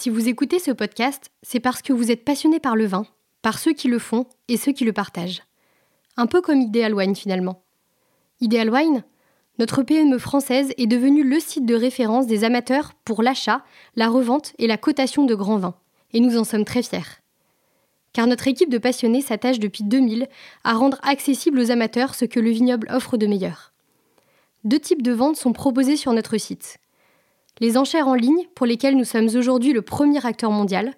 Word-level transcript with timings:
Si 0.00 0.10
vous 0.10 0.28
écoutez 0.28 0.60
ce 0.60 0.70
podcast, 0.70 1.32
c'est 1.42 1.58
parce 1.58 1.82
que 1.82 1.92
vous 1.92 2.12
êtes 2.12 2.24
passionné 2.24 2.60
par 2.60 2.76
le 2.76 2.86
vin, 2.86 3.04
par 3.42 3.58
ceux 3.58 3.72
qui 3.72 3.88
le 3.88 3.98
font 3.98 4.26
et 4.46 4.56
ceux 4.56 4.70
qui 4.70 4.84
le 4.84 4.92
partagent. 4.92 5.42
Un 6.16 6.26
peu 6.26 6.40
comme 6.40 6.60
Ideal 6.60 6.94
Wine 6.94 7.16
finalement. 7.16 7.64
Ideal 8.40 8.70
Wine, 8.70 9.02
notre 9.58 9.82
PME 9.82 10.18
française 10.18 10.72
est 10.76 10.86
devenue 10.86 11.24
le 11.24 11.40
site 11.40 11.66
de 11.66 11.74
référence 11.74 12.28
des 12.28 12.44
amateurs 12.44 12.92
pour 13.04 13.24
l'achat, 13.24 13.64
la 13.96 14.06
revente 14.06 14.52
et 14.58 14.68
la 14.68 14.76
cotation 14.76 15.24
de 15.24 15.34
grands 15.34 15.58
vins. 15.58 15.74
Et 16.12 16.20
nous 16.20 16.38
en 16.38 16.44
sommes 16.44 16.64
très 16.64 16.84
fiers. 16.84 17.18
Car 18.12 18.28
notre 18.28 18.46
équipe 18.46 18.70
de 18.70 18.78
passionnés 18.78 19.20
s'attache 19.20 19.58
depuis 19.58 19.82
2000 19.82 20.28
à 20.62 20.74
rendre 20.74 21.00
accessible 21.02 21.58
aux 21.58 21.72
amateurs 21.72 22.14
ce 22.14 22.24
que 22.24 22.38
le 22.38 22.50
vignoble 22.50 22.86
offre 22.92 23.16
de 23.16 23.26
meilleur. 23.26 23.72
Deux 24.62 24.78
types 24.78 25.02
de 25.02 25.10
ventes 25.10 25.36
sont 25.36 25.52
proposés 25.52 25.96
sur 25.96 26.12
notre 26.12 26.38
site. 26.38 26.78
Les 27.60 27.76
enchères 27.76 28.08
en 28.08 28.14
ligne, 28.14 28.46
pour 28.54 28.66
lesquelles 28.66 28.96
nous 28.96 29.04
sommes 29.04 29.28
aujourd'hui 29.34 29.72
le 29.72 29.82
premier 29.82 30.24
acteur 30.24 30.50
mondial, 30.50 30.94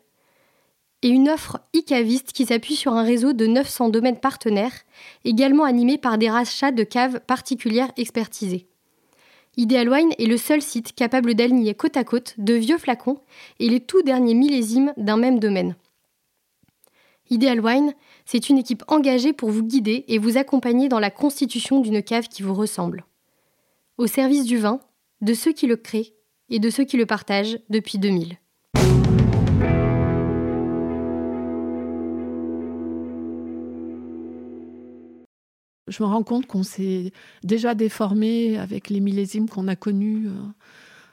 et 1.02 1.08
une 1.08 1.30
offre 1.30 1.61
e-caviste 1.75 2.32
qui 2.32 2.44
s'appuie 2.44 2.76
sur 2.76 2.93
un 2.93 3.02
réseau 3.02 3.32
de 3.32 3.46
900 3.46 3.89
domaines 3.89 4.21
partenaires, 4.21 4.85
également 5.25 5.64
animé 5.64 5.96
par 5.96 6.18
des 6.18 6.29
rachats 6.29 6.72
de 6.72 6.85
caves 6.85 7.21
particulières 7.21 7.90
expertisées. 7.96 8.66
Ideal 9.57 9.88
Wine 9.88 10.12
est 10.18 10.26
le 10.26 10.36
seul 10.36 10.62
site 10.62 10.94
capable 10.94 11.35
d'aligner 11.35 11.75
côte 11.75 11.96
à 11.96 12.04
côte 12.04 12.35
de 12.38 12.54
vieux 12.54 12.79
flacons 12.79 13.18
et 13.58 13.68
les 13.68 13.80
tout 13.80 14.02
derniers 14.02 14.35
millésimes 14.35 14.93
d'un 14.96 15.16
même 15.16 15.40
domaine. 15.40 15.74
Ideal 17.30 17.61
Wine, 17.61 17.94
c'est 18.27 18.49
une 18.49 18.58
équipe 18.58 18.85
engagée 18.88 19.32
pour 19.32 19.50
vous 19.50 19.63
guider 19.63 20.04
et 20.08 20.18
vous 20.18 20.36
accompagner 20.36 20.88
dans 20.88 21.00
la 21.00 21.11
constitution 21.11 21.80
d'une 21.80 22.02
cave 22.02 22.29
qui 22.29 22.43
vous 22.43 22.54
ressemble. 22.54 23.04
Au 23.99 24.07
service 24.07 24.44
du 24.44 24.58
vin, 24.58 24.80
de 25.21 25.35
ceux 25.35 25.52
qui 25.52 25.66
le 25.66 25.77
créent 25.77 26.14
et 26.50 26.59
de 26.59 26.71
ceux 26.71 26.85
qui 26.85 26.96
le 26.96 27.07
partagent 27.07 27.59
depuis 27.68 27.99
2000. 27.99 28.36
je 35.89 36.05
me 36.05 36.08
rends 36.08 36.22
compte 36.22 36.47
qu'on 36.47 36.62
s'est 36.62 37.12
déjà 37.42 37.74
déformé 37.74 38.56
avec 38.56 38.91
les 38.91 39.00
millésimes 39.00 39.48
qu'on 39.48 39.66
a 39.66 39.74
connus, 39.74 40.28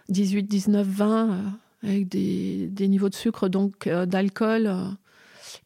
18, 0.10 0.44
19, 0.44 0.88
20, 0.88 1.58
avec 1.84 2.08
des, 2.10 2.88
niveaux 2.88 3.10
de 3.10 3.16
sucre, 3.16 3.50
donc 3.50 3.88
euh, 3.88 4.06
d'alcool 4.06 4.68
euh, 4.68 4.86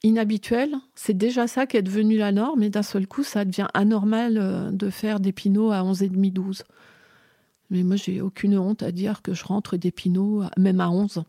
inhabituels. 0.03 0.75
C'est 0.95 1.17
déjà 1.17 1.47
ça 1.47 1.65
qui 1.65 1.77
est 1.77 1.81
devenu 1.81 2.17
la 2.17 2.31
norme, 2.31 2.63
et 2.63 2.69
d'un 2.69 2.83
seul 2.83 3.07
coup, 3.07 3.23
ça 3.23 3.45
devient 3.45 3.67
anormal 3.73 4.37
euh, 4.37 4.71
de 4.71 4.89
faire 4.89 5.19
des 5.19 5.31
pinots 5.31 5.71
à 5.71 5.81
11,5, 5.81 6.33
12. 6.33 6.63
Mais 7.73 7.83
moi, 7.83 7.95
j'ai 7.95 8.19
aucune 8.19 8.57
honte 8.57 8.83
à 8.83 8.91
dire 8.91 9.21
que 9.21 9.33
je 9.33 9.45
rentre 9.45 9.77
des 9.77 9.91
pinots, 9.91 10.43
même 10.57 10.81
à 10.81 10.89
11. 10.89 11.23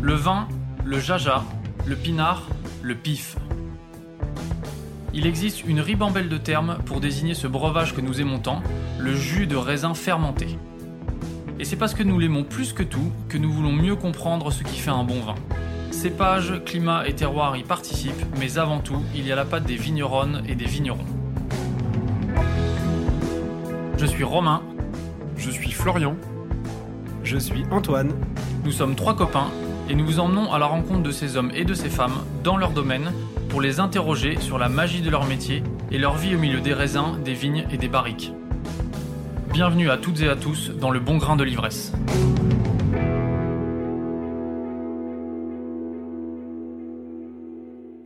Le 0.00 0.14
vin, 0.14 0.46
le 0.84 1.00
jaja, 1.00 1.44
le 1.84 1.96
pinard, 1.96 2.48
le 2.80 2.94
pif. 2.94 3.36
Il 5.12 5.26
existe 5.26 5.64
une 5.64 5.80
ribambelle 5.80 6.28
de 6.28 6.38
termes 6.38 6.78
pour 6.86 7.00
désigner 7.00 7.34
ce 7.34 7.48
breuvage 7.48 7.92
que 7.92 8.00
nous 8.00 8.20
aimons 8.20 8.38
tant, 8.38 8.62
le 9.00 9.16
jus 9.16 9.48
de 9.48 9.56
raisin 9.56 9.94
fermenté. 9.94 10.46
Et 11.58 11.64
c'est 11.64 11.76
parce 11.76 11.94
que 11.94 12.04
nous 12.04 12.20
l'aimons 12.20 12.44
plus 12.44 12.72
que 12.72 12.84
tout 12.84 13.10
que 13.28 13.36
nous 13.36 13.50
voulons 13.50 13.72
mieux 13.72 13.96
comprendre 13.96 14.52
ce 14.52 14.62
qui 14.62 14.78
fait 14.78 14.90
un 14.90 15.02
bon 15.02 15.20
vin. 15.20 15.34
Cépage, 15.94 16.60
climat 16.66 17.06
et 17.06 17.14
terroir 17.14 17.56
y 17.56 17.62
participent, 17.62 18.26
mais 18.38 18.58
avant 18.58 18.80
tout, 18.80 19.00
il 19.14 19.26
y 19.26 19.32
a 19.32 19.36
la 19.36 19.44
patte 19.44 19.64
des 19.64 19.76
vigneronnes 19.76 20.42
et 20.46 20.54
des 20.54 20.66
vignerons. 20.66 21.06
Je 23.96 24.04
suis 24.04 24.24
Romain. 24.24 24.60
Je 25.38 25.50
suis 25.50 25.70
Florian. 25.70 26.16
Je 27.22 27.38
suis 27.38 27.64
Antoine. 27.70 28.12
Nous 28.64 28.72
sommes 28.72 28.96
trois 28.96 29.16
copains 29.16 29.50
et 29.88 29.94
nous 29.94 30.04
vous 30.04 30.20
emmenons 30.20 30.52
à 30.52 30.58
la 30.58 30.66
rencontre 30.66 31.02
de 31.02 31.10
ces 31.10 31.36
hommes 31.36 31.52
et 31.54 31.64
de 31.64 31.74
ces 31.74 31.88
femmes 31.88 32.24
dans 32.42 32.58
leur 32.58 32.72
domaine 32.72 33.12
pour 33.48 33.62
les 33.62 33.80
interroger 33.80 34.38
sur 34.40 34.58
la 34.58 34.68
magie 34.68 35.00
de 35.00 35.10
leur 35.10 35.24
métier 35.24 35.62
et 35.90 35.96
leur 35.96 36.16
vie 36.16 36.34
au 36.34 36.38
milieu 36.38 36.60
des 36.60 36.74
raisins, 36.74 37.18
des 37.24 37.34
vignes 37.34 37.66
et 37.70 37.78
des 37.78 37.88
barriques. 37.88 38.32
Bienvenue 39.52 39.88
à 39.90 39.96
toutes 39.96 40.20
et 40.20 40.28
à 40.28 40.36
tous 40.36 40.70
dans 40.70 40.90
le 40.90 40.98
bon 40.98 41.16
grain 41.16 41.36
de 41.36 41.44
l'ivresse. 41.44 41.92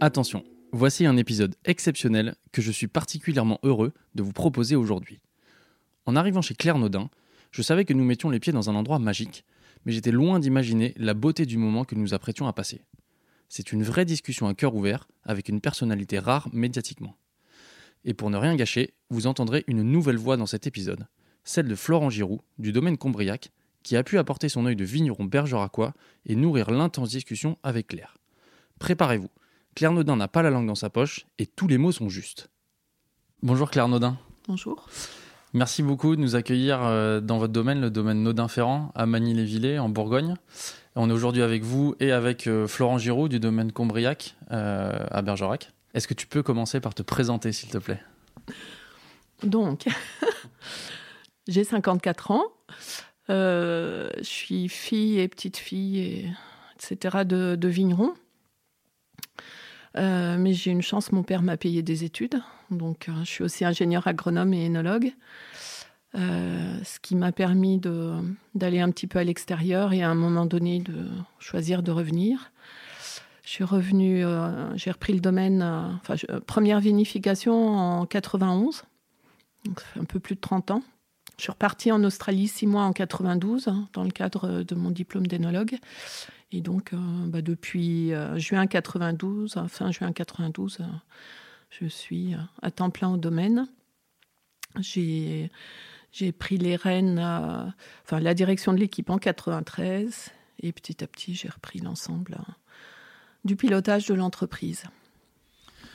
Attention, 0.00 0.44
voici 0.72 1.06
un 1.06 1.16
épisode 1.16 1.56
exceptionnel 1.64 2.36
que 2.53 2.62
je 2.62 2.70
suis 2.70 2.86
particulièrement 2.86 3.59
heureux 3.62 3.92
de 4.14 4.22
vous 4.22 4.32
proposer 4.32 4.76
aujourd'hui. 4.76 5.20
En 6.06 6.16
arrivant 6.16 6.42
chez 6.42 6.54
Claire 6.54 6.78
Naudin, 6.78 7.10
je 7.50 7.62
savais 7.62 7.84
que 7.84 7.94
nous 7.94 8.04
mettions 8.04 8.31
les 8.31 8.41
pieds 8.41 8.53
dans 8.53 8.70
un 8.70 8.75
endroit 8.75 8.98
magique 8.98 9.44
mais 9.84 9.92
j'étais 9.92 10.10
loin 10.10 10.38
d'imaginer 10.38 10.94
la 10.97 11.14
beauté 11.14 11.47
du 11.47 11.58
moment 11.58 11.84
que 11.84 11.94
nous 11.94 12.14
apprêtions 12.14 12.47
à 12.47 12.53
passer. 12.53 12.82
C'est 13.48 13.72
une 13.72 13.82
vraie 13.82 14.04
discussion 14.04 14.47
à 14.47 14.54
cœur 14.54 14.75
ouvert, 14.75 15.08
avec 15.25 15.48
une 15.48 15.60
personnalité 15.60 16.19
rare 16.19 16.48
médiatiquement. 16.53 17.16
Et 18.04 18.14
pour 18.14 18.31
ne 18.31 18.37
rien 18.37 18.54
gâcher, 18.56 18.94
vous 19.10 19.26
entendrez 19.26 19.64
une 19.66 19.82
nouvelle 19.82 20.19
voix 20.19 20.37
dans 20.37 20.47
cet 20.47 20.66
épisode, 20.66 21.06
celle 21.44 21.69
de 21.69 21.75
Florent 21.75 22.10
Giroux, 22.10 22.41
du 22.58 22.72
domaine 22.72 22.98
Combriac, 22.98 23.50
qui 23.82 23.97
a 23.97 24.04
pu 24.04 24.19
apporter 24.19 24.48
son 24.48 24.66
œil 24.66 24.76
de 24.76 24.84
vigneron 24.84 25.25
bergeracois 25.25 25.94
et 26.26 26.37
nourrir 26.37 26.70
l'intense 26.70 27.10
discussion 27.10 27.56
avec 27.62 27.88
Claire. 27.88 28.19
Préparez-vous, 28.78 29.31
Claire 29.78 29.92
Naudin 29.92 30.16
n'a 30.16 30.26
pas 30.26 30.42
la 30.42 30.50
langue 30.50 30.66
dans 30.66 30.74
sa 30.74 30.90
poche 30.90 31.24
et 31.38 31.46
tous 31.46 31.68
les 31.68 31.78
mots 31.78 31.92
sont 31.92 32.08
justes. 32.08 32.50
Bonjour 33.44 33.70
Claire 33.70 33.86
Naudin. 33.86 34.18
Bonjour. 34.48 34.88
Merci 35.54 35.84
beaucoup 35.84 36.16
de 36.16 36.20
nous 36.20 36.34
accueillir 36.34 36.80
euh, 36.82 37.20
dans 37.20 37.38
votre 37.38 37.52
domaine, 37.52 37.80
le 37.80 37.88
domaine 37.88 38.24
Naudin-Ferrand, 38.24 38.90
à 38.96 39.06
Magny-les-Villers, 39.06 39.78
en 39.78 39.88
Bourgogne. 39.88 40.34
On 40.96 41.08
est 41.08 41.12
aujourd'hui 41.12 41.42
avec 41.42 41.62
vous 41.62 41.94
et 42.00 42.10
avec 42.10 42.48
euh, 42.48 42.66
Florent 42.66 42.98
Giraud 42.98 43.28
du 43.28 43.38
domaine 43.38 43.70
Combriac 43.70 44.34
euh, 44.50 44.98
à 45.12 45.22
Bergerac. 45.22 45.70
Est-ce 45.94 46.08
que 46.08 46.14
tu 46.14 46.26
peux 46.26 46.42
commencer 46.42 46.80
par 46.80 46.92
te 46.92 47.04
présenter, 47.04 47.52
s'il 47.52 47.68
te 47.68 47.78
plaît? 47.78 48.02
Donc, 49.44 49.86
j'ai 51.46 51.62
54 51.62 52.32
ans. 52.32 52.42
je 53.28 54.18
suis 54.22 54.68
fille 54.68 55.20
et 55.20 55.28
petite 55.28 55.56
fille, 55.56 56.00
et, 56.00 56.32
etc., 56.74 57.18
de, 57.24 57.54
de 57.54 57.68
vigneron. 59.98 60.38
mais 60.38 60.53
j'ai 60.53 60.70
une 60.70 60.82
chance, 60.82 61.12
mon 61.12 61.22
père 61.22 61.42
m'a 61.42 61.56
payé 61.56 61.82
des 61.82 62.04
études. 62.04 62.41
Donc, 62.70 63.09
euh, 63.09 63.12
je 63.20 63.31
suis 63.31 63.44
aussi 63.44 63.64
ingénieur 63.64 64.06
agronome 64.06 64.53
et 64.54 64.64
énologue. 64.64 65.12
Euh, 66.14 66.78
ce 66.84 66.98
qui 67.00 67.14
m'a 67.14 67.32
permis 67.32 67.81
d'aller 68.54 68.81
un 68.81 68.91
petit 68.91 69.06
peu 69.06 69.19
à 69.19 69.25
l'extérieur 69.25 69.92
et 69.92 70.03
à 70.03 70.08
un 70.08 70.14
moment 70.14 70.47
donné 70.47 70.81
de 70.81 71.06
choisir 71.38 71.82
de 71.82 71.91
revenir. 71.91 72.50
Je 73.44 73.50
suis 73.50 73.64
revenue, 73.64 74.25
euh, 74.25 74.76
j'ai 74.76 74.91
repris 74.91 75.12
le 75.12 75.20
domaine, 75.20 76.00
première 76.47 76.81
vinification 76.81 77.76
en 77.76 78.06
91, 78.06 78.84
donc 79.64 79.81
ça 79.81 79.87
fait 79.87 80.00
un 80.00 80.04
peu 80.04 80.19
plus 80.19 80.34
de 80.34 80.41
30 80.41 80.70
ans. 80.70 80.82
Je 81.37 81.44
suis 81.44 81.53
repartie 81.53 81.92
en 81.92 82.03
Australie 82.04 82.48
six 82.48 82.66
mois 82.66 82.82
en 82.82 82.92
92 82.92 83.69
hein, 83.69 83.88
dans 83.92 84.03
le 84.03 84.10
cadre 84.10 84.62
de 84.62 84.75
mon 84.75 84.91
diplôme 84.91 85.26
d'énologue. 85.26 85.78
Et 86.50 86.60
donc, 86.60 86.94
bah, 87.26 87.42
depuis 87.42 88.12
juin 88.36 88.66
92, 88.66 89.56
fin 89.69 89.91
juin 89.91 90.12
92, 90.12 90.78
je 91.70 91.86
suis 91.86 92.34
à 92.62 92.70
temps 92.70 92.91
plein 92.91 93.10
au 93.10 93.16
domaine. 93.16 93.69
J'ai, 94.81 95.50
pris 96.38 96.56
les 96.56 96.76
rênes, 96.76 97.19
enfin 98.04 98.20
la 98.20 98.34
direction 98.34 98.72
de 98.72 98.78
l'équipe 98.78 99.10
en 99.10 99.19
93 99.19 100.31
et 100.60 100.72
petit 100.72 101.04
à 101.04 101.06
petit 101.06 101.34
j'ai 101.34 101.48
repris 101.48 101.81
l'ensemble 101.81 102.38
du 103.44 103.56
pilotage 103.56 104.06
de 104.06 104.14
l'entreprise. 104.14 104.84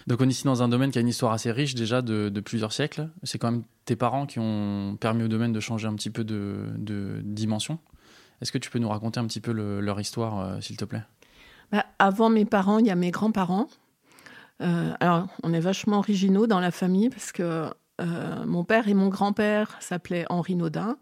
Donc 0.07 0.19
on 0.21 0.25
est 0.25 0.31
ici 0.31 0.43
dans 0.43 0.61
un 0.61 0.67
domaine 0.67 0.91
qui 0.91 0.97
a 0.97 1.01
une 1.01 1.07
histoire 1.07 1.31
assez 1.31 1.51
riche 1.51 1.75
déjà 1.75 2.01
de, 2.01 2.29
plusieurs 2.41 2.73
siècles. 2.73 3.09
C'est 3.23 3.37
quand 3.37 3.51
même 3.51 3.63
tes 3.85 3.95
parents 3.95 4.25
qui 4.25 4.39
ont 4.39 4.97
permis 4.99 5.23
au 5.23 5.27
domaine 5.27 5.53
de 5.53 5.59
changer 5.59 5.87
un 5.87 5.95
petit 5.95 6.09
peu 6.09 6.23
de, 6.23 7.21
dimension. 7.23 7.79
Est-ce 8.43 8.51
que 8.51 8.57
tu 8.57 8.69
peux 8.69 8.79
nous 8.79 8.89
raconter 8.89 9.21
un 9.21 9.25
petit 9.25 9.39
peu 9.39 9.53
leur 9.53 10.01
histoire, 10.01 10.41
euh, 10.41 10.59
s'il 10.59 10.75
te 10.75 10.83
plaît? 10.83 11.03
Bah, 11.71 11.85
Avant 11.97 12.29
mes 12.29 12.43
parents, 12.43 12.77
il 12.77 12.85
y 12.85 12.91
a 12.91 12.95
mes 12.95 13.09
grands-parents 13.09 13.69
euh, 14.61 14.93
alors, 14.99 15.27
on 15.41 15.51
est 15.51 15.59
vachement 15.59 15.97
originaux 15.97 16.45
dans 16.45 16.59
la 16.59 16.69
famille 16.69 17.09
parce 17.09 17.31
que 17.31 17.69
euh, 17.99 18.45
mon 18.45 18.63
père 18.63 18.87
et 18.87 18.93
mon 18.93 19.09
grand-père 19.09 19.75
s'appelaient 19.81 20.25
Henri 20.29 20.55
Naudin 20.55 20.97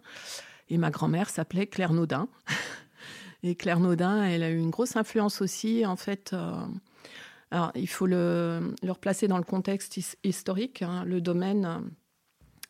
et 0.70 0.78
ma 0.78 0.90
grand-mère 0.90 1.30
s'appelait 1.30 1.68
Claire 1.68 1.92
Naudin. 1.92 2.30
et 3.44 3.56
Claire 3.56 3.82
Naudin, 3.82 4.24
elle 4.24 4.42
a 4.42 4.50
eu 4.50 4.58
une 4.58 4.72
grosse 4.72 4.96
influence 4.96 5.42
aussi, 5.42 5.86
en 5.86 5.98
fait. 5.98 6.34
Il 7.76 7.88
faut 7.88 8.08
le, 8.08 8.74
le, 8.82 8.92
replacer 8.92 9.28
dans 9.28 9.38
le 9.38 9.44
contexte 9.44 10.00
historique. 10.24 10.82
Hein. 10.82 11.04
Le 11.06 11.20
domaine 11.20 11.92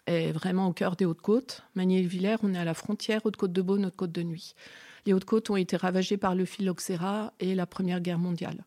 est 0.07 0.31
vraiment 0.31 0.67
au 0.67 0.73
cœur 0.73 0.95
des 0.95 1.05
Hautes-Côtes. 1.05 1.63
Magny-Villers, 1.75 2.37
on 2.43 2.53
est 2.53 2.57
à 2.57 2.65
la 2.65 2.73
frontière 2.73 3.25
Haute-Côte-de-Beaune, 3.25 3.85
Haute-Côte 3.85 4.11
de 4.11 4.23
Nuit. 4.23 4.55
Les 5.05 5.13
Hautes-Côtes 5.13 5.49
ont 5.49 5.55
été 5.55 5.77
ravagées 5.77 6.17
par 6.17 6.35
le 6.35 6.45
phylloxéra 6.45 7.33
et 7.39 7.55
la 7.55 7.65
Première 7.65 8.01
Guerre 8.01 8.19
mondiale. 8.19 8.65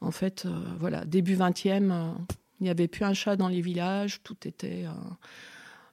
En 0.00 0.10
fait, 0.10 0.44
euh, 0.46 0.50
voilà, 0.78 1.04
début 1.04 1.36
20e, 1.36 1.90
euh, 1.90 2.12
Il 2.60 2.64
n'y 2.64 2.70
avait 2.70 2.88
plus 2.88 3.04
un 3.04 3.14
chat 3.14 3.36
dans 3.36 3.48
les 3.48 3.60
villages, 3.60 4.22
tout 4.22 4.36
était 4.46 4.84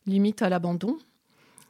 limite 0.05 0.41
à 0.41 0.49
l'abandon. 0.49 0.97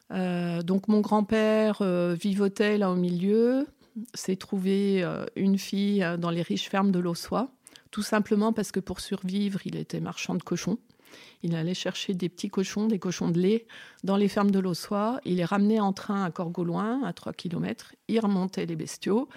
donc 0.09 0.87
mon 0.87 1.01
grand-père 1.01 1.81
vivotait 2.13 2.77
là 2.77 2.91
au 2.91 2.95
milieu, 2.95 3.67
s'est 4.13 4.35
trouvé 4.35 5.03
une 5.35 5.57
fille 5.57 6.05
dans 6.19 6.29
les 6.29 6.41
riches 6.41 6.69
fermes 6.69 6.91
de 6.91 6.99
l'Ossois, 6.99 7.51
tout 7.89 8.03
simplement 8.03 8.53
parce 8.53 8.71
que 8.71 8.79
pour 8.79 8.99
survivre, 8.99 9.59
il 9.65 9.75
était 9.75 9.99
marchand 9.99 10.35
de 10.35 10.43
cochons. 10.43 10.77
Il 11.43 11.55
allait 11.55 11.73
chercher 11.73 12.13
des 12.13 12.29
petits 12.29 12.49
cochons, 12.49 12.87
des 12.87 12.99
cochons 12.99 13.29
de 13.29 13.39
lait, 13.39 13.65
dans 14.03 14.17
les 14.17 14.27
fermes 14.27 14.51
de 14.51 14.59
l'Ossois. 14.59 15.19
Il 15.25 15.37
les 15.37 15.45
ramenait 15.45 15.79
en 15.79 15.93
train 15.93 16.23
à 16.23 16.31
Corgoloin, 16.31 17.01
à 17.03 17.13
3 17.13 17.33
km. 17.33 17.93
Il 18.07 18.19
remontait 18.19 18.65
les 18.65 18.75
bestiaux. 18.75 19.29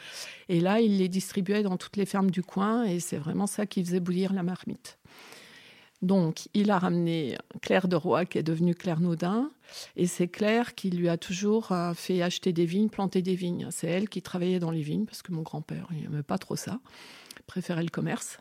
Et 0.48 0.60
là, 0.60 0.80
il 0.80 0.98
les 0.98 1.08
distribuait 1.08 1.62
dans 1.62 1.76
toutes 1.76 1.96
les 1.96 2.06
fermes 2.06 2.30
du 2.30 2.42
coin. 2.42 2.84
Et 2.84 3.00
c'est 3.00 3.18
vraiment 3.18 3.46
ça 3.46 3.66
qui 3.66 3.84
faisait 3.84 4.00
bouillir 4.00 4.32
la 4.32 4.42
marmite. 4.42 4.98
Donc, 6.04 6.48
il 6.52 6.70
a 6.70 6.78
ramené 6.78 7.38
Claire 7.62 7.88
de 7.88 7.96
Roy, 7.96 8.26
qui 8.26 8.36
est 8.36 8.42
devenue 8.42 8.74
Claire 8.74 9.00
Naudin. 9.00 9.50
Et 9.96 10.06
c'est 10.06 10.28
Claire 10.28 10.74
qui 10.74 10.90
lui 10.90 11.08
a 11.08 11.16
toujours 11.16 11.72
euh, 11.72 11.94
fait 11.94 12.20
acheter 12.20 12.52
des 12.52 12.66
vignes, 12.66 12.90
planter 12.90 13.22
des 13.22 13.34
vignes. 13.34 13.68
C'est 13.70 13.86
elle 13.86 14.10
qui 14.10 14.20
travaillait 14.20 14.58
dans 14.58 14.70
les 14.70 14.82
vignes, 14.82 15.06
parce 15.06 15.22
que 15.22 15.32
mon 15.32 15.40
grand-père, 15.40 15.88
il 15.92 16.02
n'aimait 16.02 16.22
pas 16.22 16.36
trop 16.36 16.56
ça. 16.56 16.78
Préférait 17.46 17.82
le 17.82 17.88
commerce. 17.88 18.38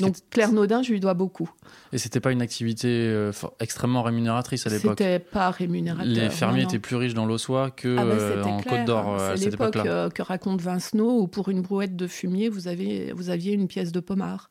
Donc 0.00 0.16
Claire 0.30 0.52
Naudin, 0.52 0.82
je 0.82 0.92
lui 0.92 1.00
dois 1.00 1.14
beaucoup. 1.14 1.50
Et 1.92 1.98
c'était 1.98 2.20
pas 2.20 2.32
une 2.32 2.42
activité 2.42 2.88
euh, 2.88 3.32
extrêmement 3.60 4.02
rémunératrice 4.02 4.66
à 4.66 4.70
l'époque 4.70 4.98
C'était 4.98 5.18
pas 5.18 5.50
rémunérateur. 5.50 6.06
Les 6.06 6.30
fermiers 6.30 6.62
étaient 6.62 6.78
plus 6.78 6.96
riches 6.96 7.14
dans 7.14 7.26
l'Ossois 7.26 7.70
que 7.70 7.96
ah 7.98 8.04
bah, 8.04 8.12
euh, 8.12 8.42
Côte 8.68 8.84
d'Or 8.84 9.14
euh, 9.14 9.32
à 9.32 9.36
cette 9.36 9.54
époque 9.54 9.74
que 9.74 10.22
raconte 10.22 10.60
Vincenot, 10.60 11.22
où 11.22 11.26
pour 11.26 11.48
une 11.48 11.62
brouette 11.62 11.96
de 11.96 12.06
fumier, 12.06 12.48
vous, 12.48 12.68
avez, 12.68 13.12
vous 13.12 13.30
aviez 13.30 13.54
une 13.54 13.68
pièce 13.68 13.92
de 13.92 14.00
pommard. 14.00 14.50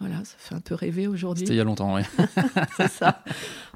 Voilà, 0.00 0.18
ça 0.18 0.36
fait 0.38 0.54
un 0.54 0.60
peu 0.60 0.76
rêver 0.76 1.08
aujourd'hui. 1.08 1.40
C'était 1.40 1.54
il 1.54 1.58
y 1.58 1.60
a 1.60 1.64
longtemps, 1.64 1.96
oui. 1.96 2.02
c'est 2.76 2.88
ça. 2.88 3.24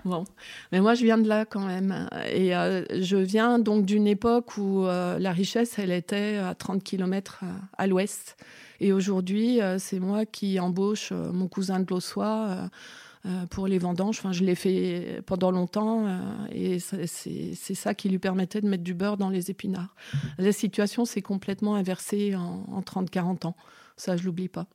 Bon, 0.05 0.23
mais 0.71 0.81
moi 0.81 0.95
je 0.95 1.03
viens 1.03 1.19
de 1.19 1.27
là 1.27 1.45
quand 1.45 1.67
même, 1.67 2.09
et 2.33 2.53
je 2.53 3.17
viens 3.17 3.59
donc 3.59 3.85
d'une 3.85 4.07
époque 4.07 4.57
où 4.57 4.85
la 4.85 5.33
richesse, 5.33 5.81
elle 5.81 5.91
était 5.91 6.37
à 6.37 6.55
30 6.55 6.85
km 6.85 7.41
à 7.77 7.89
l'ouest. 7.89 8.37
Et 8.81 8.93
aujourd'hui, 8.93 9.61
euh, 9.61 9.79
c'est 9.79 10.01
moi 10.01 10.27
qui 10.27 10.59
embauche 10.61 11.11
euh, 11.13 11.33
mon 11.33 11.49
cousin 11.49 11.81
de 11.81 11.87
l'Ossois 11.89 12.69
euh, 13.27 13.47
pour 13.47 13.67
les 13.67 13.79
vendanges. 13.79 14.19
Enfin, 14.19 14.33
je 14.33 14.45
l'ai 14.45 14.55
fait 14.55 15.23
pendant 15.27 15.51
longtemps 15.51 16.09
et 16.51 16.81
c'est 16.81 17.75
ça 17.75 17.95
qui 17.95 18.09
lui 18.09 18.19
permettait 18.19 18.61
de 18.61 18.69
mettre 18.69 18.83
du 18.83 18.95
beurre 18.95 19.17
dans 19.17 19.29
les 19.29 19.49
épinards. 19.51 19.95
La 20.39 20.51
situation 20.51 21.05
s'est 21.05 21.23
complètement 21.23 21.77
inversée 21.77 22.35
en, 22.35 22.81
30-40 22.81 23.47
ans. 23.47 23.57
Ça, 23.97 24.17
je 24.17 24.25
l'oublie 24.25 24.49
pas. 24.49 24.67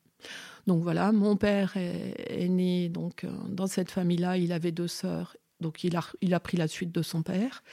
Donc 0.66 0.82
voilà, 0.82 1.12
mon 1.12 1.36
père 1.36 1.76
est, 1.76 2.48
né 2.48 2.88
donc 2.88 3.26
dans 3.50 3.68
cette 3.68 3.92
famille-là. 3.92 4.38
Il 4.38 4.54
avait 4.54 4.72
deux 4.72 4.88
sœurs, 4.88 5.36
donc 5.60 5.84
il 5.84 6.34
a 6.34 6.40
pris 6.40 6.56
la 6.56 6.70
suite 6.70 6.94
de 6.94 7.02
son 7.02 7.24
père. 7.24 7.64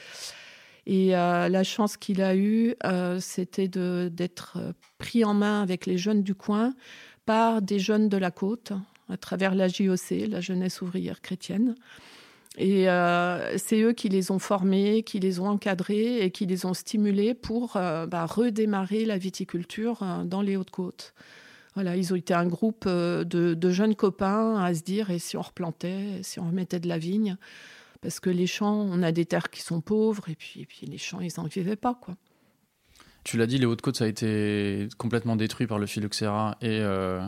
Et 0.87 1.15
euh, 1.15 1.49
la 1.49 1.63
chance 1.63 1.97
qu'il 1.97 2.21
a 2.21 2.35
eue, 2.35 2.75
euh, 2.85 3.19
c'était 3.19 3.67
d'être 3.67 4.57
euh, 4.57 4.73
pris 4.97 5.25
en 5.25 5.33
main 5.33 5.61
avec 5.61 5.85
les 5.85 5.97
jeunes 5.97 6.21
du 6.21 6.35
coin 6.35 6.73
par 7.25 7.61
des 7.61 7.79
jeunes 7.79 8.07
de 8.07 8.17
la 8.17 8.29
côte, 8.29 8.71
à 9.09 9.17
travers 9.17 9.55
la 9.55 9.67
JOC, 9.67 10.27
la 10.29 10.41
jeunesse 10.41 10.81
ouvrière 10.81 11.21
chrétienne. 11.21 11.75
Et 12.57 12.85
c'est 13.57 13.81
eux 13.81 13.91
qui 13.91 14.07
les 14.07 14.31
ont 14.31 14.39
formés, 14.39 15.03
qui 15.03 15.19
les 15.19 15.41
ont 15.41 15.47
encadrés 15.47 16.19
et 16.21 16.31
qui 16.31 16.45
les 16.45 16.65
ont 16.65 16.73
stimulés 16.73 17.33
pour 17.33 17.73
bah, 17.73 18.25
redémarrer 18.25 19.03
la 19.03 19.17
viticulture 19.17 20.05
dans 20.23 20.41
les 20.41 20.55
Hautes-Côtes. 20.55 21.13
Voilà, 21.73 21.97
ils 21.97 22.13
ont 22.13 22.15
été 22.15 22.33
un 22.33 22.45
groupe 22.45 22.87
de, 22.87 23.25
de, 23.25 23.69
jeunes 23.71 23.95
copains 23.95 24.63
à 24.63 24.73
se 24.73 24.83
dire 24.83 25.09
et 25.09 25.19
si 25.19 25.35
on 25.35 25.41
replantait, 25.41 26.21
si 26.21 26.39
on 26.39 26.45
remettait 26.45 26.79
de 26.79 26.87
la 26.87 26.97
vigne 26.97 27.37
parce 28.05 28.19
que 28.19 28.29
les 28.29 28.45
champs, 28.45 28.87
on 28.87 29.01
a 29.01 29.11
des 29.11 29.25
terres 29.25 29.49
qui 29.49 29.61
sont 29.61 29.81
pauvres, 29.81 30.29
et 30.29 30.35
puis, 30.35 30.67
puis 30.67 30.85
les 30.85 30.99
champs, 30.99 31.21
ils 31.21 31.31
n'en 31.37 31.45
vivaient 31.45 31.75
pas, 31.75 31.95
quoi. 31.99 32.15
Tu 33.23 33.35
l'as 33.35 33.47
dit, 33.47 33.57
les 33.57 33.65
Hautes-Côtes, 33.65 33.97
ça 33.97 34.03
a 34.03 34.07
été 34.07 34.87
complètement 34.99 35.35
détruit 35.35 35.65
par 35.65 35.79
le 35.79 35.87
phylloxéra 35.87 36.55
et, 36.61 36.81
euh, 36.81 37.25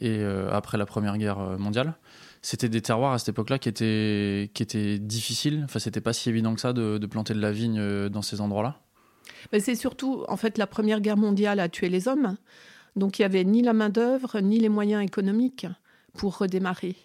et 0.00 0.18
euh, 0.18 0.50
après 0.50 0.76
la 0.76 0.86
Première 0.86 1.16
Guerre 1.18 1.38
mondiale. 1.56 1.94
C'était 2.42 2.68
des 2.68 2.82
terroirs 2.82 3.12
à 3.12 3.20
cette 3.20 3.28
époque-là 3.28 3.60
qui 3.60 3.68
étaient, 3.68 4.50
qui 4.54 4.64
étaient 4.64 4.98
difficiles. 4.98 5.62
Enfin, 5.66 5.78
c'était 5.78 6.00
pas 6.00 6.12
si 6.12 6.30
évident 6.30 6.52
que 6.56 6.60
ça 6.60 6.72
de, 6.72 6.98
planter 7.06 7.32
de 7.32 7.40
la 7.40 7.52
vigne 7.52 7.78
euh, 7.78 8.08
dans 8.08 8.22
ces 8.22 8.40
endroits-là. 8.40 8.80
c'est 9.56 9.76
surtout, 9.76 10.24
en 10.26 10.36
fait, 10.36 10.58
la 10.58 10.66
Première 10.66 11.00
Guerre 11.00 11.16
mondiale 11.16 11.60
a 11.60 11.68
tué 11.68 11.90
les 11.90 12.08
hommes. 12.08 12.36
Donc, 12.96 13.20
il 13.20 13.22
n'y 13.22 13.26
avait 13.26 13.44
ni 13.44 13.62
la 13.62 13.72
main-d'œuvre, 13.72 14.40
ni 14.40 14.58
les 14.58 14.68
moyens 14.68 15.04
économiques 15.04 15.68
pour 16.14 16.38
redémarrer. 16.38 16.96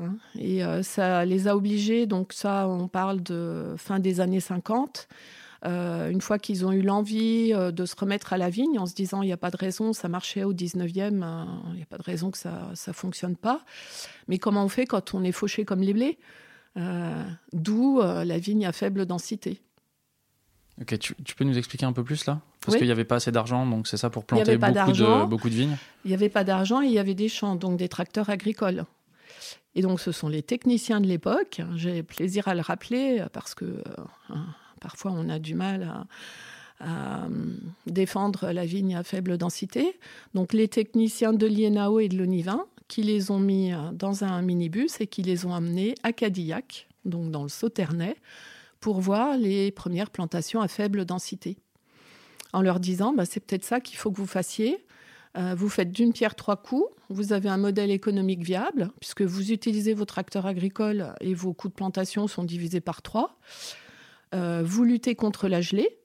Hein. 0.00 0.16
Et 0.38 0.64
euh, 0.64 0.82
ça 0.82 1.24
les 1.24 1.48
a 1.48 1.56
obligés, 1.56 2.06
donc 2.06 2.32
ça, 2.32 2.68
on 2.68 2.88
parle 2.88 3.22
de 3.22 3.74
fin 3.76 3.98
des 3.98 4.20
années 4.20 4.40
50. 4.40 5.08
Euh, 5.66 6.08
une 6.08 6.22
fois 6.22 6.38
qu'ils 6.38 6.64
ont 6.64 6.72
eu 6.72 6.80
l'envie 6.80 7.52
euh, 7.52 7.70
de 7.70 7.84
se 7.84 7.94
remettre 7.94 8.32
à 8.32 8.38
la 8.38 8.48
vigne 8.48 8.78
en 8.78 8.86
se 8.86 8.94
disant 8.94 9.20
il 9.20 9.26
n'y 9.26 9.32
a 9.32 9.36
pas 9.36 9.50
de 9.50 9.58
raison, 9.58 9.92
ça 9.92 10.08
marchait 10.08 10.42
au 10.42 10.54
19e, 10.54 11.22
hein, 11.22 11.62
il 11.72 11.76
n'y 11.76 11.82
a 11.82 11.86
pas 11.86 11.98
de 11.98 12.02
raison 12.02 12.30
que 12.30 12.38
ça 12.38 12.70
ne 12.86 12.92
fonctionne 12.92 13.36
pas. 13.36 13.60
Mais 14.26 14.38
comment 14.38 14.64
on 14.64 14.68
fait 14.68 14.86
quand 14.86 15.12
on 15.14 15.22
est 15.22 15.32
fauché 15.32 15.64
comme 15.64 15.80
les 15.80 15.92
blés? 15.92 16.18
D'où 17.52 18.00
la 18.00 18.38
vigne 18.38 18.64
à 18.64 18.72
faible 18.72 19.04
densité. 19.04 19.60
Ok, 20.80 20.98
tu, 20.98 21.14
peux 21.36 21.44
nous 21.44 21.58
expliquer 21.58 21.84
un 21.84 21.92
peu 21.92 22.02
plus 22.02 22.24
là? 22.24 22.40
Parce 22.64 22.78
qu'il 22.78 22.86
n'y 22.86 22.92
avait 22.92 23.04
pas 23.04 23.16
assez 23.16 23.30
d'argent, 23.30 23.66
donc 23.66 23.86
c'est 23.86 23.98
ça 23.98 24.08
pour 24.08 24.24
planter 24.24 24.56
beaucoup 24.56 24.92
de, 24.92 25.24
beaucoup 25.26 25.50
de 25.50 25.54
vignes? 25.54 25.76
Il 26.06 26.08
n'y 26.08 26.14
avait 26.14 26.30
pas 26.30 26.42
d'argent 26.42 26.80
et 26.80 26.86
il 26.86 26.92
y 26.92 26.98
avait 26.98 27.14
des 27.14 27.28
champs, 27.28 27.54
donc 27.54 27.76
des 27.76 27.88
tracteurs 27.88 28.30
agricoles. 28.30 28.86
Et 29.74 29.82
donc, 29.82 30.00
ce 30.00 30.12
sont 30.12 30.28
les 30.28 30.42
techniciens 30.42 31.00
de 31.00 31.06
l'époque. 31.06 31.60
J'ai 31.76 32.02
plaisir 32.02 32.48
à 32.48 32.54
le 32.54 32.60
rappeler 32.60 33.24
parce 33.32 33.54
que 33.54 33.64
euh, 33.64 33.82
hein, 34.30 34.46
parfois 34.80 35.12
on 35.12 35.28
a 35.28 35.38
du 35.38 35.54
mal 35.54 35.82
à, 35.82 36.06
euh, 36.82 37.28
défendre 37.86 38.52
la 38.52 38.64
vigne 38.64 38.96
à 38.96 39.02
faible 39.02 39.36
densité. 39.36 39.98
Donc, 40.34 40.52
les 40.52 40.68
techniciens 40.68 41.32
de 41.32 41.46
l'INAO 41.46 42.00
et 42.00 42.08
de 42.08 42.16
l'ONIVIN 42.16 42.64
qui 42.88 43.02
les 43.02 43.30
ont 43.30 43.38
mis 43.38 43.72
euh, 43.72 43.92
dans 43.92 44.24
un 44.24 44.42
minibus 44.42 45.00
et 45.00 45.06
qui 45.06 45.22
les 45.22 45.46
ont 45.46 45.54
amenés 45.54 45.94
à 46.02 46.12
Cadillac, 46.12 46.88
donc 47.04 47.30
dans 47.30 47.44
le 47.44 47.48
Sauternay, 47.48 48.16
pour 48.80 49.00
voir 49.00 49.36
les 49.36 49.70
premières 49.70 50.10
plantations 50.10 50.60
à 50.60 50.68
faible 50.68 51.04
densité. 51.04 51.58
En 52.52 52.62
leur 52.62 52.80
disant, 52.80 53.12
bah, 53.12 53.24
c'est 53.26 53.40
peut-être 53.40 53.64
ça 53.64 53.80
qu'il 53.80 53.96
faut 53.96 54.10
que 54.10 54.16
vous 54.16 54.26
fassiez. 54.26 54.84
Euh, 55.36 55.54
vous 55.56 55.68
faites 55.68 55.92
d'une 55.92 56.12
pierre 56.12 56.34
trois 56.34 56.56
coups, 56.56 56.88
vous 57.08 57.32
avez 57.32 57.48
un 57.48 57.56
modèle 57.56 57.90
économique 57.90 58.42
viable, 58.42 58.90
puisque 59.00 59.22
vous 59.22 59.52
utilisez 59.52 59.94
vos 59.94 60.04
tracteurs 60.04 60.46
agricoles 60.46 61.14
et 61.20 61.34
vos 61.34 61.52
coûts 61.52 61.68
de 61.68 61.74
plantation 61.74 62.26
sont 62.26 62.44
divisés 62.44 62.80
par 62.80 63.00
trois. 63.02 63.38
Euh, 64.34 64.62
vous 64.64 64.84
luttez 64.84 65.14
contre 65.14 65.48
la 65.48 65.60
gelée, 65.60 65.98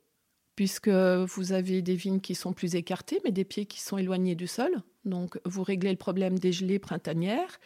puisque 0.55 0.89
vous 0.89 1.51
avez 1.51 1.81
des 1.81 1.95
vignes 1.95 2.21
qui 2.21 2.35
sont 2.35 2.53
plus 2.53 2.75
écartées, 2.75 3.19
mais 3.23 3.31
des 3.31 3.45
pieds 3.45 3.65
qui 3.65 3.81
sont 3.81 3.97
éloignés 3.97 4.35
du 4.35 4.47
sol. 4.47 4.71
Donc 5.05 5.39
vous 5.45 5.63
réglez 5.63 5.91
le 5.91 5.97
problème 5.97 6.39
des 6.39 6.51
gelées 6.51 6.79
printanières 6.79 7.59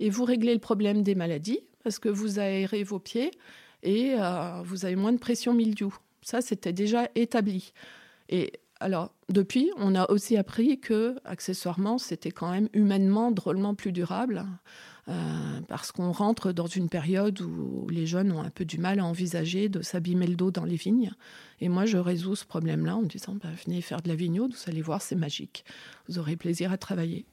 et 0.00 0.10
vous 0.10 0.24
réglez 0.24 0.52
le 0.54 0.60
problème 0.60 1.02
des 1.02 1.14
maladies, 1.14 1.60
parce 1.84 1.98
que 1.98 2.08
vous 2.08 2.38
aérez 2.38 2.84
vos 2.84 2.98
pieds 2.98 3.30
et 3.82 4.14
euh, 4.18 4.62
vous 4.64 4.84
avez 4.84 4.96
moins 4.96 5.12
de 5.12 5.18
pression 5.18 5.54
mildiou. 5.54 5.94
Ça, 6.22 6.40
c'était 6.40 6.72
déjà 6.72 7.08
établi. 7.14 7.72
Et 8.28 8.52
alors, 8.82 9.14
depuis, 9.28 9.70
on 9.76 9.94
a 9.94 10.10
aussi 10.10 10.36
appris 10.36 10.80
que, 10.80 11.16
accessoirement, 11.24 11.98
c'était 11.98 12.30
quand 12.30 12.50
même 12.50 12.68
humainement 12.72 13.30
drôlement 13.30 13.74
plus 13.74 13.92
durable, 13.92 14.44
euh, 15.08 15.12
parce 15.68 15.92
qu'on 15.92 16.12
rentre 16.12 16.52
dans 16.52 16.66
une 16.66 16.88
période 16.88 17.40
où 17.40 17.88
les 17.88 18.06
jeunes 18.06 18.32
ont 18.32 18.42
un 18.42 18.50
peu 18.50 18.64
du 18.64 18.78
mal 18.78 19.00
à 19.00 19.04
envisager 19.04 19.68
de 19.68 19.82
s'abîmer 19.82 20.26
le 20.26 20.34
dos 20.34 20.50
dans 20.50 20.64
les 20.64 20.76
vignes. 20.76 21.12
Et 21.60 21.68
moi, 21.68 21.86
je 21.86 21.96
résous 21.96 22.36
ce 22.36 22.44
problème-là 22.44 22.96
en 22.96 23.02
disant 23.02 23.36
bah, 23.42 23.48
venez 23.64 23.80
faire 23.80 24.02
de 24.02 24.08
la 24.08 24.16
vignaude, 24.16 24.52
vous 24.52 24.70
allez 24.70 24.82
voir, 24.82 25.00
c'est 25.00 25.16
magique. 25.16 25.64
Vous 26.08 26.18
aurez 26.18 26.36
plaisir 26.36 26.72
à 26.72 26.78
travailler. 26.78 27.24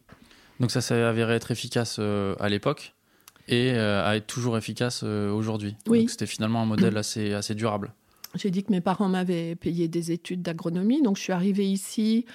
Donc, 0.59 0.71
ça 0.71 0.81
s'est 0.81 1.01
avéré 1.01 1.33
être 1.35 1.51
efficace 1.51 1.97
euh, 1.99 2.35
à 2.39 2.49
l'époque 2.49 2.95
et 3.47 3.71
euh, 3.73 4.05
à 4.05 4.15
être 4.15 4.27
toujours 4.27 4.57
efficace 4.57 5.03
aujourd'hui. 5.03 5.75
Oui. 5.87 6.07
C'était 6.07 6.27
finalement 6.27 6.61
un 6.61 6.65
modèle 6.65 6.97
assez, 6.97 7.33
assez 7.33 7.55
durable. 7.55 7.93
J'ai 8.35 8.51
dit 8.51 8.63
que 8.63 8.71
mes 8.71 8.81
parents 8.81 9.09
m'avaient 9.09 9.55
payé 9.55 9.87
des 9.87 10.11
études 10.11 10.43
d'agronomie, 10.43 11.01
donc 11.01 11.17
je 11.17 11.23
suis 11.23 11.33
arrivée 11.33 11.65
ici 11.65 12.25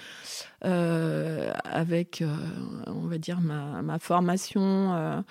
euh, 0.65 1.53
avec, 1.65 2.21
euh, 2.21 2.35
on 2.87 3.07
va 3.07 3.19
dire, 3.19 3.41
ma, 3.41 3.99
formation 4.01 5.23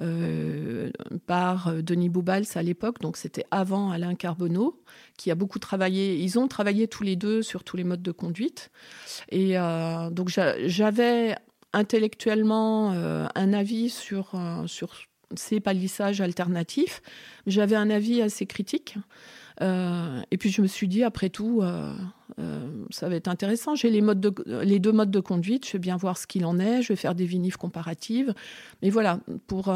euh, 0.00 0.90
par 1.26 1.74
Denis 1.82 2.08
Boubals 2.08 2.46
à 2.54 2.62
l'époque, 2.62 3.00
donc 3.00 3.18
c'était 3.18 3.44
avant 3.50 3.90
Alain 3.90 4.14
Carbonneau, 4.14 4.82
qui 5.18 5.30
a 5.30 5.34
beaucoup 5.34 5.58
travaillé. 5.58 6.16
Ils 6.16 6.38
ont 6.38 6.48
travaillé 6.48 6.88
tous 6.88 7.02
les 7.02 7.16
deux 7.16 7.42
sur 7.42 7.62
tous 7.62 7.76
les 7.76 7.84
modes 7.84 8.02
de 8.02 8.12
conduite, 8.12 8.70
et 9.30 9.56
donc 10.12 10.30
j'avais 10.30 11.36
intellectuellement 11.74 12.90
un 12.90 13.52
avis 13.52 13.90
sur 13.90 14.32
sur 14.66 14.94
ces 15.34 15.60
palissages 15.60 16.22
alternatifs. 16.22 17.02
J'avais 17.46 17.76
un 17.76 17.90
avis 17.90 18.22
assez 18.22 18.46
critique. 18.46 18.96
Euh, 19.62 20.20
et 20.30 20.36
puis 20.36 20.50
je 20.50 20.60
me 20.62 20.66
suis 20.66 20.88
dit, 20.88 21.02
après 21.02 21.30
tout, 21.30 21.62
euh, 21.62 21.94
ça 22.90 23.08
va 23.08 23.14
être 23.14 23.28
intéressant. 23.28 23.74
J'ai 23.74 23.90
les 23.90 24.78
deux 24.78 24.92
modes 24.92 25.10
de 25.10 25.20
conduite. 25.20 25.66
Je 25.66 25.72
vais 25.72 25.78
bien 25.78 25.96
voir 25.96 26.18
ce 26.18 26.26
qu'il 26.26 26.44
en 26.44 26.58
est. 26.58 26.82
Je 26.82 26.88
vais 26.88 26.96
faire 26.96 27.14
des 27.14 27.24
vinifs 27.24 27.56
comparatives. 27.56 28.34
Mais 28.82 28.90
voilà, 28.90 29.20
pour 29.46 29.74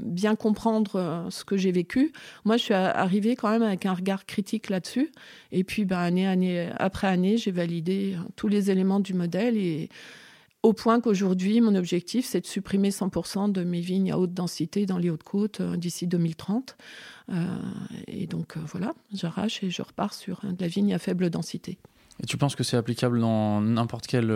bien 0.00 0.34
comprendre 0.34 1.26
ce 1.30 1.44
que 1.44 1.56
j'ai 1.56 1.72
vécu, 1.72 2.12
moi, 2.44 2.56
je 2.56 2.64
suis 2.64 2.74
arrivée 2.74 3.36
quand 3.36 3.50
même 3.50 3.62
avec 3.62 3.86
un 3.86 3.94
regard 3.94 4.26
critique 4.26 4.70
là-dessus. 4.70 5.12
Et 5.52 5.64
puis, 5.64 5.84
ben, 5.84 5.98
année, 5.98 6.26
année 6.26 6.70
après 6.78 7.06
année, 7.06 7.36
j'ai 7.36 7.52
validé 7.52 8.16
tous 8.36 8.48
les 8.48 8.70
éléments 8.70 9.00
du 9.00 9.14
modèle 9.14 9.56
et 9.56 9.88
au 10.62 10.72
point 10.72 11.00
qu'aujourd'hui, 11.00 11.60
mon 11.60 11.74
objectif, 11.74 12.24
c'est 12.24 12.40
de 12.40 12.46
supprimer 12.46 12.90
100% 12.90 13.50
de 13.50 13.64
mes 13.64 13.80
vignes 13.80 14.12
à 14.12 14.18
haute 14.18 14.32
densité 14.32 14.86
dans 14.86 14.98
les 14.98 15.10
Hautes-Côtes 15.10 15.60
euh, 15.60 15.76
d'ici 15.76 16.06
2030. 16.06 16.76
Euh, 17.30 17.46
et 18.06 18.26
donc 18.26 18.56
euh, 18.56 18.60
voilà, 18.66 18.94
j'arrache 19.12 19.62
et 19.64 19.70
je 19.70 19.82
repars 19.82 20.14
sur 20.14 20.40
de 20.44 20.60
la 20.60 20.68
vigne 20.68 20.94
à 20.94 20.98
faible 20.98 21.30
densité. 21.30 21.78
Et 22.22 22.26
tu 22.26 22.36
penses 22.36 22.54
que 22.54 22.62
c'est 22.62 22.76
applicable 22.76 23.20
dans 23.20 23.60
n'importe 23.60 24.06
quel 24.06 24.26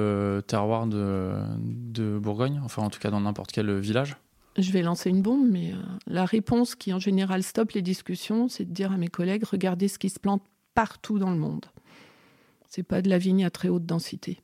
terroir 0.47 0.87
de, 0.87 2.19
Bourgogne, 2.19 2.61
enfin 2.65 2.83
en 2.83 2.91
tout 2.91 2.99
cas 2.99 3.11
dans 3.11 3.21
n'importe 3.21 3.53
quel 3.53 3.79
village? 3.79 4.17
Je 4.57 4.73
vais 4.73 4.81
lancer 4.81 5.11
une 5.11 5.21
bombe, 5.21 5.47
mais 5.49 5.75
la 6.07 6.25
réponse 6.25 6.75
qui 6.75 6.95
en 6.95 6.99
général 6.99 7.43
stoppe 7.43 7.73
les 7.73 7.83
discussions, 7.83 8.49
c'est 8.49 8.65
de 8.65 8.73
dire 8.73 8.93
à 8.93 8.97
mes 8.97 9.09
collègues 9.09 9.45
regardez 9.45 9.89
ce 9.89 9.99
qui 9.99 10.09
se 10.09 10.19
plante 10.19 10.43
partout 10.75 11.19
dans 11.19 11.31
le 11.31 11.37
monde. 11.37 11.67
C'est 12.67 12.83
pas 12.83 13.03
de 13.03 13.11
la 13.11 13.19
vigne 13.19 13.45
à 13.45 13.51
très 13.51 13.69
haute 13.69 13.85
densité. 13.85 14.41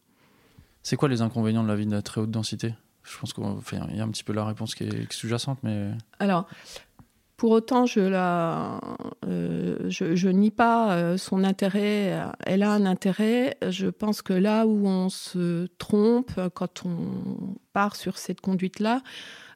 C'est 0.83 0.97
quoi 0.97 1.09
les 1.09 1.23
inconvénients 1.23 1.63
de 1.63 1.69
la 1.69 1.77
vigne 1.77 1.95
à 1.95 2.03
très 2.03 2.21
haute 2.21 2.31
densité? 2.31 2.75
Je 3.05 3.19
pense 3.19 3.33
qu'il 3.33 3.45
y 3.97 4.01
a 4.01 4.05
un 4.05 4.09
petit 4.11 4.25
peu 4.25 4.33
la 4.33 4.45
réponse 4.45 4.75
qui 4.75 4.85
est, 4.85 5.13
sous-jacente, 5.13 5.59
mais... 5.63 5.91
Alors, 6.21 6.47
pour 7.43 7.51
autant, 7.51 7.87
je, 7.87 7.99
la, 7.99 8.81
euh, 9.27 10.33
nie 10.33 10.53
pas 10.53 10.93
euh, 10.93 11.17
son 11.17 11.43
intérêt. 11.43 12.17
Elle 12.47 12.63
a 12.63 12.71
un 12.71 12.87
intérêt. 12.87 13.57
Je 13.69 13.89
pense 13.89 14.23
que 14.23 14.33
là 14.33 14.65
où 14.65 14.87
on 14.87 15.09
se 15.09 15.67
trompe 15.79 16.31
quand 16.55 16.85
on 16.87 17.57
part 17.73 17.97
sur 17.97 18.17
cette 18.17 18.41
conduite-là, 18.41 19.03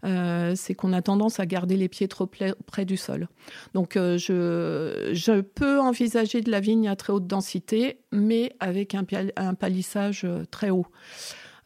euh, 0.04 0.54
c'est 0.56 0.74
qu'on 0.74 0.92
a 0.92 1.00
tendance 1.00 1.38
à 1.38 1.46
garder 1.46 1.76
les 1.76 1.88
pieds 1.88 2.08
trop 2.08 2.26
près 2.26 2.84
du 2.84 2.96
sol. 2.96 3.28
Donc 3.72 3.92
je, 3.94 5.40
peux 5.40 5.78
envisager 5.78 6.40
de 6.40 6.50
la 6.50 6.58
vigne 6.58 6.88
à 6.88 6.96
très 6.96 7.12
haute 7.12 7.28
densité, 7.28 8.00
mais 8.10 8.52
avec 8.58 8.96
un 8.96 9.54
palissage 9.54 10.26
très 10.50 10.70
haut. 10.70 10.88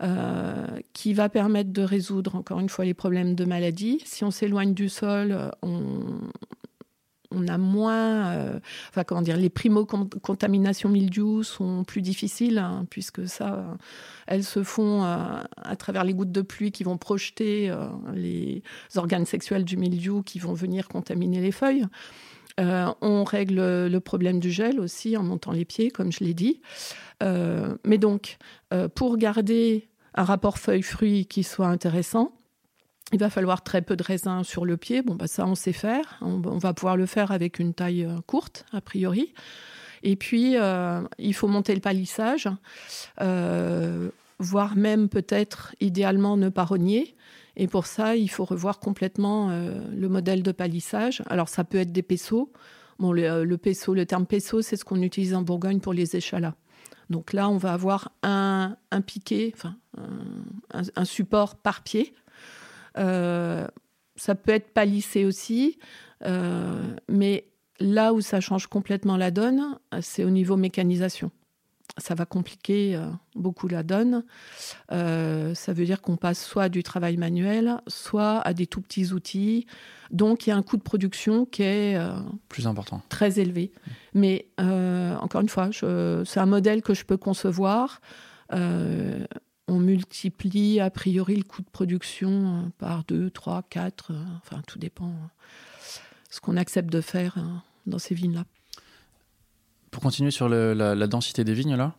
Euh, 0.02 0.66
qui 0.95 1.12
va 1.12 1.28
permettre 1.28 1.75
de 1.75 1.83
résoudre 1.83 2.35
encore 2.35 2.59
une 2.59 2.71
fois 2.71 2.87
les 2.87 2.95
problèmes 2.95 3.35
de 3.35 3.45
maladie. 3.45 4.00
Si 4.07 4.25
on 4.25 4.30
s'éloigne 4.30 4.73
du 4.73 4.88
sol, 4.88 5.50
on, 5.61 7.47
a 7.47 7.59
moins, 7.59 8.28
euh, 8.33 8.61
enfin 8.88 9.04
comment 9.04 9.21
dire, 9.21 9.37
les 9.37 9.50
primo-contaminations 9.50 10.88
mildiou 10.88 11.42
sont 11.42 11.85
plus 11.85 12.00
difficiles 12.00 12.57
hein, 12.57 12.87
puisque 12.88 13.28
ça, 13.28 13.76
elles 14.26 14.42
se 14.42 14.62
font 14.62 15.04
euh, 15.04 15.16
à 15.57 15.76
travers 15.76 16.04
les 16.04 16.14
gouttes 16.14 16.33
de 16.33 16.42
pluie 16.42 16.73
qui 16.73 16.83
vont 16.83 16.97
projeter 16.97 17.71
les 18.14 18.62
organes 18.97 19.26
sexuels 19.26 19.66
du 19.66 19.76
mildiou 19.76 20.23
qui 20.23 20.38
vont 20.38 20.54
venir 20.54 20.88
contaminer 20.88 21.42
les 21.42 21.52
feuilles. 21.52 21.85
on 22.57 23.25
règle 23.25 23.87
le 23.87 24.00
problème 24.00 24.40
du 24.40 24.50
gel 24.50 24.80
aussi 24.80 25.19
en 25.19 25.23
montant 25.23 25.52
les 25.52 25.66
pieds, 25.66 25.90
comme 25.90 26.11
je 26.11 26.25
l'ai 26.25 26.35
dit. 26.35 26.62
mais 27.21 27.99
donc, 27.99 28.38
pour 28.95 29.19
garder 29.19 29.89
un 30.14 30.25
rapport 30.25 30.59
feuille-fruit 30.59 31.26
qui 31.26 31.43
soit 31.43 31.69
intéressant. 31.69 32.33
Il 33.12 33.19
va 33.19 33.31
falloir 33.31 33.62
très 33.62 33.83
peu 33.83 33.97
de 33.97 34.02
raisins 34.02 34.45
sur 34.45 34.64
le 34.64 34.76
pied. 34.76 35.02
Bon, 35.02 35.14
bah 35.14 35.26
ça, 35.26 35.47
on 35.47 35.55
sait 35.55 35.73
faire. 35.73 36.19
On, 36.21 36.38
va 36.38 36.75
pouvoir 36.75 36.97
le 36.97 37.07
faire 37.07 37.33
avec 37.33 37.59
une 37.59 37.75
taille 37.75 38.05
euh, 38.05 38.21
courte, 38.26 38.64
a 38.73 38.81
priori. 38.81 39.33
Et 40.02 40.17
puis, 40.17 40.57
euh, 40.57 41.02
il 41.19 41.35
faut 41.35 41.49
monter 41.49 41.75
le 41.75 41.81
palissage, 41.81 42.49
euh, 43.21 44.11
voire 44.38 44.76
même 44.76 45.09
peut-être, 45.09 45.75
idéalement, 45.81 46.37
ne 46.37 46.49
pas 46.49 46.64
rogner. 46.64 47.17
Et 47.57 47.67
pour 47.67 47.87
ça, 47.87 48.17
il 48.17 48.31
faut 48.31 48.45
revoir 48.45 48.79
complètement 48.79 49.50
le 49.50 50.09
modèle 50.09 50.43
de 50.43 50.52
palissage. 50.52 51.23
Alors, 51.29 51.49
ça 51.49 51.64
peut 51.64 51.79
être 51.79 51.93
des 51.93 52.02
pesos. 52.02 52.50
Bon, 52.99 53.12
le, 53.12 53.45
le, 53.45 53.59
le 53.95 54.07
terme 54.07 54.25
peso, 54.25 54.62
c'est 54.62 54.76
ce 54.76 54.85
qu'on 54.85 55.02
utilise 55.02 55.35
en 55.35 55.43
Bourgogne 55.43 55.81
pour 55.81 55.93
les 55.93 56.17
échalas. 56.17 56.55
Donc 57.11 57.33
là, 57.33 57.49
on 57.50 57.57
va 57.57 57.73
avoir 57.73 58.12
un, 58.23 58.76
piquet, 59.05 59.52
enfin 59.55 59.76
un, 59.97 61.04
support 61.04 61.56
par 61.56 61.82
pied. 61.82 62.14
Euh, 62.99 63.66
ça 64.16 64.35
peut 64.35 64.52
être 64.52 64.73
palissé 64.73 65.25
aussi, 65.25 65.78
euh, 66.25 66.94
mais 67.09 67.47
là 67.78 68.12
où 68.12 68.20
ça 68.20 68.40
change 68.40 68.66
complètement 68.66 69.16
la 69.16 69.30
donne, 69.30 69.78
c'est 70.00 70.25
au 70.25 70.30
niveau 70.30 70.56
mécanisation 70.56 71.30
ça 71.99 72.14
va 72.14 72.26
compliquer 72.26 72.97
euh, 72.97 73.06
beaucoup 73.35 73.68
la 73.68 73.82
donne. 73.82 74.25
Euh, 74.92 75.54
ça 75.54 75.73
veut 75.73 75.85
dire 75.85 76.00
qu'on 76.00 76.16
passe 76.16 76.44
soit 76.44 76.64
à 76.64 76.68
du 76.68 76.82
travail 76.82 77.16
manuel, 77.16 77.80
soit 77.87 78.40
à 78.40 78.54
des 78.54 78.66
tout 78.66 78.80
petits 78.80 79.12
outils. 79.12 79.66
Donc 80.11 80.47
il 80.47 80.50
y 80.50 80.52
a 80.52 80.56
un 80.56 80.62
coût 80.62 80.76
de 80.76 80.82
production 80.82 81.47
qui 81.47 81.62
est 81.62 81.97
euh, 81.97 82.12
plus 82.49 82.66
important, 82.66 83.02
très 83.09 83.38
élevé. 83.38 83.73
Mais 84.14 84.49
encore 84.59 85.40
une 85.40 85.49
fois, 85.49 85.70
c'est 85.73 86.40
un 86.40 86.47
modèle 86.47 86.82
que 86.82 86.94
je 86.94 87.04
peux 87.04 87.16
concevoir. 87.16 88.00
On 89.71 89.79
multiplie 89.79 90.81
a 90.81 90.91
priori 90.91 91.37
le 91.37 91.45
coût 91.45 91.62
de 91.62 91.71
production 91.71 92.73
par 92.79 93.05
2, 93.05 93.31
3, 93.31 93.62
4, 93.71 94.12
enfin 94.39 94.62
tout 94.67 94.79
dépend 94.79 95.12
ce 96.29 96.41
qu'on 96.41 96.57
accepte 96.57 96.91
de 96.91 97.00
faire 97.00 97.39
dans 97.87 97.99
ces 97.99 98.15
vignes-là. 98.15 98.45
Pour 99.91 100.03
continuer 100.03 100.31
sur 100.31 100.49
la, 100.49 101.07
densité 101.07 101.45
des 101.45 101.55
vignes, 101.55 101.77
là, 101.77 101.95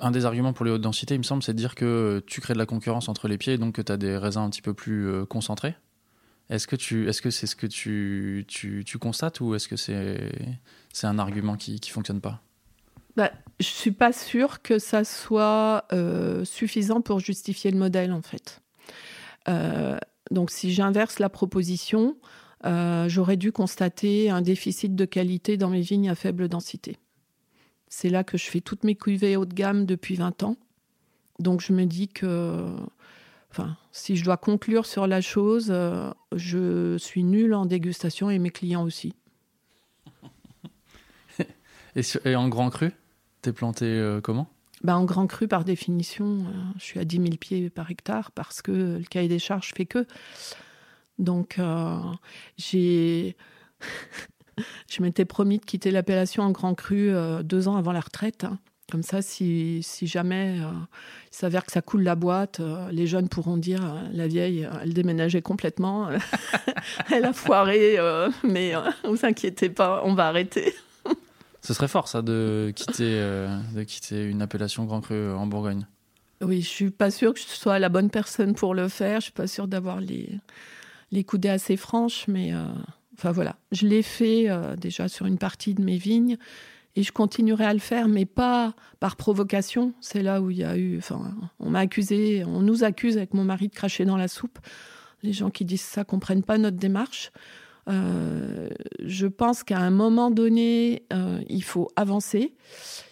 un 0.00 0.10
des 0.10 0.24
arguments 0.24 0.52
pour 0.52 0.64
les 0.64 0.70
hautes 0.70 0.80
densités, 0.80 1.14
il 1.14 1.18
me 1.18 1.24
semble, 1.24 1.42
c'est 1.42 1.52
de 1.52 1.58
dire 1.58 1.74
que 1.74 2.22
tu 2.26 2.40
crées 2.40 2.54
de 2.54 2.58
la 2.58 2.66
concurrence 2.66 3.08
entre 3.08 3.28
les 3.28 3.38
pieds 3.38 3.58
donc 3.58 3.74
que 3.76 3.82
tu 3.82 3.92
as 3.92 3.96
des 3.96 4.16
raisins 4.16 4.42
un 4.42 4.50
petit 4.50 4.62
peu 4.62 4.74
plus 4.74 5.08
euh, 5.08 5.24
concentrés. 5.24 5.76
Est-ce 6.48 6.66
que 6.66 6.76
est-ce 7.08 7.22
que 7.22 7.30
c'est 7.30 7.46
ce 7.46 7.56
que 7.56 7.66
tu, 7.66 8.44
tu, 8.48 8.84
tu 8.84 8.98
constates 8.98 9.40
ou 9.40 9.54
est-ce 9.54 9.68
que 9.68 9.76
c'est, 9.76 10.32
c'est 10.92 11.06
un 11.06 11.18
argument 11.18 11.56
qui 11.56 11.80
ne 11.80 11.92
fonctionne 11.92 12.20
pas? 12.20 12.42
Bah, 13.16 13.32
Je 13.60 13.66
suis 13.66 13.92
pas 13.92 14.12
sûre 14.12 14.62
que 14.62 14.78
ça 14.78 15.04
soit 15.04 15.84
euh, 15.92 16.44
suffisant 16.44 17.00
pour 17.00 17.20
justifier 17.20 17.70
le 17.70 17.78
modèle, 17.78 18.12
en 18.12 18.22
fait. 18.22 18.60
Euh, 19.48 19.98
donc, 20.30 20.50
si 20.50 20.72
j'inverse 20.72 21.18
la 21.18 21.28
proposition, 21.28 22.16
euh, 22.64 23.08
j'aurais 23.08 23.36
dû 23.36 23.52
constater 23.52 24.30
un 24.30 24.40
déficit 24.40 24.94
de 24.94 25.04
qualité 25.04 25.56
dans 25.56 25.68
mes 25.68 25.80
vignes 25.80 26.10
à 26.10 26.14
faible 26.14 26.48
densité. 26.48 26.96
C'est 27.88 28.08
là 28.08 28.24
que 28.24 28.38
je 28.38 28.44
fais 28.44 28.60
toutes 28.60 28.84
mes 28.84 28.94
cuvées 28.94 29.36
haut 29.36 29.44
de 29.44 29.54
gamme 29.54 29.84
depuis 29.84 30.14
20 30.14 30.44
ans. 30.44 30.56
Donc 31.38 31.60
je 31.60 31.72
me 31.72 31.84
dis 31.84 32.08
que, 32.08 32.66
enfin, 33.50 33.76
si 33.90 34.16
je 34.16 34.24
dois 34.24 34.36
conclure 34.36 34.86
sur 34.86 35.06
la 35.06 35.20
chose, 35.20 35.74
je 36.34 36.96
suis 36.98 37.24
nulle 37.24 37.52
en 37.52 37.66
dégustation 37.66 38.30
et 38.30 38.38
mes 38.38 38.50
clients 38.50 38.84
aussi. 38.84 39.14
et, 42.24 42.36
en 42.36 42.48
grand 42.48 42.70
cru, 42.70 42.92
t'es 43.42 43.52
planté 43.52 43.84
euh, 43.84 44.20
comment? 44.20 44.48
Ben, 44.82 44.96
En 44.96 45.04
grand 45.04 45.26
cru, 45.26 45.46
par 45.46 45.64
définition, 45.64 46.44
je 46.78 46.84
suis 46.84 46.98
à 46.98 47.04
10 47.04 47.16
000 47.16 47.28
pieds 47.38 47.70
par 47.70 47.90
hectare 47.90 48.32
parce 48.32 48.62
que 48.62 48.98
le 48.98 49.04
cahier 49.04 49.28
des 49.28 49.38
charges 49.38 49.72
fait 49.74 49.86
que. 49.86 50.06
Donc, 51.18 51.58
euh, 51.58 51.98
j'ai. 52.56 53.36
je 54.90 55.02
m'étais 55.02 55.24
promis 55.24 55.58
de 55.58 55.64
quitter 55.64 55.90
l'appellation 55.90 56.42
en 56.42 56.50
grand 56.50 56.74
cru 56.74 57.10
euh, 57.10 57.42
deux 57.42 57.68
ans 57.68 57.76
avant 57.76 57.92
la 57.92 58.00
retraite. 58.00 58.44
Hein. 58.44 58.58
Comme 58.90 59.02
ça, 59.02 59.22
si, 59.22 59.82
jamais 60.02 60.58
euh, 60.60 60.70
il 61.30 61.36
s'avère 61.36 61.64
que 61.64 61.72
ça 61.72 61.80
coule 61.80 62.02
la 62.02 62.14
boîte, 62.14 62.60
les 62.90 63.06
jeunes 63.06 63.28
pourront 63.28 63.56
dire 63.56 63.80
la 64.12 64.26
vieille, 64.26 64.68
elle 64.82 64.92
déménageait 64.92 65.40
complètement, 65.40 66.10
elle 67.10 67.24
a 67.24 67.32
foiré, 67.32 67.96
mais 68.44 68.74
vous 69.04 69.24
inquiétez 69.24 69.70
pas, 69.70 70.02
on 70.04 70.12
va 70.12 70.26
arrêter. 70.26 70.74
Ce 71.62 71.74
serait 71.74 71.88
fort, 71.88 72.08
ça, 72.08 72.22
de 72.22 72.72
quitter, 72.74 73.20
de 73.74 73.82
quitter 73.84 74.24
une 74.24 74.42
appellation 74.42 74.84
Grand 74.84 75.00
Cru 75.00 75.32
en 75.32 75.46
Bourgogne. 75.46 75.86
Oui, 76.42 76.60
je 76.60 76.68
suis 76.68 76.90
pas 76.90 77.10
sûre 77.10 77.34
que 77.34 77.40
je 77.40 77.44
sois 77.44 77.78
la 77.78 77.88
bonne 77.88 78.10
personne 78.10 78.54
pour 78.54 78.74
le 78.74 78.88
faire. 78.88 79.20
Je 79.20 79.24
suis 79.26 79.32
pas 79.32 79.46
sûre 79.46 79.68
d'avoir 79.68 80.00
les, 80.00 80.28
les 81.12 81.22
coudées 81.22 81.50
assez 81.50 81.76
franches, 81.76 82.26
mais 82.26 82.52
euh, 82.52 82.64
enfin 83.14 83.30
voilà, 83.30 83.56
je 83.70 83.86
l'ai 83.86 84.02
fait 84.02 84.50
euh, 84.50 84.74
déjà 84.74 85.08
sur 85.08 85.26
une 85.26 85.38
partie 85.38 85.74
de 85.74 85.82
mes 85.82 85.98
vignes 85.98 86.38
et 86.96 87.02
je 87.02 87.12
continuerai 87.12 87.64
à 87.64 87.72
le 87.72 87.78
faire, 87.78 88.08
mais 88.08 88.26
pas 88.26 88.74
par 88.98 89.16
provocation. 89.16 89.94
C'est 90.00 90.22
là 90.22 90.40
où 90.40 90.50
il 90.50 90.58
y 90.58 90.64
a 90.64 90.76
eu, 90.76 90.98
enfin, 90.98 91.32
on 91.60 91.70
m'a 91.70 91.80
accusé, 91.80 92.44
on 92.44 92.60
nous 92.60 92.82
accuse 92.82 93.16
avec 93.16 93.34
mon 93.34 93.44
mari 93.44 93.68
de 93.68 93.74
cracher 93.74 94.04
dans 94.04 94.16
la 94.16 94.28
soupe. 94.28 94.58
Les 95.22 95.32
gens 95.32 95.50
qui 95.50 95.64
disent 95.64 95.82
ça 95.82 96.02
comprennent 96.02 96.42
pas 96.42 96.58
notre 96.58 96.78
démarche. 96.78 97.30
Euh, 97.88 98.68
je 99.00 99.26
pense 99.26 99.64
qu'à 99.64 99.78
un 99.78 99.90
moment 99.90 100.30
donné, 100.30 101.04
il 101.48 101.64
faut 101.64 101.88
avancer. 101.96 102.54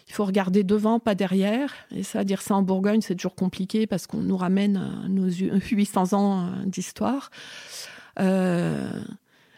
Il 0.07 0.13
faut 0.13 0.25
regarder 0.25 0.63
devant, 0.63 0.99
pas 0.99 1.15
derrière. 1.15 1.73
Et 1.95 2.03
ça, 2.03 2.23
dire 2.23 2.41
ça 2.41 2.55
en 2.55 2.63
Bourgogne, 2.63 2.99
c'est 3.01 3.15
toujours 3.15 3.35
compliqué 3.35 3.87
parce 3.87 4.07
qu'on 4.07 4.21
nous 4.21 4.35
ramène 4.35 5.05
nos 5.07 5.29
800 5.29 6.13
ans 6.13 6.51
d'histoire. 6.65 7.29
Euh, 8.19 8.91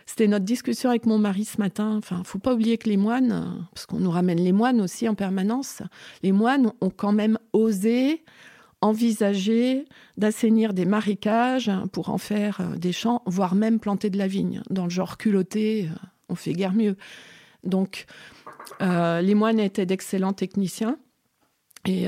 C'était 0.05 0.27
notre 0.27 0.46
discussion 0.46 0.89
avec 0.91 1.05
mon 1.08 1.17
mari 1.17 1.46
ce 1.46 1.60
matin. 1.60 1.96
Enfin, 1.98 2.22
faut 2.24 2.38
pas 2.38 2.53
oublier 2.53 2.77
que 2.77 2.88
les 2.88 2.98
moines, 2.98 3.65
parce 3.74 3.88
qu'on 3.88 4.00
nous 4.00 4.12
ramène 4.12 4.39
les 4.39 4.51
moines 4.51 4.79
aussi 4.79 5.10
en 5.10 5.15
permanence, 5.15 5.82
les 6.22 6.32
moines 6.32 6.72
ont 6.82 6.91
quand 6.91 7.13
même 7.13 7.39
osé 7.53 8.24
envisager 8.84 9.86
d'assainir 10.18 10.74
des 10.74 10.86
marécages 10.86 11.72
pour 11.94 12.10
en 12.10 12.18
faire 12.18 12.60
euh, 12.60 12.75
des 12.75 12.92
champs, 12.92 13.24
voire 13.25 13.56
même 13.56 13.80
planter 13.80 14.10
de 14.10 14.18
la 14.18 14.28
vigne. 14.28 14.62
Dans 14.70 14.84
le 14.84 14.90
genre 14.90 15.18
culotté, 15.18 15.86
euh, 15.86 15.96
on 16.30 16.36
fait 16.36 16.54
guère 16.54 16.74
mieux. 16.74 16.98
Donc, 17.63 18.06
euh, 18.82 19.22
les 19.22 19.36
moines 19.36 19.60
étaient 19.60 19.86
d'excellents 19.86 20.34
techniciens. 20.34 20.98
Et, 21.86 22.08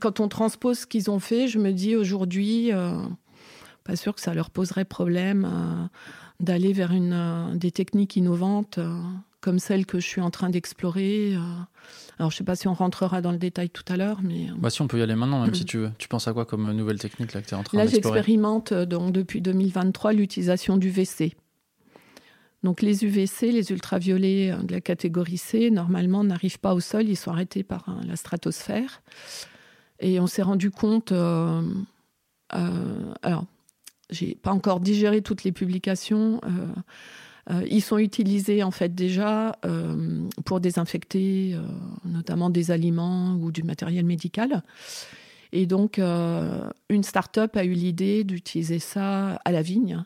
quand 0.00 0.20
on 0.20 0.28
transpose 0.28 0.80
ce 0.80 0.86
qu'ils 0.86 1.10
ont 1.10 1.20
fait, 1.20 1.46
je 1.46 1.58
me 1.58 1.72
dis 1.72 1.94
aujourd'hui, 1.94 2.70
pas 3.84 3.96
sûr 3.96 4.14
que 4.14 4.20
ça 4.20 4.34
leur 4.34 4.50
poserait 4.50 4.84
problème 4.84 5.88
d'aller 6.40 6.72
vers 6.74 6.92
des 7.54 7.70
techniques 7.70 8.16
innovantes 8.16 8.78
comme 9.40 9.58
celle 9.58 9.86
que 9.86 9.98
je 9.98 10.06
suis 10.06 10.20
en 10.20 10.30
train 10.30 10.50
d'explorer. 10.50 11.36
Euh. 12.20 12.22
Alors, 12.22 12.30
je 12.30 12.36
ne 12.36 12.38
sais 12.38 12.44
pas 12.44 12.56
si 12.56 12.68
on 12.68 12.74
rentrera 12.74 13.20
dans 13.20 13.32
le 13.32 13.38
détail 13.38 13.70
tout 13.70 13.84
à 13.88 13.96
l'heure, 13.96 14.20
mais... 14.22 14.50
Euh. 14.50 14.54
Bah 14.58 14.70
si, 14.70 14.82
on 14.82 14.88
peut 14.88 14.98
y 14.98 15.02
aller 15.02 15.14
maintenant, 15.14 15.42
même 15.42 15.54
si 15.54 15.64
tu 15.64 15.78
veux. 15.78 15.90
Tu 15.98 16.08
penses 16.08 16.28
à 16.28 16.32
quoi 16.32 16.44
comme 16.44 16.70
nouvelle 16.72 16.98
technique 16.98 17.32
là, 17.32 17.42
que 17.42 17.48
tu 17.48 17.54
es 17.54 17.56
en 17.56 17.62
train 17.62 17.78
Là, 17.78 17.86
j'expérimente 17.86 18.72
euh, 18.72 18.86
donc, 18.86 19.12
depuis 19.12 19.40
2023 19.40 20.12
l'utilisation 20.12 20.76
du 20.76 20.90
VC. 20.90 21.34
Donc, 22.62 22.82
les 22.82 23.04
UVC, 23.04 23.52
les 23.52 23.70
ultraviolets 23.70 24.54
de 24.62 24.72
la 24.72 24.80
catégorie 24.82 25.38
C, 25.38 25.70
normalement, 25.70 26.22
n'arrivent 26.24 26.60
pas 26.60 26.74
au 26.74 26.80
sol, 26.80 27.08
ils 27.08 27.16
sont 27.16 27.30
arrêtés 27.30 27.62
par 27.62 27.86
la 28.06 28.16
stratosphère. 28.16 29.02
Et 30.00 30.20
on 30.20 30.26
s'est 30.26 30.42
rendu 30.42 30.70
compte... 30.70 31.12
Euh, 31.12 31.62
euh, 32.54 33.14
alors, 33.22 33.44
j'ai 34.10 34.34
pas 34.34 34.50
encore 34.50 34.80
digéré 34.80 35.22
toutes 35.22 35.44
les 35.44 35.52
publications... 35.52 36.40
Euh, 36.44 36.66
ils 37.68 37.82
sont 37.82 37.98
utilisés 37.98 38.62
en 38.62 38.70
fait 38.70 38.94
déjà 38.94 39.56
euh, 39.64 40.28
pour 40.44 40.60
désinfecter 40.60 41.52
euh, 41.54 41.60
notamment 42.04 42.50
des 42.50 42.70
aliments 42.70 43.34
ou 43.34 43.50
du 43.50 43.62
matériel 43.62 44.04
médical. 44.04 44.62
Et 45.52 45.66
donc, 45.66 45.98
une 45.98 47.02
start-up 47.02 47.56
a 47.56 47.64
eu 47.64 47.72
l'idée 47.72 48.22
d'utiliser 48.22 48.78
ça 48.78 49.34
à 49.44 49.50
la 49.50 49.62
vigne, 49.62 50.04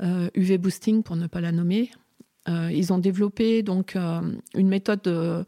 UV 0.00 0.58
Boosting 0.58 1.02
pour 1.02 1.16
ne 1.16 1.26
pas 1.26 1.40
la 1.40 1.50
nommer. 1.50 1.90
ils 2.46 2.92
ont 2.92 2.98
développé 2.98 3.64
donc 3.64 3.96
une 3.96 4.68
méthode 4.68 5.02
de, 5.02 5.44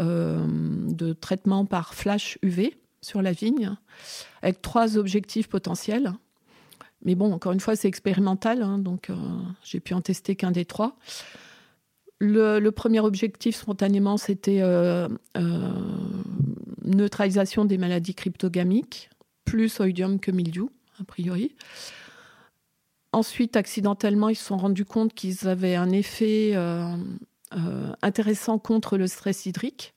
de, 0.00 1.12
traitement 1.12 1.66
par 1.66 1.94
flash 1.94 2.36
UV 2.42 2.74
sur 3.00 3.22
la 3.22 3.30
vigne, 3.30 3.76
avec 4.42 4.60
trois 4.60 4.98
objectifs 4.98 5.46
potentiels. 5.46 6.12
Mais 7.04 7.14
bon, 7.14 7.32
encore 7.32 7.52
une 7.52 7.60
fois, 7.60 7.76
c'est 7.76 7.88
expérimental, 7.88 8.62
hein, 8.62 8.78
donc 8.78 9.10
euh, 9.10 9.14
j'ai 9.62 9.80
pu 9.80 9.94
en 9.94 10.00
tester 10.00 10.36
qu'un 10.36 10.50
des 10.50 10.64
trois. 10.64 10.96
Le, 12.18 12.70
premier 12.70 13.00
objectif, 13.00 13.56
spontanément, 13.56 14.16
c'était 14.16 14.62
euh, 14.62 15.08
euh, 15.36 15.70
neutralisation 16.82 17.66
des 17.66 17.76
maladies 17.76 18.14
cryptogamiques, 18.14 19.10
plus 19.44 19.80
oïdium 19.80 20.18
que 20.18 20.30
mildiou, 20.30 20.70
a 20.98 21.04
priori. 21.04 21.54
Ensuite, 23.12 23.56
accidentellement, 23.56 24.30
ils 24.30 24.36
se 24.36 24.44
sont 24.44 24.56
rendus 24.56 24.86
compte 24.86 25.12
qu'ils 25.12 25.46
avaient 25.46 25.76
un 25.76 25.90
effet 25.90 26.54
intéressant 28.02 28.58
contre 28.58 28.96
le 28.96 29.06
stress 29.06 29.46
hydrique 29.46 29.94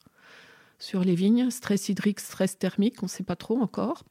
sur 0.80 1.04
les 1.04 1.16
vignes. 1.16 1.50
Stress 1.50 1.90
hydrique, 1.90 2.20
stress 2.20 2.60
thermique, 2.60 3.02
on 3.02 3.06
ne 3.06 3.10
sait 3.10 3.24
pas 3.24 3.36
trop 3.36 3.60
encore. 3.60 4.04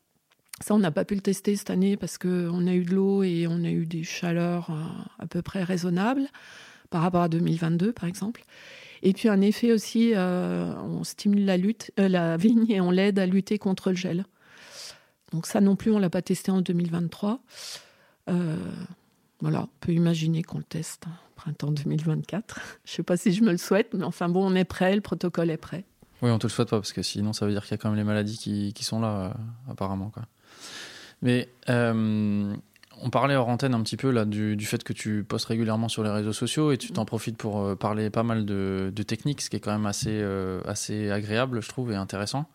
Ça, 0.65 0.75
on 0.75 0.79
n'a 0.79 0.91
pas 0.91 1.05
pu 1.05 1.15
le 1.15 1.21
tester 1.21 1.55
cette 1.55 1.71
année 1.71 1.97
parce 1.97 2.17
qu'on 2.17 2.67
a 2.67 2.73
eu 2.73 2.85
de 2.85 2.95
l'eau 2.95 3.23
et 3.23 3.47
on 3.49 3.63
a 3.63 3.69
eu 3.69 3.85
des 3.85 4.05
chaleurs 4.05 4.71
euh, 4.71 4.83
à 5.19 5.27
peu 5.27 5.43
près 5.43 5.63
raisonnables 5.63 6.27
par 6.89 7.03
rapport 7.03 7.23
à 7.23 7.29
2022, 7.29 7.93
par 7.93 8.07
exemple. 8.07 8.43
Et 9.03 9.13
puis 9.13 9.29
un 9.29 9.43
effet 9.43 9.73
aussi, 9.73 10.13
euh, 10.15 10.75
on 10.77 11.05
stimule 11.05 11.45
la, 11.45 11.59
lutte, 11.59 11.93
euh, 12.01 12.09
la 12.09 12.37
vigne 12.39 12.71
et 12.71 12.81
on 12.81 12.91
l'aide 12.91 13.19
à 13.19 13.27
lutter 13.27 13.59
contre 13.59 13.91
le 13.91 13.97
gel. 13.97 14.25
Donc 15.33 15.47
ça 15.47 15.61
non 15.61 15.77
plus, 15.77 15.93
on 15.93 15.99
l'a 15.99 16.09
pas 16.09 16.23
testé 16.23 16.51
en 16.51 16.63
2023. 16.63 17.41
voilà, 19.41 19.63
on 19.63 19.69
peut 19.81 19.93
imaginer 19.93 20.43
qu'on 20.43 20.59
le 20.59 20.65
teste 20.65 21.05
printemps 21.35 21.71
2024. 21.71 22.61
Je 22.87 22.93
sais 22.93 23.03
pas 23.03 23.19
si 23.19 23.33
je 23.33 23.43
me 23.43 23.51
le 23.51 23.59
souhaite, 23.59 23.93
mais 23.93 24.05
enfin 24.05 24.31
bon, 24.31 24.51
on 24.51 24.55
est 24.55 24.65
prêt, 24.65 24.95
le 24.95 25.03
protocole 25.03 25.51
est 25.51 25.59
prêt. 25.59 25.85
Oui, 26.23 26.31
on 26.31 26.39
te 26.39 26.47
le 26.47 26.51
souhaite 26.51 26.71
pas 26.71 26.79
parce 26.79 26.95
que 26.95 27.03
sinon 27.03 27.35
ça 27.35 27.45
veut 27.45 27.53
dire 27.53 27.63
qu'il 27.63 27.73
y 27.73 27.75
a 27.75 27.77
quand 27.77 27.91
même 27.91 27.99
les 27.99 28.05
maladies 28.05 28.39
qui, 28.39 28.73
qui 28.73 28.85
sont 28.85 29.01
là, 29.01 29.37
apparemment. 29.69 30.09
Quoi. 30.09 30.23
Mais 31.23 31.49
euh, 31.69 32.55
on 33.03 33.11
parlait 33.11 33.37
hors 33.37 33.49
antenne 33.49 33.75
un 33.75 33.83
petit 33.83 33.97
peu 33.97 34.11
là 34.11 34.25
du, 34.25 34.59
fait 34.65 34.83
que 34.85 34.93
tu 34.93 35.25
postes 35.25 35.47
régulièrement 35.47 35.89
sur 35.89 36.03
les 36.03 36.11
réseaux 36.11 36.33
sociaux 36.33 36.73
et 36.73 36.79
tu 36.79 36.91
t'en 36.93 37.05
profites 37.05 37.37
pour 37.37 37.61
euh, 37.61 37.75
parler 37.75 38.11
pas 38.11 38.23
mal 38.23 38.45
de, 38.45 38.91
techniques, 39.07 39.43
ce 39.43 39.51
qui 39.51 39.57
est 39.57 39.61
quand 39.61 39.73
même 39.73 39.87
assez, 39.87 40.11
euh, 40.11 40.61
assez 40.67 41.11
agréable, 41.11 41.63
je 41.63 41.69
trouve, 41.69 41.93
et 41.93 41.97
intéressant. 41.97 42.47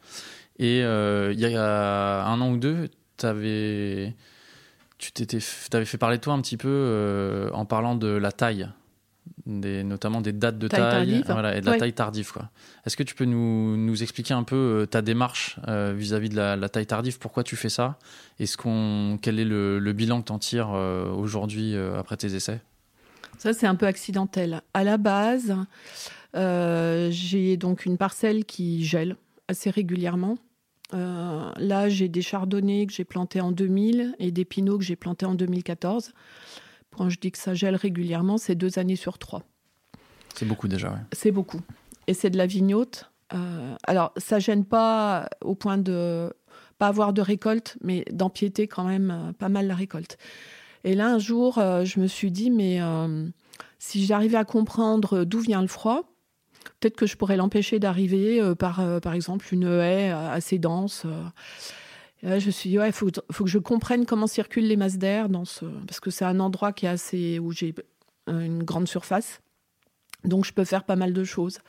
Et 0.59 0.79
il 0.79 1.39
y 1.39 1.55
a 1.55 2.25
un 2.25 2.39
an 2.39 2.51
ou 2.51 2.57
deux, 2.57 2.89
avais, 3.23 4.13
tu 4.99 5.11
t'étais, 5.11 5.39
avais 5.73 5.85
fait 5.85 5.97
parler 5.97 6.17
de 6.17 6.21
toi 6.21 6.33
un 6.33 6.41
petit 6.41 6.57
peu 6.57 7.49
en 7.53 7.65
parlant 7.65 7.95
de 7.95 8.07
la 8.07 8.31
taille 8.31 8.69
des, 9.45 9.83
notamment 9.83 10.21
des 10.21 10.33
dates 10.33 10.57
de 10.57 10.67
taille, 10.67 11.15
et 11.15 11.61
de 11.61 11.65
la 11.65 11.77
taille 11.77 11.93
tardive. 11.93 12.31
Est-ce 12.85 12.95
que 12.95 13.03
tu 13.03 13.15
peux 13.15 13.25
nous, 13.25 13.77
nous, 13.77 14.03
expliquer 14.03 14.33
un 14.33 14.43
peu 14.43 14.55
euh, 14.55 14.85
ta 14.85 15.01
démarche 15.01 15.59
euh, 15.67 15.93
vis-à-vis 15.95 16.29
de 16.29 16.35
la, 16.35 16.69
taille 16.69 16.85
tardive? 16.85 17.19
Pourquoi 17.19 17.43
tu 17.43 17.55
fais 17.55 17.69
ça? 17.69 17.97
Est-ce 18.39 18.57
qu'on, 18.57 19.17
Quel 19.21 19.39
est 19.39 19.45
le, 19.45 19.93
bilan 19.93 20.21
que 20.21 20.27
tu 20.27 20.31
en 20.31 20.39
tires 20.39 20.71
euh, 20.73 21.09
aujourd'hui 21.11 21.75
après 21.75 22.17
tes 22.17 22.33
essais? 22.35 22.61
Ça, 23.37 23.53
c'est 23.53 23.67
un 23.67 23.75
peu 23.75 23.87
accidentel. 23.87 24.61
À 24.73 24.83
la 24.83 24.97
base, 24.97 25.55
j'ai 26.33 27.57
donc 27.57 27.85
une 27.85 27.97
parcelle 27.97 28.45
qui 28.45 28.85
gèle 28.85 29.15
assez 29.47 29.69
régulièrement. 29.69 30.37
là, 30.93 31.89
j'ai 31.89 32.07
des 32.07 32.21
chardonnays 32.21 32.85
que 32.85 32.93
j'ai 32.93 33.05
plantés 33.05 33.41
en 33.41 33.51
2000 33.51 34.15
et 34.19 34.31
des 34.31 34.45
pinots 34.45 34.77
que 34.77 34.83
j'ai 34.83 34.95
plantés 34.95 35.25
en 35.25 35.33
2014. 35.33 36.13
Quand 36.97 37.09
je 37.09 37.19
dis 37.19 37.31
que 37.31 37.37
ça 37.37 37.53
gèle 37.53 37.75
régulièrement, 37.75 38.37
c'est 38.37 38.55
deux 38.55 38.79
années 38.79 38.95
sur 38.95 39.17
trois. 39.17 39.43
C'est 40.35 40.45
beaucoup 40.45 40.67
déjà, 40.67 40.89
oui. 40.89 40.99
C'est 41.13 41.31
beaucoup. 41.31 41.61
Et 42.07 42.13
c'est 42.13 42.29
de 42.29 42.37
la 42.37 42.45
vignote. 42.45 43.11
Euh, 43.33 43.75
alors, 43.83 44.13
ça 44.17 44.39
gêne 44.39 44.65
pas 44.65 45.29
au 45.41 45.55
point 45.55 45.77
de 45.77 46.33
pas 46.77 46.87
avoir 46.87 47.13
de 47.13 47.21
récolte, 47.21 47.77
mais 47.81 48.03
d'empiéter 48.11 48.67
quand 48.67 48.83
même 48.83 49.11
euh, 49.11 49.33
pas 49.33 49.49
mal 49.49 49.67
la 49.67 49.75
récolte. 49.75 50.17
Et 50.83 50.95
là, 50.95 51.13
un 51.13 51.19
jour, 51.19 51.59
euh, 51.59 51.85
je 51.85 51.99
me 51.99 52.07
suis 52.07 52.31
dit, 52.31 52.49
mais 52.49 52.79
si 53.79 54.05
j'arrivais 54.05 54.37
à 54.37 54.45
comprendre 54.45 55.23
d'où 55.23 55.39
vient 55.39 55.61
le 55.61 55.67
froid, 55.67 56.11
peut-être 56.79 56.95
que 56.95 57.05
je 57.05 57.17
pourrais 57.17 57.37
l'empêcher 57.37 57.79
d'arriver 57.79 58.41
par, 58.55 58.81
par 59.01 59.13
exemple, 59.13 59.47
une 59.51 59.67
haie 59.67 60.11
assez 60.11 60.59
dense 60.59 61.05
je 62.23 62.45
me 62.45 62.51
suis 62.51 62.69
dit, 62.69 62.77
ouais, 62.77 62.89
il 62.89 62.93
faut, 62.93 63.09
que 63.09 63.49
je 63.49 63.57
comprenne 63.57 64.05
comment 64.05 64.27
circulent 64.27 64.67
les 64.67 64.77
masses 64.77 64.97
d'air, 64.97 65.29
dans 65.29 65.45
ce... 65.45 65.65
parce 65.87 65.99
que 65.99 66.11
c'est 66.11 66.25
un 66.25 66.39
endroit 66.39 66.71
qui 66.71 66.85
est 66.85 66.89
assez, 66.89 67.39
où 67.39 67.51
j'ai 67.51 67.73
une 68.27 68.63
grande 68.63 68.87
surface. 68.87 69.41
Donc, 70.23 70.45
je 70.45 70.53
peux 70.53 70.63
faire 70.63 70.83
pas 70.83 70.95
mal 70.95 71.13
de 71.13 71.23
choses. 71.23 71.59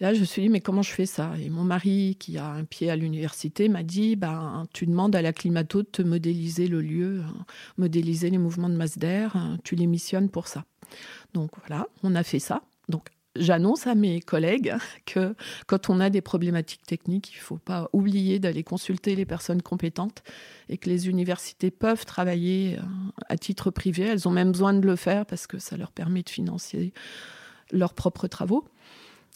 Là, 0.00 0.14
je 0.14 0.20
me 0.20 0.24
suis 0.24 0.42
dit, 0.42 0.48
mais 0.48 0.60
comment 0.60 0.80
je 0.80 0.92
fais 0.92 1.04
ça? 1.04 1.32
Et 1.38 1.50
mon 1.50 1.62
mari, 1.62 2.16
qui 2.18 2.38
a 2.38 2.46
un 2.46 2.64
pied 2.64 2.90
à 2.90 2.96
l'université, 2.96 3.68
m'a 3.68 3.82
dit, 3.82 4.16
ben, 4.16 4.66
tu 4.72 4.86
demandes 4.86 5.14
à 5.14 5.20
la 5.20 5.34
climato 5.34 5.82
de 5.82 5.88
te 5.88 6.00
modéliser 6.00 6.68
le 6.68 6.80
lieu, 6.80 7.20
hein, 7.20 7.44
modéliser 7.76 8.30
les 8.30 8.38
mouvements 8.38 8.70
de 8.70 8.76
masse 8.76 8.96
d'air, 8.96 9.36
hein, 9.36 9.58
tu 9.62 9.76
les 9.76 9.86
missionnes 9.86 10.30
pour 10.30 10.48
ça. 10.48 10.64
Donc 11.34 11.50
voilà, 11.58 11.86
on 12.02 12.14
a 12.14 12.22
fait 12.22 12.38
ça. 12.38 12.62
Donc 12.88 13.08
j'annonce 13.36 13.86
à 13.86 13.94
mes 13.94 14.20
collègues 14.20 14.74
que 15.06 15.34
quand 15.66 15.90
on 15.90 16.00
a 16.00 16.10
des 16.10 16.20
problématiques 16.20 16.84
techniques, 16.86 17.32
il 17.32 17.38
ne 17.38 17.42
faut 17.42 17.58
pas 17.58 17.88
oublier 17.92 18.38
d'aller 18.38 18.62
consulter 18.62 19.14
les 19.14 19.26
personnes 19.26 19.62
compétentes 19.62 20.22
et 20.68 20.78
que 20.78 20.88
les 20.88 21.08
universités 21.08 21.70
peuvent 21.70 22.04
travailler 22.04 22.78
euh, 22.78 22.82
à 23.28 23.36
titre 23.36 23.70
privé. 23.70 24.04
Elles 24.04 24.28
ont 24.28 24.32
même 24.32 24.52
besoin 24.52 24.72
de 24.72 24.86
le 24.86 24.96
faire 24.96 25.26
parce 25.26 25.46
que 25.46 25.58
ça 25.58 25.76
leur 25.76 25.92
permet 25.92 26.22
de 26.22 26.30
financer 26.30 26.92
leurs 27.72 27.94
propres 27.94 28.26
travaux. 28.26 28.64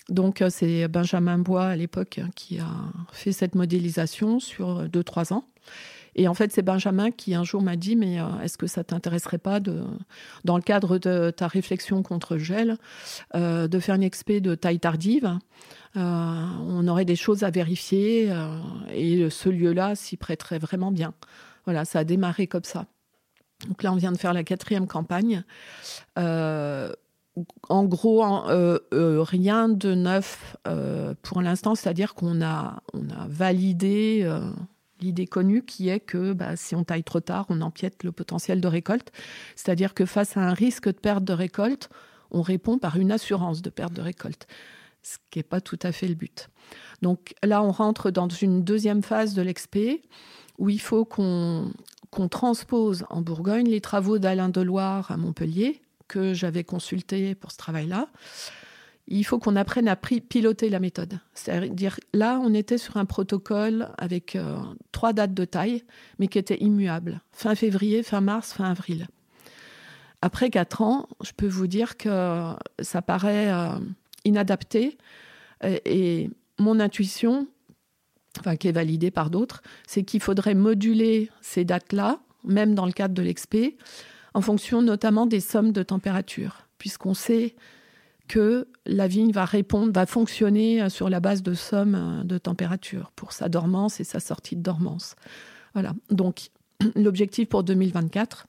Donc 0.08 0.42
euh, 0.42 0.48
c'est 0.50 0.88
Benjamin 0.88 1.38
Bois 1.38 1.66
à 1.66 1.76
l'époque 1.76 2.20
qui 2.34 2.58
a 2.58 2.70
fait 3.12 3.32
cette 3.32 3.54
modélisation 3.54 4.40
sur 4.40 4.84
2-3 4.86 5.32
ans. 5.32 5.46
Et 6.16 6.28
en 6.28 6.34
fait, 6.34 6.52
c'est 6.52 6.62
Benjamin 6.62 7.10
qui 7.10 7.34
un 7.34 7.44
jour 7.44 7.62
m'a 7.62 7.76
dit, 7.76 7.96
mais 7.96 8.20
euh, 8.20 8.40
est-ce 8.42 8.56
que 8.56 8.66
ça 8.66 8.84
t'intéresserait 8.84 9.38
pas, 9.38 9.60
dans 9.60 10.56
le 10.56 10.62
cadre 10.62 10.98
de 10.98 11.30
ta 11.30 11.48
réflexion 11.48 12.02
contre 12.02 12.36
gel, 12.36 12.76
euh, 13.34 13.68
de 13.68 13.78
faire 13.78 13.96
une 13.96 14.02
expé 14.02 14.40
de 14.40 14.54
taille 14.54 14.80
tardive 14.80 15.38
euh, 15.96 16.00
On 16.00 16.86
aurait 16.86 17.04
des 17.04 17.16
choses 17.16 17.42
à 17.42 17.50
vérifier 17.50 18.32
et 18.92 19.28
ce 19.30 19.48
lieu-là 19.48 19.94
s'y 19.94 20.16
prêterait 20.16 20.58
vraiment 20.58 20.92
bien. 20.92 21.14
Voilà, 21.64 21.84
ça 21.84 22.00
a 22.00 22.04
démarré 22.04 22.46
comme 22.46 22.64
ça. 22.64 22.86
Donc 23.68 23.82
là, 23.82 23.92
on 23.92 23.96
vient 23.96 24.12
de 24.12 24.18
faire 24.18 24.34
la 24.34 24.44
quatrième 24.44 24.86
campagne. 24.86 25.42
en 26.16 27.84
gros, 27.84 28.22
rien 28.22 29.68
de 29.68 29.94
neuf 29.94 30.56
pour 31.22 31.42
l'instant, 31.42 31.74
c'est-à-dire 31.74 32.14
qu'on 32.14 32.42
a, 32.42 32.82
on 32.92 33.08
a 33.10 33.26
validé 33.28 34.28
l'idée 35.04 35.26
connue 35.26 35.62
qui 35.62 35.88
est 35.88 36.00
que 36.00 36.32
bah, 36.32 36.56
si 36.56 36.74
on 36.74 36.82
taille 36.82 37.04
trop 37.04 37.20
tard, 37.20 37.46
on 37.50 37.60
empiète 37.60 38.02
le 38.02 38.12
potentiel 38.12 38.60
de 38.60 38.68
récolte. 38.68 39.12
C'est-à-dire 39.54 39.94
que 39.94 40.06
face 40.06 40.36
à 40.36 40.40
un 40.40 40.54
risque 40.54 40.86
de 40.86 40.98
perte 40.98 41.24
de 41.24 41.32
récolte, 41.32 41.90
on 42.30 42.42
répond 42.42 42.78
par 42.78 42.96
une 42.96 43.12
assurance 43.12 43.62
de 43.62 43.70
perte 43.70 43.92
de 43.92 44.02
récolte, 44.02 44.46
ce 45.02 45.18
qui 45.30 45.38
n'est 45.38 45.44
pas 45.44 45.60
tout 45.60 45.78
à 45.82 45.92
fait 45.92 46.08
le 46.08 46.14
but. 46.14 46.48
Donc 47.02 47.34
là, 47.42 47.62
on 47.62 47.70
rentre 47.70 48.10
dans 48.10 48.28
une 48.28 48.64
deuxième 48.64 49.02
phase 49.02 49.34
de 49.34 49.42
l'expé 49.42 50.02
où 50.58 50.70
il 50.70 50.80
faut 50.80 51.04
qu'on 51.04 51.72
transpose 52.30 53.04
en 53.10 53.20
Bourgogne 53.20 53.68
les 53.68 53.80
travaux 53.80 54.18
d'Alain 54.18 54.48
Deloire 54.48 55.10
à 55.10 55.16
Montpellier, 55.16 55.82
que 56.08 56.32
j'avais 56.32 56.64
consulté 56.64 57.34
pour 57.34 57.52
ce 57.52 57.56
travail-là 57.56 58.08
il 59.06 59.24
faut 59.24 59.38
qu'on 59.38 59.56
apprenne 59.56 59.88
à 59.88 59.96
piloter 59.96 60.70
la 60.70 60.80
méthode. 60.80 61.20
C'est-à-dire, 61.34 62.00
là, 62.14 62.40
on 62.42 62.54
était 62.54 62.78
sur 62.78 62.96
un 62.96 63.04
protocole 63.04 63.90
avec 63.98 64.34
euh, 64.34 64.56
trois 64.92 65.12
dates 65.12 65.34
de 65.34 65.44
taille, 65.44 65.84
mais 66.18 66.28
qui 66.28 66.38
étaient 66.38 66.60
immuables. 66.60 67.20
Fin 67.32 67.54
février, 67.54 68.02
fin 68.02 68.20
mars, 68.20 68.54
fin 68.54 68.70
avril. 68.70 69.06
Après 70.22 70.48
quatre 70.48 70.80
ans, 70.80 71.06
je 71.22 71.32
peux 71.32 71.46
vous 71.46 71.66
dire 71.66 71.98
que 71.98 72.54
ça 72.80 73.02
paraît 73.02 73.52
euh, 73.52 73.78
inadapté. 74.24 74.96
Et, 75.84 76.30
mon 76.58 76.78
intuition, 76.78 77.48
enfin, 78.38 78.56
qui 78.56 78.68
est 78.68 78.72
validée 78.72 79.10
par 79.10 79.28
d'autres, 79.28 79.60
c'est 79.86 80.04
qu'il 80.04 80.20
faudrait 80.20 80.54
moduler 80.54 81.30
ces 81.40 81.64
dates-là, 81.64 82.20
même 82.44 82.74
dans 82.76 82.86
le 82.86 82.92
cadre 82.92 83.12
de 83.12 83.22
l'expé, 83.22 83.76
en 84.34 84.40
fonction 84.40 84.82
notamment 84.82 85.26
des 85.26 85.40
sommes 85.40 85.72
de 85.72 85.82
température, 85.82 86.68
puisqu'on 86.78 87.14
sait 87.14 87.56
que 88.28 88.68
la 88.86 89.06
vigne 89.06 89.32
va 89.32 89.44
répondre, 89.44 89.92
va 89.92 90.06
fonctionner 90.06 90.82
euh, 90.82 90.88
sur 90.88 91.08
la 91.08 91.20
base 91.20 91.42
de 91.42 91.54
sommes 91.54 91.94
euh, 91.94 92.24
de 92.24 92.38
température 92.38 93.12
pour 93.16 93.32
sa 93.32 93.48
dormance 93.48 94.00
et 94.00 94.04
sa 94.04 94.20
sortie 94.20 94.56
de 94.56 94.62
dormance. 94.62 95.14
Voilà. 95.74 95.92
Donc, 96.10 96.50
l'objectif 96.96 97.48
pour 97.48 97.64
2024, 97.64 98.46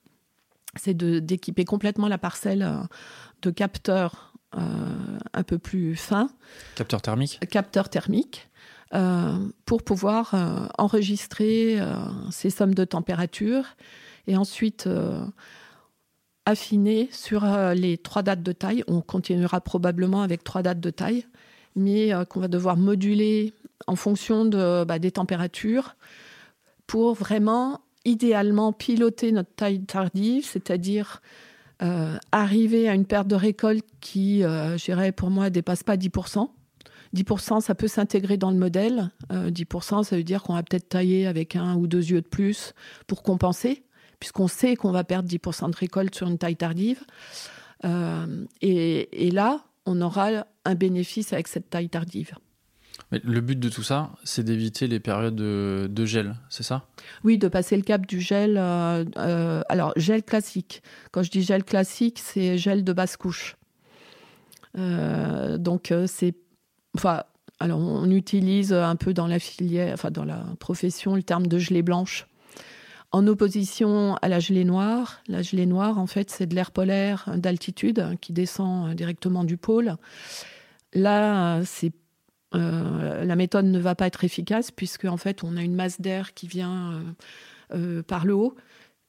c'est 0.75 0.95
d'équiper 0.95 1.65
complètement 1.65 2.07
la 2.07 2.17
parcelle 2.17 2.63
euh, 2.63 2.81
de 3.41 3.51
capteurs 3.51 4.31
un 5.33 5.43
peu 5.43 5.57
plus 5.57 5.97
fins. 5.97 6.29
Capteurs 6.75 7.01
thermiques 7.01 7.41
Capteurs 7.49 7.89
thermiques. 7.89 8.47
pour 9.65 9.83
pouvoir 9.83 10.71
enregistrer 10.77 11.77
ces 12.31 12.49
sommes 12.49 12.73
de 12.73 12.85
température 12.85 13.65
et 14.27 14.37
ensuite 14.37 14.87
affiner 16.45 17.09
sur 17.11 17.43
euh, 17.43 17.73
les 17.73 17.97
trois 17.97 18.23
dates 18.23 18.43
de 18.43 18.51
taille. 18.51 18.83
On 18.87 19.01
continuera 19.01 19.61
probablement 19.61 20.21
avec 20.21 20.43
trois 20.43 20.61
dates 20.61 20.79
de 20.79 20.89
taille, 20.91 21.25
mais 21.75 22.13
euh, 22.13 22.23
qu'on 22.25 22.39
va 22.39 22.47
devoir 22.47 22.77
moduler 22.77 23.53
en 23.87 23.95
fonction 23.95 24.45
bah, 24.45 24.99
des 24.99 25.11
températures 25.11 25.95
pour 26.87 27.13
vraiment, 27.13 27.81
idéalement, 28.05 28.71
piloter 28.71 29.31
notre 29.31 29.53
taille 29.53 29.83
tardive, 29.83 30.45
c'est-à-dire 30.45 31.21
euh, 31.81 32.17
arriver 32.31 32.87
à 32.87 32.93
une 32.93 33.05
perte 33.05 33.27
de 33.27 33.35
récolte 33.35 33.85
qui, 33.99 34.41
je 34.41 34.83
dirais, 34.85 35.11
pour 35.11 35.29
moi, 35.29 35.49
dépasse 35.49 35.83
pas 35.83 35.97
10%. 35.97 36.49
10%, 37.13 37.61
ça 37.61 37.75
peut 37.75 37.87
s'intégrer 37.87 38.37
dans 38.37 38.51
le 38.51 38.57
modèle. 38.57 39.11
10%, 39.29 40.03
ça 40.03 40.15
veut 40.15 40.23
dire 40.23 40.41
qu'on 40.41 40.53
va 40.53 40.63
peut-être 40.63 40.89
tailler 40.89 41.27
avec 41.27 41.55
un 41.55 41.75
ou 41.75 41.87
deux 41.87 42.11
yeux 42.11 42.21
de 42.21 42.27
plus 42.27 42.73
pour 43.07 43.23
compenser 43.23 43.84
puisqu'on 44.19 44.47
sait 44.47 44.75
qu'on 44.75 44.91
va 44.91 45.03
perdre 45.03 45.29
10% 45.29 45.71
de 45.71 45.75
récolte 45.75 46.15
sur 46.15 46.27
une 46.27 46.37
taille 46.37 46.55
tardive. 46.55 47.01
Euh, 47.83 48.45
et, 48.61 49.31
là, 49.31 49.63
on 49.85 50.01
aura 50.01 50.45
un 50.65 50.75
bénéfice 50.75 51.33
avec 51.33 51.47
cette 51.47 51.69
taille 51.69 51.89
tardive. 51.89 52.33
Mais 53.11 53.19
le 53.23 53.41
but 53.41 53.59
de 53.59 53.69
tout 53.69 53.83
ça, 53.83 54.11
c'est 54.23 54.43
d'éviter 54.43 54.87
les 54.87 54.99
périodes 54.99 55.35
de, 55.35 56.05
gel, 56.05 56.35
c'est 56.49 56.63
ça? 56.63 56.87
Oui, 57.23 57.37
de 57.37 57.47
passer 57.47 57.75
le 57.75 57.83
cap 57.83 58.05
du 58.05 58.21
gel. 58.21 58.57
Euh, 58.57 59.03
euh, 59.17 59.61
alors, 59.69 59.93
gel 59.97 60.23
classique. 60.23 60.81
Quand 61.11 61.21
je 61.21 61.29
dis 61.29 61.43
gel 61.43 61.63
classique, 61.63 62.19
c'est 62.23 62.57
gel 62.57 62.83
de 62.83 62.93
basse 62.93 63.17
couche. 63.17 63.57
donc, 64.75 65.93
c'est. 66.07 66.35
Enfin, 66.95 67.23
alors, 67.59 67.79
on 67.79 68.09
utilise 68.09 68.73
un 68.73 68.95
peu 68.95 69.13
dans 69.13 69.27
la 69.27 69.39
filière, 69.39 69.93
enfin, 69.93 70.11
dans 70.11 70.25
la 70.25 70.43
profession, 70.59 71.15
le 71.15 71.23
terme 71.23 71.47
de 71.47 71.59
gelée 71.59 71.83
blanche 71.83 72.27
en 73.15 73.27
opposition 73.27 74.17
à 74.21 74.27
la 74.27 74.41
gelée 74.41 74.65
noire. 74.65 75.21
La 75.29 75.41
gelée 75.41 75.65
noire, 75.65 75.99
en 75.99 76.05
fait, 76.05 76.29
c'est 76.29 76.47
de 76.47 76.53
l'air 76.53 76.71
polaire 76.71 77.31
d'altitude 77.37 78.17
qui 78.19 78.33
descend 78.33 78.93
directement 78.93 79.45
du 79.45 79.55
pôle. 79.55 79.95
Là, 80.93 81.61
c'est 81.63 81.93
euh, 82.55 83.23
la 83.23 83.35
méthode 83.37 83.67
ne 83.67 83.79
va 83.79 83.95
pas 83.95 84.07
être 84.07 84.25
efficace 84.25 84.69
puisque 84.69 85.05
en 85.05 85.15
fait, 85.15 85.45
on 85.45 85.55
a 85.55 85.61
une 85.61 85.75
masse 85.75 86.01
d'air 86.01 86.33
qui 86.33 86.47
vient 86.47 86.91
euh, 86.91 86.99
euh, 87.77 88.03
par 88.03 88.25
le 88.25 88.33
haut 88.33 88.55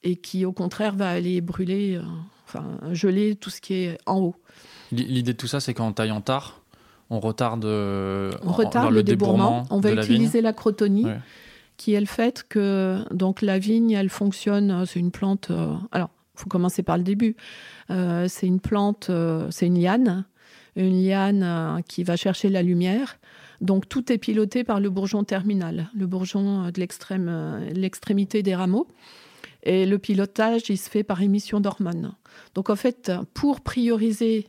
et 0.03 0.15
qui, 0.15 0.45
au 0.45 0.53
contraire, 0.53 0.95
va 0.95 1.09
aller 1.09 1.41
brûler, 1.41 1.99
enfin 2.45 2.77
geler 2.93 3.35
tout 3.35 3.49
ce 3.49 3.59
qui 3.59 3.73
est 3.73 3.97
en 4.05 4.19
haut. 4.19 4.35
L'idée 4.93 5.33
de 5.33 5.37
tout 5.37 5.47
ça, 5.47 5.59
c'est 5.59 5.73
qu'en 5.73 5.91
taillant 5.91 6.21
tard, 6.21 6.61
on 7.09 7.19
retarde, 7.19 7.65
on 7.65 8.51
retarde 8.53 8.93
le, 8.93 9.03
débourrement. 9.03 9.65
On 9.69 9.81
va 9.81 9.91
utiliser 9.91 10.39
la 10.39 10.53
crotonie 10.53 11.05
qui 11.77 11.93
est 11.93 11.99
le 11.99 12.07
fait 12.07 12.45
que 12.49 13.03
donc 13.13 13.41
la 13.41 13.59
vigne, 13.59 13.91
elle 13.91 14.09
fonctionne, 14.09 14.71
euh, 14.71 14.85
c'est 14.85 14.99
une 14.99 15.11
plante. 15.11 15.51
Euh, 15.51 15.75
alors, 15.91 16.09
faut 16.35 16.49
commencer 16.49 16.83
par 16.83 16.97
le 16.97 17.03
début. 17.03 17.35
Euh, 17.89 18.27
c'est 18.27 18.45
une 18.45 18.59
plante, 18.59 19.09
c'est 19.49 19.65
une 19.65 19.79
liane, 19.79 20.25
une 20.75 21.03
liane 21.03 21.81
qui 21.87 22.03
va 22.03 22.15
chercher 22.15 22.49
la 22.49 22.61
lumière. 22.61 23.17
Donc 23.59 23.89
tout 23.89 24.11
est 24.11 24.19
piloté 24.19 24.63
par 24.63 24.79
le 24.79 24.91
bourgeon 24.91 25.23
terminal, 25.23 25.89
le 25.95 26.05
bourgeon 26.05 26.69
de 26.69 26.79
l'extrême, 26.79 27.65
l'extrémité 27.73 28.43
des 28.43 28.53
rameaux. 28.53 28.87
Et 29.63 29.87
le 29.87 29.97
pilotage, 29.97 30.69
il 30.69 30.77
se 30.77 30.91
fait 30.91 31.01
par 31.01 31.23
émission 31.23 31.59
d'hormones. 31.59 32.13
Donc 32.53 32.69
en 32.69 32.75
fait, 32.75 33.11
pour 33.33 33.61
prioriser 33.61 34.47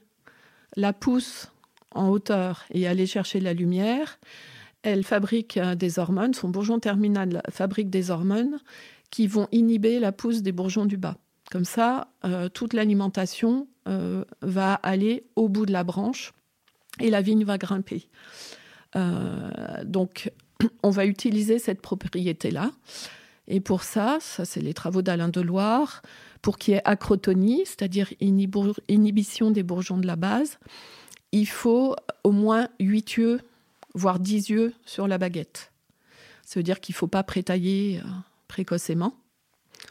la 0.77 0.93
pousse 0.93 1.51
en 1.95 2.11
hauteur 2.11 2.67
et 2.71 2.87
aller 2.87 3.07
chercher 3.07 3.41
la 3.41 3.55
lumière, 3.55 4.19
elle 4.89 5.05
fabrique 5.05 5.57
euh, 5.57 5.75
des 5.75 5.99
hormones, 5.99 6.35
son 6.35 6.49
bourgeon 6.49 6.79
terminal 6.79 7.43
fabrique 7.51 7.91
des 7.91 8.11
hormones 8.11 8.59
qui 9.11 9.27
vont 9.27 9.49
inhiber 9.53 9.99
la 10.01 10.13
pousse 10.13 10.43
des 10.43 10.53
bourgeons 10.53 10.87
du 10.87 10.97
bas. 10.97 11.17
Comme 11.51 11.65
ça, 11.65 12.09
euh, 12.25 12.49
toute 12.49 12.75
l'alimentation 12.75 13.69
euh, 13.87 14.25
va 14.43 14.75
aller 14.75 15.25
au 15.37 15.49
bout 15.49 15.67
de 15.67 15.73
la 15.73 15.85
branche 15.85 16.33
et 17.01 17.11
la 17.11 17.23
vigne 17.23 17.45
va 17.45 17.59
grimper. 17.59 18.09
donc, 19.85 20.33
on 20.83 20.91
va 20.91 21.07
utiliser 21.07 21.59
cette 21.59 21.81
propriété-là. 21.81 22.73
Et 23.47 23.61
pour 23.61 23.83
ça, 23.83 24.19
ça 24.21 24.45
c'est 24.45 24.61
les 24.61 24.75
travaux 24.75 25.01
d'Alain 25.01 25.29
Deloire, 25.29 26.03
pour 26.43 26.59
qu'il 26.59 26.75
y 26.75 26.77
ait 26.77 26.83
acrotonie, 26.85 27.63
c'est-à-dire 27.65 28.13
inhibition 28.21 29.51
des 29.51 29.63
bourgeons 29.63 29.99
de 29.99 30.07
la 30.07 30.17
base, 30.17 30.59
il 31.33 31.47
faut 31.47 31.97
au 32.25 32.33
moins 32.33 32.69
8 32.79 33.17
yeux 33.17 33.41
voire 33.95 34.19
10 34.19 34.51
yeux 34.51 34.75
sur 34.85 35.09
la 35.09 35.19
baguette. 35.19 35.73
Ça 36.45 36.59
veut 36.59 36.65
dire 36.65 36.81
qu'il 36.81 36.95
ne 36.95 36.97
faut 36.97 37.07
pas 37.07 37.23
prétailler 37.23 38.01
euh, 38.03 38.09
précocement. 38.47 39.15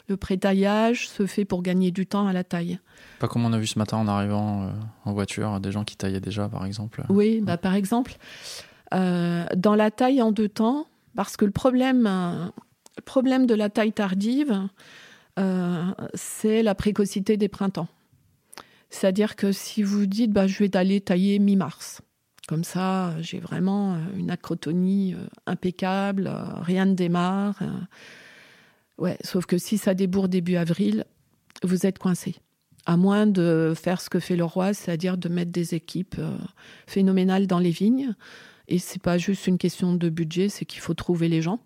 Le 0.10 0.17
prétaillage 0.17 1.07
se 1.07 1.25
fait 1.25 1.45
pour 1.45 1.62
gagner 1.62 1.91
du 1.91 2.07
temps 2.07 2.27
à 2.27 2.33
la 2.33 2.43
taille. 2.43 2.79
Pas 3.19 3.27
comme 3.27 3.45
on 3.45 3.53
a 3.53 3.60
vu 3.60 3.67
ce 3.67 3.77
matin 3.79 3.97
en 3.97 4.07
arrivant 4.07 4.63
euh, 4.63 4.71
en 5.05 5.13
voiture, 5.13 5.60
des 5.60 5.71
gens 5.71 5.83
qui 5.83 5.95
taillaient 5.95 6.19
déjà, 6.19 6.49
par 6.49 6.65
exemple. 6.65 7.03
Oui, 7.10 7.41
bah, 7.41 7.57
par 7.57 7.75
exemple, 7.75 8.17
euh, 8.93 9.45
dans 9.55 9.75
la 9.75 9.91
taille 9.91 10.21
en 10.21 10.31
deux 10.31 10.49
temps, 10.49 10.88
parce 11.15 11.38
que 11.38 11.45
le 11.45 11.51
problème, 11.51 12.03
le 12.05 13.01
problème 13.03 13.45
de 13.45 13.53
la 13.53 13.69
taille 13.69 13.93
tardive, 13.93 14.67
c'est 16.15 16.63
la 16.63 16.73
précocité 16.75 17.38
des 17.38 17.47
printemps. 17.47 17.88
C'est-à-dire 18.89 19.36
que 19.36 19.51
si 19.51 19.83
vous 19.83 20.05
dites, 20.05 20.31
bah, 20.31 20.47
je 20.47 20.57
vais 20.60 20.75
aller 20.75 21.01
tailler 21.01 21.39
mi-mars, 21.39 22.01
comme 22.47 22.63
ça, 22.63 23.13
j'ai 23.21 23.39
vraiment 23.39 23.93
euh, 23.93 23.97
une 24.15 24.31
acrotonie 24.31 25.13
euh, 25.13 25.27
impeccable, 25.45 26.27
euh, 26.27 26.45
rien 26.62 26.86
ne 26.86 26.93
démarre. 26.93 27.62
Sauf 29.23 29.45
que 29.45 29.60
si 29.60 29.77
ça 29.77 29.93
débourre 29.93 30.27
début 30.27 30.55
avril, 30.55 31.05
vous 31.62 31.86
êtes 31.86 31.99
coincé. 31.99 32.36
À 32.88 32.97
moins 32.97 33.27
de 33.27 33.73
faire 33.75 34.01
ce 34.01 34.10
que 34.10 34.19
fait 34.19 34.36
le 34.36 34.45
roi, 34.45 34.73
c'est-à-dire 34.73 35.17
de 35.17 35.29
mettre 35.29 35.51
des 35.51 35.75
équipes 35.75 36.19
phénoménales 36.88 37.45
dans 37.45 37.60
les 37.60 37.69
vignes. 37.69 38.15
Et 38.67 38.79
c'est 38.79 39.01
pas 39.01 39.19
juste 39.19 39.45
une 39.45 39.60
question 39.60 39.93
de 39.93 40.10
budget, 40.10 40.49
c'est 40.49 40.65
qu'il 40.65 40.79
faut 40.81 40.95
trouver 40.95 41.27
les 41.27 41.43
gens. 41.43 41.60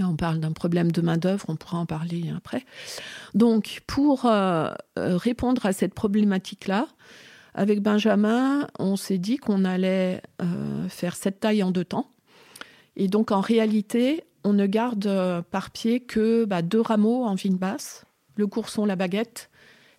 on 0.00 0.16
parle 0.16 0.40
d'un 0.40 0.52
problème 0.52 0.90
de 0.90 1.02
main-d'œuvre, 1.02 1.44
on 1.48 1.56
pourra 1.56 1.78
en 1.78 1.86
parler 1.86 2.32
après. 2.34 2.64
Donc, 3.34 3.82
pour 3.86 4.26
répondre 4.96 5.66
à 5.66 5.72
cette 5.74 5.92
problématique-là, 5.92 6.86
avec 7.54 7.80
Benjamin, 7.80 8.66
on 8.78 8.96
s'est 8.96 9.18
dit 9.18 9.36
qu'on 9.36 9.64
allait 9.64 10.22
euh, 10.42 10.88
faire 10.88 11.16
cette 11.16 11.40
taille 11.40 11.62
en 11.62 11.70
deux 11.70 11.84
temps. 11.84 12.10
Et 12.96 13.08
donc, 13.08 13.32
en 13.32 13.40
réalité, 13.40 14.24
on 14.44 14.52
ne 14.52 14.66
garde 14.66 15.06
euh, 15.06 15.42
par 15.42 15.70
pied 15.70 16.00
que 16.00 16.44
bah, 16.44 16.62
deux 16.62 16.80
rameaux 16.80 17.24
en 17.24 17.34
vigne 17.34 17.56
basse, 17.56 18.04
le 18.36 18.46
courson, 18.46 18.84
la 18.84 18.96
baguette. 18.96 19.50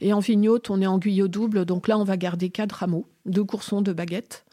Et 0.02 0.14
en 0.14 0.20
vigne 0.20 0.50
haute, 0.50 0.70
on 0.70 0.82
est 0.82 0.88
en 0.88 0.98
guyot 0.98 1.28
double. 1.28 1.66
Donc 1.66 1.88
là, 1.88 1.98
on 1.98 2.04
va 2.04 2.18
garder 2.18 2.50
quatre 2.50 2.74
rameaux, 2.74 3.06
deux 3.26 3.44
coursons, 3.44 3.82
deux 3.82 3.94
baguettes. 3.94 4.46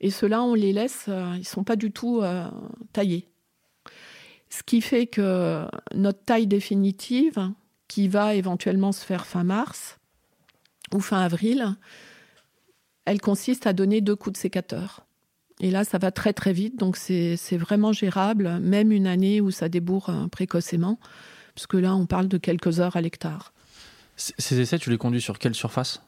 Et 0.00 0.10
ceux-là, 0.10 0.42
on 0.42 0.54
les 0.54 0.72
laisse, 0.72 1.06
euh, 1.08 1.32
ils 1.34 1.40
ne 1.40 1.44
sont 1.44 1.64
pas 1.64 1.76
du 1.76 1.92
tout 1.92 2.22
taillés. 2.92 3.26
Ce 4.48 4.62
qui 4.64 4.80
fait 4.80 5.06
que 5.06 5.64
notre 5.94 6.24
taille 6.24 6.48
définitive, 6.48 7.52
qui 7.86 8.08
va 8.08 8.34
éventuellement 8.34 8.92
se 8.92 9.04
faire 9.04 9.26
fin 9.26 9.44
mars 9.44 9.99
ou 10.94 11.00
fin 11.00 11.20
avril, 11.20 11.76
elle 13.04 13.20
consiste 13.20 13.66
à 13.66 13.72
donner 13.72 14.00
deux 14.00 14.16
coups 14.16 14.34
de 14.34 14.38
sécateur. 14.38 15.06
Et 15.60 15.70
là, 15.70 15.84
ça 15.84 15.98
va 15.98 16.10
très 16.10 16.32
très 16.32 16.52
vite, 16.52 16.78
donc 16.78 16.96
c'est 16.96 17.36
vraiment 17.56 17.92
gérable, 17.92 18.58
même 18.60 18.92
une 18.92 19.06
année 19.06 19.40
où 19.40 19.50
ça 19.50 19.68
débourre 19.68 20.08
euh, 20.08 20.26
précocement, 20.26 20.98
puisque 21.54 21.74
là, 21.74 21.94
on 21.94 22.06
parle 22.06 22.28
de 22.28 22.38
quelques 22.38 22.80
heures 22.80 22.96
à 22.96 23.02
l'hectare. 23.02 23.52
Ces 24.16 24.60
essais, 24.60 24.78
tu 24.78 24.90
les 24.90 24.98
conduis 24.98 25.20
sur 25.20 25.38
quelle 25.38 25.54
surface? 25.54 26.02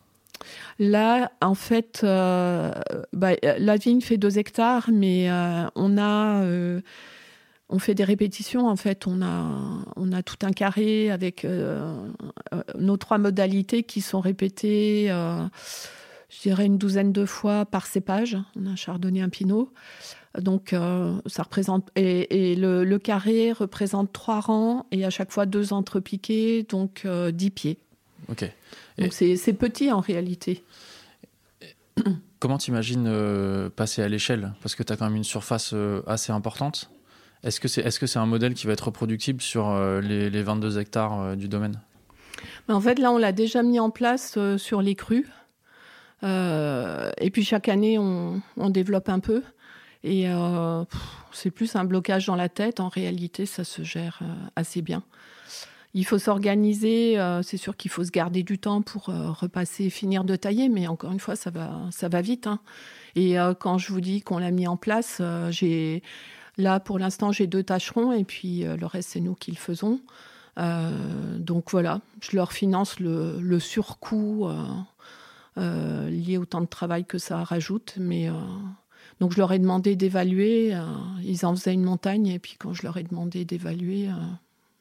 Là, 0.78 1.32
en 1.40 1.54
fait, 1.54 2.00
euh, 2.02 2.72
bah, 3.12 3.32
la 3.42 3.76
vigne 3.76 4.00
fait 4.00 4.16
deux 4.16 4.38
hectares, 4.38 4.88
mais 4.90 5.30
euh, 5.30 5.66
on 5.74 5.98
a, 5.98 6.42
on 7.72 7.78
fait 7.78 7.94
des 7.94 8.04
répétitions. 8.04 8.68
En 8.68 8.76
fait, 8.76 9.06
on 9.06 9.22
a, 9.22 9.48
on 9.96 10.12
a 10.12 10.22
tout 10.22 10.36
un 10.42 10.52
carré 10.52 11.10
avec 11.10 11.46
nos 12.78 12.96
trois 12.96 13.18
modalités 13.18 13.82
qui 13.82 14.00
sont 14.00 14.20
répétées 14.20 15.10
je 16.32 16.40
dirais 16.40 16.66
une 16.66 16.78
douzaine 16.78 17.12
de 17.12 17.26
fois 17.26 17.66
par 17.66 17.86
cépage. 17.86 18.38
On 18.56 18.66
a 18.66 18.70
un 18.70 18.76
chardonnay, 18.76 19.20
un 19.20 19.28
pinot. 19.28 19.70
Donc, 20.38 20.72
euh, 20.72 21.20
ça 21.26 21.42
représente. 21.42 21.90
Et, 21.94 22.56
le, 22.56 22.96
carré 22.96 23.52
représente 23.52 24.12
trois 24.12 24.40
rangs 24.40 24.86
et 24.90 25.04
à 25.04 25.10
chaque 25.10 25.30
fois 25.30 25.44
deux 25.44 25.72
entrepiqués, 25.74 26.62
donc 26.62 27.02
euh, 27.04 27.32
dix 27.32 27.50
pieds. 27.50 27.78
Ok. 28.28 28.50
Donc, 28.98 29.12
c'est 29.12 29.52
petit 29.52 29.92
en 29.92 30.00
réalité. 30.00 30.64
Comment 32.38 32.58
t'imagines 32.58 33.06
euh, 33.06 33.68
passer 33.68 34.02
à 34.02 34.08
l'échelle? 34.08 34.54
Parce 34.62 34.74
que 34.74 34.82
tu 34.82 34.92
as 34.92 34.96
quand 34.96 35.04
même 35.04 35.16
une 35.16 35.24
surface 35.24 35.74
assez 36.06 36.32
importante. 36.32 36.90
Est-ce 37.44 37.60
que 37.60 37.68
c'est 37.68 37.82
est 37.82 37.88
-ce 37.88 38.06
c'est 38.06 38.18
un 38.18 38.26
modèle 38.26 38.54
qui 38.54 38.66
va 38.66 38.72
être 38.72 38.86
reproductible 38.86 39.40
sur 39.40 39.74
les, 40.00 40.30
les, 40.30 40.42
22 40.42 40.78
hectares 40.78 41.36
du 41.36 41.48
domaine? 41.48 41.80
En 42.68 42.80
fait, 42.80 42.98
là, 42.98 43.10
on 43.10 43.18
l'a 43.18 43.32
déjà 43.32 43.62
mis 43.62 43.80
en 43.80 43.90
place 43.90 44.38
sur 44.56 44.82
les 44.82 44.94
crues. 44.94 45.26
Euh, 46.24 47.10
et 47.18 47.30
puis 47.30 47.44
chaque 47.44 47.68
année, 47.68 47.98
on, 47.98 48.40
développe 48.70 49.08
un 49.08 49.20
peu. 49.20 49.42
Et 50.04 50.28
euh, 50.28 50.84
c'est 51.32 51.50
plus 51.50 51.76
un 51.76 51.84
blocage 51.84 52.26
dans 52.26 52.36
la 52.36 52.48
tête. 52.48 52.80
En 52.80 52.88
réalité, 52.88 53.46
ça 53.46 53.64
se 53.64 53.82
gère 53.82 54.20
euh, 54.22 54.34
assez 54.56 54.82
bien. 54.82 55.02
Il 55.94 56.06
faut 56.06 56.18
s'organiser. 56.18 57.18
c'est 57.42 57.58
sûr 57.58 57.76
qu'il 57.76 57.90
faut 57.90 58.02
se 58.02 58.10
garder 58.10 58.42
du 58.42 58.58
temps 58.58 58.80
pour 58.80 59.08
repasser 59.08 59.84
et 59.84 59.90
finir 59.90 60.24
de 60.24 60.36
tailler. 60.36 60.70
Mais 60.70 60.86
encore 60.86 61.12
une 61.12 61.20
fois, 61.20 61.36
ça 61.36 61.50
va, 61.50 61.80
ça 61.90 62.08
va 62.08 62.22
vite. 62.22 62.46
Hein. 62.46 62.60
Et 63.14 63.36
quand 63.60 63.76
je 63.76 63.92
vous 63.92 64.00
dis 64.00 64.22
qu'on 64.22 64.38
l'a 64.38 64.52
mis 64.52 64.66
en 64.66 64.78
place, 64.78 65.20
j'ai 65.50 66.02
là 66.56 66.80
pour 66.80 66.98
l'instant 66.98 67.32
j'ai 67.32 67.46
deux 67.46 67.62
tâcherons 67.62 68.12
et 68.12 68.24
puis 68.24 68.64
le 68.64 68.86
reste 68.86 69.10
c'est 69.10 69.20
nous 69.20 69.34
qui 69.34 69.50
le 69.50 69.56
faisons. 69.56 70.00
donc 70.56 71.70
voilà, 71.70 72.00
je 72.20 72.36
leur 72.36 72.52
finance 72.52 73.00
le, 73.00 73.58
surcoût 73.58 74.48
euh, 75.58 76.08
lié 76.08 76.38
au 76.38 76.46
temps 76.46 76.62
de 76.62 76.66
travail 76.66 77.04
que 77.04 77.18
ça 77.18 77.44
rajoute. 77.44 77.94
Mais 77.98 78.28
euh, 78.28 78.32
donc 79.20 79.32
je 79.32 79.38
leur 79.38 79.52
ai 79.52 79.58
demandé 79.58 79.96
d'évaluer. 79.96 80.74
Euh, 80.74 80.80
ils 81.22 81.44
en 81.44 81.54
faisaient 81.54 81.74
une 81.74 81.84
montagne 81.84 82.28
et 82.28 82.38
puis 82.38 82.56
quand 82.58 82.72
je 82.72 82.82
leur 82.84 82.96
ai 82.96 83.02
demandé 83.02 83.44
d'évaluer, 83.44 84.08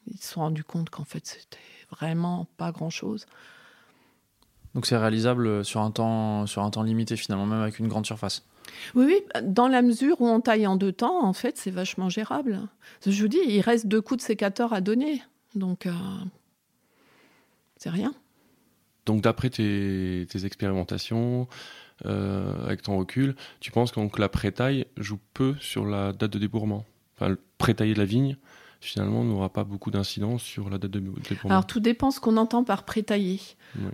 ils 0.08 0.18
se 0.18 0.34
sont 0.34 0.42
rendus 0.42 0.64
compte 0.64 0.90
qu'en 0.90 1.04
fait 1.04 1.26
c'était 1.26 1.58
vraiment 1.90 2.48
pas 2.58 2.72
grand 2.72 2.90
chose. 2.90 3.26
Donc 4.74 4.86
c'est 4.86 4.96
réalisable 4.96 5.66
sur 5.66 5.82
un 5.82 5.92
temps 5.92 6.48
sur 6.48 6.64
un 6.64 6.70
temps 6.70 6.84
limité 6.84 7.18
finalement, 7.18 7.46
même 7.46 7.62
avec 7.62 7.80
une 7.80 7.90
grande 7.90 8.06
surface. 8.06 8.46
Oui, 8.96 9.06
oui, 9.06 9.42
dans 9.44 9.68
la 9.68 9.82
mesure 9.82 10.20
où 10.22 10.28
on 10.28 10.42
taille 10.42 10.68
en 10.68 10.76
deux 10.76 10.92
temps, 10.92 11.24
en 11.24 11.34
fait, 11.34 11.58
c'est 11.58 11.72
vachement 11.72 12.10
gérable. 12.10 12.60
Je 13.06 13.22
vous 13.22 13.28
dis, 13.28 13.40
il 13.48 13.62
reste 13.62 13.88
deux 13.88 14.02
coups 14.02 14.22
de 14.22 14.26
sécateur 14.26 14.74
à 14.74 14.82
donner, 14.82 15.22
donc 15.56 15.88
c'est 17.78 17.90
rien. 17.90 18.14
Donc 19.06 19.22
d'après 19.22 19.50
tes, 19.50 20.28
expérimentations, 20.44 21.48
euh, 22.06 22.66
avec 22.66 22.82
ton 22.82 22.98
recul, 22.98 23.36
tu 23.60 23.72
penses 23.72 23.92
que 23.92 24.22
la 24.22 24.30
pré-taille 24.30 24.86
joue 24.98 25.20
peu 25.34 25.56
sur 25.60 25.86
la 25.86 26.14
date 26.14 26.32
de 26.32 26.40
débourrement? 26.40 26.86
Enfin, 27.16 27.30
le 27.30 27.40
pré-taillé 27.58 27.94
de 27.94 28.00
la 28.00 28.06
vigne, 28.06 28.38
finalement, 28.80 29.24
n'aura 29.24 29.50
pas 29.50 29.64
beaucoup 29.64 29.92
d'incidence 29.92 30.44
sur 30.44 30.70
la 30.70 30.78
date 30.78 30.92
de 30.92 31.00
débourrement. 31.00 31.50
Alors 31.50 31.68
tout 31.68 31.80
dépend 31.80 32.12
ce 32.12 32.20
qu'on 32.20 32.38
entend 32.38 32.64
par 32.64 32.84
pré-taillé. 32.84 33.40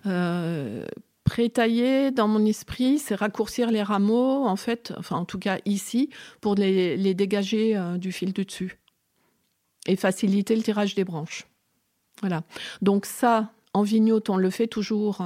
Euh, 0.06 0.86
pré-taillé, 1.28 2.12
dans 2.12 2.30
mon 2.30 2.46
esprit, 2.46 3.00
c'est 3.00 3.14
raccourcir 3.14 3.70
les 3.70 3.84
rameaux, 3.84 4.46
en 4.46 4.56
fait, 4.56 4.94
enfin 4.98 5.18
en 5.18 5.26
tout 5.26 5.38
cas 5.38 5.58
ici, 5.66 6.10
pour 6.40 6.56
les, 6.56 7.14
dégager 7.14 7.76
euh, 7.76 7.98
du 7.98 8.14
fil 8.14 8.32
du 8.32 8.46
dessus 8.46 8.80
et 9.88 9.98
faciliter 9.98 10.56
le 10.56 10.64
tirage 10.64 10.96
des 10.96 11.04
branches. 11.04 11.46
Voilà. 12.22 12.44
Donc 12.82 13.06
ça, 13.06 13.52
en 13.74 13.84
vignote, 13.84 14.30
on 14.30 14.38
le 14.38 14.50
fait 14.50 14.68
toujours 14.68 15.22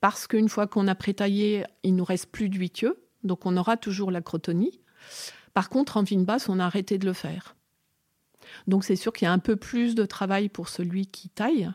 parce 0.00 0.28
qu'une 0.28 0.48
fois 0.48 0.68
qu'on 0.68 0.86
a 0.86 0.94
prétaillé, 0.94 1.64
il 1.82 1.96
nous 1.96 2.04
reste 2.04 2.30
plus 2.30 2.48
d'huitieux, 2.48 3.02
donc 3.24 3.44
on 3.44 3.56
aura 3.56 3.76
toujours 3.76 4.12
la 4.12 4.20
crotonie. 4.20 4.80
Par 5.52 5.68
contre, 5.68 5.96
en 5.96 6.04
vigne 6.04 6.24
basse, 6.24 6.48
on 6.48 6.60
a 6.60 6.64
arrêté 6.64 6.96
de 6.96 7.06
le 7.06 7.12
faire. 7.12 7.56
Donc 8.68 8.84
c'est 8.84 8.96
sûr 8.96 9.12
qu'il 9.12 9.26
y 9.26 9.28
a 9.28 9.32
un 9.32 9.40
peu 9.40 9.56
plus 9.56 9.96
de 9.96 10.06
travail 10.06 10.48
pour 10.48 10.68
celui 10.68 11.06
qui 11.06 11.28
taille, 11.28 11.70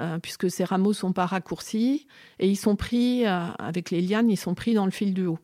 euh, 0.00 0.18
puisque 0.18 0.50
ces 0.50 0.64
rameaux 0.64 0.94
sont 0.94 1.12
pas 1.12 1.26
raccourcis 1.26 2.06
et 2.38 2.48
ils 2.48 2.56
sont 2.56 2.76
pris 2.76 3.26
euh, 3.26 3.46
avec 3.58 3.90
les 3.90 4.00
lianes, 4.00 4.30
ils 4.30 4.38
sont 4.38 4.54
pris 4.54 4.72
dans 4.72 4.86
le 4.86 4.90
fil 4.90 5.12
du 5.12 5.26
haut. 5.26 5.38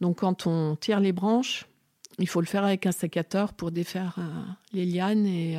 Donc 0.00 0.18
quand 0.20 0.46
on 0.46 0.76
tire 0.76 1.00
les 1.00 1.12
branches, 1.12 1.66
il 2.18 2.28
faut 2.28 2.40
le 2.40 2.46
faire 2.46 2.64
avec 2.64 2.86
un 2.86 2.92
sécateur 2.92 3.54
pour 3.54 3.72
défaire 3.72 4.16
euh, 4.18 4.22
les 4.72 4.86
lianes 4.86 5.26
et, 5.26 5.58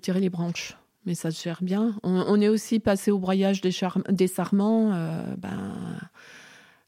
tirer 0.00 0.20
les 0.20 0.30
branches 0.30 0.76
mais 1.04 1.14
ça 1.14 1.30
se 1.30 1.40
gère 1.40 1.62
bien. 1.62 1.94
On, 2.02 2.40
est 2.40 2.48
aussi 2.48 2.80
passé 2.80 3.12
au 3.12 3.20
broyage 3.20 3.60
des, 3.60 3.70
des 4.08 4.26
sarments. 4.26 4.90
Ben, 5.38 5.72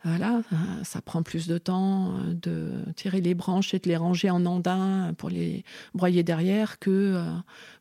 voilà, 0.03 0.43
ça 0.83 1.01
prend 1.01 1.23
plus 1.23 1.47
de 1.47 1.57
temps 1.57 2.15
de 2.27 2.73
tirer 2.97 3.21
les 3.21 3.35
branches 3.35 3.75
et 3.75 3.79
de 3.79 3.89
les 3.89 3.97
ranger 3.97 4.31
en 4.31 4.45
andin 4.45 5.15
pour 5.19 5.31
les 5.31 5.63
broyer 5.95 6.25
derrière 6.25 6.81
que, 6.81 7.23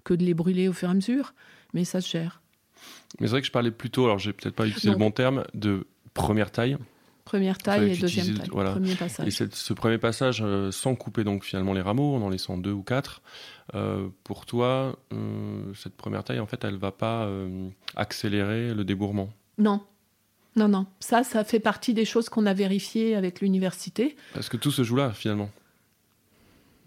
que 0.04 0.14
de 0.14 0.24
les 0.24 0.36
brûler 0.36 0.68
au 0.68 0.74
fur 0.74 0.90
et 0.90 0.92
à 0.92 0.94
mesure. 0.94 1.34
Mais 1.74 1.86
ça 1.86 2.02
se 2.02 2.10
gère. 2.10 2.42
Mais 3.20 3.28
c'est 3.28 3.32
vrai 3.32 3.42
que 3.42 3.48
je 3.48 3.52
parlais 3.52 3.72
plutôt, 3.72 4.06
alors 4.06 4.20
j'ai 4.20 4.34
peut-être 4.34 4.56
pas 4.56 4.68
utilisé 4.68 4.90
le 4.92 4.98
bon 4.98 5.12
terme, 5.12 5.44
de 5.54 5.88
première 6.14 6.52
taille. 6.52 6.78
Première 7.26 7.58
taille 7.58 7.92
et 7.92 7.98
deuxième 7.98 8.38
taille. 8.38 8.50
Premier 8.50 8.96
passage. 8.96 9.28
Et 9.28 9.32
ce 9.52 9.74
premier 9.74 9.98
passage, 9.98 10.44
sans 10.72 10.96
couper 10.96 11.24
donc 11.24 11.44
finalement 11.44 11.74
les 11.74 11.82
rameaux, 11.82 12.16
en 12.16 12.22
en 12.22 12.30
laissant 12.30 12.58
deux 12.58 12.72
ou 12.72 12.84
quatre, 12.84 13.22
euh, 13.76 14.08
pour 14.24 14.46
toi, 14.46 14.98
euh, 15.14 15.74
cette 15.74 15.96
première 15.96 16.24
taille, 16.24 16.40
en 16.40 16.46
fait, 16.46 16.64
elle 16.64 16.78
va 16.78 16.92
pas 16.92 17.26
euh, 17.26 17.70
accélérer 17.96 18.74
le 18.74 18.84
débourrement 18.84 19.30
Non. 19.58 19.82
Non, 20.56 20.68
non. 20.68 20.88
Ça, 21.00 21.24
ça 21.24 21.44
fait 21.44 21.60
partie 21.60 21.94
des 21.94 22.06
choses 22.06 22.30
qu'on 22.30 22.46
a 22.46 22.54
vérifiées 22.54 23.16
avec 23.16 23.42
l'université. 23.42 24.16
Parce 24.34 24.50
que 24.50 24.58
tout 24.58 24.72
se 24.72 24.84
joue 24.84 24.96
là, 24.96 25.12
finalement. 25.12 25.50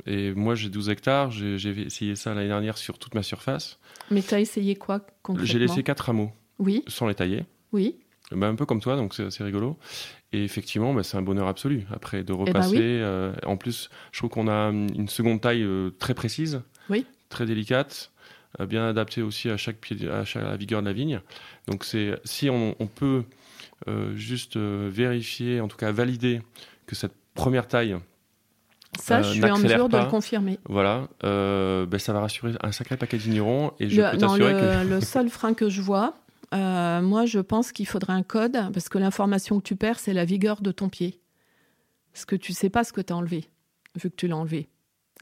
Et 0.06 0.32
moi, 0.32 0.54
j'ai 0.54 0.68
12 0.68 0.90
hectares. 0.90 1.30
J'ai 1.30 1.70
essayé 1.80 2.16
ça 2.16 2.34
l'année 2.34 2.48
dernière 2.48 2.78
sur 2.78 2.98
toute 2.98 3.14
ma 3.14 3.22
surface. 3.22 3.78
Mais 4.10 4.22
tu 4.22 4.34
as 4.34 4.40
essayé 4.40 4.76
quoi 4.76 5.00
concrètement? 5.22 5.46
J'ai 5.50 5.58
laissé 5.58 5.82
quatre 5.82 6.00
rameaux. 6.00 6.32
Oui. 6.58 6.84
Sans 6.86 7.06
les 7.06 7.14
tailler. 7.14 7.44
Oui. 7.72 7.96
Bah, 8.32 8.46
un 8.46 8.54
peu 8.54 8.66
comme 8.66 8.80
toi, 8.80 8.96
donc 8.96 9.14
c'est 9.14 9.42
rigolo. 9.42 9.76
Et 10.32 10.44
effectivement, 10.44 10.94
bah, 10.94 11.02
c'est 11.02 11.16
un 11.16 11.22
bonheur 11.22 11.48
absolu 11.48 11.84
après 11.92 12.22
de 12.22 12.32
eh 12.32 12.36
ben 12.36 12.44
repasser. 12.44 13.36
en 13.44 13.56
plus, 13.56 13.90
je 14.12 14.18
trouve 14.18 14.30
qu'on 14.30 14.48
a 14.48 14.68
une 14.68 15.08
seconde 15.08 15.40
taille 15.40 15.66
très 15.98 16.14
précise 16.14 16.62
oui. 16.90 17.06
très 17.28 17.46
délicate, 17.46 18.10
euh, 18.58 18.66
bien 18.66 18.88
adaptée 18.88 19.22
aussi 19.22 19.48
à 19.48 19.56
chaque 19.56 19.76
pied, 19.76 19.96
à, 20.08 20.24
la 20.34 20.56
vigueur 20.56 20.82
de 20.82 20.86
la 20.86 20.92
vigne. 20.92 21.20
Donc 21.68 21.84
c'est 21.84 22.18
si 22.24 22.50
on, 22.50 22.74
peut 22.94 23.24
euh, 23.88 24.14
juste 24.16 24.56
euh, 24.56 24.90
vérifier, 24.92 25.60
en 25.60 25.68
tout 25.68 25.76
cas 25.76 25.92
valider 25.92 26.42
que 26.86 26.94
cette 26.94 27.14
première 27.34 27.68
taille 27.68 27.96
ça, 28.98 29.22
je 29.22 29.33
suis 29.33 29.44
en 29.44 29.59
mesure 29.59 29.88
de 29.88 29.98
le 29.98 30.07
confirmer. 30.07 30.59
Voilà, 30.68 31.09
ben, 31.22 31.98
ça 31.98 32.12
va 32.12 32.20
rassurer 32.20 32.53
un 32.62 32.72
sacré 32.72 32.96
paquet 32.96 33.16
de 33.16 33.22
vignerons. 33.22 33.72
Et 33.79 33.88
je 33.88 34.00
le, 34.00 34.11
peux 34.11 34.18
t'assurer 34.18 34.53
que... 34.53 34.88
le 34.88 35.00
seul 35.00 35.29
frein 35.29 35.55
que 35.55 35.68
je 35.68 35.81
vois, 35.81 36.14
moi, 36.53 37.26
je 37.26 37.38
pense 37.40 37.72
qu'il 37.72 37.87
faudrait 37.87 38.12
un 38.12 38.22
code, 38.22 38.59
parce 38.72 38.88
que 38.88 38.98
l'information 38.98 39.59
que 39.59 39.64
tu 39.64 39.76
perds, 39.76 39.98
c'est 39.98 40.14
la 40.14 40.24
vigueur 40.24 40.61
de 40.61 40.72
ton 40.72 40.88
pied. 40.88 41.20
Parce 42.12 42.24
que 42.24 42.35
tu 42.37 42.53
sais 42.53 42.70
pas 42.70 42.83
ce 42.83 42.92
que 42.92 43.00
tu 43.00 43.12
as 43.12 43.16
enlevé, 43.16 43.48
vu 43.94 44.11
que 44.11 44.16
tu 44.16 44.26
l'as 44.26 44.37
enlevé 44.37 44.68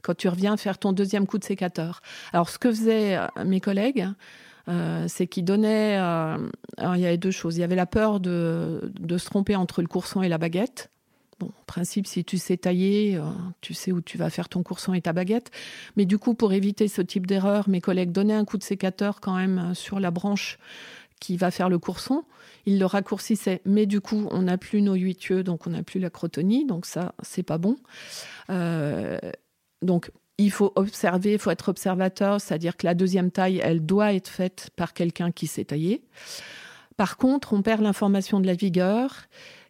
quand 0.01 0.15
tu 0.15 0.27
reviens 0.27 0.57
faire 0.57 0.77
ton 0.77 0.91
deuxième 0.91 1.27
coup 1.27 1.37
de 1.37 1.43
sécateur. 1.43 2.01
Alors, 2.33 2.49
ce 2.49 2.57
que 2.57 2.69
faisaient 2.69 3.17
euh, 3.17 3.27
mes 3.45 3.59
collègues, 3.59 4.07
euh, 4.67 5.05
c'est 5.07 5.27
qu'ils 5.27 5.45
donnaient. 5.45 5.97
Euh, 5.99 6.37
alors, 6.77 6.95
il 6.95 7.01
y 7.01 7.05
avait 7.05 7.17
deux 7.17 7.31
choses. 7.31 7.57
Il 7.57 7.61
y 7.61 7.63
avait 7.63 7.75
la 7.75 7.85
peur 7.85 8.19
de, 8.19 8.91
de, 8.99 9.17
se 9.17 9.25
tromper 9.25 9.55
entre 9.55 9.81
le 9.81 9.87
courson 9.87 10.21
et 10.21 10.29
la 10.29 10.37
baguette. 10.37 10.91
Bon, 11.39 11.47
en 11.47 11.65
principe, 11.65 12.05
si 12.05 12.25
tu 12.25 12.37
sais 12.37 12.57
tailler, 12.57 13.19
tu 13.61 13.73
sais 13.73 13.93
où 13.93 14.01
tu 14.01 14.17
vas 14.17 14.29
faire 14.29 14.49
ton 14.49 14.61
courson 14.61 14.93
et 14.93 15.01
ta 15.01 15.13
baguette. 15.13 15.51
Mais 15.95 16.05
du 16.05 16.17
coup, 16.17 16.33
pour 16.33 16.51
éviter 16.51 16.89
ce 16.89 17.01
type 17.01 17.25
d'erreur, 17.25 17.69
mes 17.69 17.79
collègues 17.79 18.11
donnaient 18.11 18.33
un 18.33 18.43
coup 18.43 18.57
de 18.57 18.63
sécateur 18.63 19.21
quand 19.21 19.35
même 19.37 19.73
sur 19.73 20.01
la 20.01 20.11
branche 20.11 20.59
qui 21.19 21.37
va 21.37 21.51
faire 21.51 21.69
le 21.69 21.79
courson. 21.79 22.23
Ils 22.65 22.79
le 22.79 22.85
raccourcissaient. 22.85 23.61
Mais 23.65 23.85
du 23.85 24.01
coup, 24.01 24.27
on 24.31 24.43
n'a 24.43 24.57
plus 24.57 24.81
nos 24.81 24.95
huit 24.95 25.23
yeux, 25.25 25.43
donc 25.43 25.67
on 25.67 25.71
n'a 25.71 25.83
plus 25.83 25.99
la 25.99 26.09
crotonie. 26.09 26.65
Donc 26.65 26.85
ça, 26.85 27.13
c'est 27.21 27.43
pas 27.43 27.57
bon. 27.57 27.77
Euh, 28.49 29.17
donc, 29.81 30.11
il 30.37 30.51
faut 30.51 30.71
observer, 30.75 31.33
il 31.33 31.39
faut 31.39 31.51
être 31.51 31.69
observateur, 31.69 32.39
c'est-à-dire 32.39 32.77
que 32.77 32.85
la 32.85 32.93
deuxième 32.93 33.31
taille, 33.31 33.59
elle 33.61 33.85
doit 33.85 34.13
être 34.13 34.29
faite 34.29 34.69
par 34.75 34.93
quelqu'un 34.93 35.31
qui 35.31 35.47
s'est 35.47 35.65
taillé. 35.65 36.03
Par 36.95 37.17
contre, 37.17 37.53
on 37.53 37.61
perd 37.61 37.81
l'information 37.81 38.39
de 38.39 38.47
la 38.47 38.53
vigueur. 38.53 39.27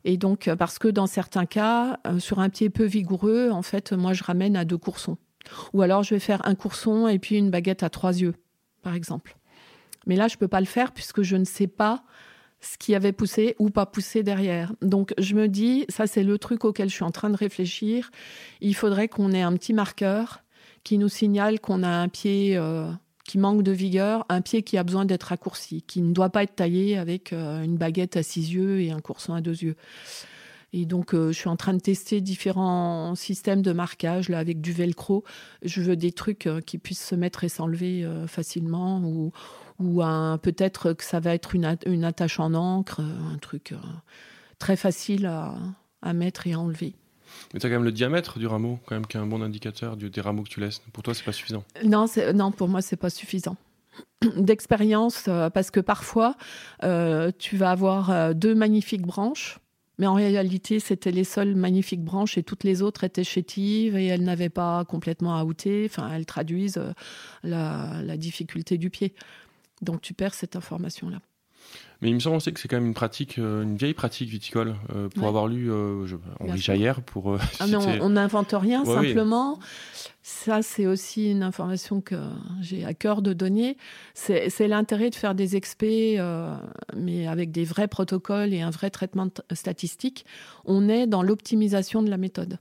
Et 0.09 0.17
donc, 0.17 0.47
euh, 0.47 0.55
parce 0.55 0.79
que 0.79 0.87
dans 0.87 1.05
certains 1.05 1.45
cas, 1.45 1.99
euh, 2.07 2.17
sur 2.17 2.39
un 2.39 2.49
pied 2.49 2.71
peu 2.71 2.83
vigoureux, 2.83 3.51
en 3.51 3.61
fait, 3.61 3.93
moi, 3.93 4.13
je 4.13 4.23
ramène 4.23 4.55
à 4.55 4.65
deux 4.65 4.79
coursons. 4.79 5.17
Ou 5.73 5.83
alors, 5.83 6.01
je 6.01 6.15
vais 6.15 6.19
faire 6.19 6.41
un 6.47 6.55
courson 6.55 7.07
et 7.07 7.19
puis 7.19 7.35
une 7.35 7.51
baguette 7.51 7.83
à 7.83 7.91
trois 7.91 8.19
yeux, 8.19 8.33
par 8.81 8.95
exemple. 8.95 9.37
Mais 10.07 10.15
là, 10.15 10.27
je 10.27 10.33
ne 10.33 10.39
peux 10.39 10.47
pas 10.47 10.61
le 10.61 10.65
faire 10.65 10.93
puisque 10.93 11.21
je 11.21 11.35
ne 11.35 11.45
sais 11.45 11.67
pas 11.67 12.03
ce 12.59 12.79
qui 12.79 12.95
avait 12.95 13.11
poussé 13.11 13.55
ou 13.59 13.69
pas 13.69 13.85
poussé 13.85 14.23
derrière. 14.23 14.73
Donc 14.81 15.13
je 15.19 15.35
me 15.35 15.47
dis, 15.47 15.85
ça 15.89 16.07
c'est 16.07 16.23
le 16.23 16.39
truc 16.39 16.65
auquel 16.65 16.89
je 16.89 16.95
suis 16.95 17.03
en 17.03 17.11
train 17.11 17.29
de 17.29 17.37
réfléchir, 17.37 18.09
il 18.61 18.75
faudrait 18.75 19.07
qu'on 19.07 19.31
ait 19.31 19.43
un 19.43 19.53
petit 19.53 19.73
marqueur 19.73 20.43
qui 20.83 20.97
nous 20.97 21.07
signale 21.07 21.59
qu'on 21.59 21.83
a 21.83 21.89
un 21.89 22.09
pied 22.09 22.57
euh, 22.57 22.91
qui 23.29 23.37
manque 23.37 23.61
de 23.61 23.71
vigueur, 23.71 24.25
un 24.27 24.41
pied 24.41 24.63
qui 24.63 24.75
a 24.75 24.83
besoin 24.83 25.05
d'être 25.05 25.25
raccourci, 25.25 25.83
qui 25.83 26.01
ne 26.01 26.13
doit 26.13 26.31
pas 26.31 26.41
être 26.41 26.55
taillé 26.55 26.97
avec 26.97 27.31
euh, 27.31 27.61
une 27.61 27.77
baguette 27.77 28.17
à 28.17 28.23
six 28.23 28.53
yeux 28.53 28.81
et 28.81 28.89
un 28.89 29.01
courson 29.01 29.35
à 29.35 29.41
deux 29.41 29.61
yeux. 29.61 29.75
Et 30.73 30.87
donc, 30.87 31.13
euh, 31.13 31.31
je 31.31 31.37
suis 31.37 31.47
en 31.47 31.55
train 31.55 31.75
de 31.75 31.79
tester 31.79 32.21
différents 32.21 33.13
systèmes 33.13 33.61
de 33.61 33.71
marquage 33.71 34.29
là, 34.29 34.39
avec 34.39 34.61
du 34.61 34.73
velcro. 34.73 35.23
Je 35.61 35.79
veux 35.83 35.95
des 35.95 36.11
trucs 36.11 36.49
qui 36.65 36.79
puissent 36.79 37.05
se 37.05 37.13
mettre 37.13 37.43
et 37.43 37.49
s'enlever 37.49 38.03
facilement 38.25 38.99
ou, 39.01 39.31
ou 39.77 40.01
peut-être 40.41 40.93
que 40.93 41.03
ça 41.03 41.19
va 41.19 41.35
être 41.35 41.53
une, 41.53 41.77
une, 41.85 42.03
attache 42.03 42.39
en 42.39 42.55
encre, 42.55 42.99
un 42.99 43.37
truc 43.37 43.75
très 44.57 44.75
facile 44.75 45.27
à, 45.27 45.55
à 46.01 46.13
mettre 46.13 46.47
et 46.47 46.53
à 46.53 46.59
enlever. 46.59 46.95
Mais 47.53 47.59
tu 47.59 47.65
as 47.65 47.69
quand 47.69 47.75
même 47.75 47.83
le 47.83 47.91
diamètre 47.91 48.39
du 48.39 48.47
rameau, 48.47 48.79
quand 48.85 48.95
même, 48.95 49.05
qui 49.05 49.17
est 49.17 49.19
un 49.19 49.25
bon 49.25 49.41
indicateur 49.41 49.97
du, 49.97 50.09
des 50.09 50.21
rameaux 50.21 50.43
que 50.43 50.49
tu 50.49 50.59
laisses. 50.59 50.81
Pour 50.93 51.03
toi, 51.03 51.13
c'est 51.13 51.23
pas 51.23 51.31
suffisant 51.31 51.63
Non, 51.83 52.05
non 52.33 52.51
pour 52.51 52.67
moi, 52.67 52.81
c'est 52.81 52.97
pas 52.97 53.09
suffisant. 53.09 53.57
D'expérience, 54.37 55.25
euh, 55.27 55.49
parce 55.49 55.71
que 55.71 55.79
parfois, 55.79 56.35
euh, 56.83 57.31
tu 57.37 57.57
vas 57.57 57.71
avoir 57.71 58.11
euh, 58.11 58.33
deux 58.33 58.55
magnifiques 58.55 59.01
branches, 59.01 59.59
mais 59.97 60.07
en 60.07 60.13
réalité, 60.13 60.79
c'était 60.79 61.11
les 61.11 61.23
seules 61.23 61.55
magnifiques 61.55 62.03
branches 62.03 62.37
et 62.37 62.43
toutes 62.43 62.63
les 62.63 62.81
autres 62.81 63.03
étaient 63.03 63.23
chétives 63.23 63.97
et 63.97 64.05
elles 64.05 64.23
n'avaient 64.23 64.49
pas 64.49 64.85
complètement 64.85 65.41
outé. 65.41 65.87
Enfin, 65.89 66.09
elles 66.13 66.25
traduisent 66.25 66.81
la, 67.43 68.01
la 68.01 68.17
difficulté 68.17 68.77
du 68.77 68.89
pied. 68.89 69.13
Donc, 69.81 70.01
tu 70.01 70.13
perds 70.13 70.33
cette 70.33 70.55
information-là. 70.55 71.19
Mais 72.01 72.09
il 72.09 72.15
me 72.15 72.19
semble 72.19 72.37
aussi 72.37 72.53
que 72.53 72.59
c'est 72.59 72.69
quand 72.69 72.77
même 72.77 72.87
une 72.87 72.93
pratique, 72.93 73.39
euh, 73.39 73.63
une 73.63 73.75
vieille 73.75 73.93
pratique 73.93 74.29
viticole. 74.29 74.75
Euh, 74.95 75.09
pour 75.09 75.27
avoir 75.27 75.47
lu 75.47 75.69
euh, 75.69 76.05
je, 76.05 76.15
Henri 76.39 76.57
Jaillère, 76.57 77.01
pour. 77.01 77.37
Ah 77.59 77.65
on 78.01 78.09
n'invente 78.09 78.53
rien, 78.53 78.85
simplement. 78.85 79.59
Ça, 80.21 80.61
c'est 80.61 80.85
aussi 80.85 81.31
une 81.31 81.43
information 81.43 82.01
que 82.01 82.15
j'ai 82.61 82.85
à 82.85 82.93
cœur 82.93 83.21
de 83.21 83.33
donner. 83.33 83.77
C'est 84.13 84.67
l'intérêt 84.67 85.09
de 85.09 85.15
faire 85.15 85.35
des 85.35 85.55
expés, 85.55 86.23
mais 86.95 87.27
avec 87.27 87.51
des 87.51 87.65
vrais 87.65 87.87
protocoles 87.87 88.53
et 88.53 88.61
un 88.61 88.69
vrai 88.69 88.89
traitement 88.89 89.27
statistique. 89.51 90.25
On 90.65 90.87
est 90.87 91.07
dans 91.07 91.23
l'optimisation 91.23 92.03
de 92.03 92.09
la 92.09 92.17
méthode. 92.17 92.59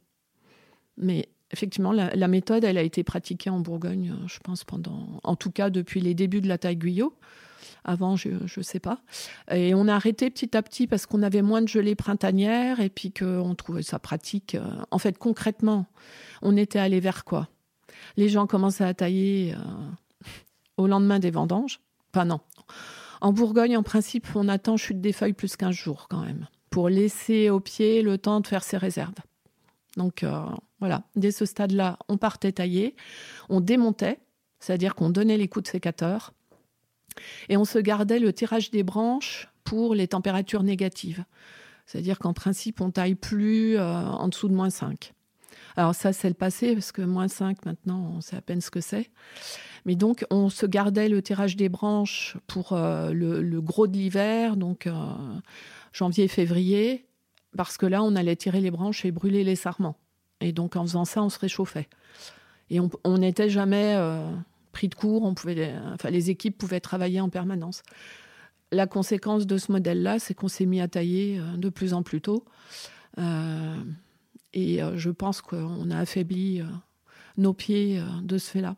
Mais 0.96 1.28
effectivement, 1.52 1.92
la, 1.92 2.14
la, 2.14 2.28
méthode, 2.28 2.64
elle 2.64 2.78
a 2.78 2.82
été 2.82 3.04
pratiquée 3.04 3.50
en 3.50 3.60
Bourgogne, 3.60 4.14
je 4.26 4.38
pense, 4.40 4.64
pendant, 4.64 5.20
en 5.22 5.36
tout 5.36 5.50
cas 5.50 5.70
depuis 5.70 6.00
les 6.00 6.14
débuts 6.14 6.40
de 6.40 6.48
la 6.48 6.58
taille 6.58 6.76
Guyot. 6.76 7.12
Avant, 7.88 8.16
je 8.16 8.28
ne 8.28 8.62
sais 8.62 8.80
pas. 8.80 9.00
Et 9.50 9.74
on 9.74 9.88
a 9.88 9.94
arrêté 9.94 10.28
petit 10.28 10.54
à 10.54 10.62
petit 10.62 10.86
parce 10.86 11.06
qu'on 11.06 11.22
avait 11.22 11.40
moins 11.40 11.62
de 11.62 11.68
gelée 11.68 11.94
printanière 11.94 12.80
et 12.80 12.90
puis 12.90 13.12
qu'on 13.12 13.54
trouvait 13.54 13.82
ça 13.82 13.98
pratique. 13.98 14.56
Euh, 14.56 14.62
en 14.90 14.98
fait, 14.98 15.16
concrètement, 15.16 15.86
on 16.42 16.54
était 16.58 16.78
allé 16.78 17.00
vers 17.00 17.24
quoi? 17.24 17.48
Les 18.18 18.28
gens 18.28 18.46
commençaient 18.46 18.84
à 18.84 18.92
tailler 18.92 19.54
euh, 19.54 20.28
au 20.76 20.86
lendemain 20.86 21.18
des 21.18 21.30
vendanges. 21.30 21.80
Enfin, 22.12 22.26
non. 22.26 22.40
En 23.22 23.32
Bourgogne, 23.32 23.78
en 23.78 23.82
principe, 23.82 24.26
on 24.34 24.48
attend 24.48 24.76
chute 24.76 25.00
des 25.00 25.14
feuilles 25.14 25.32
plus 25.32 25.56
qu'un 25.56 25.72
jour 25.72 26.08
quand 26.10 26.20
même 26.20 26.46
pour 26.68 26.90
laisser 26.90 27.48
au 27.48 27.58
pied 27.58 28.02
le 28.02 28.18
temps 28.18 28.40
de 28.40 28.46
faire 28.46 28.64
ses 28.64 28.76
réserves. 28.76 29.14
Donc 29.96 30.22
euh, 30.24 30.42
voilà, 30.78 31.04
dès 31.16 31.30
ce 31.30 31.46
stade-là, 31.46 31.98
on 32.08 32.18
partait 32.18 32.52
tailler, 32.52 32.94
on 33.48 33.60
démontait, 33.60 34.20
c'est-à-dire 34.60 34.94
qu'on 34.94 35.08
donnait 35.08 35.38
les 35.38 35.48
coups 35.48 35.64
de 35.64 35.68
sécateur, 35.68 36.34
et 37.48 37.56
on 37.56 37.64
se 37.64 37.78
gardait 37.78 38.18
le 38.18 38.32
tirage 38.32 38.70
des 38.70 38.82
branches 38.82 39.48
pour 39.64 39.94
les 39.94 40.08
températures 40.08 40.62
négatives. 40.62 41.24
C'est-à-dire 41.86 42.18
qu'en 42.18 42.34
principe, 42.34 42.80
on 42.80 42.90
taille 42.90 43.14
plus 43.14 43.76
euh, 43.76 43.82
en 43.82 44.28
dessous 44.28 44.48
de 44.48 44.54
moins 44.54 44.70
5. 44.70 45.14
Alors 45.76 45.94
ça, 45.94 46.12
c'est 46.12 46.28
le 46.28 46.34
passé, 46.34 46.74
parce 46.74 46.92
que 46.92 47.02
moins 47.02 47.28
5, 47.28 47.64
maintenant, 47.64 48.14
on 48.16 48.20
sait 48.20 48.36
à 48.36 48.40
peine 48.40 48.60
ce 48.60 48.70
que 48.70 48.80
c'est. 48.80 49.10
Mais 49.86 49.94
donc, 49.94 50.24
on 50.30 50.50
se 50.50 50.66
gardait 50.66 51.08
le 51.08 51.22
tirage 51.22 51.56
des 51.56 51.68
branches 51.68 52.36
pour 52.46 52.72
euh, 52.72 53.12
le, 53.12 53.60
gros 53.60 53.86
de 53.86 53.96
l'hiver, 53.96 54.56
donc 54.56 54.86
euh, 54.86 54.92
janvier, 55.92 56.28
février, 56.28 57.06
parce 57.56 57.78
que 57.78 57.86
là, 57.86 58.02
on 58.02 58.16
allait 58.16 58.36
tirer 58.36 58.60
les 58.60 58.70
branches 58.70 59.04
et 59.04 59.10
brûler 59.10 59.44
les 59.44 59.56
sarments. 59.56 59.96
Et 60.40 60.52
donc, 60.52 60.76
en 60.76 60.82
faisant 60.82 61.04
ça, 61.04 61.22
on 61.22 61.30
se 61.30 61.38
réchauffait. 61.38 61.88
Et 62.70 62.80
on 62.80 63.18
n'était 63.18 63.48
jamais 63.48 63.96
pris 64.78 64.86
de 64.86 64.94
cours, 64.94 65.24
on 65.24 65.34
pouvait, 65.34 65.74
enfin, 65.92 66.10
les 66.10 66.30
équipes 66.30 66.56
pouvaient 66.56 66.78
travailler 66.78 67.20
en 67.20 67.28
permanence. 67.28 67.82
La 68.70 68.86
conséquence 68.86 69.44
de 69.44 69.58
ce 69.58 69.72
modèle-là, 69.72 70.20
c'est 70.20 70.34
qu'on 70.34 70.46
s'est 70.46 70.66
mis 70.66 70.80
à 70.80 70.86
tailler 70.86 71.40
euh, 71.40 71.56
de 71.56 71.68
plus 71.68 71.94
en 71.94 72.04
plus 72.04 72.20
tôt. 72.20 72.44
Euh, 73.18 73.74
et 74.52 74.80
euh, 74.80 74.96
je 74.96 75.10
pense 75.10 75.40
qu'on 75.40 75.90
a 75.90 75.98
affaibli 75.98 76.62
nos 77.36 77.54
pieds 77.54 78.00
de 78.22 78.38
ce 78.38 78.50
fait-là. 78.50 78.76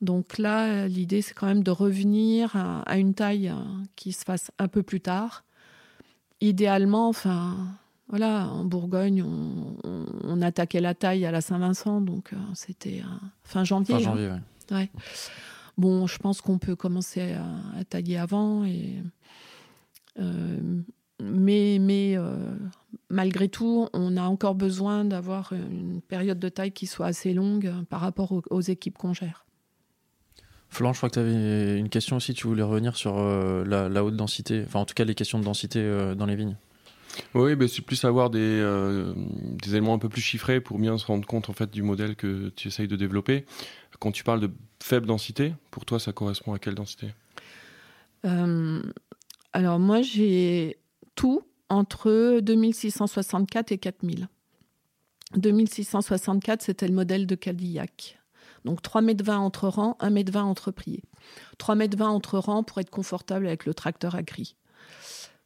Donc 0.00 0.36
là, 0.38 0.88
l'idée, 0.88 1.22
c'est 1.22 1.34
quand 1.34 1.46
même 1.46 1.62
de 1.62 1.70
revenir 1.70 2.56
à, 2.56 2.98
une 2.98 3.14
taille 3.14 3.52
qui 3.94 4.12
se 4.12 4.24
fasse 4.24 4.50
un 4.58 4.66
peu 4.66 4.82
plus 4.82 5.00
tard. 5.00 5.44
Idéalement, 6.40 7.08
enfin, 7.08 7.56
voilà, 8.08 8.48
en 8.48 8.64
Bourgogne, 8.64 9.24
on, 9.24 10.42
attaquait 10.42 10.80
la 10.80 10.94
taille 10.94 11.24
à 11.24 11.30
la 11.30 11.40
Saint-Vincent, 11.40 12.00
donc 12.00 12.32
c'était 12.54 13.02
fin 13.44 13.62
janvier. 13.62 13.94
Fin 13.94 14.00
janvier, 14.00 14.26
oui. 14.26 14.32
Ouais. 14.32 14.40
Bon, 15.76 16.06
je 16.06 16.18
pense 16.18 16.40
qu'on 16.40 16.58
peut 16.58 16.76
commencer 16.76 17.32
à, 17.32 17.84
tailler 17.84 18.16
avant. 18.16 18.64
Et, 18.64 18.96
euh, 20.20 20.80
mais 21.20 21.78
mais 21.80 22.16
euh, 22.16 22.36
malgré 23.08 23.48
tout, 23.48 23.88
on 23.92 24.16
a 24.16 24.22
encore 24.22 24.54
besoin 24.54 25.04
d'avoir 25.04 25.52
une 25.52 26.00
période 26.00 26.38
de 26.38 26.48
taille 26.48 26.72
qui 26.72 26.86
soit 26.86 27.06
assez 27.06 27.32
longue 27.32 27.72
par 27.90 28.00
rapport 28.00 28.32
aux, 28.50 28.60
équipes 28.60 28.98
qu'on 28.98 29.12
gère. 29.12 29.44
Florent, 30.68 30.92
je 30.92 30.98
crois 30.98 31.08
que 31.08 31.14
tu 31.14 31.20
avais 31.20 31.78
une 31.78 31.88
question 31.88 32.16
aussi, 32.16 32.34
tu 32.34 32.48
voulais 32.48 32.62
revenir 32.62 32.96
sur 32.96 33.16
euh, 33.16 33.64
la, 33.64 34.04
haute 34.04 34.16
densité, 34.16 34.64
enfin 34.66 34.80
en 34.80 34.84
tout 34.84 34.94
cas 34.94 35.04
les 35.04 35.14
questions 35.14 35.38
de 35.38 35.44
densité 35.44 36.14
dans 36.16 36.26
les 36.26 36.36
vignes. 36.36 36.56
Oui, 37.32 37.54
ben, 37.54 37.68
c'est 37.68 37.82
plus 37.82 38.04
avoir 38.04 38.28
des, 38.28 38.60
des, 39.62 39.70
éléments 39.70 39.94
un 39.94 39.98
peu 39.98 40.08
plus 40.08 40.20
chiffrés 40.20 40.60
pour 40.60 40.80
bien 40.80 40.98
se 40.98 41.06
rendre 41.06 41.24
compte 41.24 41.48
en 41.48 41.52
fait 41.52 41.70
du 41.70 41.82
modèle 41.82 42.16
que 42.16 42.48
tu 42.56 42.66
essayes 42.66 42.88
de 42.88 42.96
développer. 42.96 43.44
Quand 44.00 44.12
tu 44.12 44.24
parles 44.24 44.40
de 44.40 44.50
faible 44.82 45.06
densité, 45.06 45.54
pour 45.70 45.84
toi, 45.84 45.98
ça 45.98 46.12
correspond 46.12 46.52
à 46.52 46.58
quelle 46.58 46.74
densité? 46.74 47.08
Euh, 48.24 48.82
Alors 49.52 49.78
moi, 49.78 50.02
j'ai 50.02 50.78
tout 51.14 51.42
entre 51.68 52.40
2664 52.40 53.72
et 53.72 53.78
4000. 53.78 54.28
2664, 55.36 56.62
c'était 56.62 56.88
le 56.88 56.94
modèle 56.94 57.26
de 57.26 57.34
Cadillac. 57.34 58.18
Donc 58.64 58.82
3,20 58.82 59.28
m 59.28 59.40
entre 59.40 59.68
rangs, 59.68 59.96
1,20 60.00 60.36
m 60.36 60.44
entre 60.44 60.70
priés. 60.70 61.02
3,20 61.58 61.94
m 61.94 62.02
entre 62.02 62.38
rangs 62.38 62.62
pour 62.62 62.78
être 62.78 62.90
confortable 62.90 63.46
avec 63.46 63.66
le 63.66 63.74
tracteur 63.74 64.14
agri. 64.14 64.56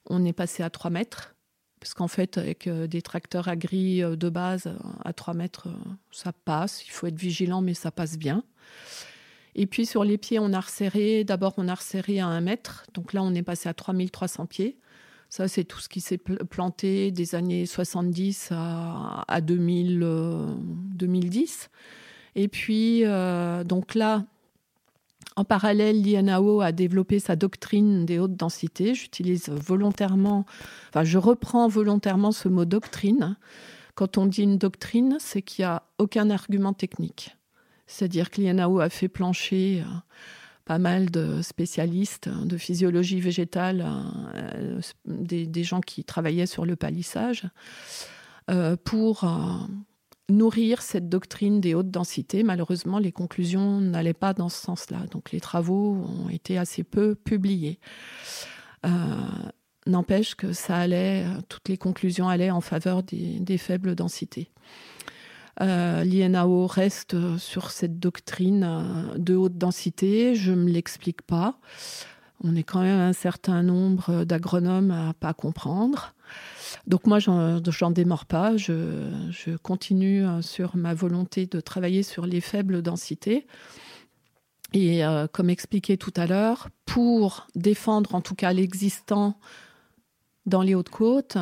On 0.06 0.24
est 0.24 0.32
passé 0.32 0.62
à 0.62 0.70
3 0.70 0.90
mètres. 0.90 1.34
Parce 1.80 1.94
qu'en 1.94 2.08
fait, 2.08 2.38
avec 2.38 2.66
euh, 2.66 2.86
des 2.86 3.02
tracteurs 3.02 3.48
agri 3.48 4.02
euh, 4.02 4.16
de 4.16 4.28
base 4.28 4.66
euh, 4.66 4.76
à 5.04 5.12
3 5.12 5.34
mètres, 5.34 5.68
ça 6.10 6.32
passe. 6.32 6.84
Il 6.86 6.90
faut 6.90 7.06
être 7.06 7.18
vigilant, 7.18 7.60
mais 7.60 7.74
ça 7.74 7.90
passe 7.90 8.18
bien. 8.18 8.42
Et 9.54 9.66
puis 9.66 9.86
sur 9.86 10.04
les 10.04 10.18
pieds, 10.18 10.38
on 10.38 10.52
a 10.52 10.60
resserré. 10.60 11.24
D'abord, 11.24 11.54
on 11.56 11.68
a 11.68 11.74
resserré 11.74 12.20
à 12.20 12.26
1 12.26 12.40
mètre. 12.40 12.86
Donc 12.94 13.12
là, 13.12 13.22
on 13.22 13.34
est 13.34 13.42
passé 13.42 13.68
à 13.68 13.74
3300 13.74 14.46
pieds. 14.46 14.78
Ça, 15.30 15.46
c'est 15.46 15.64
tout 15.64 15.78
ce 15.78 15.88
qui 15.88 16.00
s'est 16.00 16.18
planté 16.18 17.10
des 17.10 17.34
années 17.34 17.66
70 17.66 18.48
à, 18.52 19.24
à 19.28 19.40
2000, 19.40 20.00
2010. 20.94 21.68
Et 22.34 22.48
puis, 22.48 23.04
donc 23.66 23.94
là, 23.94 24.24
en 25.38 25.44
parallèle, 25.44 26.02
l'INAO 26.02 26.62
a 26.62 26.72
développé 26.72 27.20
sa 27.20 27.36
doctrine 27.36 28.04
des 28.04 28.18
hautes 28.18 28.34
densités. 28.34 28.96
J'utilise 28.96 29.48
volontairement, 29.48 30.44
enfin, 30.88 31.04
je 31.04 31.16
reprends 31.16 31.68
volontairement 31.68 32.32
ce 32.32 32.48
mot 32.48 32.64
doctrine. 32.64 33.36
Quand 33.94 34.18
on 34.18 34.26
dit 34.26 34.42
une 34.42 34.58
doctrine, 34.58 35.16
c'est 35.20 35.42
qu'il 35.42 35.64
n'y 35.64 35.66
a 35.66 35.84
aucun 35.98 36.30
argument 36.30 36.72
technique. 36.72 37.36
C'est-à-dire 37.86 38.30
que 38.30 38.40
l'INAO 38.40 38.80
a 38.80 38.88
fait 38.88 39.06
plancher 39.06 39.84
euh, 39.86 39.98
pas 40.64 40.78
mal 40.78 41.08
de 41.08 41.40
spécialistes 41.40 42.28
de 42.28 42.56
physiologie 42.56 43.20
végétale, 43.20 43.86
euh, 44.34 44.80
des, 45.06 45.62
gens 45.62 45.80
qui 45.80 46.02
travaillaient 46.02 46.46
sur 46.46 46.66
le 46.66 46.74
palissage, 46.74 47.46
euh, 48.50 48.76
pour 48.82 49.24
nourrir 50.30 50.82
cette 50.82 51.08
doctrine 51.08 51.60
des 51.60 51.74
hautes 51.74 51.90
densités. 51.90 52.42
Malheureusement, 52.42 52.98
les 52.98 53.12
conclusions 53.12 53.80
n'allaient 53.80 54.12
pas 54.12 54.34
dans 54.34 54.48
ce 54.48 54.60
sens-là. 54.60 55.06
Donc 55.10 55.32
les 55.32 55.40
travaux 55.40 55.94
ont 55.94 56.28
été 56.28 56.58
assez 56.58 56.84
peu 56.84 57.14
publiés. 57.14 57.78
Euh, 58.86 58.90
n'empêche 59.86 60.34
que 60.34 60.52
ça 60.52 60.76
allait, 60.76 61.24
toutes 61.48 61.68
les 61.68 61.78
conclusions 61.78 62.28
allaient 62.28 62.50
en 62.50 62.60
faveur 62.60 63.02
des, 63.02 63.58
faibles 63.58 63.94
densités. 63.94 64.50
Euh, 65.60 66.04
L'INAO 66.04 66.66
reste 66.66 67.38
sur 67.38 67.70
cette 67.70 67.98
doctrine 67.98 68.64
euh, 68.64 69.18
de 69.18 69.34
haute 69.34 69.58
densité. 69.58 70.34
Je 70.34 70.52
ne 70.52 70.64
me 70.64 70.70
l'explique 70.70 71.22
pas. 71.22 71.58
On 72.44 72.54
est 72.54 72.62
quand 72.62 72.82
même 72.82 73.00
un 73.00 73.12
certain 73.12 73.62
nombre 73.62 74.24
d'agronomes 74.24 74.92
à 74.92 75.14
pas 75.14 75.34
comprendre. 75.34 76.14
Donc 76.86 77.06
moi, 77.06 77.18
j'en 77.18 77.90
démords 77.90 78.26
pas. 78.26 78.56
Je, 78.56 79.56
continue 79.62 80.24
euh, 80.24 80.42
sur 80.42 80.76
ma 80.76 80.94
volonté 80.94 81.46
de 81.46 81.60
travailler 81.60 82.02
sur 82.02 82.26
les 82.26 82.40
faibles 82.40 82.82
densités. 82.82 83.46
Et 84.72 85.04
euh, 85.04 85.26
comme 85.26 85.50
expliqué 85.50 85.96
tout 85.96 86.12
à 86.16 86.26
l'heure, 86.26 86.68
pour 86.84 87.46
défendre 87.54 88.14
en 88.14 88.20
tout 88.20 88.34
cas 88.34 88.52
l'existant 88.52 89.38
dans 90.46 90.62
les 90.62 90.74
Hautes-Côtes, 90.74 91.38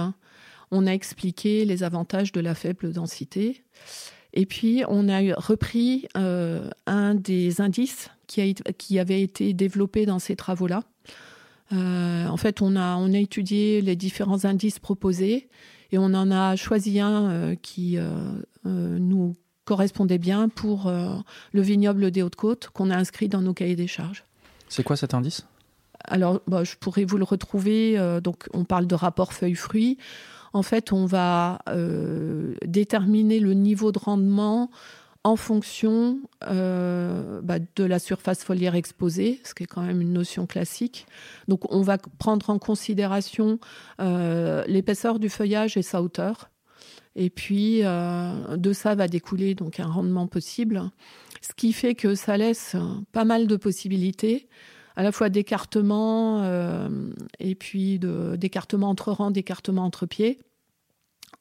on 0.70 0.86
a 0.86 0.90
expliqué 0.90 1.64
les 1.64 1.82
avantages 1.82 2.32
de 2.32 2.40
la 2.40 2.54
faible 2.54 2.92
densité. 2.92 3.64
Et 4.32 4.46
puis, 4.46 4.82
on 4.88 5.08
a 5.08 5.20
repris 5.36 6.06
euh, 6.16 6.68
un 6.86 7.14
des 7.14 7.60
indices 7.60 8.10
qui, 8.26 8.54
qui 8.54 8.98
avait 8.98 9.22
été 9.22 9.54
développé 9.54 10.06
dans 10.06 10.18
ces 10.18 10.36
travaux-là, 10.36 10.82
euh, 11.72 12.26
en 12.26 12.36
fait, 12.36 12.62
on 12.62 12.76
a, 12.76 12.96
on 12.96 13.12
a 13.12 13.18
étudié 13.18 13.80
les 13.80 13.96
différents 13.96 14.44
indices 14.44 14.78
proposés 14.78 15.48
et 15.92 15.98
on 15.98 16.14
en 16.14 16.30
a 16.30 16.56
choisi 16.56 17.00
un 17.00 17.30
euh, 17.30 17.54
qui 17.60 17.96
euh, 17.98 18.08
nous 18.64 19.34
correspondait 19.64 20.18
bien 20.18 20.48
pour 20.48 20.92
le 21.52 21.60
vignoble 21.60 22.12
des 22.12 22.22
Hautes-Côtes 22.22 22.68
qu'on 22.72 22.88
a 22.90 22.96
inscrit 22.96 23.28
dans 23.28 23.40
nos 23.40 23.52
cahiers 23.52 23.74
des 23.74 23.88
charges. 23.88 24.22
C'est 24.68 24.84
quoi 24.84 24.96
cet 24.96 25.12
indice? 25.12 25.44
Alors, 26.04 26.40
bah, 26.46 26.62
je 26.62 26.76
pourrais 26.76 27.04
vous 27.04 27.16
le 27.16 27.24
retrouver. 27.24 27.98
donc, 28.22 28.44
on 28.52 28.62
parle 28.62 28.86
de 28.86 28.94
rapport 28.94 29.32
feuilles-fruits. 29.32 29.98
En 30.52 30.62
fait, 30.62 30.92
on 30.92 31.04
va 31.04 31.58
déterminer 32.64 33.40
le 33.40 33.54
niveau 33.54 33.90
de 33.90 33.98
rendement 33.98 34.70
en 35.26 35.34
fonction 35.34 36.20
euh, 36.44 37.40
bah, 37.42 37.58
de 37.58 37.82
la 37.82 37.98
surface 37.98 38.44
foliaire 38.44 38.76
exposée, 38.76 39.40
ce 39.42 39.54
qui 39.54 39.64
est 39.64 39.66
quand 39.66 39.82
même 39.82 40.00
une 40.00 40.12
notion 40.12 40.46
classique. 40.46 41.04
Donc 41.48 41.72
on 41.72 41.82
va 41.82 41.98
prendre 41.98 42.48
en 42.48 42.60
considération 42.60 43.58
euh, 44.00 44.62
l'épaisseur 44.68 45.18
du 45.18 45.28
feuillage 45.28 45.76
et 45.76 45.82
sa 45.82 46.00
hauteur. 46.00 46.48
Et 47.16 47.28
puis 47.28 47.80
euh, 47.82 48.56
de 48.56 48.72
ça 48.72 48.94
va 48.94 49.08
découler 49.08 49.56
donc 49.56 49.80
un 49.80 49.88
rendement 49.88 50.28
possible, 50.28 50.90
ce 51.40 51.54
qui 51.54 51.72
fait 51.72 51.96
que 51.96 52.14
ça 52.14 52.36
laisse 52.36 52.76
pas 53.10 53.24
mal 53.24 53.48
de 53.48 53.56
possibilités 53.56 54.48
à 54.94 55.02
la 55.02 55.10
fois 55.10 55.28
d'écartement 55.28 56.48
et 57.38 57.54
puis 57.54 57.98
d'écartement 57.98 58.88
entre 58.88 59.12
rangs, 59.12 59.30
d'écartement 59.30 59.84
entre 59.84 60.06
pieds 60.06 60.38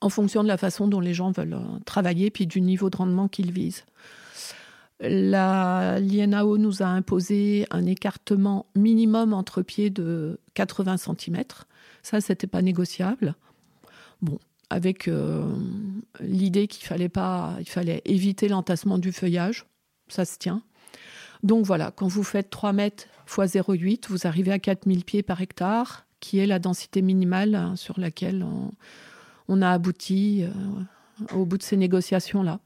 en 0.01 0.09
fonction 0.09 0.43
de 0.43 0.47
la 0.47 0.57
façon 0.57 0.87
dont 0.87 0.99
les 0.99 1.13
gens 1.13 1.31
veulent 1.31 1.53
euh, 1.53 1.79
travailler, 1.85 2.29
puis 2.29 2.47
du 2.47 2.61
niveau 2.61 2.89
de 2.89 2.97
rendement 2.97 3.27
qu'ils 3.27 3.51
visent. 3.51 3.85
L'INAO 5.01 6.57
nous 6.57 6.81
a 6.81 6.87
imposé 6.87 7.65
un 7.69 7.85
écartement 7.85 8.65
minimum 8.75 9.33
entre 9.33 9.61
pieds 9.61 9.89
de 9.89 10.39
80 10.53 10.97
cm. 10.97 11.43
Ça, 12.01 12.21
c'était 12.21 12.47
pas 12.47 12.61
négociable. 12.61 13.35
Bon, 14.21 14.39
avec 14.69 15.07
euh, 15.07 15.43
l'idée 16.21 16.67
qu'il 16.67 16.85
fallait 16.85 17.09
pas, 17.09 17.55
il 17.59 17.69
fallait 17.69 18.01
éviter 18.05 18.47
l'entassement 18.47 18.97
du 18.97 19.11
feuillage. 19.11 19.65
Ça 20.07 20.23
se 20.23 20.37
tient. 20.37 20.61
Donc 21.43 21.65
voilà, 21.65 21.91
quand 21.91 22.07
vous 22.07 22.23
faites 22.23 22.49
3 22.49 22.71
mètres 22.71 23.05
x 23.27 23.55
0,8, 23.55 24.05
vous 24.07 24.27
arrivez 24.27 24.51
à 24.51 24.59
4000 24.59 25.03
pieds 25.03 25.23
par 25.23 25.41
hectare, 25.41 26.05
qui 26.19 26.39
est 26.39 26.47
la 26.47 26.59
densité 26.59 27.01
minimale 27.01 27.55
hein, 27.55 27.75
sur 27.75 27.99
laquelle 27.99 28.43
on, 28.43 28.71
on 29.47 29.61
a 29.61 29.69
abouti 29.69 30.43
euh, 30.43 31.35
au 31.35 31.45
bout 31.45 31.57
de 31.57 31.63
ces 31.63 31.77
négociations-là. 31.77 32.59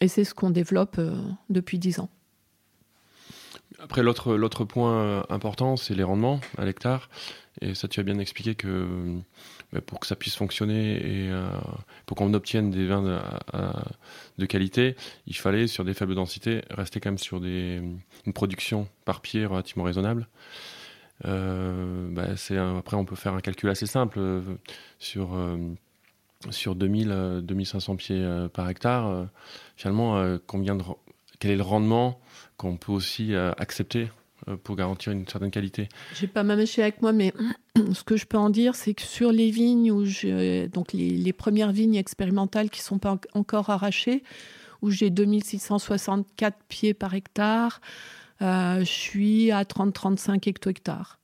Et 0.00 0.08
c'est 0.08 0.24
ce 0.24 0.34
qu'on 0.34 0.50
développe 0.50 0.96
euh, 0.98 1.16
depuis 1.50 1.78
dix 1.78 2.00
ans. 2.00 2.10
Après, 3.80 4.02
l'autre, 4.02 4.64
point 4.64 4.92
euh, 4.92 5.22
important, 5.28 5.76
c'est 5.76 5.94
les 5.94 6.02
rendements 6.02 6.40
à 6.56 6.64
l'hectare. 6.64 7.08
Et 7.60 7.74
ça, 7.74 7.88
tu 7.88 8.00
as 8.00 8.02
bien 8.02 8.18
expliqué 8.18 8.54
que 8.54 8.86
pour 9.86 10.00
que 10.00 10.06
ça 10.06 10.14
puisse 10.14 10.36
fonctionner 10.36 10.94
et 10.94 11.30
pour 12.06 12.16
qu'on 12.16 12.32
obtienne 12.32 12.70
des 12.70 12.86
vins 12.86 13.20
de, 14.38 14.46
qualité, 14.46 14.94
il 15.26 15.36
fallait, 15.36 15.66
sur 15.66 15.84
des 15.84 15.92
faibles 15.92 16.14
densités, 16.14 16.62
rester 16.70 17.00
quand 17.00 17.10
même 17.10 17.18
sur 17.18 17.40
des, 17.40 17.82
une 18.26 18.32
production 18.32 18.86
par 19.04 19.20
pied 19.20 19.44
relativement 19.44 19.82
raisonnable. 19.82 20.28
Euh, 21.24 22.08
bah, 22.10 22.26
après, 22.78 22.96
on 22.96 23.04
peut 23.04 23.16
faire 23.16 23.34
un 23.34 23.40
calcul 23.40 23.68
assez 23.70 23.86
simple 23.86 24.18
euh, 24.18 24.40
sur 24.98 25.34
euh, 25.34 25.56
sur 26.50 26.74
2000 26.74 27.40
2500 27.42 27.96
pieds 27.96 28.46
par 28.52 28.68
hectare. 28.68 29.26
finalement, 29.76 30.38
combien 30.46 30.76
de 30.76 30.84
quel 31.40 31.50
est 31.50 31.56
le 31.56 31.62
rendement 31.62 32.20
qu'on 32.56 32.76
peut 32.76 32.92
aussi 32.92 33.34
accepter 33.34 34.08
pour 34.62 34.76
garantir 34.76 35.12
une 35.12 35.26
certaine 35.26 35.50
qualité? 35.50 35.88
J'ai 36.14 36.28
pas 36.28 36.44
ma 36.44 36.54
machine 36.54 36.84
avec 36.84 37.02
moi, 37.02 37.12
mais 37.12 37.34
ce 37.92 38.04
que 38.04 38.16
je 38.16 38.24
peux 38.24 38.38
en 38.38 38.50
dire, 38.50 38.76
c'est 38.76 38.94
que 38.94 39.02
sur 39.02 39.32
les 39.32 39.50
vignes 39.50 39.90
où 39.90 40.04
donc 40.72 40.92
les, 40.92 41.32
premières 41.32 41.72
vignes 41.72 41.96
expérimentales 41.96 42.70
qui 42.70 42.82
sont 42.82 42.98
pas 42.98 43.18
encore 43.34 43.70
arrachées, 43.70 44.22
où 44.80 44.90
j'ai 44.90 45.10
2664 45.10 46.56
pieds 46.68 46.94
par 46.94 47.14
hectare, 47.14 47.80
je 48.40 48.84
suis 48.84 49.50
à 49.50 49.62
30-35 49.64 50.48
hecto-hectares. 50.48 51.18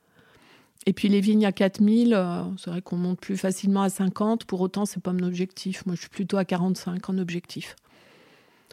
Et 0.87 0.93
puis 0.93 1.09
les 1.09 1.21
vignes 1.21 1.47
à 1.47 1.53
4000, 1.53 2.15
euh, 2.15 2.43
c'est 2.59 2.71
vrai 2.71 2.83
qu'on 2.83 2.97
monte 2.97 3.21
plus 3.21 3.37
facilement 3.37 3.83
à 3.83 3.89
50. 3.89 4.45
Pour 4.45 4.61
autant, 4.61 4.85
c'est 4.85 5.03
pas 5.03 5.13
mon 5.13 5.27
objectif. 5.27 5.87
Moi, 5.87 5.95
je 5.95 6.03
suis 6.03 6.11
plutôt 6.11 6.37
à 6.37 6.45
45 6.45 7.09
en 7.09 7.19
objectif. 7.19 7.77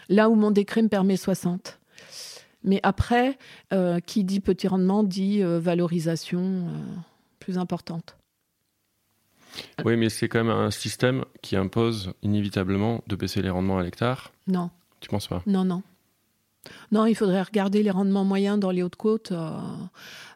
Là 0.09 0.29
où 0.29 0.35
mon 0.35 0.51
décret 0.51 0.81
me 0.81 0.89
permet 0.89 1.15
60. 1.15 1.79
Mais 2.63 2.79
après, 2.83 3.37
euh, 3.73 3.99
qui 3.99 4.23
dit 4.23 4.39
petit 4.39 4.67
rendement 4.67 5.03
dit 5.03 5.41
valorisation 5.41 6.67
plus 7.39 7.57
importante. 7.57 8.17
Oui, 9.83 9.97
mais 9.97 10.09
c'est 10.09 10.27
quand 10.27 10.43
même 10.43 10.55
un 10.55 10.71
système 10.71 11.25
qui 11.41 11.55
impose 11.55 12.13
inévitablement 12.21 13.03
de 13.07 13.15
baisser 13.15 13.41
les 13.41 13.49
rendements 13.49 13.79
à 13.79 13.83
l'hectare. 13.83 14.31
Non. 14.47 14.69
Tu 14.99 15.09
penses 15.09 15.27
pas? 15.27 15.41
Non, 15.47 15.65
non. 15.65 15.81
Non, 16.91 17.05
il 17.05 17.15
faudrait 17.15 17.41
regarder 17.41 17.83
les 17.83 17.91
rendements 17.91 18.23
moyens 18.23 18.59
dans 18.59 18.71
les 18.71 18.83
Hautes-Côtes. 18.83 19.31
Euh, 19.31 19.59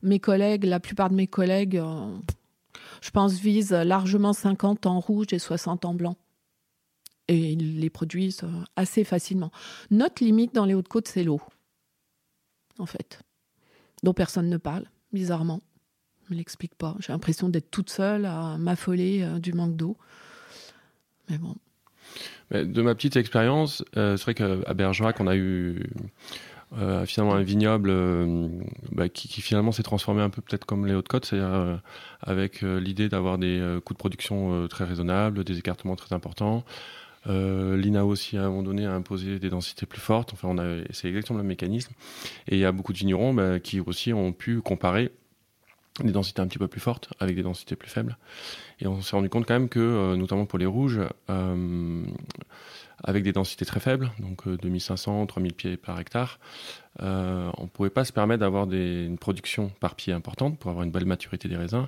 mes 0.01 0.19
collègues, 0.19 0.63
la 0.63 0.79
plupart 0.79 1.09
de 1.09 1.15
mes 1.15 1.27
collègues, 1.27 1.77
euh, 1.77 2.17
je 3.01 3.11
pense, 3.11 3.33
visent 3.33 3.71
largement 3.71 4.33
50 4.33 4.85
en 4.85 4.99
rouge 4.99 5.27
et 5.31 5.39
60 5.39 5.85
en 5.85 5.93
blanc. 5.93 6.17
Et 7.27 7.53
ils 7.53 7.79
les 7.79 7.89
produisent 7.89 8.43
euh, 8.43 8.63
assez 8.75 9.03
facilement. 9.03 9.51
Notre 9.91 10.23
limite 10.23 10.53
dans 10.53 10.65
les 10.65 10.73
Hautes-Côtes, 10.73 11.07
c'est 11.07 11.23
l'eau, 11.23 11.41
en 12.79 12.85
fait, 12.85 13.21
dont 14.03 14.13
personne 14.13 14.49
ne 14.49 14.57
parle, 14.57 14.85
bizarrement. 15.11 15.61
Je 16.27 16.33
ne 16.33 16.39
l'explique 16.39 16.75
pas. 16.75 16.95
J'ai 16.99 17.13
l'impression 17.13 17.49
d'être 17.49 17.69
toute 17.69 17.91
seule 17.91 18.25
à 18.25 18.57
m'affoler 18.57 19.39
du 19.39 19.53
manque 19.53 19.75
d'eau. 19.75 19.95
Mais 21.29 21.37
bon, 21.37 21.55
de 22.51 22.81
ma 22.81 22.95
petite 22.95 23.15
expérience, 23.15 23.83
euh, 23.97 24.17
c'est 24.17 24.23
vrai 24.23 24.33
qu'à 24.35 24.73
Bergerac, 24.73 25.19
on 25.19 25.27
a 25.27 25.35
eu 25.35 25.83
euh, 26.77 27.05
finalement 27.05 27.35
un 27.35 27.41
vignoble 27.41 27.89
euh, 27.89 28.47
bah, 28.91 29.09
qui, 29.09 29.41
finalement 29.41 29.71
s'est 29.71 29.83
transformé 29.83 30.21
un 30.21 30.29
peu 30.29 30.41
peut-être 30.41 30.65
comme 30.65 30.85
les 30.85 30.93
Hautes-Côtes, 30.93 31.25
c'est-à-dire 31.25 31.79
avec 32.21 32.61
l'idée 32.61 33.09
d'avoir 33.09 33.37
des 33.37 33.79
coûts 33.83 33.93
de 33.93 33.99
production 33.99 34.67
très 34.67 34.83
raisonnables, 34.83 35.43
des 35.43 35.57
écartements 35.57 35.95
très 35.95 36.13
importants. 36.13 36.63
L'INA 37.27 38.05
aussi, 38.05 38.37
à 38.37 38.43
un 38.43 38.49
moment 38.49 38.61
donné, 38.61 38.85
a 38.85 38.93
imposé 38.93 39.39
des 39.39 39.49
densités 39.49 39.87
plus 39.87 39.99
fortes. 39.99 40.33
Enfin, 40.33 40.55
c'est 40.91 41.07
exactement 41.07 41.37
le 41.37 41.43
même 41.43 41.49
mécanisme. 41.49 41.93
Et 42.47 42.55
il 42.55 42.59
y 42.59 42.65
a 42.65 42.71
beaucoup 42.71 42.93
de 42.93 42.99
vignerons 42.99 43.33
bah, 43.33 43.59
qui 43.59 43.79
aussi 43.79 44.13
ont 44.13 44.31
pu 44.31 44.61
comparer 44.61 45.11
des 46.03 46.11
densités 46.11 46.41
un 46.41 46.47
petit 46.47 46.57
peu 46.57 46.67
plus 46.67 46.81
fortes 46.81 47.09
avec 47.19 47.35
des 47.35 47.43
densités 47.43 47.75
plus 47.75 47.89
faibles. 47.89 48.17
Et 48.79 48.87
on 48.87 49.01
s'est 49.01 49.15
rendu 49.15 49.29
compte 49.29 49.45
quand 49.45 49.53
même 49.53 49.69
que, 49.69 49.79
euh, 49.79 50.15
notamment 50.15 50.45
pour 50.45 50.59
les 50.59 50.65
rouges, 50.65 50.99
euh, 51.29 52.03
avec 53.03 53.23
des 53.23 53.31
densités 53.31 53.65
très 53.65 53.79
faibles, 53.79 54.11
donc 54.19 54.47
2500, 54.47 55.23
euh, 55.23 55.25
3000 55.25 55.53
pieds 55.53 55.77
par 55.77 55.99
hectare, 55.99 56.39
on 56.99 57.63
ne 57.63 57.67
pouvait 57.67 57.89
pas 57.89 58.05
se 58.05 58.11
permettre 58.11 58.41
d'avoir 58.41 58.69
une 58.71 59.17
production 59.17 59.69
par 59.79 59.95
pied 59.95 60.13
importante 60.13 60.57
pour 60.59 60.71
avoir 60.71 60.83
une 60.83 60.91
belle 60.91 61.05
maturité 61.05 61.47
des 61.47 61.57
raisins. 61.57 61.87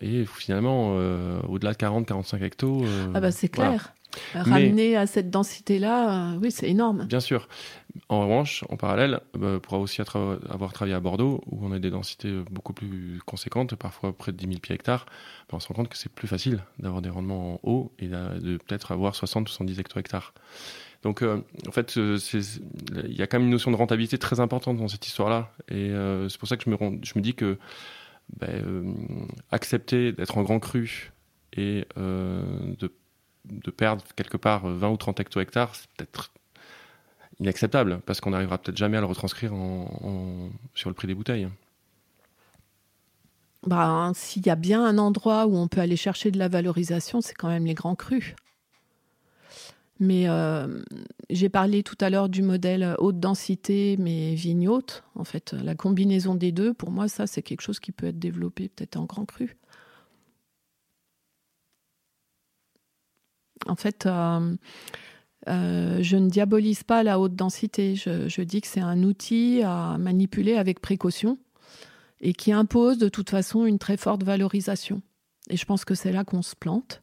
Et, 0.00 0.22
et 0.22 0.26
finalement, 0.26 0.94
euh, 0.96 1.40
au-delà 1.48 1.72
de 1.72 1.78
40-45 1.78 2.42
hectos. 2.42 2.84
Ah 3.14 3.20
bah 3.20 3.30
c'est 3.30 3.54
voilà. 3.54 3.76
Ramener 4.34 4.96
à 4.96 5.06
cette 5.06 5.30
densité-là, 5.30 6.32
euh, 6.34 6.38
oui, 6.40 6.50
c'est 6.50 6.68
énorme. 6.68 7.04
Bien 7.06 7.20
sûr. 7.20 7.48
En 8.08 8.22
revanche, 8.22 8.64
en 8.70 8.76
parallèle, 8.76 9.20
bah, 9.34 9.58
pour 9.62 9.78
aussi 9.78 10.00
avoir 10.00 10.72
travaillé 10.72 10.94
à 10.94 11.00
Bordeaux, 11.00 11.42
où 11.46 11.66
on 11.66 11.72
a 11.72 11.78
des 11.78 11.90
densités 11.90 12.32
beaucoup 12.50 12.72
plus 12.72 13.20
conséquentes, 13.26 13.74
parfois 13.74 14.16
près 14.16 14.32
de 14.32 14.36
10 14.38 14.46
000 14.46 14.58
pieds 14.60 14.74
hectares, 14.74 15.06
bah, 15.48 15.56
on 15.56 15.60
se 15.60 15.68
rend 15.68 15.74
compte 15.74 15.88
que 15.88 15.96
c'est 15.98 16.10
plus 16.12 16.28
facile 16.28 16.60
d'avoir 16.78 17.02
des 17.02 17.10
rendements 17.10 17.54
en 17.54 17.60
haut 17.62 17.92
et 17.98 18.08
de 18.08 18.56
peut-être 18.58 18.92
avoir 18.92 19.14
60 19.14 19.48
ou 19.48 19.52
70 19.52 19.78
hecto-hectares. 19.80 20.32
Donc, 21.02 21.22
euh, 21.22 21.42
en 21.66 21.72
fait, 21.72 21.96
euh, 21.98 22.16
il 23.04 23.14
y 23.16 23.22
a 23.22 23.26
quand 23.26 23.38
même 23.38 23.46
une 23.46 23.52
notion 23.52 23.70
de 23.72 23.76
rentabilité 23.76 24.18
très 24.18 24.40
importante 24.40 24.76
dans 24.78 24.88
cette 24.88 25.06
histoire-là. 25.06 25.50
Et 25.68 25.90
euh, 25.90 26.28
c'est 26.28 26.38
pour 26.38 26.48
ça 26.48 26.56
que 26.56 26.62
je 26.64 26.70
me, 26.70 26.76
rends- 26.76 26.96
je 27.02 27.12
me 27.16 27.20
dis 27.20 27.34
que 27.34 27.58
ben, 28.38 28.48
euh, 28.50 28.92
accepter 29.50 30.12
d'être 30.12 30.38
en 30.38 30.42
grand 30.42 30.60
cru 30.60 31.12
et 31.56 31.84
euh, 31.98 32.42
de, 32.78 32.92
de 33.44 33.70
perdre 33.70 34.04
quelque 34.16 34.36
part 34.36 34.66
20 34.66 34.90
ou 34.90 34.96
30 34.96 35.20
hecto-hectares, 35.20 35.74
c'est 35.74 35.90
peut-être 35.96 36.32
inacceptable 37.40 38.00
parce 38.06 38.20
qu'on 38.20 38.30
n'arrivera 38.30 38.58
peut-être 38.58 38.76
jamais 38.76 38.96
à 38.96 39.00
le 39.00 39.06
retranscrire 39.06 39.52
sur 40.74 40.90
le 40.90 40.94
prix 40.94 41.08
des 41.08 41.14
bouteilles. 41.14 41.48
Bah, 43.66 44.10
S'il 44.14 44.46
y 44.46 44.50
a 44.50 44.56
bien 44.56 44.84
un 44.84 44.98
endroit 44.98 45.46
où 45.46 45.56
on 45.56 45.68
peut 45.68 45.80
aller 45.80 45.96
chercher 45.96 46.30
de 46.30 46.38
la 46.38 46.48
valorisation, 46.48 47.20
c'est 47.20 47.34
quand 47.34 47.48
même 47.48 47.64
les 47.64 47.74
grands 47.74 47.94
crus. 47.94 48.34
Mais 50.00 50.28
euh, 50.28 50.82
j'ai 51.30 51.48
parlé 51.48 51.84
tout 51.84 51.96
à 52.00 52.10
l'heure 52.10 52.28
du 52.28 52.42
modèle 52.42 52.96
haute 52.98 53.20
densité, 53.20 53.96
mais 54.00 54.34
vigne 54.34 54.68
haute. 54.68 55.04
En 55.14 55.22
fait, 55.22 55.52
la 55.52 55.76
combinaison 55.76 56.34
des 56.34 56.50
deux, 56.50 56.74
pour 56.74 56.90
moi, 56.90 57.06
ça, 57.06 57.28
c'est 57.28 57.42
quelque 57.42 57.60
chose 57.60 57.78
qui 57.78 57.92
peut 57.92 58.06
être 58.06 58.18
développé 58.18 58.68
peut-être 58.68 58.96
en 58.96 59.04
grand 59.04 59.26
cru. 59.26 59.56
En 63.66 63.76
fait, 63.76 64.06
euh, 64.06 64.56
euh, 65.48 65.98
je 66.00 66.16
ne 66.16 66.28
diabolise 66.28 66.82
pas 66.82 67.02
la 67.02 67.18
haute 67.18 67.34
densité. 67.34 67.94
Je, 67.94 68.42
dis 68.42 68.60
que 68.60 68.66
c'est 68.66 68.80
un 68.80 69.02
outil 69.02 69.62
à 69.64 69.96
manipuler 69.98 70.56
avec 70.56 70.80
précaution 70.80 71.38
et 72.20 72.32
qui 72.32 72.52
impose 72.52 72.98
de 72.98 73.08
toute 73.08 73.30
façon 73.30 73.66
une 73.66 73.78
très 73.78 73.96
forte 73.96 74.22
valorisation. 74.22 75.02
Et 75.50 75.56
je 75.56 75.64
pense 75.64 75.84
que 75.84 75.94
c'est 75.94 76.12
là 76.12 76.24
qu'on 76.24 76.42
se 76.42 76.54
plante. 76.54 77.02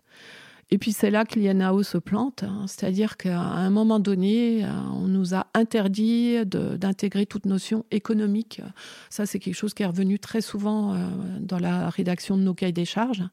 Et 0.71 0.77
puis 0.77 0.93
c'est 0.93 1.09
là 1.09 1.25
que 1.25 1.39
l'INAO 1.39 1.81
se 1.81 1.97
plante, 1.97 2.43
hein. 2.43 2.65
c'est-à-dire 2.67 3.17
qu'à 3.17 3.39
un 3.39 3.71
moment 3.71 3.99
donné, 3.99 4.63
euh, 4.63 4.67
on 4.93 5.07
nous 5.07 5.33
a 5.33 5.47
interdit 5.55 6.45
d'intégrer 6.45 7.25
toute 7.25 7.47
notion 7.47 7.85
économique. 7.89 8.61
Ça, 9.09 9.25
c'est 9.25 9.39
quelque 9.39 9.55
chose 9.55 9.73
qui 9.73 9.81
est 9.81 9.87
revenu 9.87 10.19
très 10.19 10.41
souvent 10.41 10.95
dans 11.39 11.57
la 11.57 11.89
rédaction 11.89 12.37
de 12.37 12.43
nos 12.43 12.53
cahiers 12.53 12.71
des 12.71 12.85
charges. 12.85 13.23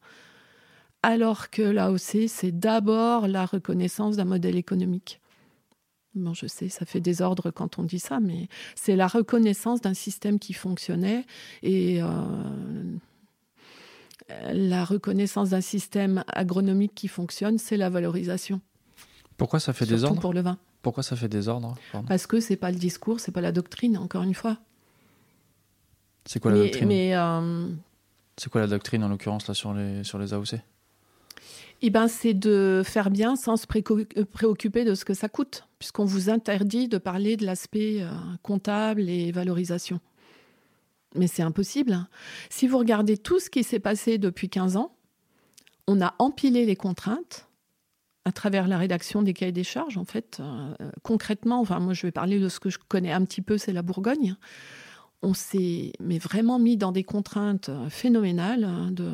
Alors 1.02 1.50
que 1.50 1.62
l'AOC, 1.62 2.28
c'est 2.28 2.52
d'abord 2.52 3.28
la 3.28 3.46
reconnaissance 3.46 4.16
d'un 4.16 4.24
modèle 4.24 4.56
économique. 4.56 5.20
Bon, 6.14 6.32
je 6.32 6.46
sais, 6.46 6.70
ça 6.70 6.86
fait 6.86 7.00
désordre 7.00 7.50
quand 7.50 7.78
on 7.78 7.82
dit 7.82 7.98
ça, 7.98 8.20
mais 8.20 8.48
c'est 8.74 8.96
la 8.96 9.06
reconnaissance 9.06 9.82
d'un 9.82 9.92
système 9.92 10.38
qui 10.38 10.54
fonctionnait 10.54 11.26
et 11.62 12.02
euh, 12.02 12.08
la 14.52 14.84
reconnaissance 14.84 15.50
d'un 15.50 15.60
système 15.60 16.24
agronomique 16.28 16.94
qui 16.94 17.06
fonctionne, 17.06 17.58
c'est 17.58 17.76
la 17.76 17.90
valorisation. 17.90 18.62
Pourquoi 19.36 19.60
ça 19.60 19.74
fait 19.74 19.84
surtout 19.84 19.94
désordre 19.94 20.20
pour 20.20 20.32
le 20.32 20.40
vin. 20.40 20.58
Pourquoi 20.80 21.02
ça 21.02 21.16
fait 21.16 21.28
désordre 21.28 21.74
Pardon. 21.92 22.08
Parce 22.08 22.26
que 22.26 22.40
c'est 22.40 22.56
pas 22.56 22.70
le 22.70 22.78
discours, 22.78 23.20
c'est 23.20 23.32
pas 23.32 23.42
la 23.42 23.52
doctrine, 23.52 23.98
encore 23.98 24.22
une 24.22 24.34
fois. 24.34 24.56
C'est 26.24 26.40
quoi 26.40 26.50
la 26.50 26.58
mais 26.58 26.64
doctrine 26.70 26.90
euh, 26.92 27.68
C'est 28.38 28.50
quoi 28.50 28.62
la 28.62 28.66
doctrine 28.66 29.04
en 29.04 29.08
l'occurrence 29.08 29.46
là 29.48 29.54
sur 29.54 29.74
les 29.74 30.02
sur 30.02 30.18
les 30.18 30.32
AOC 30.32 30.54
eh 31.82 31.90
ben, 31.90 32.08
c'est 32.08 32.34
de 32.34 32.82
faire 32.84 33.10
bien 33.10 33.36
sans 33.36 33.56
se 33.56 33.66
euh, 33.66 34.24
préoccuper 34.24 34.84
de 34.84 34.94
ce 34.94 35.04
que 35.04 35.14
ça 35.14 35.28
coûte, 35.28 35.66
puisqu'on 35.78 36.04
vous 36.04 36.30
interdit 36.30 36.88
de 36.88 36.98
parler 36.98 37.36
de 37.36 37.44
l'aspect 37.44 38.02
euh, 38.02 38.10
comptable 38.42 39.08
et 39.08 39.30
valorisation. 39.30 40.00
Mais 41.14 41.26
c'est 41.26 41.42
impossible. 41.42 41.92
hein. 41.92 42.08
Si 42.50 42.66
vous 42.66 42.78
regardez 42.78 43.16
tout 43.16 43.40
ce 43.40 43.50
qui 43.50 43.62
s'est 43.62 43.78
passé 43.78 44.18
depuis 44.18 44.48
15 44.48 44.76
ans, 44.76 44.96
on 45.86 46.00
a 46.00 46.14
empilé 46.18 46.64
les 46.66 46.76
contraintes 46.76 47.48
à 48.24 48.32
travers 48.32 48.66
la 48.66 48.76
rédaction 48.76 49.22
des 49.22 49.34
cahiers 49.34 49.52
des 49.52 49.62
charges. 49.62 49.98
En 49.98 50.04
fait, 50.04 50.38
euh, 50.40 50.74
concrètement, 51.02 51.60
enfin, 51.60 51.78
moi 51.78 51.92
je 51.94 52.06
vais 52.06 52.12
parler 52.12 52.40
de 52.40 52.48
ce 52.48 52.58
que 52.58 52.70
je 52.70 52.78
connais 52.88 53.12
un 53.12 53.24
petit 53.24 53.42
peu, 53.42 53.56
c'est 53.58 53.72
la 53.72 53.82
Bourgogne. 53.82 54.36
On 55.22 55.32
s'est 55.32 55.92
vraiment 56.00 56.58
mis 56.58 56.76
dans 56.76 56.92
des 56.92 57.04
contraintes 57.04 57.70
phénoménales 57.88 58.64
hein, 58.64 58.90
de, 58.90 59.10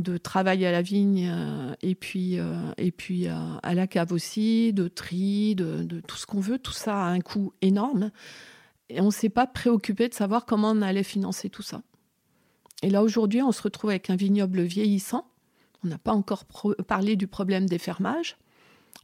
de 0.00 0.16
travail 0.16 0.64
à 0.66 0.72
la 0.72 0.82
vigne 0.82 1.28
euh, 1.30 1.74
et 1.82 1.94
puis, 1.94 2.38
euh, 2.38 2.72
et 2.76 2.90
puis 2.90 3.28
euh, 3.28 3.34
à 3.62 3.74
la 3.74 3.86
cave 3.86 4.12
aussi, 4.12 4.72
de 4.72 4.88
tri, 4.88 5.54
de, 5.54 6.00
tout 6.06 6.16
ce 6.16 6.26
qu'on 6.26 6.40
veut. 6.40 6.58
Tout 6.58 6.72
ça 6.72 7.04
a 7.04 7.08
un 7.08 7.20
coût 7.20 7.52
énorme. 7.62 8.10
Et 8.88 9.00
on 9.00 9.06
ne 9.06 9.10
s'est 9.10 9.28
pas 9.28 9.46
préoccupé 9.46 10.08
de 10.08 10.14
savoir 10.14 10.46
comment 10.46 10.70
on 10.70 10.82
allait 10.82 11.04
financer 11.04 11.48
tout 11.48 11.62
ça. 11.62 11.82
Et 12.82 12.90
là, 12.90 13.02
aujourd'hui, 13.02 13.42
on 13.42 13.52
se 13.52 13.62
retrouve 13.62 13.90
avec 13.90 14.10
un 14.10 14.16
vignoble 14.16 14.62
vieillissant. 14.62 15.26
On 15.84 15.88
n'a 15.88 15.98
pas 15.98 16.12
encore 16.12 16.44
parlé 16.86 17.16
du 17.16 17.26
problème 17.26 17.66
des 17.66 17.78
fermages. 17.78 18.36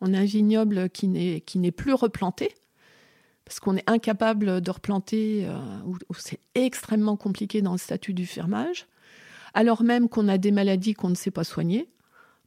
On 0.01 0.13
a 0.13 0.19
un 0.19 0.25
vignoble 0.25 0.91
qui 0.91 1.09
n'est, 1.09 1.71
plus 1.71 1.95
replanté, 1.95 2.55
parce 3.45 3.61
qu'on 3.61 3.77
est 3.77 3.89
incapable 3.89 4.61
de 4.61 4.71
replanter, 4.71 5.47
euh, 5.47 5.59
c'est 6.19 6.41
extrêmement 6.55 7.17
compliqué 7.17 7.63
dans 7.63 7.73
le 7.73 7.79
statut 7.79 8.13
du 8.13 8.27
fermage, 8.27 8.87
alors 9.57 9.83
même 9.83 10.09
qu'on 10.09 10.29
a 10.29 10.39
des 10.39 10.53
maladies 10.53 10.95
qu'on 10.95 11.09
ne 11.09 11.15
sait 11.15 11.31
pas 11.31 11.43
soigner. 11.43 11.89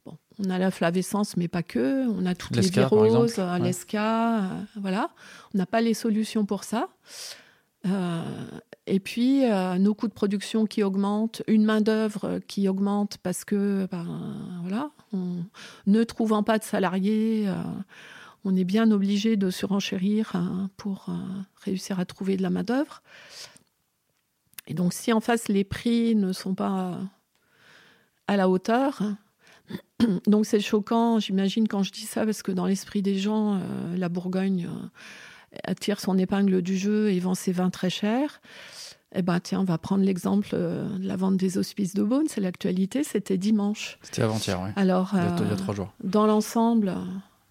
Bon, 0.06 0.16
on 0.38 0.48
a 0.48 0.58
la 0.58 0.70
flavescence, 0.70 1.36
mais 1.36 1.48
pas 1.48 1.62
que. 1.62 2.08
On 2.08 2.24
a 2.24 2.34
toutes 2.34 2.56
les 2.56 2.62
viroses, 2.70 3.38
euh, 3.38 3.54
Ouais. 3.54 3.60
l'esca, 3.60 4.38
euh, 4.38 4.48
voilà. 4.76 5.10
On 5.52 5.58
n'a 5.58 5.66
pas 5.66 5.80
les 5.80 5.92
solutions 5.92 6.46
pour 6.46 6.64
ça. 6.64 6.88
Euh, 7.86 8.22
et 8.86 9.00
puis, 9.00 9.44
euh, 9.44 9.76
nos 9.78 9.94
coûts 9.94 10.08
de 10.08 10.12
production 10.12 10.66
qui 10.66 10.82
augmentent, 10.82 11.42
une 11.46 11.64
main-d'œuvre 11.64 12.40
qui 12.46 12.68
augmente 12.68 13.18
parce 13.18 13.44
que, 13.44 13.88
ben, 13.90 14.06
voilà, 14.62 14.90
on, 15.12 15.44
ne 15.86 16.04
trouvant 16.04 16.42
pas 16.42 16.58
de 16.58 16.64
salariés, 16.64 17.48
euh, 17.48 17.54
on 18.44 18.54
est 18.54 18.64
bien 18.64 18.90
obligé 18.90 19.36
de 19.36 19.50
surenchérir 19.50 20.30
hein, 20.34 20.70
pour 20.76 21.06
réussir 21.64 22.00
à 22.00 22.04
trouver 22.04 22.36
de 22.36 22.42
la 22.42 22.50
main-d'œuvre. 22.50 23.02
Et 24.66 24.74
donc, 24.74 24.92
si 24.92 25.12
en 25.12 25.20
face 25.20 25.48
les 25.48 25.64
prix 25.64 26.14
ne 26.14 26.32
sont 26.32 26.54
pas 26.54 26.98
à 28.26 28.36
la 28.36 28.48
hauteur, 28.48 29.00
donc 30.26 30.46
c'est 30.46 30.60
choquant, 30.60 31.18
j'imagine, 31.18 31.66
quand 31.68 31.82
je 31.82 31.92
dis 31.92 32.02
ça, 32.06 32.24
parce 32.24 32.42
que 32.42 32.52
dans 32.52 32.66
l'esprit 32.66 33.02
des 33.02 33.18
gens, 33.18 33.54
euh, 33.54 33.96
la 33.96 34.08
Bourgogne 34.08 34.68
euh, 34.68 35.56
attire 35.64 36.00
son 36.00 36.16
épingle 36.18 36.62
du 36.62 36.76
jeu 36.76 37.10
et 37.10 37.18
vend 37.20 37.34
ses 37.34 37.52
vins 37.52 37.70
très 37.70 37.90
chers. 37.90 38.40
Eh 39.12 39.22
ben 39.22 39.40
tiens, 39.40 39.60
on 39.60 39.64
va 39.64 39.76
prendre 39.76 40.04
l'exemple 40.04 40.50
euh, 40.52 40.88
de 40.98 41.06
la 41.06 41.16
vente 41.16 41.36
des 41.36 41.58
hospices 41.58 41.94
de 41.94 42.04
Beaune, 42.04 42.26
c'est 42.28 42.40
l'actualité, 42.40 43.02
c'était 43.02 43.38
dimanche. 43.38 43.98
C'était 44.02 44.22
avant-hier, 44.22 44.60
ouais. 44.60 44.72
Alors, 44.76 45.10
Il 45.14 45.16
y 45.18 45.20
a- 45.20 45.36
il 45.40 45.46
y 45.46 45.48
a 45.48 45.52
euh, 45.52 45.56
trois 45.56 45.74
jours. 45.74 45.92
dans 46.04 46.26
l'ensemble, 46.28 46.90
euh, 46.90 46.94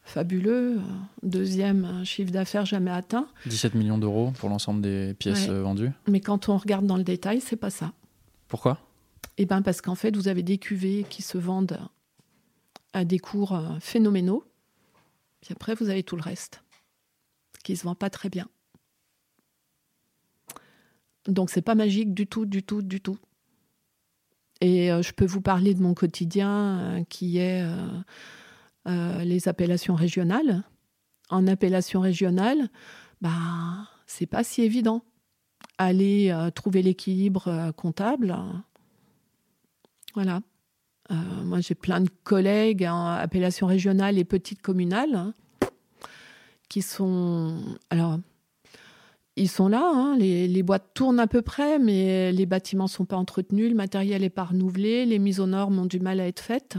fabuleux, 0.10 0.78
euh, 0.78 0.82
deuxième 1.24 2.04
chiffre 2.06 2.32
d'affaires 2.32 2.66
jamais 2.66 2.92
atteint. 2.92 3.28
17 3.46 3.76
millions 3.76 3.98
d'euros 3.98 4.32
pour 4.40 4.50
l'ensemble 4.50 4.82
des 4.82 5.14
pièces 5.14 5.46
Ouais. 5.48 5.52
euh, 5.54 5.62
vendues. 5.64 5.92
Mais 6.08 6.20
quand 6.20 6.50
on 6.50 6.58
regarde 6.58 6.86
dans 6.86 6.98
le 6.98 7.04
détail, 7.04 7.42
c'est 7.42 7.56
pas 7.56 7.70
ça. 7.70 7.94
Pourquoi? 8.48 8.80
Eh 9.38 9.46
ben 9.46 9.62
parce 9.62 9.82
qu'en 9.82 9.96
fait, 9.96 10.16
vous 10.16 10.28
avez 10.28 10.44
des 10.44 10.58
cuvées 10.58 11.06
qui 11.10 11.22
se 11.22 11.38
vendent 11.38 11.80
à 12.94 13.06
des 13.06 13.20
cours 13.20 13.54
euh, 13.56 13.78
phénoménaux. 13.80 14.44
Puis 15.42 15.54
après, 15.54 15.76
vous 15.76 15.90
avez 15.90 16.04
tout 16.04 16.16
le 16.18 16.22
reste 16.22 16.64
qui 17.64 17.78
se 17.78 17.84
vend 17.84 17.96
pas 17.96 18.10
très 18.10 18.30
bien. 18.30 18.48
Donc 21.28 21.50
c'est 21.50 21.62
pas 21.62 21.76
magique 21.76 22.14
du 22.14 22.28
tout, 22.28 22.46
du 22.46 22.64
tout, 22.64 22.82
du 22.82 23.02
tout. 23.02 23.18
Et 24.62 24.92
euh, 24.92 25.02
je 25.02 25.14
peux 25.14 25.26
vous 25.26 25.42
parler 25.42 25.74
de 25.74 25.82
mon 25.82 25.94
quotidien 25.94 26.80
euh, 26.80 27.04
qui 27.08 27.38
est 27.38 27.62
euh, 27.64 27.88
euh, 28.90 29.24
les 29.24 29.48
appellations 29.48 29.96
régionales. 29.96 30.64
En 31.30 31.46
appellation 31.46 32.02
régionale, 32.02 32.70
bah, 33.22 33.30
c'est 34.08 34.26
pas 34.26 34.44
si 34.44 34.64
évident. 34.64 35.04
Aller 35.78 36.32
euh, 36.32 36.50
trouver 36.50 36.82
l'équilibre 36.82 37.48
euh, 37.48 37.72
comptable, 37.72 38.36
voilà. 40.16 40.42
Moi, 41.44 41.60
j'ai 41.60 41.74
plein 41.74 42.02
de 42.02 42.10
collègues 42.24 42.86
en 42.86 43.08
appellation 43.08 43.66
régionale 43.66 44.20
et 44.20 44.24
petite 44.24 44.62
communale 44.62 45.16
hein, 45.16 45.34
qui 46.68 46.84
sont. 46.84 47.58
Alors, 47.90 48.20
ils 49.40 49.48
sont 49.50 49.68
là, 49.68 49.90
hein, 49.94 50.16
les, 50.18 50.48
les 50.48 50.64
boîtes 50.64 50.94
tournent 50.94 51.20
à 51.20 51.28
peu 51.28 51.42
près, 51.42 51.80
mais 51.80 52.32
les 52.32 52.46
bâtiments 52.46 52.84
ne 52.86 52.90
sont 52.90 53.06
pas 53.06 53.16
entretenus, 53.16 53.70
le 53.70 53.76
matériel 53.76 54.22
n'est 54.22 54.30
pas 54.30 54.44
renouvelé, 54.44 55.06
les 55.06 55.18
mises 55.20 55.40
aux 55.40 55.48
normes 55.48 55.80
ont 55.80 55.86
du 55.86 56.00
mal 56.00 56.20
à 56.20 56.28
être 56.28 56.42
faites. 56.42 56.78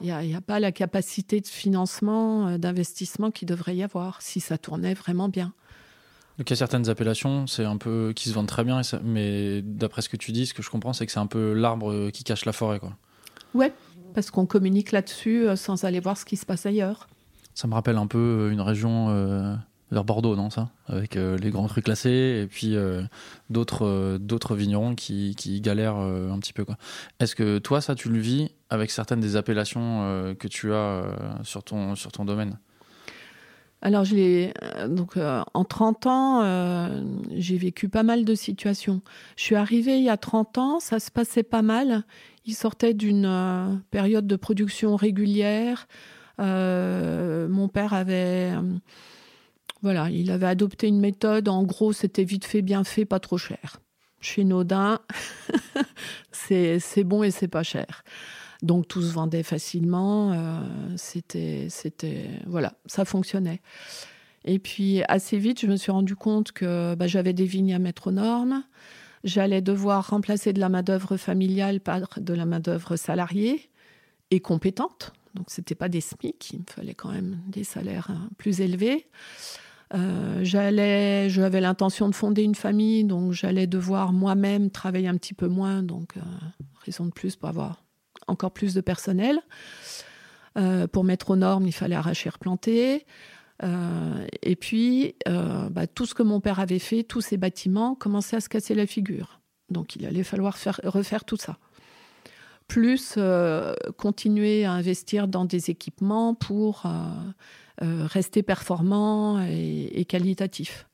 Il 0.00 0.06
n'y 0.06 0.34
a, 0.34 0.40
pas 0.40 0.60
la 0.60 0.72
capacité 0.72 1.40
de 1.40 1.46
financement, 1.46 2.48
euh, 2.48 2.58
d'investissement 2.58 3.30
qu'il 3.30 3.48
devrait 3.48 3.76
y 3.76 3.82
avoir 3.82 4.20
si 4.22 4.40
ça 4.40 4.58
tournait 4.58 4.94
vraiment 4.94 5.28
bien. 5.28 5.52
Donc 6.38 6.48
il 6.48 6.52
y 6.52 6.54
a 6.54 6.56
certaines 6.56 6.88
appellations, 6.88 7.46
c'est 7.46 7.64
un 7.64 7.76
peu 7.76 8.12
qui 8.14 8.28
se 8.28 8.34
vendent 8.34 8.48
très 8.48 8.64
bien, 8.64 8.80
et 8.80 8.82
ça- 8.82 9.00
mais 9.04 9.62
d'après 9.62 10.02
ce 10.02 10.08
que 10.08 10.16
tu 10.16 10.32
dis, 10.32 10.46
ce 10.46 10.54
que 10.54 10.62
je 10.62 10.70
comprends, 10.70 10.92
c'est 10.92 11.06
que 11.06 11.12
c'est 11.12 11.20
un 11.20 11.26
peu 11.26 11.52
l'arbre 11.52 12.10
qui 12.10 12.24
cache 12.24 12.44
la 12.44 12.52
forêt, 12.52 12.78
quoi. 12.78 12.96
Ouais, 13.54 13.72
parce 14.14 14.30
qu'on 14.30 14.46
communique 14.46 14.92
là-dessus 14.92 15.46
euh, 15.46 15.56
sans 15.56 15.84
aller 15.84 16.00
voir 16.00 16.16
ce 16.16 16.24
qui 16.24 16.36
se 16.36 16.46
passe 16.46 16.66
ailleurs. 16.66 17.08
Ça 17.54 17.68
me 17.68 17.74
rappelle 17.74 17.98
un 17.98 18.06
peu 18.06 18.18
euh, 18.18 18.50
une 18.50 18.62
région 18.62 19.08
euh, 19.10 19.54
vers 19.92 20.04
Bordeaux, 20.04 20.34
non 20.34 20.48
ça? 20.50 20.70
Avec 20.86 21.16
euh, 21.16 21.36
les 21.36 21.50
grands 21.50 21.68
crus 21.68 21.84
classés 21.84 22.40
et 22.42 22.46
puis 22.46 22.76
euh, 22.76 23.02
d'autres 23.50 23.86
euh, 23.86 24.18
d'autres 24.18 24.56
vignerons 24.56 24.94
qui, 24.94 25.34
qui 25.36 25.60
galèrent 25.60 25.96
un 25.96 26.38
petit 26.38 26.54
peu. 26.54 26.64
Est-ce 27.20 27.36
que 27.36 27.58
toi, 27.58 27.80
ça, 27.80 27.94
tu 27.94 28.08
le 28.08 28.18
vis 28.18 28.50
avec 28.70 28.90
certaines 28.90 29.20
des 29.20 29.36
appellations 29.36 30.34
que 30.38 30.48
tu 30.48 30.72
as 30.72 31.02
sur, 31.42 31.62
ton, 31.62 31.94
sur 31.94 32.10
ton 32.10 32.24
domaine? 32.24 32.58
Alors, 33.82 34.04
je 34.04 34.86
donc, 34.86 35.16
en 35.16 35.64
30 35.64 36.06
ans, 36.06 37.02
j'ai 37.32 37.58
vécu 37.58 37.88
pas 37.88 38.02
mal 38.02 38.24
de 38.24 38.34
situations. 38.34 39.02
Je 39.36 39.42
suis 39.42 39.56
arrivée 39.56 39.98
il 39.98 40.04
y 40.04 40.08
a 40.08 40.16
30 40.16 40.58
ans, 40.58 40.80
ça 40.80 41.00
se 41.00 41.10
passait 41.10 41.42
pas 41.42 41.62
mal. 41.62 42.04
Il 42.46 42.54
sortait 42.54 42.94
d'une 42.94 43.82
période 43.90 44.26
de 44.26 44.36
production 44.36 44.96
régulière. 44.96 45.86
Mon 46.38 47.68
père 47.68 47.92
avait, 47.92 48.52
voilà, 49.82 50.08
il 50.10 50.30
avait 50.30 50.46
adopté 50.46 50.86
une 50.86 51.00
méthode. 51.00 51.48
En 51.48 51.64
gros, 51.64 51.92
c'était 51.92 52.24
vite 52.24 52.44
fait, 52.44 52.62
bien 52.62 52.84
fait, 52.84 53.04
pas 53.04 53.20
trop 53.20 53.38
cher. 53.38 53.80
Chez 54.20 54.44
Naudin, 54.44 55.00
c'est 56.32 57.04
bon 57.04 57.24
et 57.24 57.32
c'est 57.32 57.48
pas 57.48 57.64
cher. 57.64 58.04
Donc 58.62 58.86
tout 58.86 59.02
se 59.02 59.12
vendait 59.12 59.42
facilement. 59.42 60.32
euh, 60.32 60.60
c'était, 60.96 61.68
voilà, 62.46 62.74
ça 62.86 63.04
fonctionnait. 63.04 63.60
Et 64.44 64.60
puis 64.60 65.02
assez 65.08 65.38
vite, 65.38 65.60
je 65.60 65.66
me 65.66 65.76
suis 65.76 65.90
rendu 65.90 66.14
compte 66.14 66.52
que 66.52 66.94
bah, 66.94 67.08
j'avais 67.08 67.32
des 67.32 67.44
vignes 67.44 67.74
à 67.74 67.80
mettre 67.80 68.08
aux 68.08 68.12
normes. 68.12 68.62
J'allais 69.24 69.62
devoir 69.62 70.10
remplacer 70.10 70.52
de 70.52 70.60
la 70.60 70.68
main-d'œuvre 70.68 71.16
familiale 71.16 71.80
par 71.80 72.00
de 72.16 72.34
la 72.34 72.44
main-d'œuvre 72.44 72.96
salariée 72.96 73.68
et 74.30 74.40
compétente. 74.40 75.12
Donc 75.34 75.46
c'était 75.48 75.74
pas 75.74 75.88
des 75.88 76.00
SMIC, 76.00 76.52
il 76.52 76.60
me 76.60 76.64
fallait 76.68 76.94
quand 76.94 77.10
même 77.10 77.40
des 77.48 77.64
salaires 77.64 78.10
hein, 78.10 78.28
plus 78.36 78.60
élevés. 78.60 79.06
Euh, 79.94 80.40
j'allais, 80.42 81.28
j'avais 81.28 81.60
l'intention 81.60 82.08
de 82.08 82.14
fonder 82.14 82.42
une 82.42 82.54
famille, 82.54 83.04
donc 83.04 83.32
j'allais 83.32 83.66
devoir 83.66 84.12
moi-même 84.12 84.70
travailler 84.70 85.08
un 85.08 85.16
petit 85.16 85.34
peu 85.34 85.48
moins, 85.48 85.82
donc 85.82 86.16
euh, 86.16 86.20
raison 86.84 87.04
de 87.04 87.10
plus 87.10 87.36
pour 87.36 87.48
avoir 87.48 87.84
encore 88.26 88.52
plus 88.52 88.74
de 88.74 88.80
personnel. 88.80 89.40
Euh, 90.58 90.86
pour 90.86 91.04
mettre 91.04 91.30
aux 91.30 91.36
normes, 91.36 91.66
il 91.66 91.72
fallait 91.72 91.94
arracher, 91.94 92.30
replanter. 92.30 93.06
Et 94.42 94.56
puis, 94.56 95.14
bah, 95.24 95.86
tout 95.86 96.04
ce 96.04 96.14
que 96.14 96.24
mon 96.24 96.40
père 96.40 96.58
avait 96.58 96.80
fait, 96.80 97.04
tous 97.04 97.20
ces 97.20 97.36
bâtiments, 97.36 97.94
commençaient 97.94 98.34
à 98.34 98.40
se 98.40 98.48
casser 98.48 98.74
la 98.74 98.88
figure. 98.88 99.40
Donc, 99.70 99.94
il 99.94 100.04
allait 100.04 100.24
falloir 100.24 100.58
faire, 100.58 100.80
refaire 100.82 101.24
tout 101.24 101.36
ça. 101.36 101.58
Plus 102.66 103.16
continuer 103.98 104.64
à 104.64 104.72
investir 104.72 105.28
dans 105.28 105.44
des 105.44 105.70
équipements 105.70 106.34
pour 106.34 106.86
euh, 107.82 108.06
rester 108.06 108.42
performant 108.42 109.42
et, 109.42 110.04
qualitatif. 110.04 110.86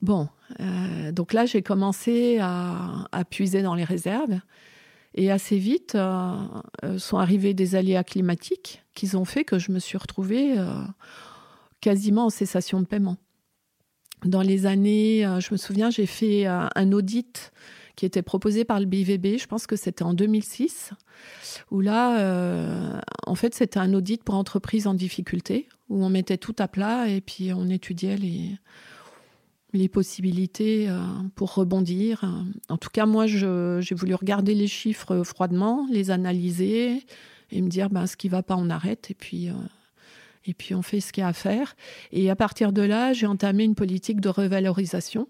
Bon, 0.00 0.28
euh, 0.60 1.10
donc 1.10 1.32
là, 1.32 1.44
j'ai 1.44 1.62
commencé 1.62 2.38
à, 2.40 3.08
puiser 3.30 3.62
dans 3.62 3.74
les 3.74 3.84
réserves. 3.84 4.38
Et 5.14 5.30
assez 5.30 5.56
vite, 5.56 5.94
euh, 5.94 6.36
sont 6.98 7.18
arrivés 7.18 7.54
des 7.54 7.74
aléas 7.74 8.04
climatiques 8.04 8.84
qui 8.94 9.16
ont 9.16 9.24
fait 9.24 9.44
que 9.44 9.58
je 9.58 9.72
me 9.72 9.78
suis 9.78 9.98
retrouvée 9.98 10.54
quasiment 11.80 12.26
en 12.26 12.30
cessation 12.30 12.80
de 12.80 12.86
paiement. 12.86 13.16
Dans 14.24 14.42
les 14.42 14.66
années, 14.66 15.22
je 15.40 15.48
me 15.52 15.56
souviens, 15.56 15.90
j'ai 15.90 16.06
fait 16.06 16.46
un 16.46 16.92
audit 16.92 17.50
qui 17.96 18.06
était 18.06 18.22
proposé 18.22 18.64
par 18.64 18.78
le 18.78 18.86
BIVB, 18.86 19.38
je 19.38 19.46
pense 19.46 19.66
que 19.66 19.74
c'était 19.74 20.04
en 20.04 20.14
2006, 20.14 20.92
où 21.70 21.80
là, 21.80 22.20
euh, 22.20 23.00
en 23.26 23.34
fait, 23.34 23.54
c'était 23.54 23.78
un 23.78 23.92
audit 23.94 24.22
pour 24.22 24.34
entreprises 24.34 24.86
en 24.86 24.94
difficulté, 24.94 25.68
où 25.88 26.04
on 26.04 26.10
mettait 26.10 26.36
tout 26.36 26.54
à 26.58 26.68
plat 26.68 27.08
et 27.08 27.22
puis 27.22 27.52
on 27.54 27.68
étudiait 27.68 28.16
les, 28.16 28.50
les 29.72 29.88
possibilités 29.88 30.88
euh, 30.88 30.98
pour 31.34 31.54
rebondir. 31.54 32.24
En 32.68 32.76
tout 32.76 32.90
cas, 32.90 33.06
moi, 33.06 33.26
j'ai 33.26 33.94
voulu 33.94 34.14
regarder 34.14 34.54
les 34.54 34.66
chiffres 34.66 35.22
froidement, 35.22 35.86
les 35.90 36.10
analyser 36.10 37.02
et 37.50 37.62
me 37.62 37.68
dire 37.68 37.90
ben, 37.90 38.06
ce 38.06 38.16
qui 38.16 38.28
va 38.28 38.42
pas, 38.42 38.56
on 38.56 38.70
arrête 38.70 39.10
et 39.10 39.14
puis, 39.14 39.48
euh, 39.48 39.54
et 40.44 40.54
puis 40.54 40.74
on 40.74 40.82
fait 40.82 41.00
ce 41.00 41.12
qu'il 41.12 41.22
y 41.22 41.24
a 41.24 41.28
à 41.28 41.32
faire. 41.32 41.76
Et 42.12 42.30
à 42.30 42.36
partir 42.36 42.72
de 42.72 42.82
là, 42.82 43.12
j'ai 43.12 43.26
entamé 43.26 43.64
une 43.64 43.74
politique 43.74 44.20
de 44.20 44.28
revalorisation. 44.28 45.28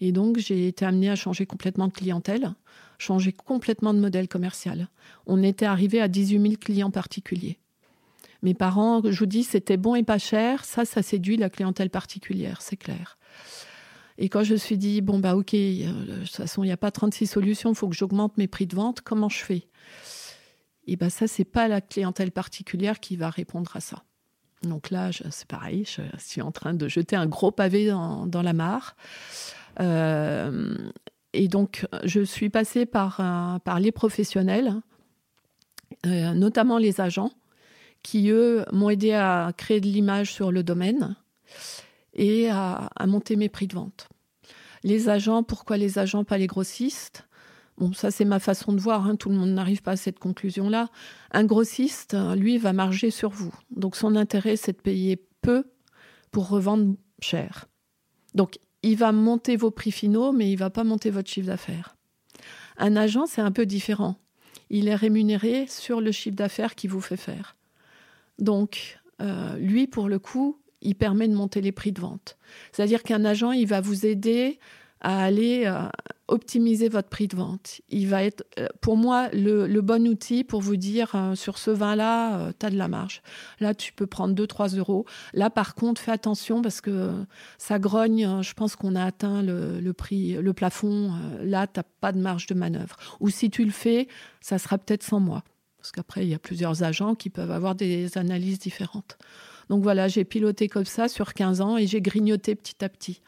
Et 0.00 0.12
donc, 0.12 0.38
j'ai 0.38 0.68
été 0.68 0.84
amenée 0.84 1.10
à 1.10 1.16
changer 1.16 1.46
complètement 1.46 1.88
de 1.88 1.92
clientèle, 1.92 2.54
changer 2.98 3.32
complètement 3.32 3.94
de 3.94 4.00
modèle 4.00 4.28
commercial. 4.28 4.88
On 5.26 5.42
était 5.42 5.66
arrivé 5.66 6.00
à 6.00 6.08
18 6.08 6.40
000 6.40 6.54
clients 6.60 6.90
particuliers. 6.90 7.58
Mes 8.42 8.54
parents, 8.54 9.02
je 9.04 9.18
vous 9.18 9.26
dis, 9.26 9.42
c'était 9.42 9.76
bon 9.76 9.96
et 9.96 10.04
pas 10.04 10.18
cher. 10.18 10.64
Ça, 10.64 10.84
ça 10.84 11.02
séduit 11.02 11.36
la 11.36 11.50
clientèle 11.50 11.90
particulière, 11.90 12.62
c'est 12.62 12.76
clair. 12.76 13.18
Et 14.16 14.28
quand 14.28 14.42
je 14.42 14.52
me 14.52 14.58
suis 14.58 14.78
dit, 14.78 15.00
bon, 15.00 15.18
bah, 15.18 15.36
ok, 15.36 15.54
euh, 15.54 16.20
de 16.20 16.24
toute 16.24 16.36
façon, 16.36 16.62
il 16.64 16.66
n'y 16.66 16.72
a 16.72 16.76
pas 16.76 16.90
36 16.90 17.26
solutions, 17.26 17.70
il 17.70 17.76
faut 17.76 17.88
que 17.88 17.96
j'augmente 17.96 18.36
mes 18.36 18.48
prix 18.48 18.66
de 18.66 18.74
vente, 18.74 19.00
comment 19.00 19.28
je 19.28 19.38
fais? 19.38 19.68
Et 20.86 20.96
bien, 20.96 21.08
ça, 21.08 21.26
c'est 21.26 21.44
pas 21.44 21.68
la 21.68 21.80
clientèle 21.80 22.32
particulière 22.32 22.98
qui 23.00 23.16
va 23.16 23.30
répondre 23.30 23.76
à 23.76 23.80
ça. 23.80 24.04
Donc 24.62 24.90
là, 24.90 25.10
c'est 25.12 25.46
pareil, 25.46 25.84
je 25.84 26.02
suis 26.18 26.42
en 26.42 26.50
train 26.50 26.74
de 26.74 26.88
jeter 26.88 27.14
un 27.14 27.26
gros 27.26 27.52
pavé 27.52 27.86
dans 27.86 28.42
la 28.42 28.52
mare. 28.52 28.96
Euh, 29.80 30.74
et 31.32 31.48
donc, 31.48 31.86
je 32.04 32.20
suis 32.20 32.50
passée 32.50 32.86
par, 32.86 33.20
euh, 33.20 33.78
les 33.78 33.92
professionnels, 33.92 34.74
euh, 36.06 36.32
notamment 36.34 36.78
les 36.78 37.00
agents, 37.00 37.32
qui, 38.02 38.30
eux, 38.30 38.64
m'ont 38.72 38.90
aidé 38.90 39.12
à 39.12 39.52
créer 39.56 39.80
de 39.80 39.86
l'image 39.86 40.32
sur 40.32 40.52
le 40.52 40.62
domaine 40.62 41.16
et 42.14 42.48
à, 42.50 42.90
monter 43.06 43.36
mes 43.36 43.48
prix 43.48 43.66
de 43.66 43.74
vente. 43.74 44.08
Les 44.84 45.08
agents, 45.08 45.42
pourquoi 45.42 45.76
les 45.76 45.98
agents, 45.98 46.24
pas 46.24 46.38
les 46.38 46.46
grossistes? 46.46 47.26
Bon, 47.76 47.92
ça, 47.92 48.10
c'est 48.10 48.24
ma 48.24 48.40
façon 48.40 48.72
de 48.72 48.80
voir. 48.80 49.06
hein, 49.06 49.16
Tout 49.16 49.28
le 49.28 49.36
monde 49.36 49.50
n'arrive 49.50 49.82
pas 49.82 49.92
à 49.92 49.96
cette 49.96 50.18
conclusion-là. 50.18 50.88
Un 51.30 51.44
grossiste, 51.44 52.16
lui, 52.36 52.58
va 52.58 52.72
marger 52.72 53.10
sur 53.10 53.30
vous. 53.30 53.54
Donc, 53.70 53.96
son 53.96 54.16
intérêt, 54.16 54.56
c'est 54.56 54.72
de 54.72 54.80
payer 54.80 55.24
peu 55.42 55.64
pour 56.30 56.48
revendre 56.48 56.94
cher. 57.20 57.66
Donc, 58.34 58.58
il 58.82 58.96
va 58.96 59.12
monter 59.12 59.56
vos 59.56 59.70
prix 59.70 59.90
finaux, 59.90 60.32
mais 60.32 60.50
il 60.50 60.56
va 60.56 60.70
pas 60.70 60.84
monter 60.84 61.10
votre 61.10 61.28
chiffre 61.28 61.46
d'affaires. 61.46 61.96
Un 62.76 62.96
agent, 62.96 63.26
c'est 63.26 63.40
un 63.40 63.52
peu 63.52 63.66
différent. 63.66 64.16
Il 64.70 64.88
est 64.88 64.94
rémunéré 64.94 65.66
sur 65.66 66.00
le 66.00 66.12
chiffre 66.12 66.36
d'affaires 66.36 66.74
qu'il 66.74 66.90
vous 66.90 67.00
fait 67.00 67.16
faire. 67.16 67.56
Donc, 68.38 69.00
euh, 69.20 69.56
lui, 69.56 69.86
pour 69.86 70.08
le 70.08 70.18
coup, 70.18 70.58
il 70.80 70.94
permet 70.94 71.26
de 71.26 71.34
monter 71.34 71.60
les 71.60 71.72
prix 71.72 71.92
de 71.92 72.00
vente. 72.00 72.38
C'est-à-dire 72.72 73.02
qu'un 73.02 73.24
agent, 73.24 73.52
il 73.52 73.66
va 73.66 73.80
vous 73.80 74.06
aider 74.06 74.58
à 75.00 75.24
aller 75.24 75.64
euh, 75.66 75.88
optimiser 76.28 76.88
votre 76.88 77.08
prix 77.08 77.26
de 77.26 77.36
vente. 77.36 77.80
Il 77.88 78.06
va 78.08 78.22
être, 78.22 78.44
euh, 78.58 78.68
pour 78.80 78.96
moi, 78.96 79.28
le, 79.32 79.80
bon 79.80 80.06
outil 80.06 80.44
pour 80.44 80.60
vous 80.60 80.76
dire 80.76 81.12
euh, 81.14 81.34
sur 81.34 81.58
ce 81.58 81.70
vin-là, 81.70 82.52
tu 82.58 82.66
as 82.66 82.70
de 82.70 82.76
la 82.76 82.88
marge. 82.88 83.22
Là, 83.60 83.74
tu 83.74 83.92
peux 83.92 84.06
prendre 84.06 84.34
2-3 84.34 84.76
euros. 84.76 85.04
Là, 85.32 85.50
par 85.50 85.74
contre, 85.74 86.00
fais 86.00 86.12
attention 86.12 86.62
parce 86.62 86.80
que 86.80 87.10
ça 87.56 87.78
grogne. 87.78 88.26
euh, 88.26 88.42
Je 88.42 88.54
pense 88.54 88.76
qu'on 88.76 88.94
a 88.94 89.04
atteint 89.04 89.42
le, 89.42 89.80
le 89.80 89.92
prix, 89.92 90.34
le 90.34 90.52
plafond. 90.52 91.12
Euh, 91.12 91.44
Là, 91.44 91.66
tu 91.66 91.80
n'as 91.80 91.84
pas 92.00 92.12
de 92.12 92.20
marge 92.20 92.46
de 92.46 92.54
manœuvre. 92.54 92.96
Ou 93.20 93.30
si 93.30 93.50
tu 93.50 93.64
le 93.64 93.70
fais, 93.70 94.06
ça 94.40 94.58
sera 94.58 94.78
peut-être 94.78 95.02
sans 95.02 95.20
moi. 95.20 95.42
Parce 95.78 95.92
qu'après, 95.92 96.24
il 96.24 96.28
y 96.28 96.34
a 96.34 96.38
plusieurs 96.38 96.82
agents 96.82 97.14
qui 97.14 97.30
peuvent 97.30 97.50
avoir 97.52 97.74
des 97.74 98.18
analyses 98.18 98.58
différentes. 98.58 99.16
Donc 99.70 99.82
voilà, 99.82 100.08
j'ai 100.08 100.24
piloté 100.24 100.66
comme 100.68 100.84
ça 100.84 101.08
sur 101.08 101.34
15 101.34 101.60
ans 101.60 101.76
et 101.76 101.86
j'ai 101.86 102.00
grignoté 102.00 102.54
petit 102.54 102.82
à 102.84 102.88
petit. 102.88 103.20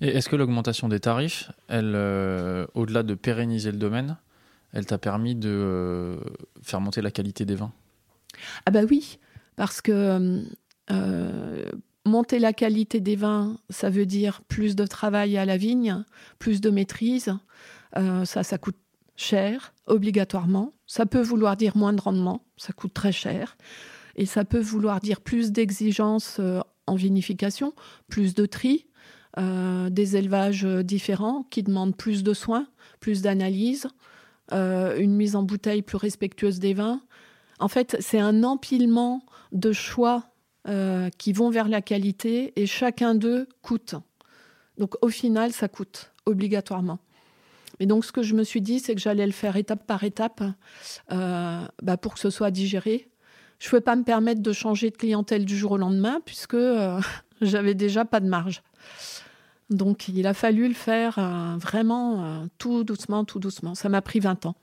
Et 0.00 0.08
est-ce 0.08 0.28
que 0.28 0.36
l'augmentation 0.36 0.88
des 0.88 1.00
tarifs, 1.00 1.50
elle, 1.68 1.94
euh, 1.94 2.66
au-delà 2.74 3.02
de 3.02 3.14
pérenniser 3.14 3.72
le 3.72 3.78
domaine, 3.78 4.16
elle 4.72 4.84
t'a 4.84 4.98
permis 4.98 5.34
de 5.34 5.48
euh, 5.48 6.18
faire 6.62 6.80
monter 6.80 7.00
la 7.00 7.10
qualité 7.10 7.44
des 7.44 7.54
vins? 7.54 7.72
Ah 8.66 8.70
bah 8.70 8.82
oui, 8.90 9.18
parce 9.56 9.80
que 9.80 10.44
euh, 10.90 11.70
monter 12.04 12.38
la 12.38 12.52
qualité 12.52 13.00
des 13.00 13.16
vins, 13.16 13.58
ça 13.70 13.88
veut 13.88 14.04
dire 14.04 14.42
plus 14.42 14.76
de 14.76 14.84
travail 14.84 15.38
à 15.38 15.46
la 15.46 15.56
vigne, 15.56 16.04
plus 16.38 16.60
de 16.60 16.70
maîtrise. 16.70 17.34
Ça, 18.24 18.42
ça 18.42 18.58
coûte 18.58 18.76
cher, 19.16 19.72
obligatoirement. 19.86 20.74
Ça 20.86 21.06
peut 21.06 21.22
vouloir 21.22 21.56
dire 21.56 21.78
moins 21.78 21.94
de 21.94 22.00
rendement, 22.02 22.44
ça 22.58 22.74
coûte 22.74 22.92
très 22.92 23.12
cher. 23.12 23.56
Et 24.16 24.26
ça 24.26 24.44
peut 24.44 24.60
vouloir 24.60 25.00
dire 25.00 25.22
plus 25.22 25.50
d'exigences 25.50 26.38
en 26.86 26.94
vinification, 26.94 27.72
plus 28.08 28.34
de 28.34 28.44
tri, 28.44 28.86
euh, 29.38 29.90
des 29.90 30.16
élevages 30.16 30.64
différents 30.64 31.46
qui 31.50 31.62
demandent 31.62 31.96
plus 31.96 32.22
de 32.22 32.34
soins, 32.34 32.66
plus 33.00 33.22
d'analyse, 33.22 33.88
euh, 34.52 34.96
une 34.98 35.14
mise 35.14 35.36
en 35.36 35.42
bouteille 35.42 35.82
plus 35.82 35.96
respectueuse 35.96 36.58
des 36.58 36.74
vins. 36.74 37.00
En 37.58 37.68
fait, 37.68 37.96
c'est 38.00 38.20
un 38.20 38.44
empilement 38.44 39.22
de 39.52 39.72
choix 39.72 40.24
euh, 40.68 41.10
qui 41.16 41.32
vont 41.32 41.50
vers 41.50 41.68
la 41.68 41.80
qualité 41.80 42.52
et 42.56 42.66
chacun 42.66 43.14
d'eux 43.14 43.48
coûte. 43.62 43.94
Donc 44.78 44.94
au 45.00 45.08
final, 45.08 45.52
ça 45.52 45.68
coûte 45.68 46.12
obligatoirement. 46.26 46.98
Et 47.78 47.86
donc 47.86 48.04
ce 48.04 48.10
que 48.10 48.22
je 48.22 48.34
me 48.34 48.42
suis 48.42 48.60
dit, 48.60 48.80
c'est 48.80 48.94
que 48.94 49.00
j'allais 49.00 49.26
le 49.26 49.32
faire 49.32 49.56
étape 49.56 49.86
par 49.86 50.02
étape 50.02 50.42
euh, 51.12 51.60
bah, 51.82 51.96
pour 51.96 52.14
que 52.14 52.20
ce 52.20 52.30
soit 52.30 52.50
digéré. 52.50 53.08
Je 53.58 53.66
ne 53.66 53.70
pouvais 53.70 53.80
pas 53.80 53.96
me 53.96 54.02
permettre 54.02 54.42
de 54.42 54.52
changer 54.52 54.90
de 54.90 54.96
clientèle 54.96 55.44
du 55.44 55.56
jour 55.56 55.72
au 55.72 55.76
lendemain 55.76 56.20
puisque 56.24 56.54
euh, 56.54 57.00
j'avais 57.40 57.74
déjà 57.74 58.04
pas 58.04 58.20
de 58.20 58.28
marge. 58.28 58.62
Donc 59.70 60.08
il 60.08 60.26
a 60.26 60.34
fallu 60.34 60.68
le 60.68 60.74
faire 60.74 61.18
vraiment 61.58 62.46
tout 62.58 62.84
doucement, 62.84 63.24
tout 63.24 63.40
doucement. 63.40 63.74
Ça 63.74 63.88
m'a 63.88 64.00
pris 64.00 64.20
20 64.20 64.46
ans. 64.46 64.54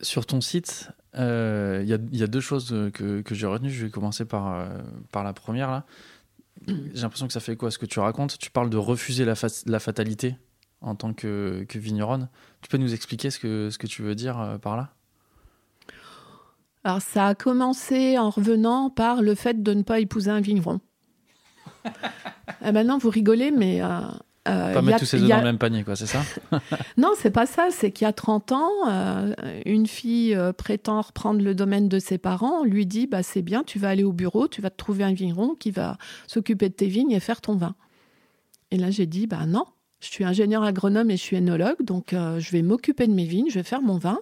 Sur 0.00 0.26
ton 0.26 0.40
site, 0.40 0.90
euh, 1.16 1.80
il 1.82 2.16
y, 2.16 2.22
a 2.22 2.26
deux 2.26 2.40
choses 2.40 2.90
que, 2.92 3.20
que 3.20 3.34
j'ai 3.34 3.46
retenues. 3.46 3.70
Je 3.70 3.86
vais 3.86 3.90
commencer 3.90 4.24
par, 4.24 4.52
euh, 4.52 4.68
par 5.12 5.24
la 5.24 5.32
première. 5.32 5.70
là. 5.70 5.84
J'ai 6.66 7.02
l'impression 7.02 7.26
que 7.26 7.32
ça 7.32 7.40
fait 7.40 7.56
quoi 7.56 7.70
ce 7.70 7.78
que 7.78 7.86
tu 7.86 8.00
racontes? 8.00 8.38
Tu 8.38 8.50
parles 8.50 8.70
de 8.70 8.76
refuser 8.76 9.24
la, 9.24 9.34
la 9.66 9.78
fatalité 9.78 10.36
en 10.80 10.94
tant 10.94 11.12
que, 11.12 11.64
que, 11.68 11.78
vigneronne. 11.78 12.28
Tu 12.62 12.68
peux 12.68 12.78
nous 12.78 12.94
expliquer 12.94 13.30
ce 13.30 13.38
que, 13.38 13.70
ce 13.70 13.78
que 13.78 13.86
tu 13.86 14.02
veux 14.02 14.14
dire 14.14 14.40
euh, 14.40 14.58
par 14.58 14.76
là? 14.76 14.94
Alors, 16.82 17.00
ça 17.00 17.28
a 17.28 17.34
commencé 17.34 18.18
en 18.18 18.30
revenant 18.30 18.90
par 18.90 19.22
le 19.22 19.34
fait 19.34 19.62
de 19.62 19.72
ne 19.72 19.82
pas 19.82 20.00
épouser 20.00 20.30
un 20.30 20.40
vigneron. 20.40 20.80
Et 22.64 22.72
maintenant, 22.72 22.98
vous 22.98 23.10
rigolez, 23.10 23.50
mais 23.50 23.80
euh, 24.46 24.74
pas 24.74 24.82
mettre 24.82 24.98
tous 24.98 25.06
ses 25.06 25.22
œufs 25.22 25.28
dans 25.28 25.38
le 25.38 25.42
même 25.42 25.58
panier, 25.58 25.84
quoi, 25.84 25.96
c'est 25.96 26.06
ça? 26.06 26.22
Non, 26.98 27.12
c'est 27.16 27.30
pas 27.30 27.46
ça. 27.46 27.68
C'est 27.70 27.90
qu'il 27.90 28.04
y 28.04 28.08
a 28.08 28.12
30 28.12 28.52
ans, 28.52 28.70
euh, 28.88 29.34
une 29.64 29.86
fille 29.86 30.34
euh, 30.34 30.52
prétend 30.52 31.00
reprendre 31.00 31.42
le 31.42 31.54
domaine 31.54 31.88
de 31.88 31.98
ses 31.98 32.18
parents. 32.18 32.60
On 32.60 32.64
lui 32.64 32.84
dit 32.84 33.06
bah, 33.06 33.22
c'est 33.22 33.42
bien, 33.42 33.64
tu 33.64 33.78
vas 33.78 33.88
aller 33.88 34.04
au 34.04 34.12
bureau, 34.12 34.46
tu 34.46 34.60
vas 34.60 34.70
te 34.70 34.76
trouver 34.76 35.04
un 35.04 35.14
vigneron 35.14 35.54
qui 35.54 35.70
va 35.70 35.96
s'occuper 36.26 36.68
de 36.68 36.74
tes 36.74 36.88
vignes 36.88 37.12
et 37.12 37.20
faire 37.20 37.40
ton 37.40 37.56
vin. 37.56 37.74
Et 38.70 38.76
là, 38.76 38.90
j'ai 38.90 39.06
dit 39.06 39.26
bah 39.26 39.46
non, 39.46 39.64
je 40.00 40.08
suis 40.08 40.24
ingénieur 40.24 40.62
agronome 40.62 41.10
et 41.10 41.16
je 41.16 41.22
suis 41.22 41.36
énologue, 41.36 41.82
donc 41.82 42.08
je 42.10 42.50
vais 42.50 42.62
m'occuper 42.62 43.06
de 43.06 43.14
mes 43.14 43.24
vignes, 43.24 43.48
je 43.48 43.54
vais 43.54 43.62
faire 43.62 43.82
mon 43.82 43.96
vin. 43.96 44.18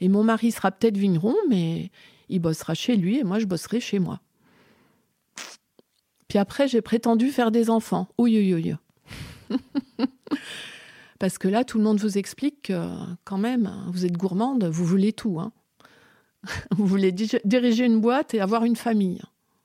Et 0.00 0.08
mon 0.08 0.22
mari 0.22 0.52
sera 0.52 0.70
peut-être 0.70 0.96
vigneron, 0.96 1.34
mais 1.48 1.90
il 2.28 2.38
bossera 2.38 2.74
chez 2.74 2.96
lui 2.96 3.18
et 3.18 3.24
moi, 3.24 3.38
je 3.38 3.46
bosserai 3.46 3.80
chez 3.80 3.98
moi. 3.98 4.20
Puis 6.28 6.38
après, 6.38 6.68
j'ai 6.68 6.82
prétendu 6.82 7.30
faire 7.30 7.50
des 7.50 7.70
enfants. 7.70 8.06
Parce 11.18 11.38
que 11.38 11.48
là, 11.48 11.64
tout 11.64 11.78
le 11.78 11.84
monde 11.84 11.98
vous 11.98 12.18
explique 12.18 12.62
que 12.64 12.88
quand 13.24 13.38
même, 13.38 13.72
vous 13.88 14.04
êtes 14.04 14.16
gourmande, 14.16 14.64
vous 14.64 14.84
voulez 14.84 15.12
tout. 15.12 15.40
Hein. 15.40 15.52
Vous 16.76 16.86
voulez 16.86 17.10
diriger 17.10 17.84
une 17.84 18.00
boîte 18.00 18.32
et 18.32 18.40
avoir 18.40 18.64
une 18.64 18.76
famille. 18.76 19.20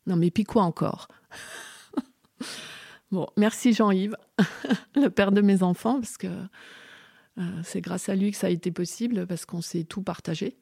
Non, 0.08 0.16
mais 0.16 0.32
puis 0.32 0.44
quoi 0.44 0.64
encore? 0.64 1.08
Bon, 3.12 3.28
merci 3.38 3.74
Jean-Yves, 3.74 4.16
le 4.96 5.08
père 5.10 5.32
de 5.32 5.42
mes 5.42 5.62
enfants, 5.62 6.00
parce 6.00 6.18
que 6.18 6.26
euh, 6.26 7.42
c'est 7.64 7.80
grâce 7.80 8.10
à 8.10 8.16
lui 8.16 8.32
que 8.32 8.38
ça 8.38 8.48
a 8.48 8.50
été 8.50 8.72
possible, 8.72 9.28
parce 9.28 9.46
qu'on 9.46 9.62
s'est 9.62 9.84
tout 9.84 10.02
partagé. 10.02 10.58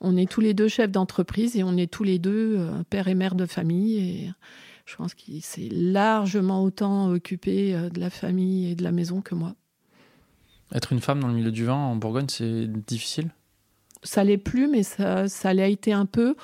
On 0.00 0.16
est 0.16 0.30
tous 0.30 0.40
les 0.40 0.54
deux 0.54 0.68
chefs 0.68 0.90
d'entreprise 0.90 1.58
et 1.58 1.62
on 1.62 1.76
est 1.76 1.92
tous 1.92 2.02
les 2.02 2.18
deux 2.18 2.56
euh, 2.56 2.82
père 2.88 3.06
et 3.08 3.14
mère 3.14 3.34
de 3.34 3.44
famille. 3.44 4.32
Je 4.84 4.96
pense 4.96 5.14
qu'il 5.14 5.42
s'est 5.42 5.68
largement 5.70 6.62
autant 6.62 7.10
occupé 7.10 7.74
euh, 7.74 7.88
de 7.88 8.00
la 8.00 8.10
famille 8.10 8.70
et 8.70 8.74
de 8.74 8.82
la 8.82 8.92
maison 8.92 9.20
que 9.20 9.34
moi. 9.34 9.54
Être 10.74 10.92
une 10.92 11.00
femme 11.00 11.20
dans 11.20 11.28
le 11.28 11.34
milieu 11.34 11.52
du 11.52 11.64
vin 11.64 11.74
en 11.74 11.96
Bourgogne, 11.96 12.28
c'est 12.28 12.66
difficile? 12.66 13.30
Ça 14.02 14.22
l'est 14.22 14.38
plus, 14.38 14.68
mais 14.68 14.82
ça, 14.82 15.28
ça 15.28 15.54
l'a 15.54 15.68
été 15.68 15.92
un 15.92 16.04
peu. 16.04 16.34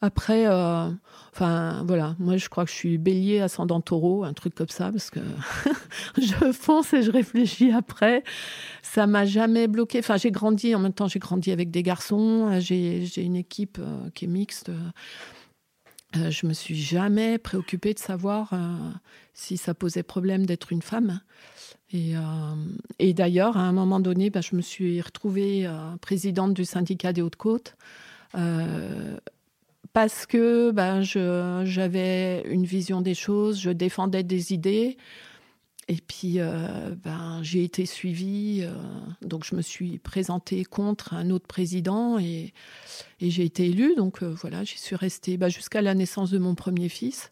Après, 0.00 0.46
euh, 0.46 0.88
enfin 1.32 1.84
voilà, 1.86 2.16
moi 2.18 2.38
je 2.38 2.48
crois 2.48 2.64
que 2.64 2.70
je 2.70 2.76
suis 2.76 2.96
bélier 2.96 3.40
ascendant 3.40 3.82
taureau, 3.82 4.24
un 4.24 4.32
truc 4.32 4.54
comme 4.54 4.68
ça, 4.68 4.90
parce 4.90 5.10
que 5.10 5.20
je 6.18 6.52
fonce 6.52 6.94
et 6.94 7.02
je 7.02 7.10
réfléchis 7.10 7.72
après. 7.72 8.24
Ça 8.82 9.06
m'a 9.06 9.26
jamais 9.26 9.66
bloqué. 9.66 9.98
Enfin, 9.98 10.16
j'ai 10.16 10.30
grandi, 10.30 10.74
en 10.74 10.78
même 10.78 10.94
temps, 10.94 11.08
j'ai 11.08 11.18
grandi 11.18 11.52
avec 11.52 11.70
des 11.70 11.82
garçons, 11.82 12.58
j'ai 12.60 13.04
une 13.16 13.36
équipe 13.36 13.78
euh, 13.78 14.08
qui 14.14 14.24
est 14.24 14.28
mixte. 14.28 14.70
Euh, 16.14 16.30
je 16.30 16.46
me 16.46 16.52
suis 16.52 16.76
jamais 16.76 17.38
préoccupée 17.38 17.92
de 17.92 17.98
savoir 17.98 18.52
euh, 18.52 18.76
si 19.34 19.56
ça 19.56 19.74
posait 19.74 20.02
problème 20.02 20.46
d'être 20.46 20.72
une 20.72 20.82
femme. 20.82 21.20
Et, 21.92 22.16
euh, 22.16 23.12
d'ailleurs, 23.12 23.56
à 23.56 23.62
un 23.62 23.72
moment 23.72 24.00
donné, 24.00 24.30
bah, 24.30 24.40
je 24.40 24.56
me 24.56 24.62
suis 24.62 25.00
retrouvée 25.00 25.68
présidente 26.00 26.54
du 26.54 26.64
syndicat 26.64 27.12
des 27.12 27.22
Hautes-Côtes 27.22 27.76
parce 29.92 30.26
que 30.26 30.72
bah, 30.72 31.00
j'avais 31.00 32.42
une 32.50 32.66
vision 32.66 33.00
des 33.00 33.14
choses, 33.14 33.60
je 33.60 33.70
défendais 33.70 34.22
des 34.22 34.52
idées. 34.52 34.98
Et 35.88 35.98
puis, 36.06 36.40
euh, 36.40 36.96
ben, 36.96 37.40
j'ai 37.42 37.62
été 37.62 37.86
suivie, 37.86 38.62
euh, 38.64 38.74
donc 39.22 39.44
je 39.44 39.54
me 39.54 39.62
suis 39.62 39.98
présentée 39.98 40.64
contre 40.64 41.14
un 41.14 41.30
autre 41.30 41.46
président 41.46 42.18
et, 42.18 42.52
j'ai 43.20 43.44
été 43.44 43.66
élue. 43.66 43.94
Donc 43.94 44.22
euh, 44.22 44.34
voilà, 44.40 44.64
j'y 44.64 44.78
suis 44.78 44.96
restée 44.96 45.36
ben, 45.36 45.48
jusqu'à 45.48 45.82
la 45.82 45.94
naissance 45.94 46.30
de 46.30 46.38
mon 46.38 46.56
premier 46.56 46.88
fils. 46.88 47.30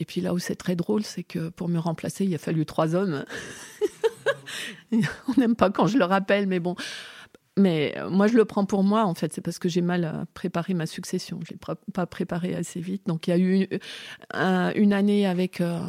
Et 0.00 0.06
puis 0.06 0.22
là 0.22 0.32
où 0.32 0.38
c'est 0.38 0.54
très 0.54 0.74
drôle, 0.74 1.02
c'est 1.02 1.24
que 1.24 1.50
pour 1.50 1.68
me 1.68 1.78
remplacer, 1.78 2.24
il 2.24 2.34
a 2.34 2.38
fallu 2.38 2.64
trois 2.64 2.94
hommes. 2.94 3.24
On 4.92 5.34
n'aime 5.36 5.56
pas 5.56 5.70
quand 5.70 5.86
je 5.86 5.98
le 5.98 6.04
rappelle, 6.04 6.46
mais 6.46 6.60
bon, 6.60 6.76
mais 7.58 7.94
euh, 7.96 8.08
moi, 8.08 8.26
je 8.28 8.36
le 8.36 8.44
prends 8.44 8.64
pour 8.64 8.84
moi, 8.84 9.04
en 9.04 9.14
fait. 9.14 9.32
C'est 9.32 9.40
parce 9.40 9.58
que 9.58 9.68
j'ai 9.68 9.80
mal 9.80 10.04
euh, 10.04 10.24
préparé 10.34 10.74
ma 10.74 10.86
succession. 10.86 11.40
Je 11.44 11.52
l'ai 11.52 11.58
pas 11.92 12.06
préparé 12.06 12.54
assez 12.54 12.80
vite. 12.80 13.02
Donc, 13.06 13.26
il 13.26 13.30
y 13.30 13.32
a 13.32 13.38
eu 13.38 13.68
une, 14.74 14.92
année 14.92 15.26
avec. 15.26 15.60
Euh, 15.60 15.80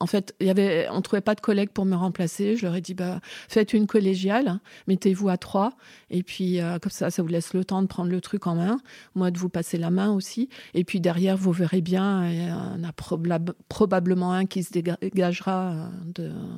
en 0.00 0.06
fait, 0.06 0.34
y 0.40 0.50
avait, 0.50 0.86
on 0.90 1.00
trouvait 1.02 1.20
pas 1.20 1.34
de 1.34 1.40
collègues 1.40 1.70
pour 1.70 1.84
me 1.84 1.96
remplacer. 1.96 2.56
Je 2.56 2.66
leur 2.66 2.74
ai 2.74 2.80
dit, 2.80 2.94
bah, 2.94 3.20
faites 3.48 3.72
une 3.72 3.86
collégiale, 3.86 4.58
mettez-vous 4.86 5.28
à 5.28 5.36
trois, 5.36 5.74
et 6.10 6.24
puis 6.24 6.58
comme 6.82 6.90
ça, 6.90 7.12
ça 7.12 7.22
vous 7.22 7.28
laisse 7.28 7.54
le 7.54 7.64
temps 7.64 7.80
de 7.80 7.86
prendre 7.86 8.10
le 8.10 8.20
truc 8.20 8.48
en 8.48 8.56
main. 8.56 8.78
Moi, 9.14 9.30
de 9.30 9.38
vous 9.38 9.48
passer 9.48 9.78
la 9.78 9.90
main 9.90 10.10
aussi. 10.10 10.48
Et 10.74 10.82
puis 10.82 11.00
derrière, 11.00 11.36
vous 11.36 11.52
verrez 11.52 11.80
bien, 11.80 12.28
il 12.28 12.48
y 12.48 12.50
en 12.50 12.82
a 12.82 12.92
probablement 13.68 14.32
un 14.32 14.46
qui 14.46 14.64
se 14.64 14.72
dégagera 14.72 15.90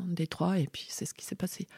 des 0.06 0.26
trois, 0.26 0.58
et 0.58 0.66
puis 0.72 0.86
c'est 0.88 1.04
ce 1.04 1.12
qui 1.12 1.26
s'est 1.26 1.34
passé. 1.34 1.68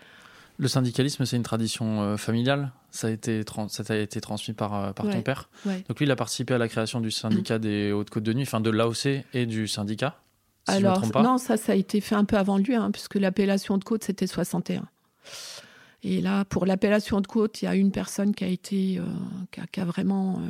Le 0.60 0.66
syndicalisme, 0.66 1.24
c'est 1.24 1.36
une 1.36 1.44
tradition 1.44 2.02
euh, 2.02 2.16
familiale. 2.16 2.72
Ça 2.90 3.06
a 3.06 3.10
été, 3.10 3.44
ça 3.68 3.94
a 3.94 3.96
été 3.96 4.20
transmis 4.20 4.54
par, 4.54 4.74
euh, 4.74 4.92
ton 4.92 5.22
père. 5.22 5.48
Donc 5.64 6.00
lui, 6.00 6.06
il 6.06 6.10
a 6.10 6.16
participé 6.16 6.54
à 6.54 6.58
la 6.58 6.66
création 6.66 7.00
du 7.00 7.12
syndicat 7.12 7.60
des 7.60 7.92
Hautes-Côtes 7.92 8.24
de 8.24 8.32
Nuit, 8.32 8.42
enfin 8.42 8.60
de 8.60 8.70
l'AOC 8.70 9.24
et 9.34 9.46
du 9.46 9.68
syndicat. 9.68 10.20
Alors, 10.66 11.06
non, 11.22 11.38
ça, 11.38 11.56
ça 11.56 11.72
a 11.72 11.74
été 11.76 12.00
fait 12.00 12.16
un 12.16 12.24
peu 12.24 12.36
avant 12.36 12.58
lui, 12.58 12.74
hein, 12.74 12.90
puisque 12.90 13.14
l'appellation 13.14 13.78
de 13.78 13.84
côte, 13.84 14.02
c'était 14.04 14.26
61. 14.26 14.86
Et 16.02 16.20
là, 16.20 16.44
pour 16.44 16.66
l'appellation 16.66 17.20
de 17.20 17.26
côte, 17.26 17.62
il 17.62 17.66
y 17.66 17.68
a 17.68 17.74
une 17.74 17.92
personne 17.92 18.34
qui 18.34 18.44
a 18.44 18.48
été, 18.48 18.98
euh, 18.98 19.64
qui, 19.72 19.80
a, 19.80 19.84
vraiment 19.84 20.42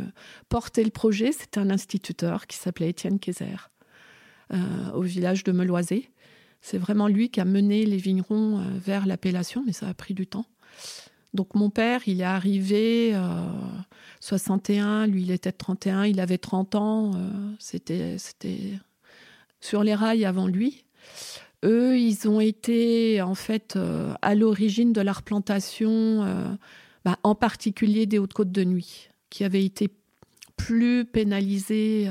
porté 0.48 0.84
le 0.84 0.90
projet. 0.90 1.32
C'était 1.32 1.60
un 1.60 1.70
instituteur 1.70 2.46
qui 2.46 2.56
s'appelait 2.56 2.88
Étienne 2.88 3.18
Kayser, 3.18 3.56
au 4.94 5.02
village 5.02 5.44
de 5.44 5.52
Meloisé. 5.52 6.10
C'est 6.60 6.78
vraiment 6.78 7.08
lui 7.08 7.30
qui 7.30 7.40
a 7.40 7.44
mené 7.44 7.86
les 7.86 7.96
vignerons 7.96 8.58
euh, 8.58 8.62
vers 8.78 9.06
l'appellation, 9.06 9.62
mais 9.66 9.72
ça 9.72 9.88
a 9.88 9.94
pris 9.94 10.14
du 10.14 10.26
temps. 10.26 10.46
Donc 11.34 11.54
mon 11.54 11.70
père, 11.70 12.02
il 12.06 12.20
est 12.20 12.24
arrivé 12.24 13.12
euh, 13.14 13.20
61, 14.20 15.06
lui 15.06 15.22
il 15.22 15.30
était 15.30 15.52
31, 15.52 16.06
il 16.06 16.20
avait 16.20 16.38
30 16.38 16.74
ans, 16.74 17.12
euh, 17.14 17.28
c'était 17.58 18.16
sur 19.60 19.82
les 19.82 19.94
rails 19.94 20.24
avant 20.24 20.46
lui. 20.46 20.84
Eux, 21.64 21.98
ils 21.98 22.28
ont 22.28 22.40
été 22.40 23.20
en 23.20 23.34
fait 23.34 23.74
euh, 23.76 24.14
à 24.22 24.34
l'origine 24.34 24.92
de 24.92 25.00
la 25.00 25.12
replantation, 25.12 26.56
bah, 27.04 27.18
en 27.22 27.34
particulier 27.34 28.06
des 28.06 28.18
Hautes-Côtes 28.18 28.52
de 28.52 28.64
Nuit, 28.64 29.10
qui 29.28 29.44
avaient 29.44 29.64
été 29.64 29.90
plus 30.56 31.04
pénalisées 31.04 32.10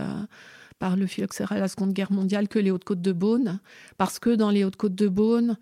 par 0.80 0.96
le 0.96 1.08
phylloxéra 1.08 1.56
à 1.56 1.60
la 1.60 1.68
Seconde 1.68 1.94
Guerre 1.94 2.12
mondiale 2.12 2.48
que 2.48 2.60
les 2.60 2.72
Hautes-Côtes 2.72 3.02
de 3.02 3.12
Beaune, 3.12 3.60
parce 3.98 4.20
que 4.20 4.30
dans 4.30 4.52
les 4.52 4.64
Hautes-Côtes 4.64 4.96
de 4.96 5.08
Beaune, 5.08 5.58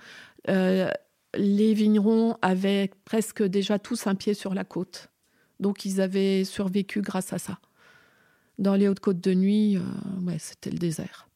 euh, 0.49 0.89
les 1.35 1.73
vignerons 1.73 2.37
avaient 2.41 2.91
presque 3.05 3.43
déjà 3.43 3.79
tous 3.79 4.07
un 4.07 4.15
pied 4.15 4.33
sur 4.33 4.53
la 4.53 4.63
côte. 4.63 5.09
Donc 5.59 5.85
ils 5.85 6.01
avaient 6.01 6.43
survécu 6.43 7.01
grâce 7.01 7.33
à 7.33 7.39
ça. 7.39 7.59
Dans 8.57 8.75
les 8.75 8.87
Hautes-Côtes 8.87 9.21
de 9.21 9.33
Nuit, 9.33 9.77
euh, 9.77 9.81
ouais, 10.25 10.37
c'était 10.39 10.69
le 10.69 10.77
désert. 10.77 11.27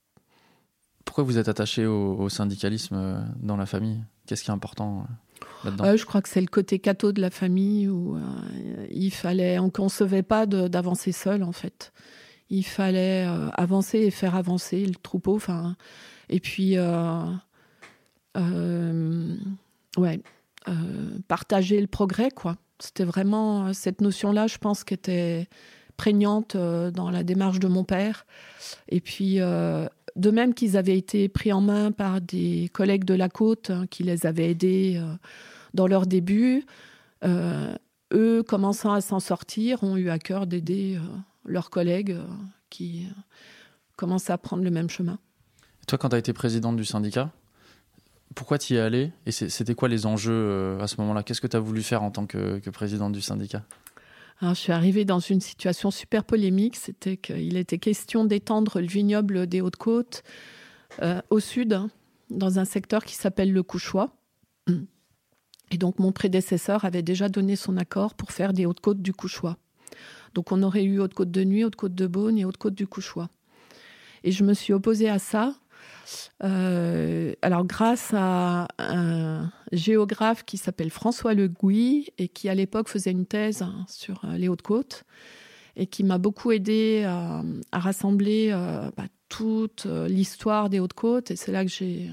Pourquoi 1.06 1.24
vous 1.24 1.38
êtes 1.38 1.50
attaché 1.50 1.86
au, 1.86 2.30
syndicalisme 2.30 2.96
euh, 2.96 3.22
dans 3.42 3.58
la 3.58 3.66
famille? 3.66 4.04
Qu'est-ce 4.28 4.44
qui 4.44 4.52
est 4.52 4.54
important 4.54 5.08
là-dedans? 5.64 5.98
Je 5.98 6.06
crois 6.06 6.22
que 6.22 6.30
c'est 6.30 6.42
le 6.42 6.48
côté 6.48 6.80
catho 6.80 7.12
de 7.12 7.20
la 7.20 7.32
famille 7.32 7.88
où 7.88 8.20
il 8.92 9.12
fallait, 9.12 9.58
on 9.58 9.66
ne 9.66 9.70
concevait 9.72 10.22
pas 10.22 10.46
d'avancer 10.46 11.12
seul 11.12 11.42
en 11.42 11.52
fait 11.52 11.92
il 12.50 12.64
fallait 12.64 13.26
euh, 13.28 13.50
avancer 13.54 14.00
et 14.00 14.12
faire 14.12 14.36
avancer 14.36 14.86
le 14.86 14.96
troupeau. 14.96 15.36
Enfin, 15.36 15.76
et 16.30 16.40
puis, 16.40 16.78
euh, 16.78 17.24
euh, 18.38 19.36
ouais, 19.98 20.22
partager 21.28 21.80
le 21.82 21.88
progrès, 21.88 22.30
quoi. 22.30 22.58
C'était 22.80 23.04
vraiment 23.04 23.74
cette 23.74 24.02
notion-là, 24.02 24.48
je 24.48 24.58
pense, 24.58 24.84
qui 24.84 24.94
était 24.94 25.48
prégnante 25.98 26.56
dans 26.56 27.10
la 27.12 27.24
démarche 27.24 27.60
de 27.60 27.68
mon 27.68 27.84
père. 27.84 28.26
Et 28.88 29.02
puis, 29.02 29.40
de 29.40 30.32
même 30.32 30.54
qu'ils 30.54 30.78
avaient 30.78 30.98
été 30.98 31.28
pris 31.28 31.52
en 31.52 31.60
main 31.60 31.92
par 31.92 32.22
des 32.22 32.70
collègues 32.72 33.04
de 33.04 33.16
la 33.16 33.28
côte 33.28 33.70
hein, 33.72 33.86
qui 33.90 34.04
les 34.04 34.26
avaient 34.26 34.52
aidés 34.52 35.02
dans 35.74 35.88
leur 35.88 36.06
début, 36.06 36.66
eux, 37.26 38.44
commençant 38.44 38.94
à 38.94 39.02
s'en 39.02 39.20
sortir, 39.20 39.84
ont 39.84 39.98
eu 39.98 40.10
à 40.10 40.20
cœur 40.20 40.48
d'aider 40.48 41.00
leurs 41.50 41.70
collègues 41.70 42.18
qui 42.70 43.08
commencent 43.96 44.30
à 44.30 44.38
prendre 44.38 44.64
le 44.64 44.72
même 44.72 44.90
chemin. 44.90 45.20
Toi, 45.88 45.98
quand 45.98 46.10
tu 46.10 46.16
as 46.16 46.20
été 46.20 46.34
présidente 46.34 46.78
du 46.78 46.86
syndicat, 46.86 47.32
pourquoi 48.36 48.58
tu 48.58 48.74
y 48.74 48.78
es 48.78 48.80
allée 48.80 49.12
Et 49.26 49.32
c'était 49.32 49.76
quoi 49.76 49.90
les 49.90 50.06
enjeux 50.06 50.32
euh, 50.32 50.80
à 50.80 50.88
ce 50.88 50.96
moment-là? 51.02 51.24
Qu'est-ce 51.24 51.42
que 51.42 51.48
tu 51.48 51.58
as 51.58 51.60
voulu 51.60 51.82
faire 51.82 52.04
en 52.04 52.12
tant 52.12 52.26
que, 52.26 52.70
présidente 52.70 53.12
du 53.12 53.22
syndicat? 53.22 53.64
Je 54.42 54.54
suis 54.54 54.72
arrivée 54.72 55.04
dans 55.04 55.20
une 55.20 55.42
situation 55.42 55.92
super 55.92 56.24
polémique. 56.24 56.78
C'était 56.78 57.18
qu'il 57.18 57.58
était 57.58 57.80
question 57.80 58.24
d'étendre 58.24 58.80
le 58.80 58.88
vignoble 58.88 59.48
des 59.48 59.60
Hautes-Côtes 59.60 60.24
euh, 61.02 61.22
au 61.30 61.42
sud, 61.42 61.74
hein, 61.74 61.90
dans 62.30 62.58
un 62.60 62.66
secteur 62.66 63.04
qui 63.04 63.16
s'appelle 63.16 63.52
le 63.52 63.64
Couchois. 63.64 64.16
Et 65.72 65.78
donc, 65.78 66.00
mon 66.00 66.12
prédécesseur 66.12 66.86
avait 66.86 67.02
déjà 67.02 67.28
donné 67.28 67.56
son 67.56 67.76
accord 67.76 68.14
pour 68.14 68.32
faire 68.32 68.54
des 68.54 68.66
Hautes-Côtes 68.66 69.02
du 69.02 69.14
Couchois. 69.14 69.58
Donc, 70.34 70.52
on 70.52 70.62
aurait 70.64 70.84
eu 70.84 71.00
Haute-Côte 71.00 71.32
de 71.32 71.44
Nuit, 71.44 71.64
Haute-Côte 71.64 71.96
de 71.96 72.08
Beaune 72.08 72.38
et 72.38 72.46
Haute-Côte 72.46 72.76
du 72.76 72.88
Couchois. 72.88 73.30
Et 74.24 74.32
je 74.32 74.44
me 74.44 74.54
suis 74.54 74.74
opposée 74.74 75.10
à 75.10 75.20
ça 75.20 75.56
euh, 76.44 77.34
alors, 77.42 77.66
grâce 77.66 78.14
à 78.14 78.68
un 78.78 79.52
géographe 79.72 80.44
qui 80.44 80.58
s'appelle 80.58 80.90
François 80.90 81.34
Le 81.34 81.48
Gouy 81.48 82.10
et 82.18 82.28
qui, 82.28 82.50
à 82.50 82.56
l'époque, 82.56 82.90
faisait 82.90 83.12
une 83.12 83.26
thèse 83.26 83.66
sur 83.88 84.22
euh, 84.26 84.38
les 84.38 84.48
Hautes-Côtes 84.48 85.04
et 85.76 85.88
qui 85.88 86.04
m'a 86.04 86.18
beaucoup 86.18 86.52
aidé 86.52 87.04
à, 87.06 87.44
rassembler 87.72 88.50
euh, 88.52 88.90
bah, 88.98 89.06
toute 89.30 89.86
l'histoire 89.86 90.70
des 90.70 90.80
Hautes-Côtes. 90.80 91.32
Et 91.32 91.36
c'est 91.36 91.52
là 91.52 91.64
que 91.64 91.72
j'ai 91.72 92.12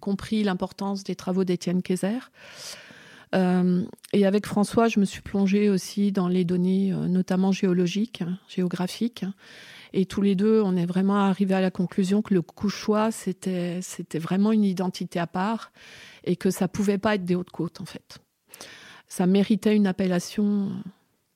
compris 0.00 0.42
l'importance 0.42 1.04
des 1.04 1.14
travaux 1.14 1.44
d'Étienne 1.44 1.82
Kayser. 1.82 2.18
Et 3.32 4.26
avec 4.26 4.46
François, 4.46 4.88
je 4.88 5.00
me 5.00 5.04
suis 5.04 5.20
plongée 5.20 5.68
aussi 5.68 6.12
dans 6.12 6.28
les 6.28 6.44
données, 6.44 6.92
notamment 6.92 7.52
géologiques, 7.52 8.24
géographiques. 8.48 9.24
Et 9.92 10.06
tous 10.06 10.22
les 10.22 10.34
deux, 10.34 10.60
on 10.62 10.76
est 10.76 10.86
vraiment 10.86 11.16
arrivé 11.16 11.54
à 11.54 11.60
la 11.60 11.70
conclusion 11.70 12.22
que 12.22 12.34
le 12.34 12.42
couchois, 12.42 13.10
c'était, 13.10 13.80
c'était 13.82 14.18
vraiment 14.18 14.52
une 14.52 14.64
identité 14.64 15.18
à 15.18 15.26
part 15.26 15.72
et 16.24 16.36
que 16.36 16.50
ça 16.50 16.68
pouvait 16.68 16.98
pas 16.98 17.14
être 17.14 17.24
des 17.24 17.34
Hautes-Côtes, 17.34 17.80
en 17.80 17.84
fait. 17.84 18.18
Ça 19.06 19.26
méritait 19.26 19.74
une 19.74 19.86
appellation 19.86 20.70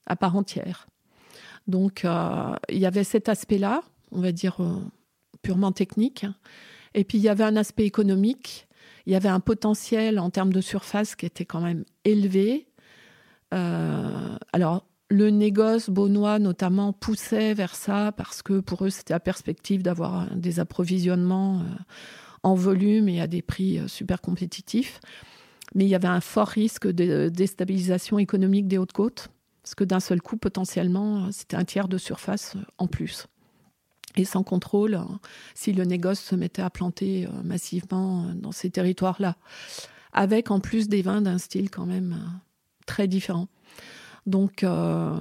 à 0.07 0.17
part 0.17 0.37
entière. 0.37 0.87
Donc, 1.67 2.05
euh, 2.05 2.55
il 2.69 2.79
y 2.79 2.87
avait 2.87 3.05
cet 3.05 3.29
aspect-là, 3.29 3.83
on 4.11 4.21
va 4.21 4.33
dire 4.33 4.61
euh, 4.61 4.81
purement 5.41 5.73
technique. 5.73 6.27
Et 6.95 7.05
puis, 7.05 7.19
il 7.19 7.25
y 7.25 7.29
avait 7.29 7.45
un 7.45 7.57
aspect 7.57 7.85
économique. 7.85 8.67
Il 9.07 9.13
y 9.13 9.17
avait 9.17 9.29
un 9.29 9.41
potentiel 9.41 10.19
en 10.19 10.31
termes 10.31 10.53
de 10.53 10.61
surface 10.61 11.17
qui 11.17 11.27
était 11.27 11.45
quand 11.45 11.61
même 11.61 11.85
élevé. 12.05 12.69
Euh, 13.53 14.37
alors, 14.53 14.85
le 15.13 15.29
négoce 15.29 15.91
beaunois 15.91 16.39
notamment 16.39 16.93
poussait 16.95 17.53
vers 17.53 17.75
ça 17.75 18.13
parce 18.17 18.43
que 18.43 18.61
pour 18.61 18.85
eux 18.85 18.91
c'était 18.91 19.13
la 19.13 19.21
perspective 19.21 19.83
d'avoir 19.83 20.35
des 20.35 20.59
approvisionnements 20.59 21.61
euh, 21.61 21.65
en 22.43 22.55
volume 22.55 23.09
et 23.09 23.21
à 23.21 23.27
des 23.27 23.43
prix 23.43 23.79
euh, 23.79 23.89
super 23.89 24.23
compétitifs. 24.23 25.01
Mais 25.75 25.85
il 25.85 25.89
y 25.89 25.95
avait 25.95 26.09
un 26.09 26.23
fort 26.23 26.49
risque 26.49 26.87
de 26.87 27.29
déstabilisation 27.29 28.19
économique 28.19 28.69
des 28.69 28.79
Hautes-Côtes 28.79 29.29
parce 29.63 29.75
que 29.75 29.85
d'un 29.85 30.01
seul 30.01 30.23
coup 30.23 30.39
potentiellement 30.39 31.31
c'était 31.31 31.57
un 31.57 31.65
tiers 31.65 31.89
de 31.89 31.99
surface 31.99 32.57
euh, 32.57 32.63
en 32.79 32.87
plus. 32.87 33.27
Et 34.17 34.25
sans 34.25 34.43
contrôle, 34.43 35.01
si 35.55 35.73
le 35.73 35.85
négoce 35.85 36.21
se 36.21 36.35
mettait 36.35 36.63
à 36.63 36.71
planter 36.71 37.27
massivement 37.45 38.27
dans 38.35 38.53
ces 38.53 38.71
territoires-là, 38.71 39.37
avec 40.13 40.51
en 40.51 40.61
plus 40.61 40.89
des 40.89 41.03
vins 41.03 41.23
d'un 41.23 41.39
style 41.39 41.71
quand 41.71 41.87
même 41.87 42.19
très 42.87 43.09
différent. 43.09 43.49
Donc, 44.27 44.63
euh, 44.63 45.17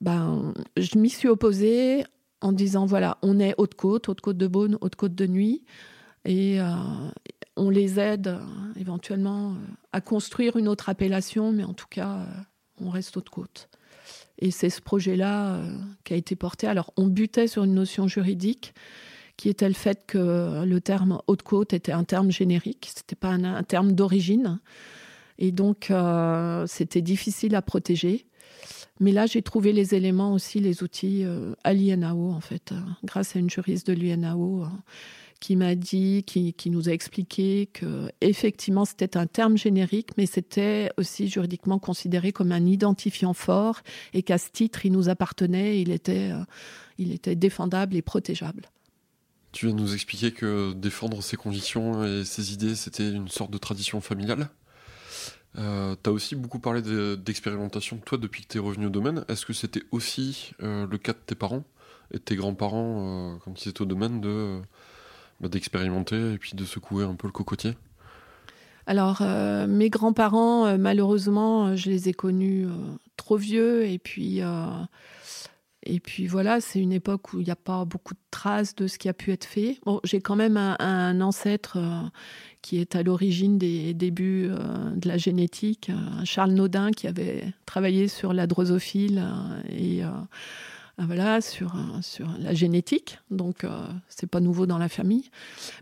ben, 0.00 0.54
je 0.76 0.98
m'y 0.98 1.10
suis 1.10 1.28
opposée 1.28 2.04
en 2.40 2.52
disant 2.52 2.86
voilà, 2.86 3.18
on 3.22 3.38
est 3.38 3.54
Haute-Côte, 3.58 4.08
Haute-Côte 4.08 4.36
de 4.36 4.46
Beaune, 4.46 4.78
Haute-Côte 4.80 5.14
de 5.14 5.26
Nuit, 5.26 5.64
et 6.24 6.60
euh, 6.60 6.66
on 7.56 7.70
les 7.70 7.98
aide 7.98 8.28
euh, 8.28 8.40
éventuellement 8.76 9.54
à 9.92 10.00
construire 10.00 10.56
une 10.56 10.68
autre 10.68 10.88
appellation, 10.88 11.52
mais 11.52 11.64
en 11.64 11.74
tout 11.74 11.86
cas, 11.88 12.26
on 12.80 12.90
reste 12.90 13.16
Haute-Côte. 13.16 13.68
Et 14.38 14.50
c'est 14.50 14.70
ce 14.70 14.80
projet-là 14.80 15.60
qui 16.04 16.14
a 16.14 16.16
été 16.16 16.36
porté. 16.36 16.66
Alors, 16.66 16.92
on 16.96 17.06
butait 17.06 17.48
sur 17.48 17.64
une 17.64 17.74
notion 17.74 18.06
juridique 18.06 18.72
qui 19.36 19.48
était 19.48 19.68
le 19.68 19.74
fait 19.74 20.04
que 20.06 20.64
le 20.64 20.80
terme 20.80 21.20
Haute-Côte 21.26 21.72
était 21.72 21.92
un 21.92 22.04
terme 22.04 22.30
générique, 22.30 22.90
c'était 22.94 23.16
pas 23.16 23.30
un 23.30 23.62
terme 23.62 23.92
d'origine. 23.92 24.60
Et 25.38 25.52
donc, 25.52 25.90
euh, 25.90 26.66
c'était 26.66 27.02
difficile 27.02 27.54
à 27.54 27.62
protéger. 27.62 28.26
Mais 29.00 29.12
là, 29.12 29.26
j'ai 29.26 29.42
trouvé 29.42 29.72
les 29.72 29.94
éléments 29.94 30.32
aussi, 30.32 30.58
les 30.58 30.82
outils 30.82 31.22
euh, 31.24 31.54
à 31.62 31.72
l'INAO, 31.72 32.32
en 32.32 32.40
fait, 32.40 32.72
euh, 32.72 32.80
grâce 33.04 33.36
à 33.36 33.38
une 33.38 33.48
juriste 33.48 33.86
de 33.86 33.92
l'INAO 33.92 34.64
qui 35.40 35.56
m'a 35.56 35.74
dit, 35.74 36.24
qui, 36.24 36.70
nous 36.70 36.88
a 36.88 36.92
expliqué 36.92 37.68
que 37.72 38.10
effectivement 38.20 38.84
c'était 38.84 39.16
un 39.16 39.26
terme 39.26 39.56
générique, 39.56 40.10
mais 40.16 40.26
c'était 40.26 40.90
aussi 40.96 41.28
juridiquement 41.28 41.78
considéré 41.78 42.32
comme 42.32 42.52
un 42.52 42.66
identifiant 42.66 43.34
fort 43.34 43.80
et 44.12 44.22
qu'à 44.22 44.38
ce 44.38 44.50
titre, 44.50 44.84
il 44.84 44.92
nous 44.92 45.08
appartenait, 45.08 45.80
il 45.80 45.90
était, 45.90 46.32
il 46.98 47.12
était 47.12 47.36
défendable 47.36 47.96
et 47.96 48.02
protégeable. 48.02 48.70
Tu 49.52 49.66
viens 49.66 49.74
de 49.74 49.80
nous 49.80 49.94
expliquer 49.94 50.32
que 50.32 50.72
défendre 50.74 51.22
ses 51.22 51.36
convictions 51.36 52.04
et 52.04 52.24
ses 52.24 52.52
idées, 52.52 52.74
c'était 52.74 53.10
une 53.10 53.28
sorte 53.28 53.50
de 53.50 53.58
tradition 53.58 54.00
familiale? 54.00 54.50
Euh, 55.56 55.96
tu 56.02 56.10
as 56.10 56.12
aussi 56.12 56.36
beaucoup 56.36 56.58
parlé 56.58 56.82
d'expérimentation, 57.16 57.98
toi, 57.98 58.18
depuis 58.18 58.42
que 58.42 58.48
tu 58.48 58.58
es 58.58 58.60
revenu 58.60 58.86
au 58.86 58.90
domaine. 58.90 59.24
Est-ce 59.28 59.46
que 59.46 59.52
c'était 59.52 59.82
aussi 59.90 60.52
euh, 60.62 60.86
le 60.86 60.98
cas 60.98 61.12
de 61.12 61.18
tes 61.18 61.34
parents 61.34 61.64
et 62.12 62.18
de 62.18 62.22
tes 62.22 62.36
grands-parents, 62.36 63.34
euh, 63.34 63.38
quand 63.44 63.64
ils 63.64 63.70
étaient 63.70 63.82
au 63.82 63.86
domaine, 63.86 64.20
de 64.20 64.60
d'expérimenter 65.40 66.34
et 66.34 66.38
puis 66.38 66.52
de 66.54 66.64
secouer 66.64 67.04
un 67.04 67.14
peu 67.14 67.28
le 67.28 67.32
cocotier 67.32 67.74
alors, 68.90 69.20
mes 69.68 69.90
grands-parents, 69.90 70.78
malheureusement, 70.78 71.76
je 71.76 71.90
les 71.90 72.08
ai 72.08 72.14
connus 72.14 72.66
trop 73.18 73.36
vieux. 73.36 73.84
Et 73.84 73.98
puis, 73.98 74.40
et 75.84 76.00
puis 76.00 76.26
voilà, 76.26 76.60
c'est 76.60 76.80
une 76.80 76.92
époque 76.92 77.32
où 77.32 77.40
il 77.40 77.44
n'y 77.44 77.50
a 77.50 77.56
pas 77.56 77.84
beaucoup 77.84 78.14
de 78.14 78.20
traces 78.30 78.74
de 78.74 78.86
ce 78.86 78.98
qui 78.98 79.08
a 79.08 79.14
pu 79.14 79.32
être 79.32 79.44
fait. 79.44 79.80
J'ai 80.04 80.20
quand 80.20 80.36
même 80.36 80.56
un, 80.56 81.20
ancêtre 81.20 81.78
euh, 81.78 82.02
qui 82.62 82.78
est 82.78 82.94
à 82.94 83.02
l'origine 83.02 83.58
des 83.58 83.94
débuts 83.94 84.48
euh, 84.50 84.90
de 84.96 85.08
la 85.08 85.16
génétique, 85.16 85.90
Charles 86.24 86.52
Naudin, 86.52 86.90
qui 86.90 87.06
avait 87.06 87.44
travaillé 87.64 88.06
sur 88.06 88.32
la 88.32 88.46
drosophile 88.46 89.24
euh, 89.24 89.62
et 89.70 90.02
voilà, 90.98 91.40
sur, 91.40 91.76
sur 92.02 92.28
la 92.40 92.54
génétique. 92.54 93.18
Donc, 93.30 93.62
euh, 93.62 93.86
c'est 94.08 94.26
pas 94.26 94.40
nouveau 94.40 94.66
dans 94.66 94.78
la 94.78 94.88
famille. 94.88 95.30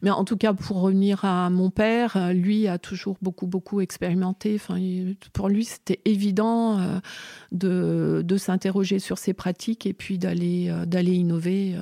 Mais 0.02 0.10
en 0.10 0.24
tout 0.24 0.36
cas, 0.36 0.52
pour 0.52 0.82
revenir 0.82 1.24
à 1.24 1.48
mon 1.48 1.70
père, 1.70 2.16
euh, 2.16 2.32
lui 2.32 2.68
a 2.68 2.78
toujours 2.78 3.16
beaucoup, 3.22 3.46
beaucoup 3.46 3.80
expérimenté. 3.80 4.56
Enfin, 4.56 4.78
pour 5.32 5.48
lui, 5.48 5.64
c'était 5.64 6.00
évident 6.04 6.78
euh, 6.78 6.98
de, 7.50 8.22
de 8.24 8.36
s'interroger 8.36 8.98
sur 8.98 9.16
ses 9.16 9.32
pratiques 9.32 9.86
et 9.86 9.94
puis 9.94 10.18
d'aller 10.18 10.72
d'aller 10.86 11.14
innover. 11.14 11.76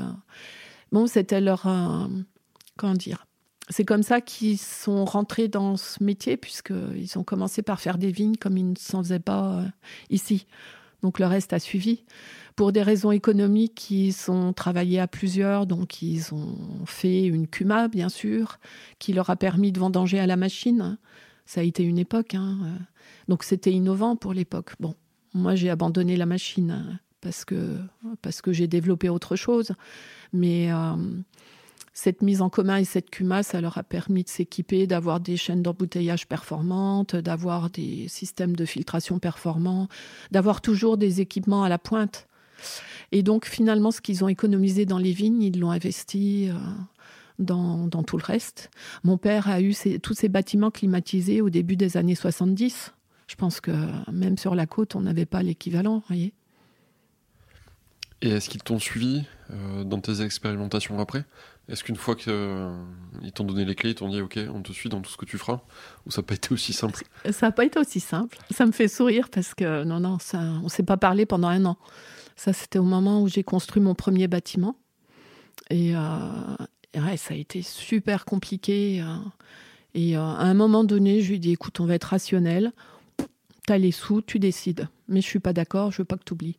Bon, 0.92 1.06
c'était 1.06 1.40
leur. 1.40 1.62
comment 2.76 2.94
dire 2.94 3.26
c'est 3.70 3.86
comme 3.86 4.02
ça 4.02 4.20
qu'ils 4.20 4.58
sont 4.58 5.06
rentrés 5.06 5.48
dans 5.48 5.78
ce 5.78 6.04
métier, 6.04 6.36
puisqu'ils 6.36 7.18
ont 7.18 7.24
commencé 7.24 7.62
par 7.62 7.80
faire 7.80 7.96
des 7.96 8.12
vignes 8.12 8.36
comme 8.36 8.58
ils 8.58 8.70
ne 8.70 8.76
s'en 8.78 9.02
faisaient 9.02 9.18
pas 9.18 9.64
ici. 10.10 10.46
Donc 11.04 11.18
le 11.18 11.26
reste 11.26 11.52
a 11.52 11.58
suivi. 11.58 12.02
Pour 12.56 12.72
des 12.72 12.82
raisons 12.82 13.10
économiques, 13.10 13.90
ils 13.90 14.30
ont 14.30 14.54
travaillé 14.54 14.98
à 14.98 15.06
plusieurs, 15.06 15.66
donc 15.66 16.00
ils 16.00 16.32
ont 16.32 16.56
fait 16.86 17.26
une 17.26 17.46
cuma, 17.46 17.88
bien 17.88 18.08
sûr, 18.08 18.58
qui 18.98 19.12
leur 19.12 19.28
a 19.28 19.36
permis 19.36 19.70
de 19.70 19.78
vendanger 19.78 20.18
à 20.18 20.26
la 20.26 20.36
machine. 20.36 20.96
Ça 21.44 21.60
a 21.60 21.64
été 21.64 21.82
une 21.82 21.98
époque. 21.98 22.34
Hein. 22.34 22.56
Donc 23.28 23.44
c'était 23.44 23.70
innovant 23.70 24.16
pour 24.16 24.32
l'époque. 24.32 24.72
Bon, 24.80 24.94
moi 25.34 25.54
j'ai 25.54 25.68
abandonné 25.68 26.16
la 26.16 26.24
machine 26.24 26.98
parce 27.20 27.44
que, 27.44 27.76
parce 28.22 28.40
que 28.40 28.54
j'ai 28.54 28.66
développé 28.66 29.10
autre 29.10 29.36
chose. 29.36 29.72
Mais 30.32 30.72
euh, 30.72 30.96
cette 31.94 32.22
mise 32.22 32.42
en 32.42 32.50
commun 32.50 32.78
et 32.78 32.84
cette 32.84 33.08
cuma, 33.08 33.44
ça 33.44 33.60
leur 33.60 33.78
a 33.78 33.84
permis 33.84 34.24
de 34.24 34.28
s'équiper, 34.28 34.88
d'avoir 34.88 35.20
des 35.20 35.36
chaînes 35.36 35.62
d'embouteillage 35.62 36.26
performantes, 36.26 37.14
d'avoir 37.14 37.70
des 37.70 38.08
systèmes 38.08 38.56
de 38.56 38.64
filtration 38.64 39.20
performants, 39.20 39.88
d'avoir 40.32 40.60
toujours 40.60 40.98
des 40.98 41.20
équipements 41.20 41.62
à 41.62 41.68
la 41.68 41.78
pointe. 41.78 42.26
Et 43.12 43.22
donc 43.22 43.46
finalement, 43.46 43.92
ce 43.92 44.00
qu'ils 44.00 44.24
ont 44.24 44.28
économisé 44.28 44.86
dans 44.86 44.98
les 44.98 45.12
vignes, 45.12 45.40
ils 45.40 45.60
l'ont 45.60 45.70
investi 45.70 46.48
euh, 46.50 46.54
dans, 47.38 47.88
tout 48.02 48.16
le 48.16 48.24
reste. 48.24 48.70
Mon 49.04 49.16
père 49.16 49.48
a 49.48 49.60
eu 49.60 49.72
tous 50.02 50.14
ces 50.14 50.28
bâtiments 50.28 50.72
climatisés 50.72 51.40
au 51.40 51.48
début 51.48 51.76
des 51.76 51.96
années 51.96 52.16
70. 52.16 52.92
Je 53.28 53.34
pense 53.36 53.60
que 53.60 53.72
même 54.10 54.36
sur 54.36 54.56
la 54.56 54.66
côte, 54.66 54.96
on 54.96 55.00
n'avait 55.02 55.26
pas 55.26 55.44
l'équivalent, 55.44 56.02
voyez. 56.08 56.34
Et 58.20 58.30
est-ce 58.30 58.48
qu'ils 58.48 58.62
t'ont 58.62 58.78
suivi 58.78 59.24
euh, 59.50 59.84
dans 59.84 60.00
tes 60.00 60.22
expérimentations 60.22 60.98
après? 60.98 61.24
Est-ce 61.68 61.82
qu'une 61.82 61.96
fois 61.96 62.14
qu'ils 62.14 62.32
euh, 62.32 62.76
t'ont 63.34 63.44
donné 63.44 63.64
les 63.64 63.74
clés, 63.74 63.90
ils 63.90 63.94
t'ont 63.94 64.10
dit 64.10 64.20
OK, 64.20 64.38
on 64.52 64.60
te 64.60 64.72
suit 64.72 64.90
dans 64.90 65.00
tout 65.00 65.10
ce 65.10 65.16
que 65.16 65.24
tu 65.24 65.38
feras? 65.38 65.62
Ou 66.06 66.10
ça 66.10 66.20
n'a 66.20 66.26
pas 66.26 66.34
été 66.34 66.52
aussi 66.52 66.74
simple? 66.74 67.04
Ça 67.30 67.46
n'a 67.46 67.52
pas 67.52 67.64
été 67.64 67.78
aussi 67.78 68.00
simple. 68.00 68.38
Ça 68.50 68.66
me 68.66 68.72
fait 68.72 68.88
sourire 68.88 69.30
parce 69.30 69.54
que 69.54 69.84
non, 69.84 69.98
non, 69.98 70.18
ça, 70.18 70.38
on 70.38 70.64
ne 70.64 70.68
s'est 70.68 70.82
pas 70.82 70.98
parlé 70.98 71.24
pendant 71.24 71.48
un 71.48 71.64
an. 71.64 71.78
Ça, 72.36 72.52
c'était 72.52 72.78
au 72.78 72.84
moment 72.84 73.22
où 73.22 73.28
j'ai 73.28 73.44
construit 73.44 73.82
mon 73.82 73.94
premier 73.94 74.28
bâtiment. 74.28 74.76
Et, 75.70 75.94
ouais, 75.94 77.16
ça 77.16 77.32
a 77.32 77.36
été 77.36 77.62
super 77.62 78.26
compliqué. 78.26 79.02
et 79.94 80.16
à 80.16 80.22
un 80.22 80.54
moment 80.54 80.84
donné, 80.84 81.22
je 81.22 81.28
lui 81.28 81.36
ai 81.36 81.38
dit 81.38 81.52
écoute, 81.52 81.80
on 81.80 81.86
va 81.86 81.94
être 81.94 82.04
rationnel. 82.04 82.72
Tu 83.66 83.72
as 83.72 83.78
les 83.78 83.92
sous, 83.92 84.20
tu 84.20 84.38
décides. 84.38 84.88
Mais 85.08 85.22
je 85.22 85.26
suis 85.26 85.38
pas 85.38 85.54
d'accord, 85.54 85.92
je 85.92 85.98
veux 85.98 86.04
pas 86.04 86.16
que 86.16 86.24
tu 86.24 86.34
oublies. 86.34 86.58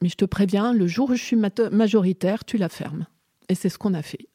Mais 0.00 0.08
je 0.08 0.16
te 0.16 0.24
préviens, 0.24 0.72
le 0.72 0.86
jour 0.86 1.10
où 1.10 1.14
je 1.14 1.22
suis 1.22 1.36
majoritaire, 1.72 2.44
tu 2.44 2.56
la 2.56 2.68
fermes. 2.68 3.06
Et 3.48 3.54
c'est 3.54 3.68
ce 3.68 3.78
qu'on 3.78 3.94
a 3.94 4.02
fait. 4.02 4.28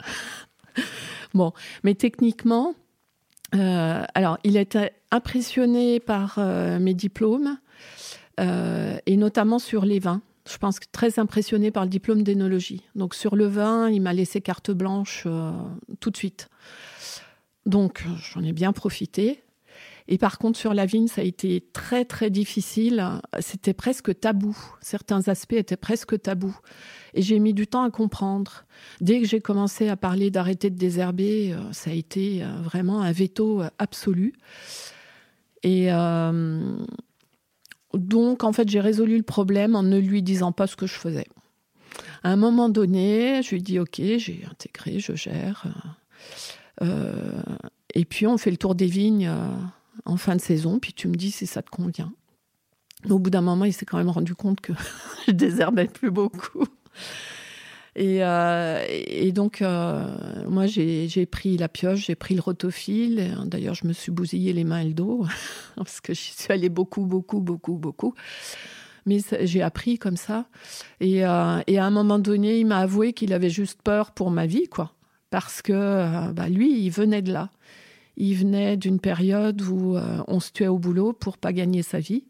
bon, 1.34 1.53
mais 1.84 1.95
techniquement, 1.95 2.76
euh, 3.55 4.03
alors 4.16 4.38
il 4.43 4.57
était 4.57 4.93
impressionné 5.11 5.99
par 5.99 6.36
euh, 6.38 6.80
mes 6.80 6.93
diplômes 6.93 7.57
euh, 8.39 8.97
et 9.05 9.18
notamment 9.18 9.59
sur 9.59 9.86
les 9.86 9.99
vins. 9.99 10.22
Je 10.49 10.57
pense 10.57 10.80
que 10.80 10.88
très 10.91 11.20
impressionné 11.20 11.72
par 11.72 11.84
le 11.84 11.89
diplôme 11.89 12.24
d'énologie. 12.24 12.82
Donc 12.95 13.16
sur 13.16 13.36
le 13.36 13.45
vin, 13.45 13.89
il 13.89 14.01
m'a 14.01 14.14
laissé 14.14 14.41
carte 14.41 14.72
blanche 14.72 15.26
tout 16.01 16.09
de 16.09 16.18
suite. 16.18 16.49
Donc 17.66 18.03
j'en 18.34 18.43
ai 18.43 18.51
bien 18.51 18.74
profité. 18.74 19.41
Et 20.08 20.18
par 20.18 20.38
contre, 20.38 20.60
sur 20.60 20.74
la 20.74 20.86
vigne, 20.86 21.08
ça 21.08 21.22
a 21.22 21.24
été 21.24 21.62
très, 21.74 22.04
très 22.04 22.30
difficile. 22.30 23.22
C'était 23.39 23.74
presque 23.74 24.20
tabou. 24.20 24.58
Certains 24.82 25.28
aspects 25.30 25.54
étaient 25.54 25.78
presque 25.78 26.22
tabous. 26.22 26.58
Et 27.14 27.22
j'ai 27.22 27.39
mis 27.39 27.54
du 27.54 27.68
temps 27.68 27.84
à 27.84 27.91
comprendre. 27.91 28.66
Dès 28.99 29.22
que 29.22 29.28
j'ai 29.28 29.39
commencé 29.39 29.88
à 29.88 29.95
parler 29.95 30.30
d'arrêter 30.32 30.70
de 30.70 30.78
désherber, 30.78 31.54
euh, 31.54 31.72
ça 31.72 31.91
a 31.91 31.93
été 31.93 32.43
euh, 32.43 32.47
vraiment 32.64 33.01
un 33.01 33.12
veto 33.12 33.62
euh, 33.62 33.70
absolu. 33.80 34.34
Et 35.66 35.88
donc, 37.93 38.43
en 38.43 38.51
fait, 38.51 38.68
j'ai 38.68 38.82
résolu 38.82 39.16
le 39.16 39.24
problème 39.24 39.78
en 39.78 39.84
ne 39.84 39.97
lui 39.97 40.22
disant 40.22 40.51
pas 40.51 40.68
ce 40.68 40.76
que 40.76 40.88
je 40.88 40.95
faisais. 40.95 41.28
À 42.22 42.32
un 42.32 42.36
moment 42.36 42.68
donné, 42.68 43.41
je 43.43 43.51
lui 43.51 43.62
dit 43.62 43.80
Ok, 43.80 43.95
j'ai 43.95 44.43
intégré, 44.51 44.99
je 44.99 45.16
gère. 45.16 45.64
et 46.82 48.04
puis, 48.04 48.28
on 48.28 48.38
fait 48.38 48.51
le 48.51 48.58
tour 48.58 48.76
des 48.76 48.88
vignes 48.88 49.32
en 50.06 50.18
fin 50.18 50.36
de 50.36 50.41
saison, 50.41 50.80
puis 50.80 50.94
tu 50.94 51.08
me 51.08 51.16
dis 51.16 51.32
si 51.32 51.48
ça 51.48 51.62
te 51.62 51.70
convient. 51.70 52.14
Au 53.10 53.20
bout 53.20 53.30
d'un 53.30 53.41
moment, 53.41 53.66
il 53.66 53.74
s'est 53.74 53.86
quand 53.86 53.98
même 53.98 54.10
rendu 54.10 54.36
compte 54.36 54.62
que 54.62 54.74
je 55.28 55.32
désherbais 55.32 55.88
plus 55.88 56.12
beaucoup. 56.12 56.66
Et, 57.96 58.24
euh, 58.24 59.32
donc, 59.32 59.62
euh, 59.62 60.06
moi, 60.48 60.66
j'ai 60.66 61.26
pris 61.26 61.58
la 61.58 61.68
pioche, 61.68 62.06
j'ai 62.06 62.16
pris 62.16 62.34
le 62.34 62.41
rotophile. 62.41 63.38
D'ailleurs, 63.46 63.76
je 63.76 63.86
me 63.86 63.94
suis 63.94 64.12
bousillé 64.12 64.54
les 64.54 64.64
mains 64.64 64.80
et 64.80 64.88
le 64.88 64.94
dos, 64.94 65.26
parce 65.76 66.02
que 66.02 66.14
j'y 66.14 66.34
suis 66.34 66.52
allée 66.52 66.70
beaucoup, 66.70 67.06
beaucoup, 67.06 67.39
beaucoup, 67.39 67.78
beaucoup. 67.78 68.14
Mais 69.06 69.20
j'ai 69.41 69.62
appris 69.62 70.00
comme 70.00 70.18
ça. 70.18 70.46
Et, 71.02 71.26
euh, 71.26 71.60
et, 71.68 71.78
à 71.78 71.86
un 71.86 71.91
moment 71.91 72.20
donné, 72.20 72.60
il 72.60 72.66
m'a 72.66 72.80
avoué 72.80 73.14
qu'il 73.14 73.34
avait 73.34 73.50
juste 73.50 73.82
peur 73.84 74.12
pour 74.12 74.32
ma 74.32 74.46
vie, 74.46 74.68
quoi. 74.68 74.94
Parce 75.30 75.62
que 75.62 76.32
bah, 76.32 76.48
lui, 76.48 76.80
il 76.86 76.89
venait 76.89 77.22
de 77.22 77.34
là. 77.34 77.50
Il 78.16 78.36
venait 78.36 78.78
d'une 78.78 78.99
période 78.99 79.61
où 79.61 79.95
euh, 79.95 80.24
on 80.28 80.39
se 80.39 80.51
tuait 80.51 80.68
au 80.68 80.78
boulot 80.78 81.14
pour 81.14 81.38
pas 81.38 81.51
gagner 81.51 81.82
sa 81.82 81.99
vie. 81.99 82.26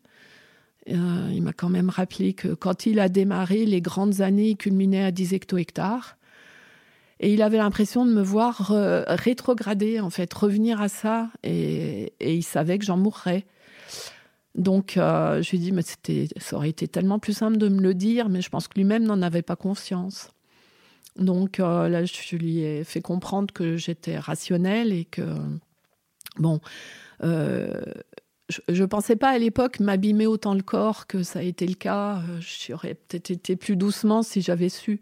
Euh, 0.90 1.30
il 1.32 1.42
m'a 1.42 1.54
quand 1.54 1.70
même 1.70 1.90
rappelé 1.90 2.34
que 2.34 2.50
quand 2.50 2.86
il 2.86 3.00
a 3.00 3.10
démarré, 3.10 3.66
les 3.66 3.82
grandes 3.82 4.22
années 4.22 4.56
culminaient 4.56 5.04
à 5.04 5.12
10 5.12 5.34
hecto-hectares. 5.34 6.18
Et 7.20 7.34
il 7.34 7.42
avait 7.42 7.58
l'impression 7.58 8.06
de 8.06 8.14
me 8.14 8.22
voir 8.22 8.72
euh, 8.72 9.04
rétrograder, 9.08 10.00
en 10.00 10.10
fait, 10.10 10.34
revenir 10.34 10.82
à 10.82 10.90
ça. 10.90 11.30
Et, 11.44 12.14
il 12.20 12.44
savait 12.44 12.80
que 12.80 12.86
j'en 12.86 12.98
mourrais. 12.98 13.46
Donc, 14.56 14.94
je 14.98 15.50
lui 15.50 15.58
ai 15.58 15.62
dit, 15.62 15.72
mais 15.72 15.82
ça 15.82 16.56
aurait 16.56 16.70
été 16.70 16.88
tellement 16.88 17.18
plus 17.18 17.34
simple 17.34 17.58
de 17.58 17.70
me 17.70 17.82
le 17.82 17.94
dire, 17.96 18.30
mais 18.30 18.42
je 18.42 18.50
pense 18.50 18.68
que 18.68 18.76
lui-même 18.76 19.04
n'en 19.04 19.22
avait 19.24 19.42
pas 19.42 19.56
conscience. 19.56 20.30
Donc 21.18 21.58
là, 21.58 22.06
je 22.06 22.36
lui 22.36 22.60
ai 22.60 22.84
fait 22.84 23.02
comprendre 23.02 23.52
que 23.52 23.78
j'étais 23.78 24.20
rationnelle 24.20 24.94
et 24.94 25.06
que 25.06 25.24
Bon, 26.38 26.60
euh, 27.24 27.82
je 28.68 28.82
ne 28.82 28.88
pensais 28.88 29.16
pas 29.16 29.30
à 29.30 29.38
l'époque 29.38 29.80
m'abîmer 29.80 30.28
autant 30.28 30.54
le 30.54 30.62
corps 30.62 31.08
que 31.08 31.24
ça 31.24 31.40
a 31.40 31.42
été 31.42 31.66
le 31.66 31.76
cas. 31.76 32.18
Euh, 32.18 32.40
j'aurais 32.68 32.96
peut-être 32.96 33.32
été 33.32 33.56
plus 33.56 33.76
doucement 33.76 34.22
si 34.22 34.42
j'avais 34.42 34.70
su. 34.70 35.00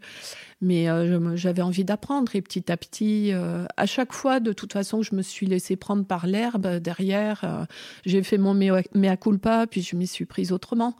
Mais 0.60 0.88
euh, 0.88 1.36
j'avais 1.36 1.62
envie 1.62 1.84
d'apprendre. 1.84 2.34
Et 2.36 2.42
petit 2.42 2.70
à 2.70 2.76
petit, 2.76 3.32
à 3.32 3.86
chaque 3.86 4.12
fois, 4.12 4.40
de 4.40 4.52
toute 4.52 4.72
façon, 4.72 5.02
je 5.02 5.14
me 5.14 5.22
suis 5.22 5.46
laissé 5.46 5.76
prendre 5.76 6.04
par 6.04 6.26
l'herbe 6.26 6.76
derrière. 6.78 7.66
J'ai 8.06 8.22
fait 8.22 8.38
mon 8.38 8.54
mea 8.54 9.16
culpa, 9.16 9.66
puis 9.66 9.82
je 9.82 9.96
m'y 9.96 10.06
suis 10.06 10.24
prise 10.24 10.52
autrement. 10.52 10.96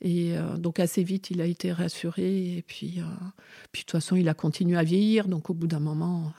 Et 0.00 0.34
donc 0.58 0.78
assez 0.78 1.02
vite, 1.02 1.30
il 1.30 1.40
a 1.40 1.46
été 1.46 1.72
rassuré. 1.72 2.58
Et 2.58 2.62
puis, 2.66 3.00
puis 3.72 3.82
de 3.82 3.86
toute 3.86 3.92
façon, 3.92 4.14
il 4.14 4.28
a 4.28 4.34
continué 4.34 4.76
à 4.76 4.84
vieillir. 4.84 5.26
Donc 5.26 5.48
au 5.48 5.54
bout 5.54 5.66
d'un 5.66 5.80
moment... 5.80 6.32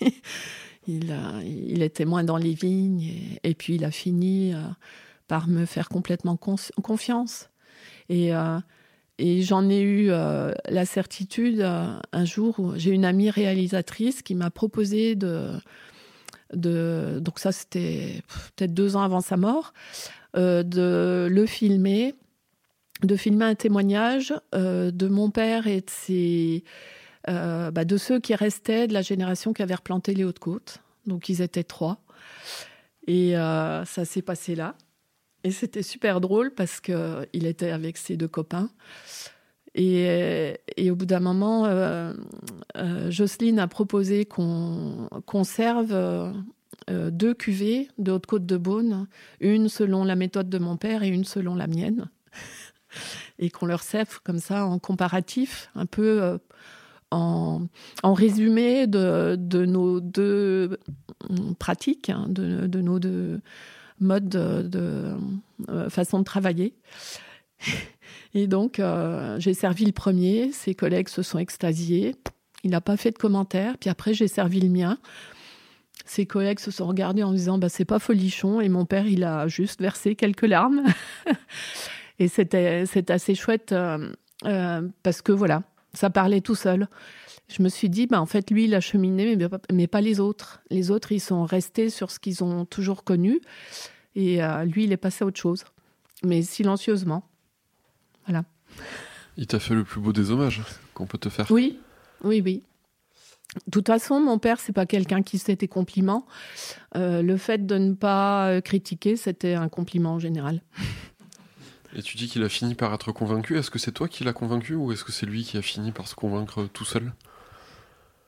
Il, 0.88 1.14
il 1.44 1.82
était 1.82 2.06
moins 2.06 2.24
dans 2.24 2.38
les 2.38 2.54
vignes 2.54 3.12
et, 3.44 3.54
puis 3.54 3.74
il 3.74 3.84
a 3.84 3.90
fini 3.90 4.54
euh, 4.54 4.58
par 5.28 5.46
me 5.46 5.66
faire 5.66 5.90
complètement 5.90 6.36
confiance. 6.36 7.50
Et, 8.08 8.34
euh, 8.34 8.58
et 9.18 9.42
j'en 9.42 9.68
ai 9.68 9.80
eu 9.80 10.10
euh, 10.10 10.52
la 10.66 10.86
certitude 10.86 11.60
un 11.60 12.24
jour 12.24 12.58
où 12.58 12.72
j'ai 12.76 12.90
une 12.90 13.04
amie 13.04 13.28
réalisatrice 13.28 14.22
qui 14.22 14.34
m'a 14.34 14.50
proposé 14.50 15.14
de. 15.14 15.52
Donc, 16.54 17.38
ça, 17.38 17.52
c'était 17.52 18.22
peut-être 18.56 18.72
deux 18.72 18.96
ans 18.96 19.02
avant 19.02 19.20
sa 19.20 19.36
mort, 19.36 19.74
de 20.34 21.28
le 21.30 21.46
filmer, 21.46 22.14
de 23.02 23.16
filmer 23.16 23.44
un 23.44 23.54
témoignage 23.54 24.32
de 24.54 25.08
mon 25.08 25.30
père 25.30 25.66
et 25.66 25.82
de 25.82 25.90
ses 25.90 26.64
euh, 27.28 27.70
bah, 27.70 27.84
de 27.84 27.96
ceux 27.96 28.20
qui 28.20 28.34
restaient 28.34 28.86
de 28.86 28.92
la 28.92 29.02
génération 29.02 29.52
qui 29.52 29.62
avait 29.62 29.74
replanté 29.74 30.14
les 30.14 30.24
Hautes-Côtes. 30.24 30.80
Donc 31.06 31.28
ils 31.28 31.42
étaient 31.42 31.64
trois. 31.64 32.00
Et 33.06 33.36
euh, 33.36 33.84
ça 33.84 34.04
s'est 34.04 34.22
passé 34.22 34.54
là. 34.54 34.74
Et 35.44 35.50
c'était 35.50 35.82
super 35.82 36.20
drôle 36.20 36.52
parce 36.52 36.80
qu'il 36.80 37.46
était 37.46 37.70
avec 37.70 37.96
ses 37.96 38.16
deux 38.16 38.28
copains. 38.28 38.70
Et, 39.74 40.58
au 40.90 40.96
bout 40.96 41.06
d'un 41.06 41.20
moment, 41.20 41.66
euh, 41.66 42.12
Jocelyne 43.10 43.60
a 43.60 43.68
proposé 43.68 44.24
qu'on 44.24 45.08
conserve 45.24 46.34
deux 46.88 47.34
cuvées 47.34 47.88
de 47.98 48.10
Haute-Côte 48.10 48.44
de 48.44 48.56
Beaune, 48.56 49.06
une 49.40 49.68
selon 49.68 50.02
la 50.02 50.16
méthode 50.16 50.48
de 50.48 50.58
mon 50.58 50.76
père 50.76 51.04
et 51.04 51.08
une 51.08 51.24
selon 51.24 51.54
la 51.54 51.68
mienne. 51.68 52.10
et 53.38 53.50
qu'on 53.50 53.66
leur 53.66 53.82
serve 53.82 54.20
comme 54.24 54.40
ça 54.40 54.66
en 54.66 54.80
comparatif, 54.80 55.70
un 55.76 55.86
peu 55.86 56.40
en, 57.10 57.68
résumé 58.04 58.86
de, 58.86 59.36
nos 59.64 60.00
deux 60.00 60.78
pratiques, 61.58 62.10
hein, 62.10 62.26
de, 62.28 62.80
nos 62.80 62.98
deux 62.98 63.40
modes 64.00 64.28
de, 64.28 65.16
euh, 65.68 65.90
façon 65.90 66.18
de 66.18 66.24
travailler. 66.24 66.74
Et 68.34 68.46
donc, 68.46 68.78
euh, 68.78 69.38
j'ai 69.40 69.54
servi 69.54 69.84
le 69.84 69.92
premier, 69.92 70.52
ses 70.52 70.74
collègues 70.74 71.08
se 71.08 71.22
sont 71.22 71.38
extasiés. 71.38 72.14
Il 72.64 72.70
n'a 72.70 72.80
pas 72.80 72.96
fait 72.96 73.10
de 73.10 73.18
commentaires. 73.18 73.76
Puis 73.78 73.90
après, 73.90 74.14
j'ai 74.14 74.28
servi 74.28 74.60
le 74.60 74.68
mien. 74.68 74.98
Ses 76.04 76.26
collègues 76.26 76.58
se 76.58 76.70
sont 76.70 76.86
regardés 76.86 77.22
en 77.22 77.32
disant 77.32 77.58
bah, 77.58 77.68
c'est 77.68 77.84
pas 77.84 77.98
folichon. 77.98 78.60
Et 78.60 78.68
mon 78.68 78.84
père, 78.84 79.06
il 79.06 79.24
a 79.24 79.48
juste 79.48 79.80
versé 79.80 80.14
quelques 80.14 80.46
larmes. 80.46 80.82
Et 82.18 82.28
c'était 82.28 82.84
assez 83.08 83.34
chouette 83.34 83.72
euh, 83.72 84.88
parce 85.02 85.22
que 85.22 85.32
voilà, 85.32 85.62
ça 85.94 86.10
parlait 86.10 86.40
tout 86.40 86.54
seul. 86.54 86.88
Je 87.48 87.62
me 87.62 87.68
suis 87.68 87.88
dit, 87.88 88.06
bah, 88.06 88.20
en 88.20 88.26
fait, 88.26 88.50
lui, 88.50 88.64
il 88.64 88.74
a 88.74 88.80
cheminé, 88.80 89.36
mais, 89.36 89.48
mais 89.72 89.86
pas 89.86 90.00
les 90.00 90.20
autres. 90.20 90.60
Les 90.70 90.90
autres, 90.90 91.12
ils 91.12 91.20
sont 91.20 91.44
restés 91.44 91.88
sur 91.88 92.10
ce 92.10 92.18
qu'ils 92.18 92.44
ont 92.44 92.64
toujours 92.64 93.04
connu. 93.04 93.40
Et 94.14 94.42
euh, 94.42 94.64
lui, 94.64 94.84
il 94.84 94.92
est 94.92 94.98
passé 94.98 95.24
à 95.24 95.26
autre 95.26 95.40
chose. 95.40 95.64
Mais 96.24 96.42
silencieusement. 96.42 97.24
Voilà. 98.26 98.44
Il 99.36 99.46
t'a 99.46 99.60
fait 99.60 99.74
le 99.74 99.84
plus 99.84 100.00
beau 100.00 100.12
des 100.12 100.30
hommages 100.30 100.62
qu'on 100.92 101.06
peut 101.06 101.18
te 101.18 101.28
faire. 101.28 101.46
Oui, 101.50 101.78
oui, 102.22 102.42
oui. 102.44 102.62
De 103.66 103.70
toute 103.70 103.86
façon, 103.86 104.20
mon 104.20 104.38
père, 104.38 104.60
c'est 104.60 104.72
pas 104.72 104.84
quelqu'un 104.84 105.22
qui 105.22 105.38
se 105.38 105.52
des 105.52 105.68
compliments. 105.68 106.26
Euh, 106.96 107.22
le 107.22 107.36
fait 107.38 107.64
de 107.64 107.78
ne 107.78 107.94
pas 107.94 108.50
euh, 108.50 108.60
critiquer, 108.60 109.16
c'était 109.16 109.54
un 109.54 109.68
compliment 109.68 110.14
en 110.14 110.18
général. 110.18 110.60
Et 111.98 112.02
tu 112.02 112.16
dis 112.16 112.28
qu'il 112.28 112.44
a 112.44 112.48
fini 112.48 112.76
par 112.76 112.94
être 112.94 113.10
convaincu. 113.10 113.58
Est-ce 113.58 113.72
que 113.72 113.80
c'est 113.80 113.90
toi 113.90 114.06
qui 114.06 114.22
l'as 114.22 114.32
convaincu 114.32 114.76
ou 114.76 114.92
est-ce 114.92 115.02
que 115.02 115.10
c'est 115.10 115.26
lui 115.26 115.42
qui 115.42 115.58
a 115.58 115.62
fini 115.62 115.90
par 115.90 116.06
se 116.06 116.14
convaincre 116.14 116.68
tout 116.72 116.84
seul? 116.84 117.12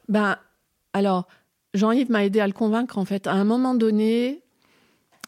Ben, 0.08 0.38
alors, 0.92 1.28
Jean-Yves 1.74 2.10
m'a 2.10 2.24
aidé 2.24 2.40
à 2.40 2.48
le 2.48 2.52
convaincre 2.52 2.98
en 2.98 3.04
fait. 3.04 3.28
À 3.28 3.32
un 3.32 3.44
moment 3.44 3.74
donné, 3.74 4.42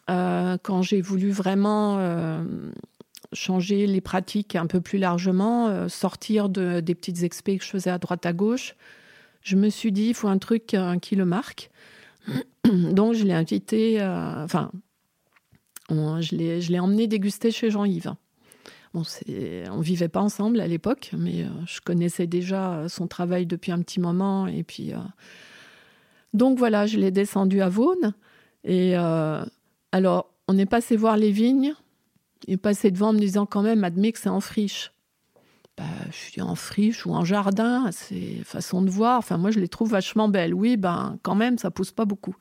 euh, 0.09 0.57
quand 0.61 0.81
j'ai 0.81 0.99
voulu 0.99 1.31
vraiment 1.31 1.99
euh, 1.99 2.43
changer 3.31 3.87
les 3.87 4.01
pratiques 4.01 4.57
un 4.57 4.67
peu 4.67 4.81
plus 4.81 4.99
largement, 4.99 5.69
euh, 5.69 5.87
sortir 5.87 6.49
de, 6.49 6.81
des 6.81 6.95
petites 6.95 7.23
expés 7.23 7.57
que 7.57 7.63
je 7.63 7.69
faisais 7.69 7.91
à 7.91 7.97
droite 7.97 8.25
à 8.25 8.33
gauche. 8.33 8.75
Je 9.41 9.55
me 9.55 9.69
suis 9.69 9.93
dit, 9.93 10.07
il 10.07 10.13
faut 10.13 10.27
un 10.27 10.37
truc 10.37 10.75
qui 11.01 11.15
le 11.15 11.25
marque. 11.25 11.71
Donc, 12.65 13.13
je 13.13 13.23
l'ai 13.23 13.33
invité, 13.33 14.01
enfin, 14.01 14.69
je 15.89 16.35
l'ai 16.69 16.79
emmené 16.79 17.07
déguster 17.07 17.51
chez 17.51 17.71
Jean-Yves. 17.71 18.15
Bon, 18.93 19.01
on 19.71 19.79
vivait 19.79 20.07
pas 20.07 20.21
ensemble 20.21 20.59
à 20.59 20.67
l'époque, 20.67 21.11
mais 21.17 21.43
euh, 21.43 21.49
je 21.65 21.81
connaissais 21.81 22.27
déjà 22.27 22.87
son 22.89 23.07
travail 23.07 23.47
depuis 23.47 23.71
un 23.71 23.81
petit 23.81 23.99
moment. 23.99 24.45
Et 24.45 24.63
puis, 24.63 24.93
euh, 24.93 24.97
donc 26.33 26.59
voilà, 26.59 26.85
je 26.85 26.99
l'ai 26.99 27.09
descendu 27.09 27.61
à 27.61 27.69
Vaune. 27.69 28.13
Et 28.63 28.95
euh, 28.95 29.43
alors, 29.91 30.29
on 30.47 30.57
est 30.59 30.67
passé 30.67 30.95
voir 30.95 31.17
les 31.17 31.31
vignes. 31.31 31.73
Il 32.47 32.53
est 32.53 32.57
passé 32.57 32.91
devant 32.91 33.09
en 33.09 33.13
me 33.13 33.19
disant 33.19 33.47
quand 33.47 33.63
même, 33.63 33.83
admets 33.83 34.11
que 34.11 34.19
c'est 34.19 34.29
en 34.29 34.41
friche. 34.41 34.91
Bah, 35.75 35.85
je 36.11 36.17
suis 36.17 36.41
en 36.41 36.53
friche 36.53 37.07
ou 37.07 37.13
en 37.13 37.25
jardin, 37.25 37.89
c'est 37.91 38.43
façon 38.43 38.83
de 38.83 38.91
voir. 38.91 39.17
Enfin, 39.17 39.37
moi, 39.37 39.49
je 39.49 39.59
les 39.59 39.67
trouve 39.67 39.89
vachement 39.89 40.29
belles. 40.29 40.53
Oui, 40.53 40.77
ben, 40.77 41.17
quand 41.23 41.33
même, 41.33 41.57
ça 41.57 41.71
pousse 41.71 41.91
pas 41.91 42.05
beaucoup. 42.05 42.35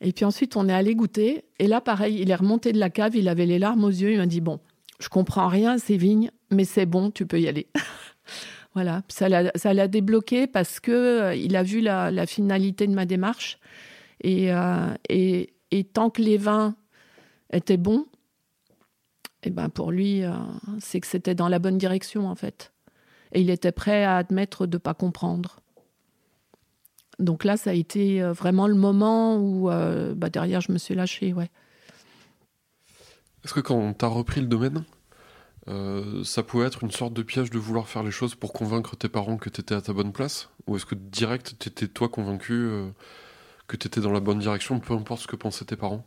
Et 0.00 0.12
puis 0.12 0.24
ensuite, 0.24 0.56
on 0.56 0.68
est 0.68 0.72
allé 0.72 0.96
goûter. 0.96 1.44
Et 1.60 1.68
là, 1.68 1.80
pareil, 1.80 2.18
il 2.20 2.30
est 2.30 2.34
remonté 2.34 2.72
de 2.72 2.78
la 2.78 2.90
cave, 2.90 3.14
il 3.14 3.28
avait 3.28 3.46
les 3.46 3.60
larmes 3.60 3.84
aux 3.84 3.90
yeux. 3.90 4.10
Il 4.10 4.18
m'a 4.18 4.26
dit 4.26 4.40
Bon, 4.40 4.58
je 5.00 5.08
comprends 5.08 5.48
rien 5.48 5.72
à 5.72 5.78
ces 5.78 5.96
vignes, 5.96 6.30
mais 6.50 6.64
c'est 6.64 6.86
bon, 6.86 7.10
tu 7.10 7.26
peux 7.26 7.40
y 7.40 7.48
aller. 7.48 7.68
voilà, 8.74 9.02
ça 9.08 9.28
l'a 9.28 9.88
débloqué 9.88 10.46
parce 10.46 10.80
que 10.80 10.92
euh, 10.92 11.34
il 11.34 11.56
a 11.56 11.62
vu 11.62 11.80
la, 11.80 12.26
finalité 12.26 12.86
de 12.86 12.94
ma 12.94 13.06
démarche. 13.06 13.58
Et, 14.22 14.52
euh, 14.52 14.94
et, 15.08 15.54
et 15.70 15.84
tant 15.84 16.08
que 16.10 16.22
les 16.22 16.38
vins 16.38 16.74
étaient 17.52 17.76
bons, 17.76 18.06
et 19.42 19.50
ben 19.50 19.68
pour 19.68 19.92
lui, 19.92 20.24
euh, 20.24 20.32
c'est 20.80 21.00
que 21.00 21.06
c'était 21.06 21.34
dans 21.34 21.48
la 21.48 21.58
bonne 21.58 21.78
direction 21.78 22.26
en 22.28 22.34
fait. 22.34 22.72
Et 23.32 23.42
il 23.42 23.50
était 23.50 23.72
prêt 23.72 24.04
à 24.04 24.16
admettre 24.16 24.66
de 24.66 24.76
ne 24.76 24.80
pas 24.80 24.94
comprendre. 24.94 25.60
Donc 27.18 27.44
là, 27.44 27.56
ça 27.56 27.70
a 27.70 27.72
été 27.74 28.20
vraiment 28.22 28.66
le 28.66 28.74
moment 28.74 29.38
où 29.38 29.68
bah, 30.16 30.28
derrière, 30.30 30.60
je 30.60 30.70
me 30.70 30.78
suis 30.78 30.94
lâchée. 30.94 31.32
Ouais. 31.32 31.50
Est-ce 33.46 33.54
que 33.54 33.60
quand 33.60 33.92
t'as 33.92 34.08
repris 34.08 34.40
le 34.40 34.48
domaine, 34.48 34.82
euh, 35.68 36.24
ça 36.24 36.42
pouvait 36.42 36.66
être 36.66 36.82
une 36.82 36.90
sorte 36.90 37.12
de 37.12 37.22
piège 37.22 37.48
de 37.48 37.60
vouloir 37.60 37.86
faire 37.86 38.02
les 38.02 38.10
choses 38.10 38.34
pour 38.34 38.52
convaincre 38.52 38.96
tes 38.96 39.08
parents 39.08 39.36
que 39.36 39.48
t'étais 39.48 39.76
à 39.76 39.80
ta 39.80 39.92
bonne 39.92 40.12
place 40.12 40.48
Ou 40.66 40.74
est-ce 40.74 40.84
que 40.84 40.96
direct, 40.96 41.54
t'étais 41.56 41.86
toi 41.86 42.08
convaincu 42.08 42.54
euh, 42.54 42.88
que 43.68 43.76
t'étais 43.76 44.00
dans 44.00 44.10
la 44.10 44.18
bonne 44.18 44.40
direction, 44.40 44.80
peu 44.80 44.94
importe 44.94 45.20
ce 45.22 45.26
que 45.28 45.36
pensaient 45.36 45.64
tes 45.64 45.76
parents? 45.76 46.04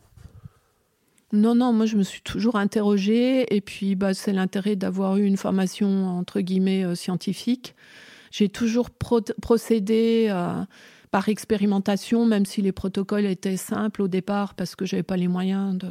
Non, 1.32 1.54
non, 1.54 1.72
moi 1.72 1.86
je 1.86 1.96
me 1.96 2.02
suis 2.02 2.20
toujours 2.20 2.56
interrogée 2.56 3.56
et 3.56 3.62
puis 3.62 3.94
bah, 3.94 4.12
c'est 4.12 4.34
l'intérêt 4.34 4.76
d'avoir 4.76 5.16
eu 5.16 5.24
une 5.24 5.38
formation 5.38 6.08
entre 6.08 6.40
guillemets 6.42 6.84
euh, 6.84 6.94
scientifique. 6.94 7.74
J'ai 8.32 8.50
toujours 8.50 8.90
pro- 8.90 9.22
procédé 9.40 10.26
euh, 10.28 10.62
par 11.10 11.30
expérimentation, 11.30 12.26
même 12.26 12.44
si 12.44 12.60
les 12.60 12.72
protocoles 12.72 13.24
étaient 13.24 13.56
simples 13.56 14.02
au 14.02 14.08
départ 14.08 14.52
parce 14.52 14.76
que 14.76 14.84
j'avais 14.84 15.02
pas 15.02 15.16
les 15.16 15.28
moyens 15.28 15.78
de, 15.78 15.88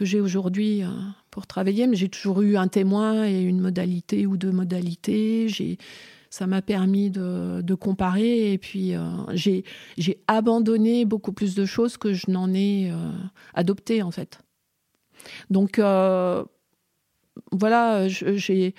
que 0.00 0.06
j'ai 0.06 0.18
aujourd'hui 0.22 0.82
euh, 0.82 0.86
pour 1.30 1.46
travailler, 1.46 1.86
mais 1.86 1.94
j'ai 1.94 2.08
toujours 2.08 2.40
eu 2.40 2.56
un 2.56 2.68
témoin 2.68 3.26
et 3.26 3.42
une 3.42 3.60
modalité 3.60 4.26
ou 4.26 4.38
deux 4.38 4.50
modalités. 4.50 5.46
J'ai 5.50 5.76
ça 6.30 6.46
m'a 6.46 6.62
permis 6.62 7.10
de, 7.10 7.74
comparer 7.74 8.52
et 8.52 8.58
puis 8.58 8.94
euh, 8.94 9.02
j'ai 9.32 9.62
j'ai 9.98 10.22
abandonné 10.26 11.04
beaucoup 11.04 11.32
plus 11.32 11.54
de 11.54 11.66
choses 11.66 11.98
que 11.98 12.14
je 12.14 12.30
n'en 12.30 12.54
ai 12.54 12.90
euh, 12.90 13.12
adopté 13.52 14.00
en 14.02 14.10
fait. 14.10 14.40
Donc 15.50 15.78
euh, 15.78 16.44
voilà, 17.52 18.08
je, 18.08 18.36
j'ai 18.36 18.74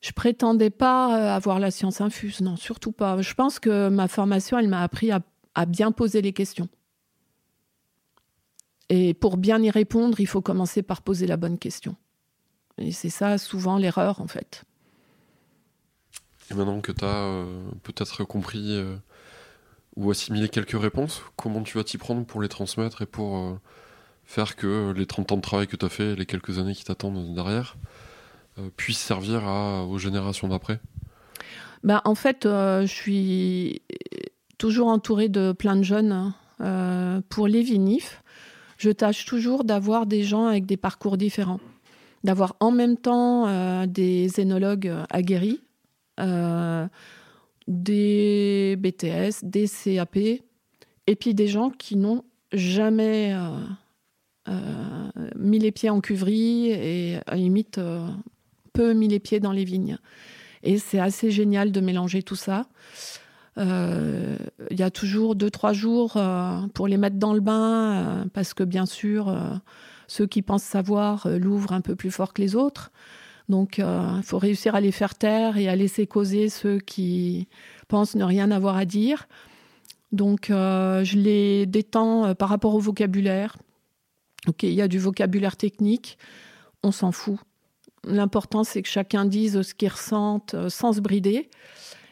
je 0.00 0.12
prétendais 0.12 0.70
pas 0.70 1.34
avoir 1.34 1.58
la 1.58 1.72
science 1.72 2.00
infuse, 2.00 2.40
non, 2.40 2.54
surtout 2.54 2.92
pas. 2.92 3.20
Je 3.20 3.34
pense 3.34 3.58
que 3.58 3.88
ma 3.88 4.06
formation, 4.06 4.60
elle 4.60 4.68
m'a 4.68 4.82
appris 4.82 5.10
à 5.10 5.66
bien 5.66 5.90
poser 5.90 6.22
les 6.22 6.32
questions. 6.32 6.68
Et 8.90 9.14
pour 9.14 9.36
bien 9.36 9.62
y 9.62 9.70
répondre, 9.70 10.20
il 10.20 10.26
faut 10.26 10.42
commencer 10.42 10.82
par 10.82 11.00
poser 11.02 11.26
la 11.26 11.36
bonne 11.36 11.58
question. 11.58 11.94
Et 12.76 12.92
c'est 12.92 13.08
ça 13.10 13.38
souvent 13.38 13.78
l'erreur 13.78 14.20
en 14.20 14.26
fait. 14.26 14.64
Et 16.50 16.54
maintenant 16.54 16.80
que 16.80 16.90
t'as 16.90 17.06
euh, 17.06 17.62
peut-être 17.84 18.24
compris 18.24 18.74
euh, 18.74 18.96
ou 19.96 20.10
assimilé 20.10 20.48
quelques 20.48 20.80
réponses, 20.80 21.22
comment 21.36 21.62
tu 21.62 21.78
vas 21.78 21.84
t'y 21.84 21.98
prendre 21.98 22.26
pour 22.26 22.42
les 22.42 22.48
transmettre 22.48 23.02
et 23.02 23.06
pour 23.06 23.36
euh, 23.36 23.54
faire 24.24 24.56
que 24.56 24.92
les 24.96 25.06
30 25.06 25.30
ans 25.30 25.36
de 25.36 25.42
travail 25.42 25.68
que 25.68 25.76
t'as 25.76 25.88
fait, 25.88 26.16
les 26.16 26.26
quelques 26.26 26.58
années 26.58 26.74
qui 26.74 26.84
t'attendent 26.84 27.34
derrière, 27.34 27.76
puissent 28.76 28.98
servir 28.98 29.46
à- 29.46 29.84
aux 29.84 29.96
générations 29.98 30.48
d'après? 30.48 30.80
Bah, 31.82 32.02
en 32.04 32.14
fait, 32.14 32.40
je 32.44 32.84
suis 32.86 33.80
toujours 34.58 34.88
entourée 34.88 35.28
de 35.28 35.52
plein 35.52 35.76
de 35.76 35.82
jeunes. 35.82 36.12
hein. 36.60 37.22
Pour 37.30 37.46
les 37.48 37.62
vinifs, 37.62 38.22
je 38.80 38.90
tâche 38.90 39.26
toujours 39.26 39.64
d'avoir 39.64 40.06
des 40.06 40.22
gens 40.22 40.46
avec 40.46 40.64
des 40.64 40.78
parcours 40.78 41.18
différents. 41.18 41.60
D'avoir 42.24 42.56
en 42.60 42.70
même 42.70 42.96
temps 42.96 43.46
euh, 43.46 43.86
des 43.86 44.40
énologues 44.40 44.88
euh, 44.88 45.04
aguerris, 45.10 45.60
euh, 46.18 46.86
des 47.68 48.76
BTS, 48.78 49.44
des 49.44 49.66
CAP, 49.66 50.16
et 50.16 51.16
puis 51.18 51.34
des 51.34 51.46
gens 51.46 51.70
qui 51.70 51.96
n'ont 51.96 52.24
jamais 52.52 53.34
mis 55.36 55.58
les 55.58 55.70
pieds 55.70 55.90
en 55.90 56.00
cuverie 56.00 56.70
et 56.70 57.18
à 57.26 57.36
limite 57.36 57.80
peu 58.72 58.92
mis 58.92 59.06
les 59.06 59.20
pieds 59.20 59.38
dans 59.40 59.52
les 59.52 59.64
vignes. 59.64 59.98
Et 60.62 60.78
c'est 60.78 60.98
assez 60.98 61.30
génial 61.30 61.70
de 61.70 61.80
mélanger 61.80 62.22
tout 62.22 62.36
ça. 62.36 62.66
Euh, 63.60 64.36
Il 64.70 64.78
y 64.78 64.82
a 64.82 64.90
toujours 64.90 65.34
deux, 65.34 65.50
trois 65.50 65.72
jours 65.72 66.14
euh, 66.16 66.60
pour 66.74 66.88
les 66.88 66.96
mettre 66.96 67.16
dans 67.16 67.34
le 67.34 67.40
bain, 67.40 67.92
euh, 67.92 68.24
parce 68.32 68.54
que 68.54 68.64
bien 68.64 68.86
sûr, 68.86 69.36
ceux 70.08 70.26
qui 70.26 70.42
pensent 70.42 70.64
savoir 70.64 71.28
l'ouvrent 71.28 71.72
un 71.72 71.80
peu 71.80 71.94
plus 71.94 72.10
fort 72.10 72.32
que 72.32 72.42
les 72.42 72.56
autres. 72.56 72.90
Donc, 73.48 73.78
il 73.78 74.22
faut 74.22 74.38
réussir 74.38 74.74
à 74.76 74.80
les 74.80 74.92
faire 74.92 75.14
taire 75.16 75.56
et 75.56 75.68
à 75.68 75.74
laisser 75.74 76.06
causer 76.06 76.48
ceux 76.48 76.78
qui 76.78 77.48
pensent 77.88 78.14
ne 78.14 78.24
rien 78.24 78.50
avoir 78.52 78.76
à 78.76 78.84
dire. 78.84 79.26
Donc, 80.12 80.46
je 80.48 81.16
les 81.16 81.66
détends 81.66 82.34
par 82.36 82.48
rapport 82.48 82.74
au 82.74 82.78
vocabulaire. 82.78 83.56
Ok, 84.46 84.62
il 84.62 84.72
y 84.72 84.82
a 84.82 84.88
du 84.88 84.98
vocabulaire 84.98 85.56
technique, 85.56 86.16
on 86.84 86.92
s'en 86.92 87.12
fout. 87.12 87.38
L'important, 88.04 88.62
c'est 88.64 88.82
que 88.82 88.88
chacun 88.88 89.24
dise 89.24 89.62
ce 89.62 89.74
qu'il 89.74 89.88
ressente 89.88 90.54
sans 90.68 90.92
se 90.92 91.00
brider. 91.00 91.50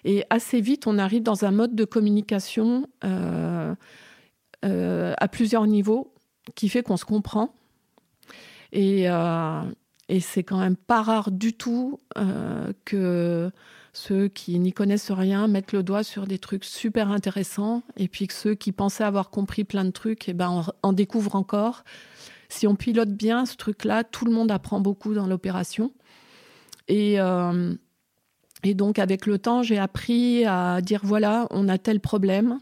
Et 0.05 0.24
assez 0.30 0.61
vite, 0.61 0.86
on 0.86 0.99
arrive 0.99 1.22
dans 1.22 1.44
un 1.44 1.51
mode 1.51 1.74
de 1.74 1.84
communication 1.84 2.86
euh, 3.05 3.74
euh, 4.64 5.14
à 5.18 5.28
plusieurs 5.28 5.66
niveaux 5.66 6.12
qui 6.55 6.68
fait 6.68 6.82
qu'on 6.82 6.96
se 6.96 7.05
comprend. 7.05 7.55
Et, 8.72 9.09
euh, 9.09 9.62
c'est 10.20 10.42
quand 10.42 10.59
même 10.59 10.76
pas 10.76 11.03
rare 11.03 11.30
du 11.30 11.53
tout 11.53 12.01
que 12.86 13.51
ceux 13.92 14.28
qui 14.28 14.59
n'y 14.59 14.72
connaissent 14.72 15.11
rien 15.11 15.49
mettent 15.49 15.72
le 15.72 15.82
doigt 15.82 16.03
sur 16.03 16.26
des 16.26 16.38
trucs 16.38 16.64
super 16.64 17.11
intéressants 17.11 17.82
et 17.99 18.09
puis 18.09 18.26
que 18.26 18.32
ceux 18.32 18.55
qui 18.55 18.72
pensaient 18.72 19.05
avoir 19.05 19.28
compris 19.28 19.64
plein 19.64 19.84
de 19.84 19.90
trucs 19.90 20.26
eh 20.30 20.32
ben, 20.32 20.49
en, 20.49 20.64
en 20.82 20.92
découvrent 20.94 21.36
encore. 21.36 21.84
Si 22.49 22.66
on 22.66 22.74
pilote 22.74 23.11
bien 23.11 23.44
ce 23.44 23.57
truc-là, 23.57 24.03
tout 24.03 24.24
le 24.24 24.32
monde 24.32 24.51
apprend 24.51 24.80
beaucoup 24.80 25.12
dans 25.12 25.26
l'opération. 25.26 25.92
Et, 26.88 27.18
et 28.64 28.74
donc, 28.74 28.98
avec 28.98 29.26
le 29.26 29.38
temps, 29.38 29.62
j'ai 29.62 29.78
appris 29.78 30.44
à 30.44 30.80
dire 30.80 31.00
voilà, 31.04 31.46
on 31.50 31.68
a 31.68 31.78
tel 31.78 32.00
problème. 32.00 32.59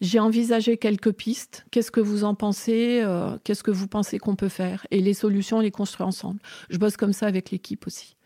J'ai 0.00 0.18
envisagé 0.18 0.78
quelques 0.78 1.12
pistes. 1.12 1.66
Qu'est-ce 1.70 1.90
que 1.90 2.00
vous 2.00 2.24
en 2.24 2.34
pensez 2.34 3.02
Euh, 3.04 3.36
Qu'est-ce 3.44 3.62
que 3.62 3.70
vous 3.70 3.86
pensez 3.86 4.18
qu'on 4.18 4.34
peut 4.34 4.48
faire? 4.48 4.86
Et 4.90 5.00
les 5.00 5.14
solutions, 5.14 5.58
on 5.58 5.60
les 5.60 5.70
construit 5.70 6.06
ensemble. 6.06 6.40
Je 6.70 6.78
bosse 6.78 6.96
comme 6.96 7.12
ça 7.12 7.26
avec 7.26 7.50
l'équipe 7.50 7.86
aussi. 7.86 8.16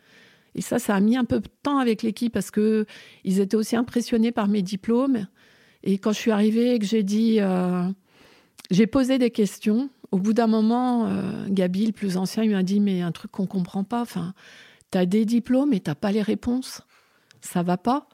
Et 0.55 0.61
ça, 0.61 0.79
ça 0.79 0.95
a 0.95 1.01
mis 1.01 1.17
un 1.17 1.25
peu 1.25 1.41
de 1.41 1.49
temps 1.65 1.79
avec 1.79 2.03
l'équipe 2.03 2.33
parce 2.33 2.53
que 2.53 2.87
ils 3.25 3.41
étaient 3.41 3.57
aussi 3.57 3.75
impressionnés 3.75 4.31
par 4.31 4.47
mes 4.47 4.63
diplômes. 4.63 5.27
Et 5.83 5.99
quand 5.99 6.13
je 6.13 6.19
suis 6.19 6.31
arrivée 6.31 6.75
et 6.75 6.79
que 6.79 6.87
j'ai 6.87 7.03
dit, 7.03 7.41
euh, 7.41 7.89
j'ai 8.71 8.87
posé 8.87 9.19
des 9.19 9.31
questions. 9.31 9.91
Au 10.13 10.19
bout 10.19 10.33
d'un 10.33 10.47
moment, 10.47 11.09
euh, 11.09 11.47
Gabi, 11.49 11.87
le 11.87 11.93
plus 11.93 12.17
ancien, 12.17 12.45
il 12.45 12.53
m'a 12.53 12.63
dit 12.63 12.79
mais 12.79 13.03
un 13.03 13.11
truc 13.11 13.33
qu'on 13.33 13.47
comprend 13.47 13.83
pas. 13.83 14.01
Enfin, 14.01 14.33
t'as 14.95 15.07
des 15.07 15.25
diplômes 15.25 15.73
et 15.73 15.81
t'as 15.81 15.97
pas 15.97 16.13
les 16.13 16.23
réponses. 16.23 16.81
Ça 17.41 17.65
va 17.65 17.77
pas. 17.77 18.07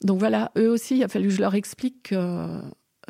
Donc 0.00 0.20
voilà, 0.20 0.52
eux 0.56 0.70
aussi, 0.70 0.98
il 0.98 1.02
a 1.02 1.08
fallu 1.08 1.26
que 1.26 1.34
je 1.34 1.40
leur 1.40 1.56
explique 1.56 2.10
que 2.10 2.60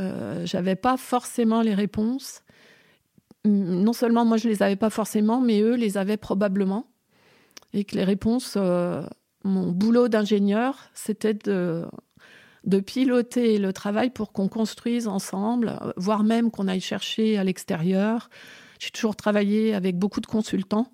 euh, 0.01 0.47
j'avais 0.47 0.75
pas 0.75 0.97
forcément 0.97 1.61
les 1.61 1.75
réponses. 1.75 2.43
Non 3.45 3.93
seulement 3.93 4.25
moi 4.25 4.39
je 4.39 4.49
les 4.49 4.63
avais 4.63 4.77
pas 4.77 4.89
forcément, 4.89 5.43
mais 5.43 5.61
eux 5.61 5.75
les 5.75 5.99
avaient 5.99 6.17
probablement. 6.17 6.87
Et 7.75 7.85
que 7.85 7.95
les 7.95 8.05
réponses, 8.05 8.55
euh, 8.57 9.03
mon 9.45 9.71
boulot 9.71 10.09
d'ingénieur, 10.09 10.79
c'était 10.95 11.35
de, 11.35 11.85
de 12.65 12.81
piloter 12.81 13.59
le 13.59 13.75
travail 13.75 14.09
pour 14.09 14.33
qu'on 14.33 14.49
construise 14.49 15.09
ensemble, 15.09 15.79
voire 15.99 16.25
même 16.25 16.51
qu'on 16.51 16.69
aille 16.69 16.81
chercher 16.81 17.37
à 17.37 17.45
l'extérieur 17.45 18.31
J'ai 18.79 18.91
toujours 18.91 19.15
travaillé 19.15 19.75
avec 19.75 19.99
beaucoup 19.99 20.23
de 20.23 20.27
consultants 20.27 20.91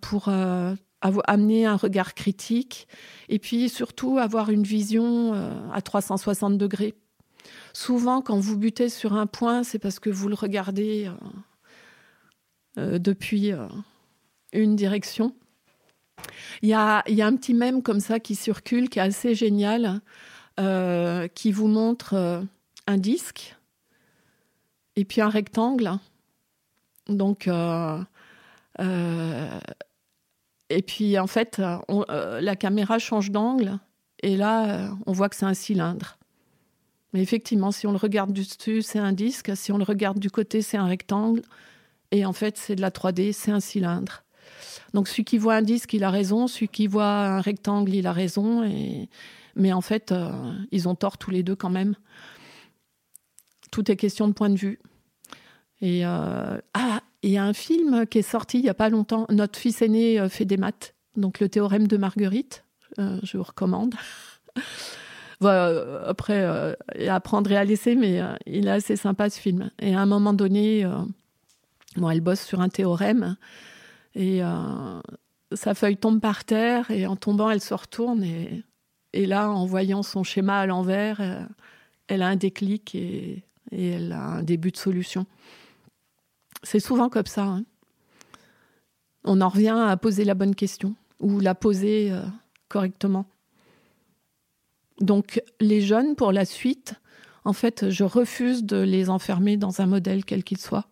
pour 0.00 0.28
amener 0.30 1.66
un 1.66 1.76
regard 1.76 2.14
critique 2.14 2.88
et 3.28 3.38
puis 3.38 3.68
surtout 3.68 4.18
avoir 4.18 4.50
une 4.50 4.62
vision 4.62 5.34
à 5.72 5.80
360 5.80 6.58
degrés. 6.58 6.94
Souvent, 7.72 8.20
quand 8.20 8.38
vous 8.38 8.56
butez 8.56 8.88
sur 8.88 9.14
un 9.14 9.26
point, 9.26 9.62
c'est 9.62 9.78
parce 9.78 9.98
que 9.98 10.10
vous 10.10 10.28
le 10.28 10.34
regardez 10.34 11.10
depuis 12.76 13.52
une 14.52 14.76
direction. 14.76 15.34
Il 16.62 16.68
y, 16.68 16.74
a, 16.74 17.02
un 17.06 17.36
petit 17.36 17.54
mème 17.54 17.82
comme 17.82 18.00
ça 18.00 18.20
qui 18.20 18.34
circule, 18.34 18.88
qui 18.88 18.98
est 18.98 19.02
assez 19.02 19.34
génial, 19.34 20.00
euh, 20.58 21.28
qui 21.28 21.52
vous 21.52 21.68
montre 21.68 22.14
euh, 22.14 22.42
un 22.86 22.96
disque 22.96 23.56
et 24.96 25.04
puis 25.04 25.20
un 25.20 25.28
rectangle. 25.28 25.92
Donc, 27.08 27.46
euh, 27.46 27.98
et 28.78 30.82
puis 30.82 31.18
en 31.18 31.26
fait, 31.26 31.58
la 31.58 32.56
caméra 32.56 32.98
change 32.98 33.30
d'angle 33.30 33.78
et 34.22 34.36
là, 34.36 34.90
on 35.06 35.12
voit 35.12 35.28
que 35.28 35.36
c'est 35.36 35.46
un 35.46 35.54
cylindre. 35.54 36.18
Mais 37.12 37.22
effectivement, 37.22 37.72
si 37.72 37.86
on 37.86 37.92
le 37.92 37.96
regarde 37.96 38.32
du 38.32 38.42
dessus, 38.42 38.82
c'est 38.82 38.98
un 38.98 39.12
disque. 39.12 39.56
Si 39.56 39.72
on 39.72 39.78
le 39.78 39.84
regarde 39.84 40.18
du 40.18 40.30
côté, 40.30 40.62
c'est 40.62 40.76
un 40.76 40.86
rectangle. 40.86 41.42
Et 42.10 42.26
en 42.26 42.32
fait, 42.32 42.58
c'est 42.58 42.74
de 42.74 42.80
la 42.80 42.90
3D, 42.90 43.32
c'est 43.32 43.50
un 43.50 43.60
cylindre. 43.60 44.24
Donc 44.94 45.08
celui 45.08 45.24
qui 45.24 45.38
voit 45.38 45.54
un 45.54 45.62
disque, 45.62 45.92
il 45.92 46.04
a 46.04 46.10
raison, 46.10 46.46
celui 46.46 46.68
qui 46.68 46.86
voit 46.86 47.06
un 47.06 47.40
rectangle, 47.40 47.94
il 47.94 48.06
a 48.06 48.12
raison. 48.12 48.68
Mais 49.56 49.72
en 49.72 49.80
fait, 49.80 50.12
euh, 50.12 50.52
ils 50.70 50.88
ont 50.88 50.94
tort 50.94 51.18
tous 51.18 51.30
les 51.30 51.42
deux 51.42 51.56
quand 51.56 51.70
même. 51.70 51.94
Tout 53.70 53.90
est 53.90 53.96
question 53.96 54.28
de 54.28 54.32
point 54.32 54.50
de 54.50 54.56
vue. 54.56 54.78
Et 55.80 56.06
euh, 56.06 56.58
ah, 56.74 57.02
il 57.22 57.30
y 57.30 57.36
a 57.36 57.44
un 57.44 57.52
film 57.52 58.06
qui 58.06 58.18
est 58.18 58.22
sorti 58.22 58.58
il 58.58 58.62
n'y 58.62 58.68
a 58.68 58.74
pas 58.74 58.90
longtemps. 58.90 59.26
Notre 59.30 59.58
fils 59.58 59.82
aîné 59.82 60.20
euh, 60.20 60.28
fait 60.28 60.44
des 60.44 60.56
maths, 60.56 60.94
donc 61.16 61.40
le 61.40 61.48
théorème 61.48 61.86
de 61.86 61.96
Marguerite. 61.96 62.64
je 62.98 63.36
vous 63.36 63.44
recommande. 63.44 63.94
après, 65.40 66.74
apprendre 67.08 67.52
et 67.52 67.56
à 67.56 67.64
laisser, 67.64 67.94
mais 67.94 68.20
il 68.46 68.66
est 68.66 68.70
assez 68.72 68.96
sympa 68.96 69.30
ce 69.30 69.38
film. 69.38 69.70
Et 69.78 69.94
à 69.94 70.00
un 70.00 70.06
moment 70.06 70.32
donné, 70.32 70.84
bon, 71.96 72.10
elle 72.10 72.20
bosse 72.20 72.40
sur 72.40 72.60
un 72.60 72.68
théorème 72.68 73.36
et 74.18 74.42
euh, 74.42 75.00
sa 75.52 75.74
feuille 75.74 75.96
tombe 75.96 76.20
par 76.20 76.44
terre 76.44 76.90
et 76.90 77.06
en 77.06 77.16
tombant, 77.16 77.50
elle 77.50 77.60
se 77.60 77.72
retourne. 77.72 78.24
Et, 78.24 79.26
là, 79.26 79.50
en 79.50 79.64
voyant 79.64 80.02
son 80.02 80.24
schéma 80.24 80.58
à 80.58 80.66
l'envers, 80.66 81.20
euh, 81.20 81.44
elle 82.08 82.22
a 82.22 82.28
un 82.28 82.36
déclic 82.36 82.94
et, 82.94 83.44
elle 83.72 84.12
a 84.12 84.22
un 84.22 84.42
début 84.42 84.70
de 84.70 84.76
solution. 84.76 85.26
C'est 86.62 86.80
souvent 86.80 87.08
comme 87.08 87.26
ça. 87.26 87.44
Hein. 87.44 87.64
On 89.24 89.40
en 89.40 89.48
revient 89.48 89.76
à 89.76 89.96
poser 89.96 90.24
la 90.24 90.34
bonne 90.34 90.54
question 90.54 90.94
ou 91.20 91.40
la 91.40 91.54
poser 91.54 92.10
euh, 92.10 92.22
correctement. 92.68 93.26
Donc 95.00 95.42
les 95.60 95.80
jeunes, 95.80 96.16
pour 96.16 96.32
la 96.32 96.44
suite, 96.44 96.94
en 97.44 97.52
fait, 97.52 97.90
je 97.90 98.04
refuse 98.04 98.64
de 98.64 98.78
les 98.78 99.10
enfermer 99.10 99.56
dans 99.56 99.80
un 99.80 99.86
modèle 99.86 100.24
quel 100.24 100.44
qu'il 100.44 100.58
soit. 100.58 100.88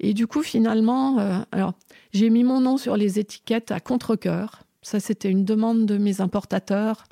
Et 0.00 0.14
du 0.14 0.26
coup, 0.26 0.42
finalement, 0.42 1.18
euh, 1.18 1.38
alors 1.52 1.74
j'ai 2.12 2.30
mis 2.30 2.44
mon 2.44 2.60
nom 2.60 2.76
sur 2.76 2.96
les 2.96 3.18
étiquettes 3.18 3.70
à 3.70 3.80
contre-coeur. 3.80 4.64
Ça, 4.82 4.98
c'était 4.98 5.30
une 5.30 5.44
demande 5.44 5.86
de 5.86 5.96
mes 5.96 6.20
importateurs 6.20 7.04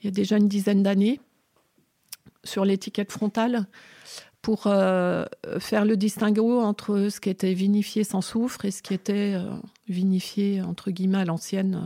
il 0.00 0.06
y 0.06 0.08
a 0.08 0.10
déjà 0.12 0.36
une 0.36 0.48
dizaine 0.48 0.82
d'années 0.82 1.20
sur 2.44 2.64
l'étiquette 2.64 3.10
frontale 3.10 3.66
pour 4.42 4.66
euh, 4.66 5.24
faire 5.58 5.84
le 5.84 5.96
distinguo 5.96 6.60
entre 6.60 7.08
ce 7.10 7.20
qui 7.20 7.28
était 7.28 7.54
vinifié 7.54 8.04
sans 8.04 8.20
soufre 8.20 8.64
et 8.64 8.70
ce 8.70 8.82
qui 8.82 8.94
était 8.94 9.34
euh, 9.34 9.50
vinifié 9.88 10.62
entre 10.62 10.90
guillemets 10.90 11.18
à 11.18 11.24
l'ancienne, 11.24 11.80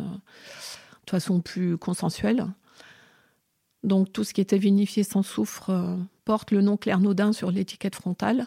de 1.07 1.11
façon 1.11 1.41
plus 1.41 1.79
consensuelle. 1.79 2.47
Donc 3.83 4.13
tout 4.13 4.23
ce 4.23 4.33
qui 4.33 4.41
était 4.41 4.59
vinifié 4.59 5.03
sans 5.03 5.23
soufre 5.23 5.73
porte 6.25 6.51
le 6.53 6.61
nom 6.61 6.77
Claire-Naudin 6.77 7.33
sur 7.33 7.51
l'étiquette 7.51 7.97
frontale. 7.97 8.47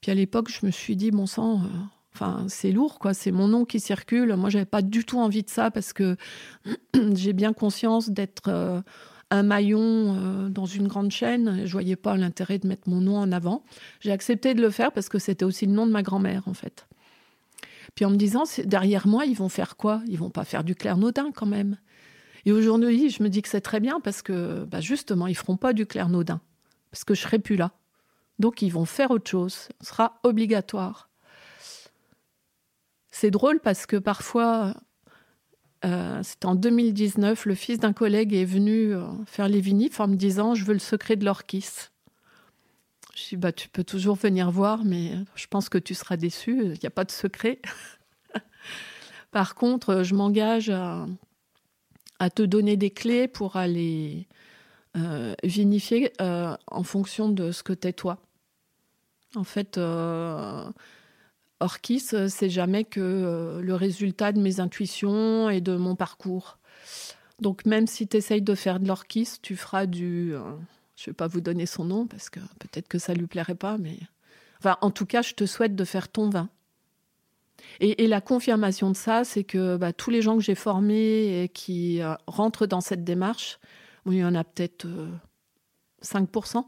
Puis 0.00 0.10
à 0.10 0.14
l'époque, 0.14 0.50
je 0.50 0.66
me 0.66 0.70
suis 0.70 0.96
dit, 0.96 1.10
bon 1.10 1.26
sang, 1.26 1.62
euh, 2.20 2.26
c'est 2.48 2.72
lourd, 2.72 2.98
quoi. 2.98 3.14
C'est 3.14 3.30
mon 3.30 3.48
nom 3.48 3.64
qui 3.64 3.80
circule. 3.80 4.34
Moi, 4.36 4.50
j'avais 4.50 4.64
pas 4.64 4.82
du 4.82 5.04
tout 5.04 5.18
envie 5.18 5.42
de 5.42 5.50
ça 5.50 5.70
parce 5.70 5.92
que 5.92 6.16
j'ai 7.14 7.32
bien 7.32 7.52
conscience 7.52 8.10
d'être 8.10 8.48
euh, 8.48 8.80
un 9.32 9.42
maillon 9.42 9.80
euh, 9.80 10.48
dans 10.48 10.66
une 10.66 10.88
grande 10.88 11.10
chaîne. 11.10 11.62
Je 11.64 11.72
voyais 11.72 11.96
pas 11.96 12.16
l'intérêt 12.16 12.58
de 12.58 12.66
mettre 12.66 12.88
mon 12.88 13.00
nom 13.00 13.16
en 13.16 13.32
avant. 13.32 13.64
J'ai 14.00 14.12
accepté 14.12 14.54
de 14.54 14.60
le 14.60 14.70
faire 14.70 14.92
parce 14.92 15.08
que 15.08 15.18
c'était 15.18 15.44
aussi 15.44 15.66
le 15.66 15.72
nom 15.72 15.86
de 15.86 15.92
ma 15.92 16.02
grand-mère, 16.02 16.46
en 16.46 16.54
fait. 16.54 16.86
Puis 17.94 18.04
en 18.04 18.10
me 18.10 18.16
disant, 18.16 18.44
derrière 18.64 19.06
moi, 19.06 19.24
ils 19.24 19.36
vont 19.36 19.48
faire 19.48 19.76
quoi? 19.76 20.02
Ils 20.06 20.18
vont 20.18 20.30
pas 20.30 20.44
faire 20.44 20.64
du 20.64 20.74
Claire-Naudin 20.74 21.30
quand 21.34 21.46
même. 21.46 21.78
Et 22.44 22.52
aujourd'hui, 22.52 23.10
je 23.10 23.22
me 23.22 23.28
dis 23.28 23.42
que 23.42 23.48
c'est 23.48 23.60
très 23.60 23.80
bien 23.80 24.00
parce 24.00 24.22
que, 24.22 24.64
bah, 24.64 24.80
justement, 24.80 25.26
ils 25.26 25.36
feront 25.36 25.56
pas 25.56 25.72
du 25.72 25.86
Claire-Naudin 25.86 26.40
parce 26.90 27.04
que 27.04 27.14
je 27.14 27.22
serai 27.22 27.38
plus 27.38 27.56
là. 27.56 27.72
Donc 28.38 28.60
ils 28.62 28.70
vont 28.70 28.84
faire 28.84 29.10
autre 29.10 29.30
chose. 29.30 29.68
Ce 29.80 29.88
sera 29.88 30.20
obligatoire. 30.22 31.08
C'est 33.10 33.30
drôle 33.30 33.60
parce 33.60 33.86
que 33.86 33.96
parfois, 33.96 34.74
euh, 35.84 36.22
c'était 36.22 36.46
en 36.46 36.54
2019, 36.54 37.46
le 37.46 37.54
fils 37.54 37.78
d'un 37.78 37.92
collègue 37.92 38.34
est 38.34 38.44
venu 38.44 38.94
euh, 38.94 39.06
faire 39.26 39.48
les 39.48 39.60
vinifs 39.60 39.98
en 40.00 40.06
me 40.06 40.16
disant 40.16 40.54
Je 40.54 40.64
veux 40.64 40.72
le 40.72 40.78
secret 40.78 41.16
de 41.16 41.24
l'orchis. 41.24 41.88
Je 43.14 43.28
dis 43.30 43.36
bah, 43.36 43.52
Tu 43.52 43.68
peux 43.68 43.84
toujours 43.84 44.16
venir 44.16 44.50
voir, 44.50 44.84
mais 44.84 45.12
je 45.34 45.46
pense 45.48 45.68
que 45.68 45.78
tu 45.78 45.94
seras 45.94 46.16
déçu. 46.16 46.62
Il 46.64 46.78
n'y 46.80 46.86
a 46.86 46.90
pas 46.90 47.04
de 47.04 47.10
secret. 47.10 47.60
Par 49.32 49.54
contre, 49.54 50.02
je 50.02 50.14
m'engage 50.14 50.70
à, 50.70 51.06
te 52.30 52.42
donner 52.42 52.76
des 52.76 52.90
clés 52.90 53.26
pour 53.26 53.56
aller 53.56 54.28
euh, 54.96 55.34
vinifier 55.42 56.12
euh, 56.20 56.56
en 56.68 56.84
fonction 56.84 57.28
de 57.28 57.50
ce 57.50 57.64
que 57.64 57.72
t'es 57.72 57.92
toi. 57.92 58.18
En 59.34 59.42
fait, 59.42 59.76
euh, 61.62 61.64
Orchis, 61.64 62.00
c'est 62.28 62.50
jamais 62.50 62.84
que 62.84 63.60
le 63.62 63.74
résultat 63.74 64.32
de 64.32 64.40
mes 64.40 64.60
intuitions 64.60 65.48
et 65.50 65.60
de 65.60 65.76
mon 65.76 65.96
parcours. 65.96 66.58
Donc 67.40 67.64
même 67.64 67.86
si 67.86 68.06
tu 68.06 68.16
essayes 68.16 68.42
de 68.42 68.54
faire 68.54 68.80
de 68.80 68.86
l'orchis, 68.86 69.28
tu 69.40 69.56
feras 69.56 69.86
du... 69.86 70.34
je 70.96 71.06
vais 71.06 71.14
pas 71.14 71.26
vous 71.26 71.40
donner 71.40 71.66
son 71.66 71.84
nom 71.84 72.06
parce 72.06 72.30
que 72.30 72.40
peut-être 72.58 72.88
que 72.88 72.98
ça 72.98 73.14
lui 73.14 73.26
plairait 73.26 73.54
pas, 73.54 73.78
mais... 73.78 73.98
Enfin, 74.60 74.76
en 74.80 74.92
tout 74.92 75.06
cas, 75.06 75.22
je 75.22 75.34
te 75.34 75.44
souhaite 75.44 75.74
de 75.74 75.84
faire 75.84 76.08
ton 76.08 76.30
vin. 76.30 76.48
Et, 77.80 78.06
la 78.06 78.20
confirmation 78.20 78.90
de 78.90 78.96
ça, 78.96 79.24
c'est 79.24 79.44
que 79.44 79.76
bah, 79.76 79.92
tous 79.92 80.10
les 80.10 80.22
gens 80.22 80.36
que 80.36 80.42
j'ai 80.42 80.54
formés 80.54 81.42
et 81.42 81.48
qui 81.48 82.00
rentrent 82.26 82.66
dans 82.66 82.80
cette 82.80 83.02
démarche, 83.02 83.58
il 84.06 84.14
y 84.14 84.24
en 84.24 84.34
a 84.34 84.44
peut-être 84.44 84.86
5%. 86.02 86.58
Euh, 86.58 86.62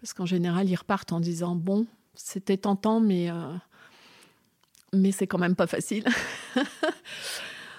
Parce 0.00 0.14
qu'en 0.14 0.26
général, 0.26 0.68
ils 0.68 0.76
repartent 0.76 1.12
en 1.12 1.20
disant 1.20 1.54
Bon, 1.54 1.86
c'était 2.14 2.56
tentant, 2.56 3.00
mais, 3.00 3.30
euh, 3.30 3.54
mais 4.94 5.12
c'est 5.12 5.26
quand 5.26 5.38
même 5.38 5.56
pas 5.56 5.66
facile. 5.66 6.04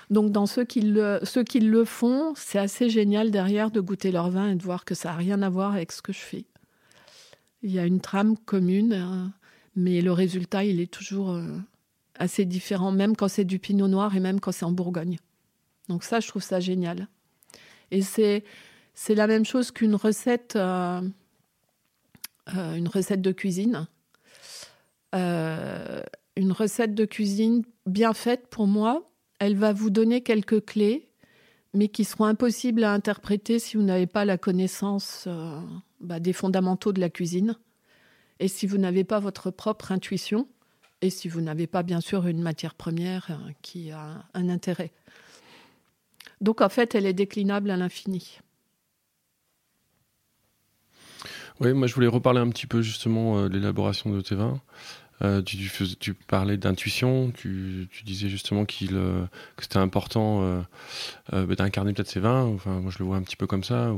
Donc, 0.09 0.31
dans 0.31 0.45
ceux 0.45 0.65
qui 0.65 0.81
le, 0.81 1.19
ceux 1.23 1.43
qui 1.43 1.59
le 1.59 1.83
font, 1.83 2.33
c'est 2.35 2.59
assez 2.59 2.89
génial 2.89 3.31
derrière 3.31 3.71
de 3.71 3.79
goûter 3.79 4.11
leur 4.11 4.29
vin 4.29 4.51
et 4.51 4.55
de 4.55 4.63
voir 4.63 4.85
que 4.85 4.93
ça 4.93 5.09
n'a 5.09 5.15
rien 5.15 5.41
à 5.41 5.49
voir 5.49 5.73
avec 5.73 5.91
ce 5.91 6.01
que 6.01 6.13
je 6.13 6.19
fais. 6.19 6.45
Il 7.63 7.71
y 7.71 7.79
a 7.79 7.85
une 7.85 7.99
trame 7.99 8.37
commune, 8.37 8.93
hein, 8.93 9.33
mais 9.75 10.01
le 10.01 10.11
résultat, 10.11 10.63
il 10.63 10.79
est 10.79 10.91
toujours 10.91 11.31
euh, 11.31 11.57
assez 12.19 12.45
différent, 12.45 12.91
même 12.91 13.15
quand 13.15 13.27
c'est 13.27 13.45
du 13.45 13.57
pinot 13.57 13.87
noir 13.87 14.15
et 14.15 14.19
même 14.19 14.39
quand 14.39 14.51
c'est 14.51 14.65
en 14.65 14.71
Bourgogne. 14.71 15.17
Donc, 15.89 16.03
ça, 16.03 16.19
je 16.19 16.27
trouve 16.27 16.43
ça 16.43 16.59
génial. 16.59 17.07
Et 17.89 18.03
c'est, 18.03 18.43
c'est 18.93 19.15
la 19.15 19.25
même 19.25 19.45
chose 19.45 19.71
qu'une 19.71 19.95
recette, 19.95 20.55
euh, 20.55 21.01
euh, 22.55 22.75
une 22.75 22.87
recette 22.87 23.21
de 23.21 23.31
cuisine. 23.31 23.87
Euh, 26.37 26.41
une 26.41 26.51
recette 26.51 26.95
de 26.95 27.05
cuisine 27.05 27.63
bien 27.85 28.13
faite, 28.13 28.47
pour 28.47 28.67
moi, 28.67 29.05
elle 29.39 29.55
va 29.55 29.73
vous 29.73 29.89
donner 29.89 30.21
quelques 30.21 30.63
clés, 30.65 31.07
mais 31.73 31.87
qui 31.87 32.03
seront 32.03 32.25
impossibles 32.25 32.83
à 32.83 32.91
interpréter 32.91 33.59
si 33.59 33.77
vous 33.77 33.83
n'avez 33.83 34.07
pas 34.07 34.25
la 34.25 34.37
connaissance 34.37 35.27
bah, 35.99 36.19
des 36.19 36.33
fondamentaux 36.33 36.93
de 36.93 37.01
la 37.01 37.09
cuisine, 37.09 37.55
et 38.39 38.47
si 38.47 38.65
vous 38.65 38.77
n'avez 38.77 39.03
pas 39.03 39.19
votre 39.19 39.51
propre 39.51 39.91
intuition, 39.91 40.47
et 41.01 41.09
si 41.09 41.27
vous 41.27 41.41
n'avez 41.41 41.67
pas, 41.67 41.83
bien 41.83 41.99
sûr, 41.99 42.27
une 42.27 42.41
matière 42.41 42.75
première 42.75 43.37
qui 43.61 43.91
a 43.91 44.25
un 44.33 44.49
intérêt. 44.49 44.91
Donc 46.41 46.61
en 46.61 46.69
fait, 46.69 46.95
elle 46.95 47.05
est 47.05 47.13
déclinable 47.13 47.69
à 47.69 47.77
l'infini. 47.77 48.39
Oui, 51.61 51.73
moi 51.73 51.87
je 51.87 51.95
voulais 51.95 52.07
reparler 52.07 52.39
un 52.39 52.49
petit 52.49 52.67
peu 52.67 52.81
justement 52.81 53.37
euh, 53.37 53.47
l'élaboration 53.47 54.09
de 54.09 54.19
tes. 54.19 54.35
Euh, 55.21 55.41
tu, 55.41 56.13
parlais 56.13 56.57
d'intuition, 56.57 57.31
tu, 57.31 57.87
disais 58.05 58.27
justement 58.27 58.65
qu'il, 58.65 58.95
euh, 58.95 59.25
que 59.55 59.63
c'était 59.63 59.77
important 59.77 60.63
bah, 61.31 61.55
d'incarner 61.55 61.93
peut-être 61.93 62.09
ces 62.09 62.19
vins. 62.19 62.45
Enfin, 62.45 62.79
moi 62.81 62.91
je 62.91 62.99
le 62.99 63.05
vois 63.05 63.17
un 63.17 63.21
petit 63.21 63.37
peu 63.37 63.47
comme 63.47 63.63
ça. 63.63 63.91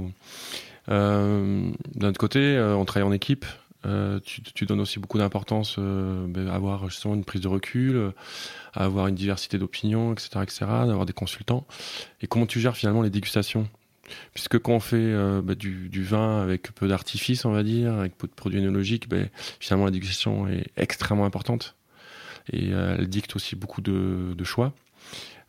D'un 0.87 1.73
autre 2.01 2.19
côté, 2.19 2.59
on 2.59 2.85
travaille 2.85 3.07
en 3.07 3.11
équipe. 3.11 3.45
Euh, 3.85 4.19
tu, 4.19 4.65
donnes 4.65 4.81
aussi 4.81 4.99
beaucoup 4.99 5.17
d'importance 5.17 5.75
euh, 5.77 6.25
ben, 6.27 6.47
à 6.47 6.55
avoir 6.55 6.89
justement 6.89 7.13
une 7.13 7.23
prise 7.23 7.41
de 7.41 7.47
recul, 7.47 8.11
à 8.73 8.83
avoir 8.85 9.07
une 9.07 9.15
diversité 9.15 9.57
d'opinions, 9.57 10.11
etc., 10.11 10.29
etc., 10.41 10.65
d'avoir 10.87 11.05
des 11.05 11.13
consultants. 11.13 11.65
Et 12.21 12.27
comment 12.27 12.45
tu 12.45 12.59
gères 12.59 12.75
finalement 12.75 13.01
les 13.01 13.09
dégustations? 13.09 13.67
Puisque 14.33 14.59
quand 14.59 14.73
on 14.73 14.79
fait 14.79 14.97
euh, 14.97 15.41
ben, 15.41 15.55
du, 15.55 16.03
vin 16.03 16.41
avec 16.41 16.73
peu 16.73 16.87
d'artifice, 16.87 17.45
on 17.45 17.51
va 17.51 17.63
dire, 17.63 17.93
avec 17.93 18.17
peu 18.17 18.27
de 18.27 18.33
produits 18.33 18.59
énologiques, 18.59 19.09
ben, 19.09 19.29
finalement 19.59 19.85
la 19.85 19.91
dégustation 19.91 20.47
est 20.47 20.67
extrêmement 20.77 21.25
importante. 21.25 21.75
Et 22.53 22.69
elle 22.69 23.07
dicte 23.07 23.35
aussi 23.35 23.57
beaucoup 23.57 23.81
de, 23.81 24.43
choix. 24.43 24.73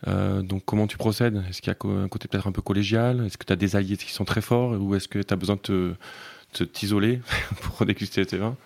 Euh, 0.08 0.42
donc 0.42 0.64
comment 0.64 0.88
tu 0.88 0.96
procèdes? 0.96 1.44
Est-ce 1.48 1.62
qu'il 1.62 1.72
y 1.72 1.76
a 1.76 2.02
un 2.02 2.08
côté 2.08 2.26
peut-être 2.26 2.48
un 2.48 2.52
peu 2.52 2.62
collégial? 2.62 3.24
Est-ce 3.24 3.38
que 3.38 3.44
tu 3.44 3.52
as 3.52 3.56
des 3.56 3.76
alliés 3.76 3.96
qui 3.96 4.10
sont 4.10 4.24
très 4.24 4.40
forts? 4.40 4.72
Ou 4.80 4.96
est-ce 4.96 5.06
que 5.06 5.20
tu 5.20 5.32
as 5.32 5.36
besoin 5.36 5.58
de 5.68 5.94
t'isoler 6.72 7.20
pour 7.62 7.86
déguster 7.86 8.26
tes 8.26 8.38
vins? 8.38 8.56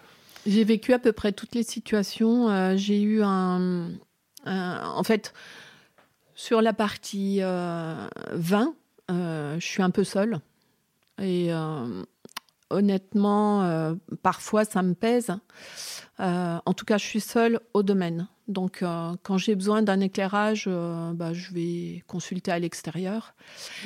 J'ai 0.46 0.64
vécu 0.64 0.92
à 0.92 0.98
peu 0.98 1.12
près 1.12 1.32
toutes 1.32 1.54
les 1.54 1.62
situations. 1.62 2.50
Euh, 2.50 2.74
j'ai 2.76 3.00
eu 3.00 3.22
un, 3.22 3.90
En 4.44 5.04
fait, 5.04 5.32
sur 6.34 6.62
la 6.62 6.72
partie 6.72 7.38
euh, 7.40 8.06
vin, 8.32 8.74
je 9.12 9.64
suis 9.64 9.82
un 9.82 9.90
peu 9.90 10.04
seule. 10.04 10.40
Et 11.20 11.50
honnêtement, 12.70 13.96
parfois 14.22 14.64
ça 14.64 14.82
me 14.82 14.94
pèse. 14.94 15.30
en 16.18 16.74
tout 16.76 16.84
cas, 16.84 16.98
je 16.98 17.04
suis 17.04 17.20
seule 17.20 17.60
au 17.74 17.82
domaine. 17.82 18.26
Donc, 18.48 18.82
euh, 18.82 19.12
quand 19.22 19.38
j'ai 19.38 19.54
besoin 19.54 19.82
d'un 19.82 20.00
éclairage, 20.00 20.64
euh, 20.66 21.12
bah, 21.12 21.32
je 21.32 21.52
vais 21.52 22.02
consulter 22.06 22.50
à 22.50 22.58
l'extérieur. 22.58 23.34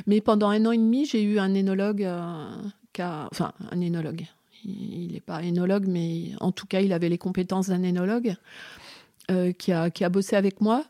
Mais 0.07 0.21
pendant 0.21 0.49
un 0.49 0.65
an 0.67 0.73
et 0.73 0.79
demi, 0.79 1.05
j'ai 1.05 1.23
eu 1.23 1.39
un 1.39 1.55
énologue, 1.55 2.05
euh, 2.05 2.49
enfin, 2.99 3.53
un 3.71 3.81
énologue. 3.81 4.25
Il 4.65 5.13
n'est 5.13 5.21
pas 5.21 5.43
énologue, 5.43 5.87
mais 5.87 6.33
en 6.41 6.53
tout 6.53 6.67
cas, 6.67 6.81
il 6.81 6.93
avait 6.93 7.09
les 7.09 7.19
compétences 7.19 7.69
d'un 7.69 7.83
énologue 7.83 8.35
qui, 9.59 9.73
a, 9.73 9.91
qui 9.91 10.05
a 10.05 10.09
bossé 10.09 10.35
avec 10.35 10.61
moi. 10.61 10.85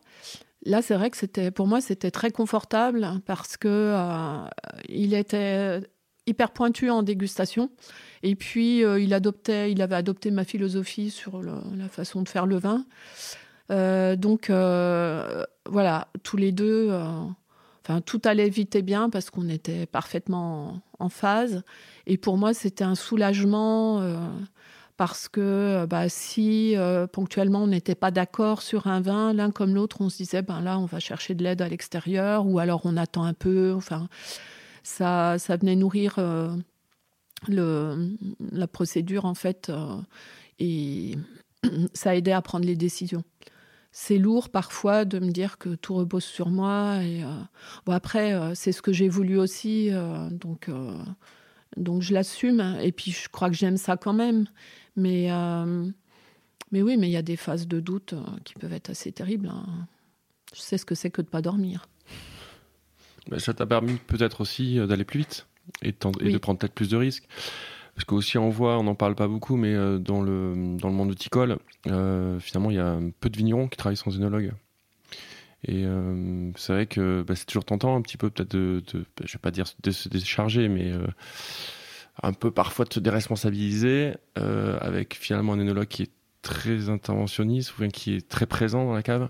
Là, 0.66 0.82
c'est 0.82 0.94
vrai 0.94 1.10
que 1.10 1.16
c'était, 1.16 1.50
pour 1.50 1.66
moi, 1.66 1.80
c'était 1.80 2.10
très 2.10 2.30
confortable 2.30 3.08
parce 3.24 3.56
que 3.56 3.94
il 4.88 5.14
était 5.14 5.80
hyper 6.26 6.50
pointu 6.50 6.90
en 6.90 7.02
dégustation. 7.02 7.70
Et 8.22 8.34
puis, 8.34 8.80
il, 8.80 9.14
adoptait, 9.14 9.72
il 9.72 9.80
avait 9.80 9.96
adopté 9.96 10.30
ma 10.30 10.44
philosophie 10.44 11.10
sur 11.10 11.40
la 11.42 11.88
façon 11.88 12.22
de 12.22 12.28
faire 12.28 12.46
le 12.46 12.56
vin. 12.56 12.84
Euh, 13.70 14.16
donc 14.16 14.50
euh, 14.50 15.44
voilà, 15.68 16.08
tous 16.22 16.36
les 16.36 16.52
deux, 16.52 16.88
euh, 16.90 17.02
enfin 17.82 18.00
tout 18.00 18.20
allait 18.24 18.48
vite 18.48 18.76
et 18.76 18.82
bien 18.82 19.10
parce 19.10 19.30
qu'on 19.30 19.48
était 19.48 19.86
parfaitement 19.86 20.80
en, 20.98 21.08
phase. 21.08 21.62
Et 22.06 22.16
pour 22.16 22.36
moi, 22.38 22.54
c'était 22.54 22.84
un 22.84 22.94
soulagement 22.94 24.00
parce 24.96 25.28
que 25.28 25.86
bah, 25.86 26.08
si 26.08 26.74
ponctuellement 27.12 27.64
on 27.64 27.66
n'était 27.68 27.94
pas 27.94 28.10
d'accord 28.10 28.62
sur 28.62 28.86
un 28.86 29.00
vin, 29.00 29.32
l'un 29.32 29.50
comme 29.50 29.74
l'autre, 29.74 30.00
on 30.00 30.08
se 30.08 30.18
disait 30.18 30.42
ben 30.42 30.60
là 30.60 30.78
on 30.78 30.86
va 30.86 31.00
chercher 31.00 31.34
de 31.34 31.44
l'aide 31.44 31.62
à 31.62 31.68
l'extérieur 31.68 32.46
ou 32.46 32.58
alors 32.58 32.82
on 32.84 32.96
attend 32.96 33.24
un 33.24 33.34
peu. 33.34 33.74
Enfin, 33.74 34.08
ça, 34.82 35.38
ça 35.38 35.56
venait 35.56 35.76
nourrir 35.76 36.16
le, 37.48 38.16
la 38.52 38.66
procédure 38.66 39.24
en 39.26 39.34
fait 39.34 39.70
et 40.58 41.16
ça 41.94 42.16
aidait 42.16 42.32
à 42.32 42.42
prendre 42.42 42.64
les 42.64 42.76
décisions 42.76 43.24
c'est 43.98 44.18
lourd 44.18 44.50
parfois 44.50 45.06
de 45.06 45.18
me 45.18 45.30
dire 45.30 45.56
que 45.56 45.74
tout 45.74 45.94
repose 45.94 46.22
sur 46.22 46.50
moi. 46.50 47.02
Et 47.02 47.24
euh, 47.24 47.28
bon 47.86 47.92
après, 47.92 48.34
euh, 48.34 48.54
c'est 48.54 48.70
ce 48.70 48.82
que 48.82 48.92
j'ai 48.92 49.08
voulu 49.08 49.38
aussi, 49.38 49.88
euh, 49.90 50.28
donc 50.28 50.68
donc 51.78 52.02
je 52.02 52.12
l'assume. 52.12 52.76
Et 52.82 52.92
puis 52.92 53.10
je 53.10 53.30
crois 53.30 53.48
que 53.48 53.56
j'aime 53.56 53.78
ça 53.78 53.96
quand 53.96 54.12
même. 54.12 54.48
Mais 54.96 55.28
mais 56.72 56.82
oui, 56.82 56.96
mais 56.96 57.08
il 57.08 57.12
y 57.12 57.16
a 57.16 57.22
des 57.22 57.36
phases 57.36 57.68
de 57.68 57.80
doute 57.80 58.14
qui 58.44 58.54
peuvent 58.54 58.72
être 58.72 58.90
assez 58.90 59.12
terribles. 59.12 59.48
Hein. 59.48 59.86
Je 60.54 60.60
sais 60.60 60.78
ce 60.78 60.84
que 60.84 60.94
c'est 60.94 61.10
que 61.10 61.22
de 61.22 61.28
pas 61.28 61.42
dormir. 61.42 61.86
ça 63.38 63.54
t'a 63.54 63.66
permis 63.66 63.96
peut-être 64.06 64.40
aussi 64.40 64.76
d'aller 64.86 65.04
plus 65.04 65.20
vite 65.20 65.46
et 65.82 65.92
de 65.92 66.38
prendre 66.38 66.58
peut-être 66.58 66.74
plus 66.74 66.88
de 66.88 66.96
risques. 66.96 67.28
Parce 67.96 68.04
qu'aussi 68.04 68.36
on 68.36 68.50
voit, 68.50 68.78
on 68.78 68.82
n'en 68.82 68.94
parle 68.94 69.14
pas 69.14 69.26
beaucoup, 69.26 69.56
mais 69.56 69.74
euh, 69.74 69.98
dans, 69.98 70.20
le, 70.20 70.76
dans 70.76 70.88
le 70.88 70.94
monde 70.94 71.10
viticole, 71.10 71.56
euh, 71.86 72.38
finalement, 72.40 72.70
il 72.70 72.76
y 72.76 72.80
a 72.80 72.98
peu 73.20 73.30
de 73.30 73.36
vignerons 73.38 73.68
qui 73.68 73.78
travaillent 73.78 73.96
sans 73.96 74.14
œnologue. 74.16 74.52
Et 75.64 75.82
euh, 75.86 76.50
c'est 76.56 76.74
vrai 76.74 76.86
que 76.86 77.24
bah, 77.26 77.34
c'est 77.34 77.46
toujours 77.46 77.64
tentant 77.64 77.96
un 77.96 78.02
petit 78.02 78.18
peu 78.18 78.28
peut-être 78.28 78.50
de, 78.50 78.82
de, 78.92 79.06
je 79.24 79.32
vais 79.32 79.38
pas 79.40 79.50
dire 79.50 79.64
de 79.82 79.90
se 79.90 80.10
décharger, 80.10 80.68
mais 80.68 80.92
un 82.22 82.32
peu 82.32 82.50
parfois 82.50 82.84
de 82.84 82.92
se 82.92 83.00
déresponsabiliser 83.00 84.14
avec 84.36 85.14
finalement 85.14 85.52
un 85.54 85.60
œnologue 85.60 85.88
qui 85.88 86.02
est 86.02 86.10
très 86.42 86.88
interventionniste 86.88 87.78
ou 87.78 87.86
qui 87.88 88.14
est 88.14 88.28
très 88.28 88.46
présent 88.46 88.84
dans 88.84 88.94
la 88.94 89.02
cave. 89.02 89.28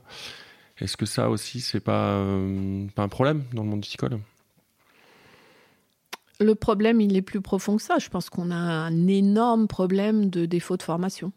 Est-ce 0.78 0.96
que 0.96 1.06
ça 1.06 1.30
aussi 1.30 1.60
c'est 1.60 1.80
pas 1.80 2.22
pas 2.94 3.02
un 3.02 3.08
problème 3.08 3.44
dans 3.52 3.62
le 3.62 3.68
monde 3.70 3.82
viticole 3.82 4.20
le 6.38 6.54
problème, 6.54 7.00
il 7.00 7.16
est 7.16 7.22
plus 7.22 7.40
profond 7.40 7.76
que 7.76 7.82
ça. 7.82 7.98
Je 7.98 8.08
pense 8.08 8.28
qu'on 8.28 8.50
a 8.50 8.56
un 8.56 9.06
énorme 9.06 9.66
problème 9.68 10.28
de 10.28 10.44
défaut 10.44 10.76
de 10.76 10.82
formation. 10.82 11.32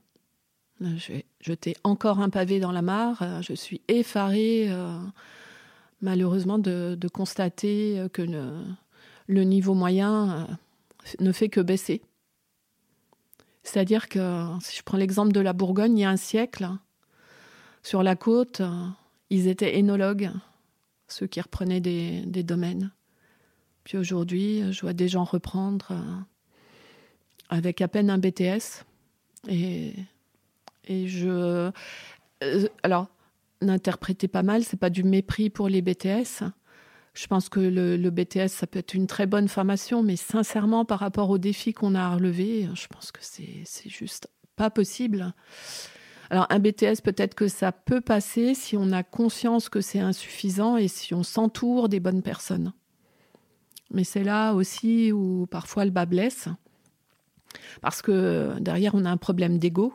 Je 0.81 1.13
vais 1.13 1.25
jeter 1.41 1.75
encore 1.83 2.19
un 2.19 2.29
pavé 2.29 2.59
dans 2.59 2.71
la 2.71 2.81
mare. 2.81 3.41
Je 3.41 3.53
suis 3.53 3.81
effarée, 3.87 4.67
euh, 4.69 4.97
malheureusement, 6.01 6.57
de, 6.57 6.97
constater 7.13 8.07
que 8.13 8.21
le, 9.27 9.43
niveau 9.43 9.73
moyen 9.73 10.31
euh, 10.31 10.53
ne 11.19 11.31
fait 11.31 11.49
que 11.49 11.61
baisser. 11.61 12.01
C'est-à-dire 13.63 14.09
que, 14.09 14.45
si 14.61 14.77
je 14.77 14.83
prends 14.83 14.97
l'exemple 14.97 15.31
de 15.31 15.39
la 15.39 15.53
Bourgogne, 15.53 15.97
il 15.97 16.01
y 16.01 16.05
a 16.05 16.09
un 16.09 16.17
siècle, 16.17 16.69
sur 17.83 18.03
la 18.03 18.15
côte, 18.15 18.61
ils 19.29 19.47
étaient 19.47 19.77
énologues, 19.77 20.31
ceux 21.07 21.27
qui 21.27 21.41
reprenaient 21.41 21.81
des 21.81 22.43
domaines. 22.43 22.91
Puis 23.83 23.97
aujourd'hui, 23.97 24.71
je 24.71 24.81
vois 24.81 24.93
des 24.93 25.07
gens 25.07 25.23
reprendre 25.23 25.93
avec 27.49 27.81
à 27.81 27.87
peine 27.87 28.09
un 28.09 28.17
BTS. 28.17 28.85
Et, 29.47 29.93
et 30.85 31.07
je. 31.07 31.71
Euh, 32.43 32.67
alors, 32.83 33.07
n'interprétez 33.61 34.27
pas 34.27 34.43
mal, 34.43 34.63
c'est 34.63 34.77
pas 34.77 34.89
du 34.89 35.03
mépris 35.03 35.49
pour 35.49 35.67
les 35.67 35.81
BTS. 35.81 36.43
Je 37.13 37.27
pense 37.27 37.49
que 37.49 37.59
le, 37.59 38.09
BTS, 38.09 38.47
ça 38.49 38.67
peut 38.67 38.79
être 38.79 38.93
une 38.93 39.07
très 39.07 39.25
bonne 39.25 39.47
formation, 39.47 40.03
mais 40.03 40.15
sincèrement, 40.15 40.85
par 40.85 40.99
rapport 40.99 41.29
aux 41.29 41.37
défis 41.37 41.73
qu'on 41.73 41.95
a 41.95 42.01
à 42.01 42.15
relever, 42.15 42.67
je 42.73 42.87
pense 42.87 43.11
que 43.11 43.19
c'est 43.21 43.89
juste 43.89 44.29
pas 44.55 44.69
possible. 44.69 45.33
Alors, 46.29 46.45
un 46.49 46.59
BTS, 46.59 47.01
peut-être 47.03 47.33
que 47.33 47.47
ça 47.47 47.71
peut 47.71 48.01
passer 48.01 48.53
si 48.53 48.77
on 48.77 48.91
a 48.91 49.03
conscience 49.03 49.67
que 49.69 49.81
c'est 49.81 49.99
insuffisant 49.99 50.77
et 50.77 50.87
si 50.87 51.13
on 51.13 51.23
s'entoure 51.23 51.89
des 51.89 51.99
bonnes 51.99 52.21
personnes. 52.21 52.73
Mais 53.91 54.03
c'est 54.03 54.23
là 54.23 54.53
aussi 54.53 55.11
où 55.11 55.47
parfois 55.47 55.85
le 55.85 55.91
bas 55.91 56.05
blesse. 56.05 56.47
Parce 57.81 58.03
que 58.03 58.55
derrière, 58.59 58.93
on 58.93 59.05
a 59.05 59.09
un 59.09 59.17
problème 59.17 59.57
d'ego 59.57 59.93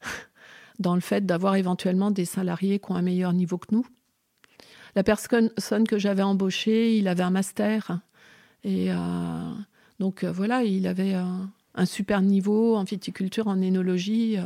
dans 0.80 0.96
le 0.96 1.00
fait 1.00 1.24
d'avoir 1.24 1.54
éventuellement 1.54 2.10
des 2.10 2.24
salariés 2.24 2.80
qui 2.80 2.90
ont 2.90 2.96
un 2.96 3.02
meilleur 3.02 3.32
niveau 3.32 3.58
que 3.58 3.72
nous. 3.72 3.86
La 4.94 5.02
personne 5.02 5.50
que 5.88 5.98
j'avais 5.98 6.22
embauchée, 6.22 6.96
il 6.96 7.08
avait 7.08 7.22
un 7.22 7.30
master. 7.30 8.00
Et 8.64 8.92
euh, 8.92 8.94
donc 9.98 10.24
euh, 10.24 10.32
voilà, 10.32 10.62
il 10.62 10.86
avait 10.86 11.14
un, 11.14 11.86
super 11.86 12.22
niveau 12.22 12.76
en 12.76 12.84
viticulture, 12.84 13.48
en 13.48 13.60
énologie. 13.60 14.36
Euh, 14.38 14.42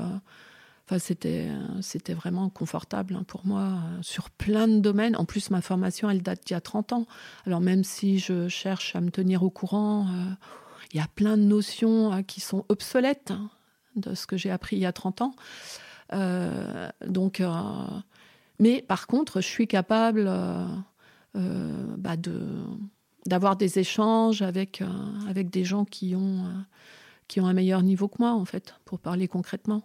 Enfin, 0.89 1.01
c'était, 1.01 1.49
c'était 1.81 2.15
vraiment 2.15 2.49
confortable 2.49 3.17
hein, 3.17 3.25
pour 3.27 3.45
moi 3.45 3.63
euh, 3.63 4.03
sur 4.03 4.31
plein 4.31 4.69
de 4.69 4.79
domaines. 4.79 5.17
En 5.17 5.25
plus, 5.25 5.51
ma 5.51 5.61
formation, 5.61 6.09
elle 6.09 6.23
date 6.23 6.47
d'il 6.47 6.53
y 6.53 6.57
a 6.57 6.61
30 6.61 6.93
ans. 6.93 7.07
Alors, 7.45 7.61
même 7.61 7.83
si 7.83 8.21
je 8.21 8.47
cherche 8.47 8.95
à 8.95 9.01
me 9.01 9.11
tenir 9.11 9.43
au 9.43 9.51
courant, 9.51 10.07
euh, 10.07 10.31
il 10.93 10.99
y 10.99 11.03
a 11.03 11.09
plein 11.09 11.37
de 11.37 11.43
notions 11.43 12.13
euh, 12.13 12.23
qui 12.23 12.41
sont 12.41 12.65
obsolètes 12.69 13.33
hein, 13.33 13.51
de 13.97 14.15
ce 14.15 14.29
que 14.29 14.37
j'ai 14.37 14.53
appris 14.53 14.77
il 14.77 14.83
y 14.83 14.87
a 14.87 14.93
30 14.93 15.23
ans. 15.23 15.35
donc, 17.05 17.43
mais 18.59 18.83
par 18.83 19.07
contre, 19.07 19.41
je 19.41 19.47
suis 19.47 19.67
capable 19.67 20.31
bah 21.35 22.17
de, 22.17 22.65
d'avoir 23.27 23.57
des 23.57 23.79
échanges 23.79 24.43
avec, 24.43 24.83
avec 25.29 25.51
des 25.51 25.65
gens 25.65 25.85
qui 25.85 26.15
ont, 26.17 26.45
qui 27.29 27.41
ont 27.41 27.47
un 27.47 27.53
meilleur 27.53 27.83
niveau 27.83 28.09
que 28.09 28.17
moi, 28.21 28.33
en 28.33 28.45
fait, 28.45 28.75
pour 28.85 28.99
parler 28.99 29.29
concrètement. 29.29 29.83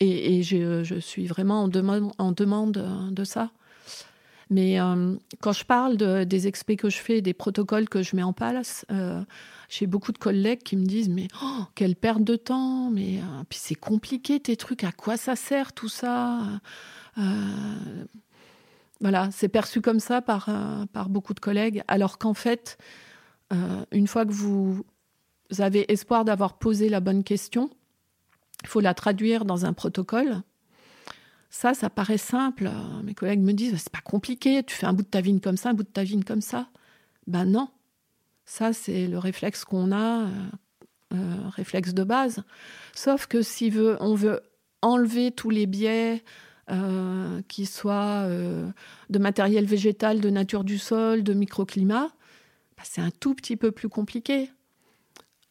Et, 0.00 0.42
je, 0.42 0.98
suis 0.98 1.26
vraiment 1.26 1.62
en 1.62 1.68
demande, 1.68 2.12
en 2.18 2.32
demande 2.32 2.78
euh, 2.78 3.10
de 3.10 3.22
ça. 3.22 3.52
Mais 4.52 4.78
euh, 4.78 5.16
quand 5.40 5.52
je 5.52 5.64
parle 5.64 5.96
de, 5.96 6.24
des 6.24 6.46
expés 6.46 6.76
que 6.76 6.90
je 6.90 6.98
fais, 6.98 7.22
des 7.22 7.32
protocoles 7.32 7.88
que 7.88 8.02
je 8.02 8.14
mets 8.14 8.22
en 8.22 8.34
place, 8.34 8.84
euh, 8.90 9.24
j'ai 9.70 9.86
beaucoup 9.86 10.12
de 10.12 10.18
collègues 10.18 10.62
qui 10.62 10.76
me 10.76 10.84
disent 10.84 11.08
Mais 11.08 11.28
oh, 11.42 11.62
quelle 11.74 11.96
perte 11.96 12.22
de 12.22 12.36
temps 12.36 12.90
Mais 12.90 13.20
puis 13.48 13.58
c'est 13.62 13.74
compliqué 13.74 14.40
tes 14.40 14.56
trucs, 14.56 14.84
à 14.84 14.92
quoi 14.92 15.16
ça 15.16 15.36
sert 15.36 15.72
tout 15.72 15.88
ça 15.88 16.40
Voilà, 19.00 19.30
c'est 19.32 19.48
perçu 19.48 19.80
comme 19.80 20.00
ça 20.00 20.20
par, 20.20 20.50
par 20.92 21.08
beaucoup 21.08 21.32
de 21.32 21.40
collègues, 21.40 21.82
alors 21.88 22.18
qu'en 22.18 22.34
fait, 22.34 22.76
une 23.90 24.06
fois 24.06 24.26
que 24.26 24.32
vous 24.32 24.84
avez 25.58 25.90
espoir 25.90 26.26
d'avoir 26.26 26.58
posé 26.58 26.90
la 26.90 27.00
bonne 27.00 27.24
question, 27.24 27.70
il 28.62 28.68
faut 28.68 28.80
la 28.80 28.92
traduire 28.92 29.46
dans 29.46 29.64
un 29.64 29.72
protocole. 29.72 30.42
Ça, 31.52 31.74
ça 31.74 31.90
paraît 31.90 32.18
simple. 32.18 32.70
Mes 33.04 33.12
collègues 33.12 33.42
me 33.42 33.52
disent, 33.52 33.76
c'est 33.76 33.92
pas 33.92 34.00
compliqué, 34.00 34.62
tu 34.64 34.74
fais 34.74 34.86
un 34.86 34.94
bout 34.94 35.02
de 35.02 35.08
ta 35.08 35.20
vigne 35.20 35.38
comme 35.38 35.58
ça, 35.58 35.68
un 35.68 35.74
bout 35.74 35.82
de 35.82 35.88
ta 35.88 36.02
vigne 36.02 36.24
comme 36.24 36.40
ça. 36.40 36.66
Ben 37.26 37.44
non. 37.44 37.68
Ça, 38.46 38.72
c'est 38.72 39.06
le 39.06 39.18
réflexe 39.18 39.66
qu'on 39.66 39.92
a, 39.92 40.22
euh, 40.22 40.28
euh, 41.12 41.48
réflexe 41.50 41.92
de 41.92 42.04
base. 42.04 42.42
Sauf 42.94 43.26
que 43.26 43.42
si 43.42 43.68
veut, 43.68 43.98
on 44.00 44.14
veut 44.14 44.40
enlever 44.80 45.30
tous 45.30 45.50
les 45.50 45.66
biais, 45.66 46.24
euh, 46.70 47.42
qui 47.48 47.66
soient 47.66 48.26
de 48.26 49.18
matériel 49.18 49.66
végétal, 49.66 50.22
de 50.22 50.30
nature 50.30 50.64
du 50.64 50.78
sol, 50.78 51.22
de 51.22 51.34
microclimat, 51.34 52.08
bah, 52.78 52.82
c'est 52.82 53.02
un 53.02 53.10
tout 53.10 53.34
petit 53.34 53.56
peu 53.56 53.72
plus 53.72 53.90
compliqué. 53.90 54.50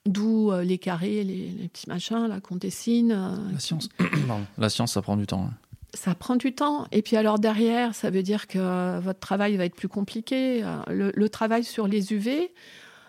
D'où 0.08 0.52
les 0.64 0.80
carrés, 0.80 1.24
les, 1.24 1.68
petits 1.68 1.88
machins 1.88 2.26
là 2.26 2.42
qu'on 2.42 2.56
dessine. 2.56 3.10
La 3.52 3.60
science, 3.60 3.88
la 4.58 4.70
science, 4.70 4.94
ça 4.94 5.04
prend 5.04 5.16
du 5.16 5.28
temps. 5.28 5.44
Hein 5.44 5.54
ça 5.94 6.16
prend 6.16 6.36
du 6.36 6.54
temps. 6.54 6.88
Et 6.92 7.02
puis 7.02 7.18
alors 7.18 7.40
derrière, 7.40 7.96
ça 7.96 8.10
veut 8.10 8.24
dire 8.24 8.48
que 8.48 9.00
votre 9.00 9.20
travail 9.20 9.58
va 9.58 9.66
être 9.66 9.76
plus 9.76 9.90
compliqué. 9.90 10.64
Le, 10.88 11.28
travail 11.30 11.64
sur 11.64 11.88
les 11.88 12.14
UV, 12.14 12.54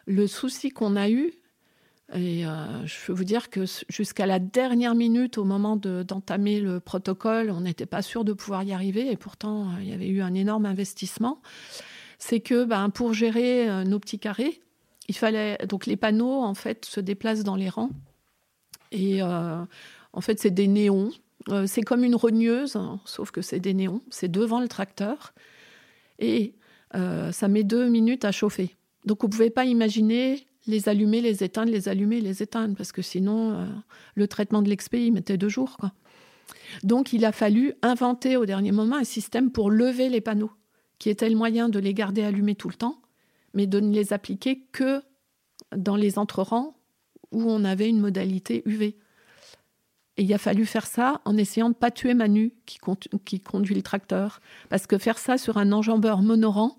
le 0.07 0.27
souci 0.27 0.71
qu'on 0.71 0.97
a 0.97 1.09
eu, 1.09 1.33
et 2.15 2.45
euh, 2.45 2.87
je 2.87 3.07
peux 3.07 3.13
vous 3.13 3.25
dire 3.25 3.49
que 3.49 3.65
jusqu'à 3.89 4.27
la 4.27 4.39
dernière 4.39 4.95
minute, 4.95 5.39
au 5.39 5.45
moment 5.45 5.77
d'entamer 5.77 6.61
le 6.61 6.79
protocole, 6.79 7.51
on 7.51 7.63
n'était 7.63 7.87
pas 7.87 8.03
sûr 8.03 8.25
de 8.25 8.35
pouvoir 8.35 8.63
y 8.65 8.73
arriver. 8.73 9.11
Et 9.11 9.17
pourtant, 9.17 9.69
il 9.81 9.89
y 9.89 9.95
avait 9.95 10.09
eu 10.09 10.21
un 10.21 10.35
énorme 10.35 10.67
investissement. 10.67 11.41
C'est 12.19 12.41
que 12.41 12.65
ben, 12.65 12.91
pour 12.91 13.15
gérer 13.15 13.69
euh, 13.69 13.85
nos 13.85 13.99
petits 13.99 14.19
carrés, 14.19 14.61
il 15.09 15.17
fallait 15.17 15.59
donc 15.67 15.87
les 15.87 15.97
panneaux 15.97 16.43
en 16.43 16.55
fait 16.55 16.85
se 16.85 17.01
déplacent 17.01 17.45
dans 17.45 17.57
les 17.57 17.71
rangs. 17.71 17.91
Et 18.91 19.23
euh, 19.23 19.65
en 20.13 20.21
fait, 20.21 20.39
c'est 20.39 20.51
des 20.51 20.67
néons 20.67 21.11
euh, 21.49 21.67
c'est 21.67 21.83
comme 21.83 22.05
une 22.05 22.15
rogneuse, 22.15 22.77
hein, 22.77 23.01
sauf 23.05 23.31
que 23.31 23.43
c'est 23.43 23.61
des 23.61 23.75
néons. 23.75 24.03
C'est 24.11 24.31
devant 24.31 24.61
le 24.61 24.69
tracteur. 24.69 25.35
Et 26.19 26.55
euh, 26.95 27.33
ça 27.33 27.49
met 27.49 27.65
deux 27.65 27.89
minutes 27.89 28.25
à 28.25 28.33
chauffer. 28.33 28.77
Donc 29.05 29.23
vous 29.23 29.27
ne 29.27 29.33
pouvez 29.33 29.51
pas 29.51 29.65
imaginer 29.65 30.47
les 30.67 30.89
allumer, 30.89 31.21
les 31.21 31.43
éteindre, 31.43 31.73
les 31.73 31.89
allumer, 31.89 32.21
les 32.21 32.43
éteindre, 32.43 32.77
parce 32.77 32.93
que 32.93 33.03
sinon, 33.03 33.53
euh, 33.53 33.67
le 34.15 34.29
traitement 34.29 34.63
de 34.63 34.69
l'expé, 34.69 35.05
il 35.05 35.13
mettait 35.13 35.37
deux 35.37 35.49
jours. 35.49 35.77
Donc 36.85 37.13
il 37.13 37.25
a 37.25 37.33
fallu 37.33 37.75
inventer 37.83 38.37
au 38.37 38.47
dernier 38.47 38.73
moment 38.73 38.97
un 38.97 39.05
système 39.05 39.51
pour 39.51 39.71
lever 39.71 40.09
les 40.09 40.21
panneaux, 40.21 40.53
qui 40.99 41.11
était 41.11 41.29
le 41.29 41.37
moyen 41.37 41.69
de 41.69 41.79
les 41.79 41.95
garder 41.95 42.23
allumés 42.23 42.55
tout 42.55 42.69
le 42.69 42.75
temps, 42.75 43.01
mais 43.55 43.67
de 43.67 43.81
ne 43.81 43.93
les 43.93 44.13
appliquer 44.13 44.61
que 44.73 45.03
dans 45.77 45.97
les 45.97 46.19
entrerangs 46.19 46.77
où 47.33 47.43
on 47.51 47.65
avait 47.65 47.89
une 47.89 48.01
modalité 48.01 48.63
UV. 48.67 48.95
Et 50.17 50.25
il 50.25 50.35
a 50.35 50.39
fallu 50.39 50.67
faire 50.67 50.87
ça 50.87 51.21
en 51.25 51.37
essayant 51.37 51.71
de 51.71 51.75
pas 51.75 51.91
tuer 51.91 52.15
Manu 52.15 52.53
qui, 52.67 52.79
qui, 53.25 53.41
conduit 53.41 53.75
le 53.75 53.83
tracteur. 53.83 54.41
Parce 54.69 54.87
que 54.87 54.99
faire 54.99 55.19
ça 55.19 55.39
sur 55.39 55.57
un 55.57 55.73
enjambeur 55.73 56.21
monorant, 56.21 56.79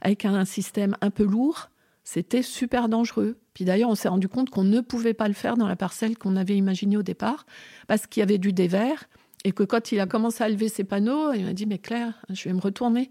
avec 0.00 0.24
un 0.24 0.44
système 0.44 0.96
un 1.00 1.10
peu 1.10 1.24
lourd, 1.24 1.70
c'était 2.04 2.42
super 2.42 2.88
dangereux. 2.88 3.36
Puis 3.52 3.64
d'ailleurs, 3.64 3.90
on 3.90 3.94
s'est 3.94 4.08
rendu 4.08 4.28
compte 4.28 4.50
qu'on 4.50 4.64
ne 4.64 4.80
pouvait 4.80 5.14
pas 5.14 5.28
le 5.28 5.34
faire 5.34 5.56
dans 5.56 5.66
la 5.66 5.76
parcelle 5.76 6.16
qu'on 6.16 6.36
avait 6.36 6.56
imaginée 6.56 6.96
au 6.96 7.02
départ, 7.02 7.46
parce 7.88 8.06
qu'il 8.06 8.20
y 8.20 8.22
avait 8.22 8.38
du 8.38 8.52
dévers, 8.52 9.08
et 9.44 9.52
que 9.52 9.62
quand 9.62 9.92
il 9.92 10.00
a 10.00 10.06
commencé 10.06 10.42
à 10.44 10.48
lever 10.48 10.68
ses 10.68 10.84
panneaux, 10.84 11.32
il 11.32 11.44
m'a 11.44 11.52
dit, 11.52 11.66
mais 11.66 11.78
Claire, 11.78 12.24
je 12.30 12.48
vais 12.48 12.54
me 12.54 12.60
retourner. 12.60 13.10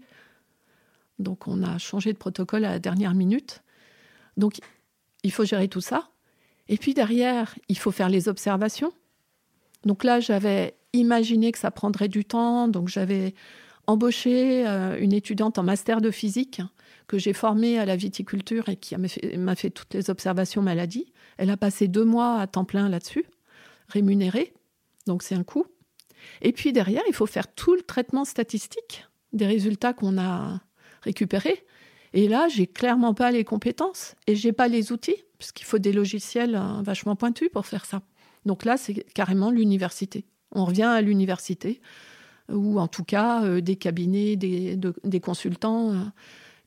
Donc 1.18 1.46
on 1.46 1.62
a 1.62 1.78
changé 1.78 2.12
de 2.12 2.18
protocole 2.18 2.64
à 2.64 2.70
la 2.70 2.78
dernière 2.78 3.14
minute. 3.14 3.62
Donc 4.36 4.58
il 5.22 5.32
faut 5.32 5.44
gérer 5.44 5.68
tout 5.68 5.80
ça. 5.80 6.10
Et 6.68 6.76
puis 6.76 6.94
derrière, 6.94 7.54
il 7.68 7.78
faut 7.78 7.90
faire 7.90 8.08
les 8.08 8.28
observations. 8.28 8.92
Donc 9.86 10.02
là, 10.02 10.20
j'avais 10.20 10.76
imaginé 10.92 11.52
que 11.52 11.58
ça 11.58 11.70
prendrait 11.70 12.08
du 12.08 12.24
temps, 12.24 12.68
donc 12.68 12.88
j'avais 12.88 13.34
embauché 13.86 14.66
euh, 14.66 14.98
une 15.00 15.12
étudiante 15.12 15.58
en 15.58 15.62
master 15.62 16.00
de 16.00 16.10
physique 16.10 16.60
que 17.06 17.18
j'ai 17.18 17.32
formée 17.32 17.78
à 17.78 17.86
la 17.86 17.94
viticulture 17.94 18.68
et 18.68 18.76
qui 18.76 18.96
m'a 18.96 19.54
fait, 19.54 19.70
toutes 19.70 19.94
les 19.94 20.10
observations 20.10 20.60
maladies. 20.60 21.12
Elle 21.38 21.50
a 21.50 21.56
passé 21.56 21.86
deux 21.86 22.04
mois 22.04 22.40
à 22.40 22.48
temps 22.48 22.64
plein 22.64 22.88
là-dessus, 22.88 23.26
rémunérée, 23.88 24.54
donc 25.06 25.22
c'est 25.22 25.36
un 25.36 25.44
coût. 25.44 25.66
Et 26.42 26.50
puis 26.52 26.72
derrière, 26.72 27.02
il 27.06 27.14
faut 27.14 27.26
faire 27.26 27.54
tout 27.54 27.74
le 27.74 27.82
traitement 27.82 28.24
statistique 28.24 29.06
des 29.32 29.46
résultats 29.46 29.92
qu'on 29.92 30.18
a 30.18 30.60
récupérés. 31.02 31.64
Et 32.12 32.26
là, 32.26 32.48
j'ai 32.48 32.66
clairement 32.66 33.14
pas 33.14 33.30
les 33.30 33.44
compétences 33.44 34.16
et 34.26 34.34
j'ai 34.34 34.52
pas 34.52 34.66
les 34.66 34.90
outils, 34.90 35.22
puisqu'il 35.38 35.64
faut 35.64 35.78
des 35.78 35.92
logiciels 35.92 36.56
euh, 36.56 36.82
vachement 36.82 37.14
pointus 37.14 37.50
pour 37.52 37.66
faire 37.66 37.84
ça. 37.84 38.02
Donc 38.46 38.64
là, 38.64 38.76
c'est 38.76 38.94
carrément 39.12 39.50
l'université. 39.50 40.24
On 40.52 40.64
revient 40.64 40.84
à 40.84 41.02
l'université, 41.02 41.82
ou 42.48 42.78
en 42.78 42.88
tout 42.88 43.04
cas 43.04 43.44
euh, 43.44 43.60
des 43.60 43.76
cabinets, 43.76 44.36
des, 44.36 45.20
consultants 45.20 45.92
euh, 45.92 45.96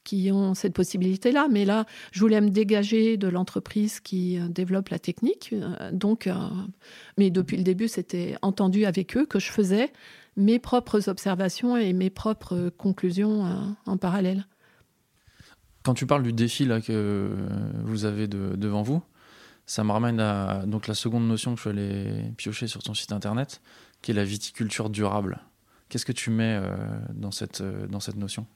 qui 0.04 0.30
ont 0.32 0.54
cette 0.54 0.74
possibilité-là. 0.74 1.48
Mais 1.50 1.64
là, 1.64 1.86
je 2.12 2.20
voulais 2.20 2.42
me 2.42 2.50
dégager 2.50 3.16
de 3.16 3.30
l'entreprise 3.30 4.02
qui 4.02 4.38
euh, 4.38 4.50
développe 4.50 4.90
la 4.90 5.00
technique. 5.00 5.56
donc, 5.94 6.30
mais 7.18 7.30
depuis 7.32 7.58
le 7.58 7.64
début, 7.64 7.88
c'était 7.88 8.36
entendu 8.42 8.86
avec 8.86 9.16
eux 9.18 9.26
que 9.26 9.40
je 9.40 9.50
faisais 9.52 9.92
mes 10.36 10.60
propres 10.60 11.10
observations 11.10 11.78
et 11.78 11.94
mes 11.94 12.10
propres 12.10 12.70
conclusions 12.78 13.76
en 13.86 13.98
parallèle. 13.98 14.46
Quand 15.84 15.94
tu 15.94 16.06
parles 16.06 16.24
du 16.24 16.34
défi 16.34 16.68
que 16.86 17.30
vous 17.84 18.06
avez 18.06 18.28
devant 18.28 18.84
vous, 18.84 19.02
ça 19.70 19.84
me 19.84 19.92
ramène 19.92 20.20
à 20.20 20.64
donc 20.66 20.88
la 20.88 20.96
seconde 20.96 21.28
notion 21.28 21.54
que 21.54 21.58
je 21.58 21.62
suis 21.62 21.70
allé 21.70 22.32
piocher 22.38 22.66
sur 22.66 22.82
ton 22.82 22.96
site 22.96 23.12
internet, 23.12 23.62
qui 24.02 24.10
est 24.10 24.16
la 24.16 24.24
viticulture 24.24 24.90
durable. 24.90 25.42
Qu'est-ce 25.90 26.08
que 26.08 26.12
tu 26.12 26.32
mets 26.32 26.60
euh, 26.60 26.76
dans, 27.14 27.30
cette, 27.30 27.62
euh, 27.62 27.86
dans 27.86 28.00
cette 28.00 28.16
notion? 28.16 28.48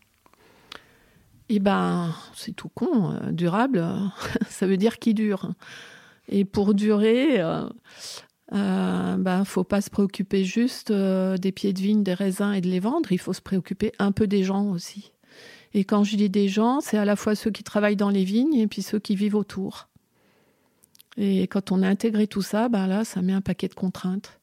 Eh 1.50 1.60
ben, 1.60 2.16
c'est 2.34 2.54
tout 2.56 2.68
con. 2.68 3.12
Euh, 3.12 3.32
durable, 3.32 3.86
ça 4.50 4.66
veut 4.66 4.76
dire 4.76 4.98
qui 4.98 5.14
dure. 5.14 5.54
Et 6.30 6.46
pour 6.46 6.74
durer, 6.74 7.36
il 7.36 8.58
ne 8.58 9.18
ben, 9.20 9.46
faut 9.46 9.64
pas 9.64 9.82
se 9.82 9.92
préoccuper 9.92 10.44
juste 10.44 10.92
des 10.92 11.52
pieds 11.52 11.74
de 11.74 11.80
vigne, 11.80 12.02
des 12.02 12.16
raisins 12.16 12.54
et 12.54 12.62
de 12.62 12.70
les 12.70 12.80
vendre. 12.80 13.12
Il 13.12 13.20
faut 13.20 13.34
se 13.34 13.42
préoccuper 13.42 13.92
un 14.00 14.12
peu 14.12 14.26
des 14.26 14.44
gens 14.44 14.66
aussi. 14.72 15.12
Et 15.76 15.84
quand 15.84 16.04
je 16.04 16.16
dis 16.16 16.32
des 16.32 16.48
gens, 16.48 16.82
c'est 16.82 16.98
à 16.98 17.06
la 17.06 17.16
fois 17.16 17.36
ceux 17.36 17.52
qui 17.52 17.62
travaillent 17.62 17.96
dans 17.96 18.10
les 18.10 18.24
vignes 18.24 18.56
et 18.56 18.66
puis 18.66 18.82
ceux 18.82 18.98
qui 18.98 19.16
vivent 19.16 19.36
autour. 19.36 19.90
Et 21.18 21.48
quand 21.48 21.72
on 21.72 21.84
a 21.84 21.88
intégré 21.88 22.28
tout 22.28 22.42
ça, 22.42 22.70
ben 22.70 22.88
là, 22.88 23.04
ça 23.06 23.22
met 23.22 23.34
un 23.34 23.42
paquet 23.42 23.68
de 23.68 23.74
contraintes. 23.74 24.40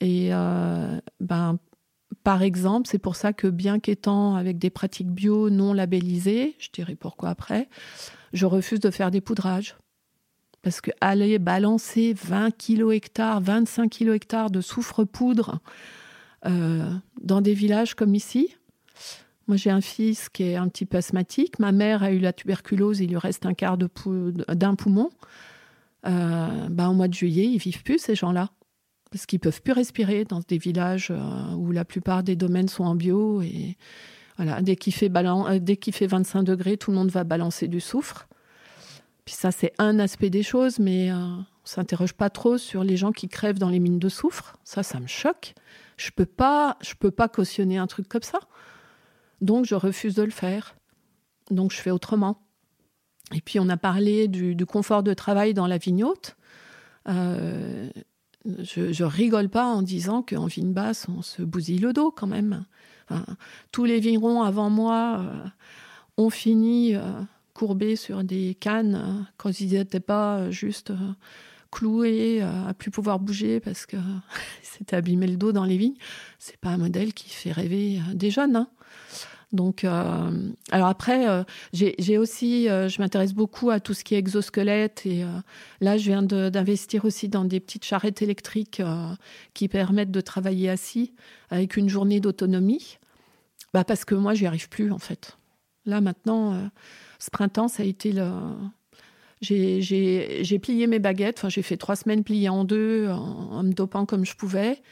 Et 0.00 0.28
euh, 0.32 0.98
ben, 1.20 1.58
par 2.24 2.42
exemple, 2.42 2.88
c'est 2.90 2.98
pour 2.98 3.16
ça 3.16 3.32
que 3.32 3.46
bien 3.46 3.78
qu'étant 3.78 4.34
avec 4.36 4.58
des 4.58 4.70
pratiques 4.70 5.10
bio 5.10 5.50
non 5.50 5.72
labellisées, 5.72 6.56
je 6.58 6.70
dirais 6.72 6.96
pourquoi 6.96 7.30
après, 7.30 7.68
je 8.32 8.46
refuse 8.46 8.80
de 8.80 8.90
faire 8.90 9.10
des 9.10 9.20
poudrages. 9.20 9.76
Parce 10.62 10.80
que 10.80 10.90
aller 11.00 11.38
balancer 11.38 12.14
20 12.14 12.50
kg 12.50 12.92
hectares, 12.92 13.40
25 13.40 13.90
kg 13.90 14.10
hectares 14.10 14.50
de 14.50 14.60
soufre-poudre 14.60 15.60
euh, 16.46 16.90
dans 17.22 17.40
des 17.40 17.54
villages 17.54 17.94
comme 17.94 18.14
ici, 18.14 18.54
moi 19.46 19.56
j'ai 19.56 19.70
un 19.70 19.80
fils 19.80 20.28
qui 20.28 20.42
est 20.42 20.56
un 20.56 20.68
petit 20.68 20.84
peu 20.84 20.98
asthmatique, 20.98 21.58
ma 21.58 21.72
mère 21.72 22.02
a 22.02 22.12
eu 22.12 22.18
la 22.18 22.34
tuberculose, 22.34 23.00
il 23.00 23.10
lui 23.10 23.16
reste 23.16 23.46
un 23.46 23.54
quart 23.54 23.78
d'un 23.78 24.74
poumon. 24.74 25.10
Euh, 26.06 26.68
bah, 26.70 26.88
au 26.88 26.94
mois 26.94 27.08
de 27.08 27.14
juillet, 27.14 27.44
ils 27.44 27.58
vivent 27.58 27.82
plus 27.82 27.98
ces 27.98 28.14
gens-là 28.14 28.50
parce 29.10 29.26
qu'ils 29.26 29.40
peuvent 29.40 29.60
plus 29.60 29.72
respirer 29.72 30.24
dans 30.24 30.40
des 30.40 30.58
villages 30.58 31.10
euh, 31.10 31.54
où 31.54 31.72
la 31.72 31.84
plupart 31.84 32.22
des 32.22 32.36
domaines 32.36 32.68
sont 32.68 32.84
en 32.84 32.94
bio 32.94 33.42
et 33.42 33.76
voilà, 34.36 34.62
dès 34.62 34.76
qu'il 34.76 34.94
fait, 34.94 35.10
euh, 35.14 35.58
dès 35.58 35.76
qu'il 35.76 35.92
fait 35.92 36.06
25 36.06 36.44
degrés, 36.44 36.76
tout 36.76 36.90
le 36.90 36.96
monde 36.96 37.10
va 37.10 37.24
balancer 37.24 37.68
du 37.68 37.80
soufre. 37.80 38.28
Puis 39.24 39.34
ça, 39.34 39.50
c'est 39.50 39.72
un 39.78 39.98
aspect 39.98 40.30
des 40.30 40.42
choses, 40.42 40.78
mais 40.78 41.12
on 41.12 41.44
s'interroge 41.64 42.14
pas 42.14 42.30
trop 42.30 42.56
sur 42.56 42.82
les 42.82 42.96
gens 42.96 43.12
qui 43.12 43.28
crèvent 43.28 43.58
dans 43.58 43.68
les 43.68 43.78
mines 43.78 43.98
de 43.98 44.08
soufre. 44.08 44.56
Ça, 44.64 44.82
ça 44.82 44.98
me 44.98 45.06
choque. 45.06 45.54
Je 45.98 46.10
peux 46.10 46.24
peux 46.24 47.10
pas 47.10 47.28
cautionner 47.28 47.76
un 47.76 47.86
truc 47.86 48.08
comme 48.08 48.22
ça. 48.22 48.40
Donc, 49.40 49.66
je 49.66 49.74
refuse 49.74 50.14
de 50.14 50.22
le 50.22 50.30
faire. 50.30 50.74
Donc, 51.50 51.72
je 51.72 51.76
fais 51.76 51.90
autrement. 51.90 52.40
Et 53.34 53.40
puis 53.40 53.60
on 53.60 53.68
a 53.68 53.76
parlé 53.76 54.28
du, 54.28 54.56
confort 54.66 55.02
de 55.02 55.14
travail 55.14 55.54
dans 55.54 55.66
la 55.66 55.78
vignote. 55.78 56.36
Euh, 57.08 57.88
je, 58.44 59.04
rigole 59.04 59.48
pas 59.48 59.66
en 59.66 59.82
disant 59.82 60.22
qu'en 60.22 60.46
vigne 60.46 60.72
basse, 60.72 61.06
on 61.08 61.22
se 61.22 61.42
bousille 61.42 61.78
le 61.78 61.92
dos 61.92 62.10
quand 62.10 62.26
même. 62.26 62.64
tous 63.72 63.84
les 63.84 64.00
vignerons 64.00 64.42
avant 64.42 64.70
moi 64.70 65.20
euh, 65.20 65.48
ont 66.16 66.30
fini 66.30 66.94
euh, 66.94 67.00
courbés 67.54 67.96
sur 67.96 68.24
des 68.24 68.54
cannes 68.54 69.26
quand 69.36 69.60
ils 69.60 69.72
n'étaient 69.72 70.00
pas 70.00 70.50
juste 70.50 70.92
cloués 71.70 72.42
à 72.42 72.74
plus 72.74 72.90
pouvoir 72.90 73.20
bouger 73.20 73.60
parce 73.60 73.86
que 73.86 73.96
s'étaient 74.62 74.96
abîmé 74.96 75.28
le 75.28 75.36
dos 75.36 75.52
dans 75.52 75.64
les 75.64 75.76
vignes. 75.76 75.96
C'est 76.38 76.56
pas 76.56 76.70
un 76.70 76.78
modèle 76.78 77.14
qui 77.14 77.28
fait 77.28 77.52
rêver 77.52 78.00
des 78.14 78.30
jeunes. 78.30 78.56
Hein. 78.56 78.68
Donc, 79.52 79.82
euh, 79.82 80.52
alors 80.70 80.86
après, 80.86 81.28
euh, 81.28 81.42
j'ai 81.72 82.18
aussi, 82.18 82.68
euh, 82.68 82.88
je 82.88 83.02
m'intéresse 83.02 83.34
beaucoup 83.34 83.70
à 83.70 83.80
tout 83.80 83.94
ce 83.94 84.04
qui 84.04 84.14
est 84.14 84.18
exosquelette 84.18 85.06
et 85.06 85.24
là, 85.80 85.96
je 85.96 86.04
viens 86.04 86.22
d'investir 86.22 87.04
aussi 87.04 87.28
dans 87.28 87.44
des 87.44 87.58
petites 87.58 87.84
charrettes 87.84 88.22
électriques 88.22 88.82
qui 89.54 89.68
permettent 89.68 90.12
de 90.12 90.20
travailler 90.20 90.70
assis 90.70 91.12
avec 91.50 91.76
une 91.76 91.88
journée 91.88 92.20
d'autonomie. 92.20 92.98
Bah 93.74 93.84
parce 93.84 94.04
que 94.04 94.14
moi, 94.14 94.34
j'y 94.34 94.46
arrive 94.46 94.68
plus 94.68 94.92
en 94.92 94.98
fait. 94.98 95.36
Là 95.86 96.00
maintenant, 96.00 96.70
ce 97.18 97.30
printemps, 97.30 97.68
ça 97.68 97.82
a 97.82 97.86
été 97.86 98.12
le. 98.12 98.28
J'ai 99.40 100.58
plié 100.60 100.86
mes 100.86 100.98
baguettes. 100.98 101.38
Enfin, 101.38 101.48
j'ai 101.48 101.62
fait 101.62 101.76
trois 101.76 101.96
semaines 101.96 102.22
pliées 102.22 102.48
en 102.48 102.64
deux 102.64 103.08
en, 103.08 103.62
me 103.62 103.72
dopant 103.72 104.06
comme 104.06 104.24
je 104.24 104.36
pouvais. 104.36 104.82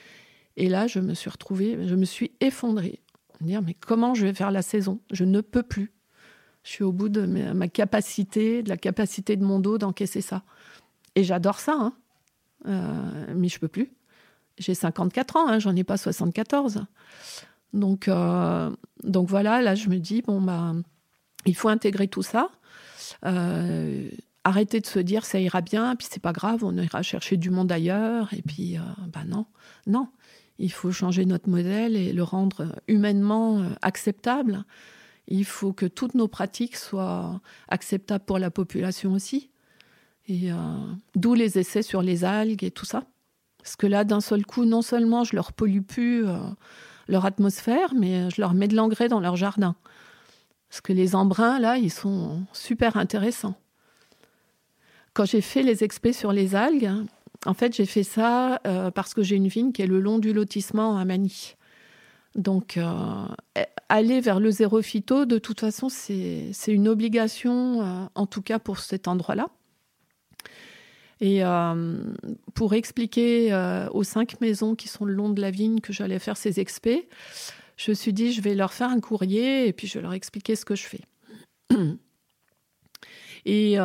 Et 0.57 0.69
là, 0.69 0.87
je 0.89 0.99
me 0.99 1.15
suis 1.15 1.31
retrouvée, 1.31 1.79
je 1.87 1.95
me 1.95 2.05
suis 2.05 2.33
effondrée 2.41 3.01
dire 3.45 3.63
mais 3.63 3.75
comment 3.75 4.15
je 4.15 4.27
vais 4.27 4.35
faire 4.35 4.51
la 4.51 4.63
saison? 4.63 5.01
Je 5.11 5.25
ne 5.25 5.41
peux 5.41 5.63
plus. 5.63 5.93
Je 6.65 6.71
suis 6.71 6.85
au 6.85 6.93
bout 6.93 7.09
de 7.09 7.25
ma 7.25 7.69
capacité, 7.69 8.63
de 8.63 8.69
la 8.69 8.77
capacité 8.77 9.37
de 9.37 9.45
mon 9.45 9.59
dos 9.59 9.79
d'encaisser 9.79 10.21
ça. 10.21 10.43
Et 11.15 11.25
j'adore 11.25 11.61
ça, 11.61 11.73
hein. 11.73 11.93
euh, 12.67 13.35
mais 13.35 13.49
je 13.49 13.59
peux 13.59 13.69
plus. 13.69 13.91
J'ai 14.59 14.75
54 14.75 15.37
ans, 15.37 15.49
hein, 15.49 15.59
j'en 15.59 15.75
ai 15.77 15.85
pas 15.85 15.97
74. 15.97 16.85
Donc, 17.73 18.09
euh, 18.09 18.71
donc 19.03 19.29
voilà, 19.29 19.63
là 19.63 19.75
je 19.75 19.89
me 19.89 19.99
dis 19.99 20.23
bon 20.23 20.41
bah 20.41 20.75
il 21.47 21.55
faut 21.55 21.69
intégrer 21.69 22.09
tout 22.09 22.23
ça. 22.23 22.51
Euh, 23.25 24.11
arrêter 24.45 24.81
de 24.81 24.87
se 24.87 24.99
dire 24.99 25.25
ça 25.25 25.41
ira 25.41 25.61
bien, 25.61 25.97
puis 25.97 26.07
c'est 26.11 26.23
pas 26.23 26.33
grave, 26.33 26.65
on 26.65 26.77
ira 26.77 27.03
chercher 27.03 27.37
du 27.37 27.51
monde 27.51 27.71
ailleurs, 27.71 28.33
et 28.35 28.43
puis 28.43 28.77
bah 29.13 29.25
non, 29.27 29.47
non, 29.87 30.09
il 30.59 30.73
faut 30.73 30.91
changer 30.91 31.25
notre 31.25 31.49
modèle 31.49 31.97
et 31.97 32.13
le 32.13 32.23
rendre 32.23 32.75
humainement 32.89 33.61
euh, 33.61 33.69
acceptable. 33.83 34.65
Il 35.29 35.45
faut 35.45 35.73
que 35.73 35.87
toutes 35.87 36.15
nos 36.15 36.29
pratiques 36.29 36.77
soient 36.77 37.41
acceptables 37.69 38.25
pour 38.25 38.39
la 38.39 38.51
population 38.51 39.13
aussi. 39.13 39.51
Et 40.27 40.53
euh, 40.53 40.57
d'où 41.15 41.35
les 41.35 41.59
essais 41.59 41.83
sur 41.83 42.03
les 42.03 42.25
algues 42.25 42.65
et 42.65 42.71
tout 42.71 42.85
ça. 42.85 43.05
Parce 43.59 43.77
que 43.77 43.87
là, 43.87 44.05
d'un 44.05 44.21
seul 44.21 44.45
coup, 44.45 44.65
non 44.65 44.83
seulement 44.83 45.25
je 45.25 45.37
leur 45.37 45.53
pollue 45.53 45.83
plus 45.83 46.27
euh, 46.27 46.39
leur 47.07 47.25
atmosphère, 47.25 47.95
mais 47.95 48.29
je 48.31 48.41
leur 48.41 48.55
mets 48.55 48.69
de 48.69 48.77
l'engrais 48.77 49.09
dans 49.09 49.21
leur 49.21 49.37
jardin. 49.37 49.77
Parce 50.69 50.81
que 50.81 50.93
les 50.93 51.15
embruns, 51.15 51.59
là, 51.59 51.79
ils 51.79 51.91
sont 51.91 52.43
super 52.53 52.97
intéressants. 52.97 53.55
Quand 55.15 55.25
j'ai 55.25 55.41
fait 55.41 55.63
les 55.63 55.83
expés 55.83 56.13
sur 56.13 56.33
les 56.33 56.55
algues, 56.55 56.91
en 57.47 57.55
fait, 57.55 57.75
j'ai 57.75 57.87
fait 57.87 58.03
ça 58.03 58.61
euh, 58.67 58.91
parce 58.91 59.15
que 59.15 59.23
j'ai 59.23 59.37
une 59.37 59.49
vigne 59.49 59.73
qui 59.73 59.83
est 59.83 59.87
le 59.87 60.01
long 60.01 60.19
du 60.19 60.33
lotissement 60.33 60.99
à 60.99 61.05
Manille. 61.05 61.55
Donc, 62.35 62.77
euh, 62.77 63.27
aller 63.89 64.21
vers 64.21 64.41
le 64.41 64.51
zéro 64.51 64.83
phyto, 64.83 65.25
de 65.25 65.39
toute 65.39 65.61
façon, 65.61 65.89
c'est 65.89 66.53
une 66.67 66.89
obligation, 66.89 67.83
euh, 67.83 68.07
en 68.15 68.27
tout 68.27 68.43
cas 68.43 68.59
pour 68.59 68.79
cet 68.79 69.09
endroit-là. 69.09 69.49
Et 71.21 71.43
pour 72.55 72.75
expliquer 72.75 73.53
aux 73.91 74.05
cinq 74.05 74.41
maisons 74.41 74.77
qui 74.77 74.87
sont 74.87 75.05
le 75.05 75.13
long 75.13 75.31
de 75.31 75.41
la 75.41 75.51
vigne 75.51 75.81
que 75.81 75.93
j'allais 75.93 76.21
faire 76.21 76.37
ces 76.37 76.61
expés, 76.61 77.09
je 77.77 77.91
me 77.91 77.95
suis 77.97 78.13
dit, 78.13 78.33
je 78.33 78.41
vais 78.41 78.55
leur 78.55 78.73
faire 78.73 78.91
un 78.91 79.01
courrier 79.01 79.67
et 79.67 79.73
puis 79.73 79.89
je 79.89 79.99
vais 79.99 80.03
leur 80.03 80.13
expliquer 80.13 80.55
ce 80.55 80.65
que 80.65 80.77
je 80.77 80.87
fais. 80.87 81.01
Et 83.47 83.79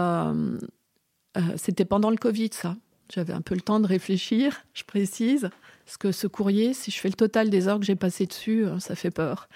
c'était 1.56 1.86
pendant 1.86 2.12
le 2.12 2.18
Covid, 2.18 2.50
ça. 2.52 2.76
J'avais 3.14 3.34
un 3.34 3.42
peu 3.42 3.56
le 3.56 3.62
temps 3.62 3.80
de 3.80 3.88
réfléchir, 3.88 4.64
je 4.74 4.84
précise, 4.84 5.50
parce 5.86 5.98
que 5.98 6.12
ce 6.12 6.28
courrier, 6.28 6.74
si 6.74 6.92
je 6.92 7.00
fais 7.00 7.10
le 7.10 7.16
total 7.16 7.50
des 7.50 7.68
heures 7.68 7.80
que 7.80 7.86
j'ai 7.86 7.96
passées 7.96 8.26
dessus, 8.26 8.66
euh, 8.66 8.80
ça 8.80 8.96
fait 8.96 9.12
peur. 9.12 9.48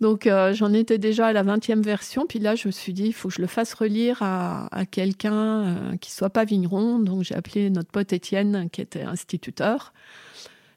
Donc 0.00 0.26
euh, 0.26 0.52
j'en 0.52 0.72
étais 0.72 0.98
déjà 0.98 1.28
à 1.28 1.32
la 1.32 1.42
20e 1.42 1.82
version, 1.82 2.26
puis 2.26 2.38
là 2.38 2.56
je 2.56 2.68
me 2.68 2.72
suis 2.72 2.92
dit, 2.92 3.06
il 3.06 3.12
faut 3.14 3.28
que 3.28 3.34
je 3.34 3.40
le 3.40 3.46
fasse 3.46 3.74
relire 3.74 4.18
à, 4.22 4.68
quelqu'un 4.90 5.32
euh, 5.34 5.96
qui 5.96 6.10
soit 6.10 6.30
pas 6.30 6.44
vigneron. 6.44 6.98
Donc 6.98 7.22
j'ai 7.22 7.34
appelé 7.34 7.70
notre 7.70 7.90
pote 7.90 8.12
Étienne, 8.12 8.68
qui 8.70 8.80
était 8.80 9.02
instituteur. 9.02 9.94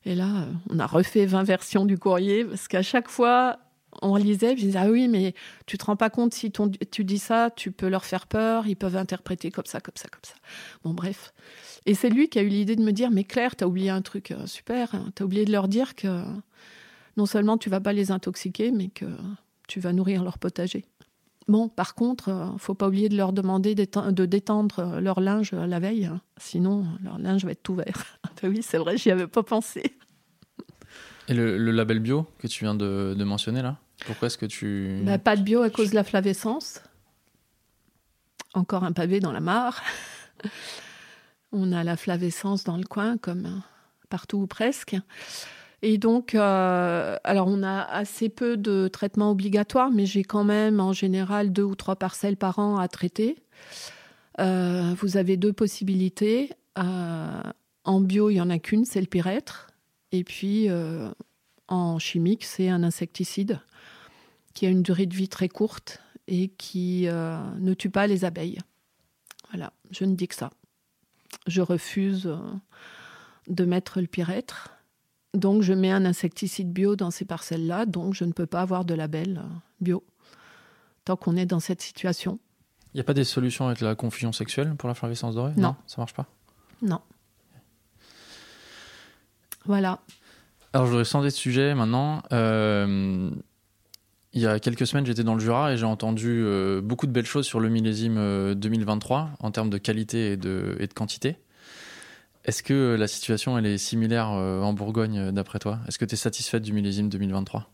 Et 0.06 0.15
là, 0.15 0.45
on 0.69 0.80
a 0.80 0.85
refait 0.85 1.26
20 1.26 1.44
versions 1.44 1.84
du 1.84 1.98
courrier, 1.98 2.45
parce 2.45 2.69
qu'à 2.69 2.81
chaque 2.81 3.10
fois, 3.10 3.57
on 4.02 4.15
lisait, 4.15 4.56
je 4.57 4.61
disais, 4.61 4.80
ah 4.80 4.90
oui, 4.90 5.07
mais 5.07 5.34
tu 5.65 5.78
te 5.78 5.86
rends 5.86 5.95
pas 5.95 6.10
compte, 6.10 6.34
si 6.34 6.52
tu 6.91 7.03
dis 7.03 7.19
ça, 7.19 7.49
tu 7.56 7.72
peux 7.72 7.88
leur 7.88 8.06
faire 8.06 8.28
peur, 8.28 8.68
ils 8.68 8.76
peuvent 8.76 8.98
interpréter 8.98 9.52
comme 9.52 9.65
ça, 9.65 9.80
comme 9.80 9.95
ça, 9.95 10.07
comme 10.10 10.24
ça. 10.24 10.36
Bon, 10.84 10.94
bref. 10.94 11.34
Et 11.86 11.94
c'est 11.94 12.10
lui 12.10 12.30
qui 12.30 12.40
a 12.40 12.41
eu 12.41 12.49
l'idée 12.49 12.76
de 12.76 12.84
me 12.84 12.91
dire, 12.91 13.11
mais 13.11 13.24
Claire, 13.24 13.56
tu 13.56 13.64
as 13.64 13.68
oublié 13.68 13.90
un 13.90 14.02
truc 14.02 14.32
euh, 14.32 14.45
super, 14.45 14.95
hein. 14.95 15.11
tu 15.15 15.24
as 15.24 15.26
oublié 15.26 15.45
de 15.45 15.52
leur 15.52 15.68
dire 15.68 15.95
que 15.95 16.24
non 17.15 17.26
seulement 17.26 17.57
tu 17.57 17.69
vas 17.69 17.80
pas 17.80 17.94
les 17.94 18.11
intoxiquer, 18.11 18.72
mais 18.72 18.90
que 18.90 19.06
tu 19.68 19.80
vas 19.80 19.94
nourrir 19.94 20.24
leur 20.24 20.38
potager. 20.38 20.86
Bon, 21.48 21.69
par 21.69 21.95
contre, 21.95 22.30
euh, 22.30 22.57
faut 22.57 22.74
pas 22.74 22.88
oublier 22.90 23.07
de 23.07 23.15
leur 23.15 23.32
demander 23.32 23.74
de 23.74 24.26
détendre 24.26 24.80
euh, 24.80 24.99
leur 24.99 25.22
linge 25.22 25.53
la 25.53 25.80
veille, 25.80 26.06
hein. 26.06 26.22
sinon 26.38 26.86
leur 27.03 27.19
linge 27.19 27.45
va 27.45 27.52
être 27.52 27.64
tout 27.64 27.76
vert. 27.76 28.19
Ben 28.41 28.52
oui, 28.52 28.60
c'est 28.61 28.78
vrai, 28.78 28.98
j'y 28.98 29.10
avais 29.10 29.26
pas 29.26 29.41
pensé. 29.41 29.82
Et 31.28 31.34
le, 31.34 31.57
label 31.72 31.99
bio 31.99 32.28
que 32.38 32.48
tu 32.48 32.64
viens 32.64 32.76
de, 32.76 33.15
mentionner 33.24 33.64
là? 33.64 33.78
Pourquoi 34.06 34.28
est-ce 34.28 34.38
que 34.38 34.45
tu. 34.45 35.02
Bah, 35.03 35.18
pas 35.18 35.36
de 35.36 35.41
bio 35.41 35.61
à 35.61 35.69
cause 35.69 35.90
de 35.90 35.95
la 35.95 36.03
flavescence. 36.03 36.82
Encore 38.53 38.84
un 38.84 38.91
pavé 38.91 39.19
dans 39.19 39.32
la 39.32 39.40
mare. 39.40 39.84
On 41.52 41.72
a 41.72 41.84
la 41.84 41.98
flavescence 41.98 42.64
dans 42.64 42.78
le 42.78 42.84
coin, 42.84 43.18
comme 43.18 43.61
partout 44.10 44.38
ou 44.38 44.48
presque. 44.48 44.95
Et 45.82 45.98
donc, 45.98 46.34
euh, 46.34 47.18
alors 47.24 47.48
on 47.48 47.61
a 47.61 47.84
assez 47.84 48.30
peu 48.30 48.57
de 48.57 48.88
traitements 48.88 49.32
obligatoires, 49.32 49.91
mais 49.91 50.06
j'ai 50.06 50.24
quand 50.24 50.44
même 50.44 50.80
en 50.80 50.91
général 50.91 51.53
deux 51.53 51.64
ou 51.64 51.76
trois 51.76 51.95
parcelles 51.95 52.36
par 52.36 52.57
an 52.57 52.78
à 52.78 52.88
traiter. 52.88 53.38
Euh, 54.40 54.95
vous 54.99 55.18
avez 55.18 55.38
deux 55.38 55.53
possibilités. 55.53 56.52
Euh, 56.78 57.41
en 57.84 58.02
bio, 58.02 58.30
il 58.30 58.36
n'y 58.36 58.41
en 58.41 58.49
a 58.49 58.60
qu'une, 58.60 58.86
c'est 58.86 59.02
le 59.02 59.07
pyrètre. 59.07 59.68
Et 60.11 60.24
puis, 60.24 60.69
euh, 60.69 61.10
en 61.68 61.99
chimique, 61.99 62.44
c'est 62.44 62.69
un 62.69 62.84
insecticide 62.84 63.60
qui 64.57 64.65
a 64.65 64.69
une 64.69 64.81
durée 64.81 65.05
de 65.05 65.13
vie 65.13 65.29
très 65.29 65.49
courte 65.49 66.01
et 66.27 66.47
qui 66.47 67.07
euh, 67.07 67.38
ne 67.59 67.75
tue 67.75 67.91
pas 67.91 68.07
les 68.07 68.25
abeilles. 68.25 68.57
Voilà, 69.51 69.71
je 69.91 70.03
ne 70.03 70.15
dis 70.15 70.27
que 70.27 70.34
ça. 70.34 70.49
Je 71.45 71.61
refuse 71.61 72.25
euh, 72.25 72.39
de 73.47 73.65
mettre 73.65 74.01
le 74.01 74.07
pyrètre. 74.07 74.71
Donc, 75.35 75.61
je 75.61 75.73
mets 75.73 75.91
un 75.91 76.05
insecticide 76.05 76.73
bio 76.73 76.95
dans 76.95 77.11
ces 77.11 77.23
parcelles-là. 77.23 77.85
Donc, 77.85 78.15
je 78.15 78.23
ne 78.23 78.31
peux 78.31 78.47
pas 78.47 78.61
avoir 78.61 78.84
de 78.84 78.95
label 78.95 79.43
bio 79.79 80.03
tant 81.05 81.17
qu'on 81.17 81.38
est 81.38 81.45
dans 81.45 81.59
cette 81.59 81.84
situation. 81.84 82.39
Il 82.95 82.97
n'y 82.97 83.01
a 83.01 83.03
pas 83.03 83.13
des 83.13 83.25
solutions 83.25 83.67
avec 83.67 83.79
la 83.81 83.93
confusion 83.93 84.31
sexuelle 84.31 84.73
pour 84.73 84.89
la 84.89 84.95
flavescence 84.95 85.35
dorée? 85.35 85.53
Non. 85.55 85.75
Ça 85.85 86.01
marche 86.01 86.15
pas? 86.15 86.25
Non. 86.81 87.01
Voilà. 89.65 90.01
Alors, 90.73 90.88
je 90.88 90.91
voudrais 90.91 91.05
changer 91.05 91.29
de 91.29 91.34
sujet 91.34 91.75
maintenant. 91.75 92.23
Euh, 92.31 93.29
il 94.34 94.41
y 94.41 94.48
a 94.48 94.60
quelques 94.60 94.86
semaines, 94.86 95.06
j'étais 95.06 95.24
dans 95.24 95.34
le 95.34 95.40
Jura 95.40 95.74
et 95.74 95.78
j'ai 95.78 95.86
entendu 95.86 96.41
euh, 96.44 96.82
beaucoup 96.82 97.08
de 97.08 97.12
belles 97.12 97.26
choses 97.26 97.45
sur 97.45 97.60
le 97.60 97.70
millésime 97.70 98.54
2023 98.56 99.20
euh, 99.20 99.26
en 99.40 99.52
termes 99.52 99.70
de 99.70 99.78
qualité 99.78 100.34
et 100.34 100.38
de, 100.38 100.78
quantité. 100.95 101.38
Est-ce 102.45 102.64
que 102.64 102.95
la 102.98 103.08
situation 103.08 103.58
elle 103.58 103.66
est 103.66 103.78
similaire 103.78 104.30
en 104.30 104.72
Bourgogne 104.72 105.32
d'après 105.32 105.60
toi? 105.60 105.80
Est-ce 105.88 105.99
que 105.99 106.06
tu 106.06 106.14
es 106.14 106.18
satisfaite 106.18 106.64
du 106.64 106.72
millésime 106.72 107.10
2023 107.10 107.70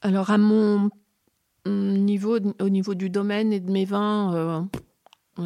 Alors 0.00 0.30
à 0.30 0.38
mon 0.38 0.88
niveau, 1.66 2.38
au 2.60 2.68
niveau 2.70 2.94
du 2.94 3.10
domaine 3.10 3.52
et 3.52 3.60
de 3.60 3.70
mes 3.70 3.84
vins, 3.84 4.66
je 5.36 5.42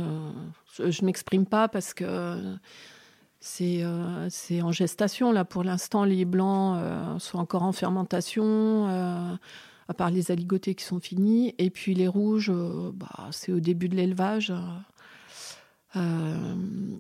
ne 0.83 1.07
m'exprime 1.07 1.47
pas 1.47 1.67
parce 1.67 1.95
que 1.95 2.05
euh, 3.61 4.27
c'est 4.31 4.63
en 4.63 4.73
gestation. 4.73 5.33
Là, 5.33 5.45
pour 5.45 5.65
l'instant, 5.65 6.05
les 6.05 6.25
blancs 6.25 6.79
euh, 6.79 7.19
sont 7.19 7.39
encore 7.39 7.63
en 7.63 7.73
fermentation, 7.73 8.89
euh, 8.89 9.35
à 9.89 9.95
part 9.95 10.11
les 10.11 10.31
aligotés 10.31 10.75
qui 10.75 10.85
sont 10.85 11.01
finis. 11.01 11.55
Et 11.59 11.71
puis 11.71 11.95
les 11.95 12.09
rouges, 12.09 12.53
bah, 12.95 13.29
c'est 13.31 13.53
au 13.53 13.61
début 13.61 13.89
de 13.89 13.97
l'élevage. 13.97 14.53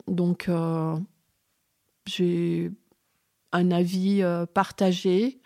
donc, 0.08 0.50
j'ai 2.06 2.70
un 3.52 3.70
avis 3.70 4.22
partagé. 4.52 5.40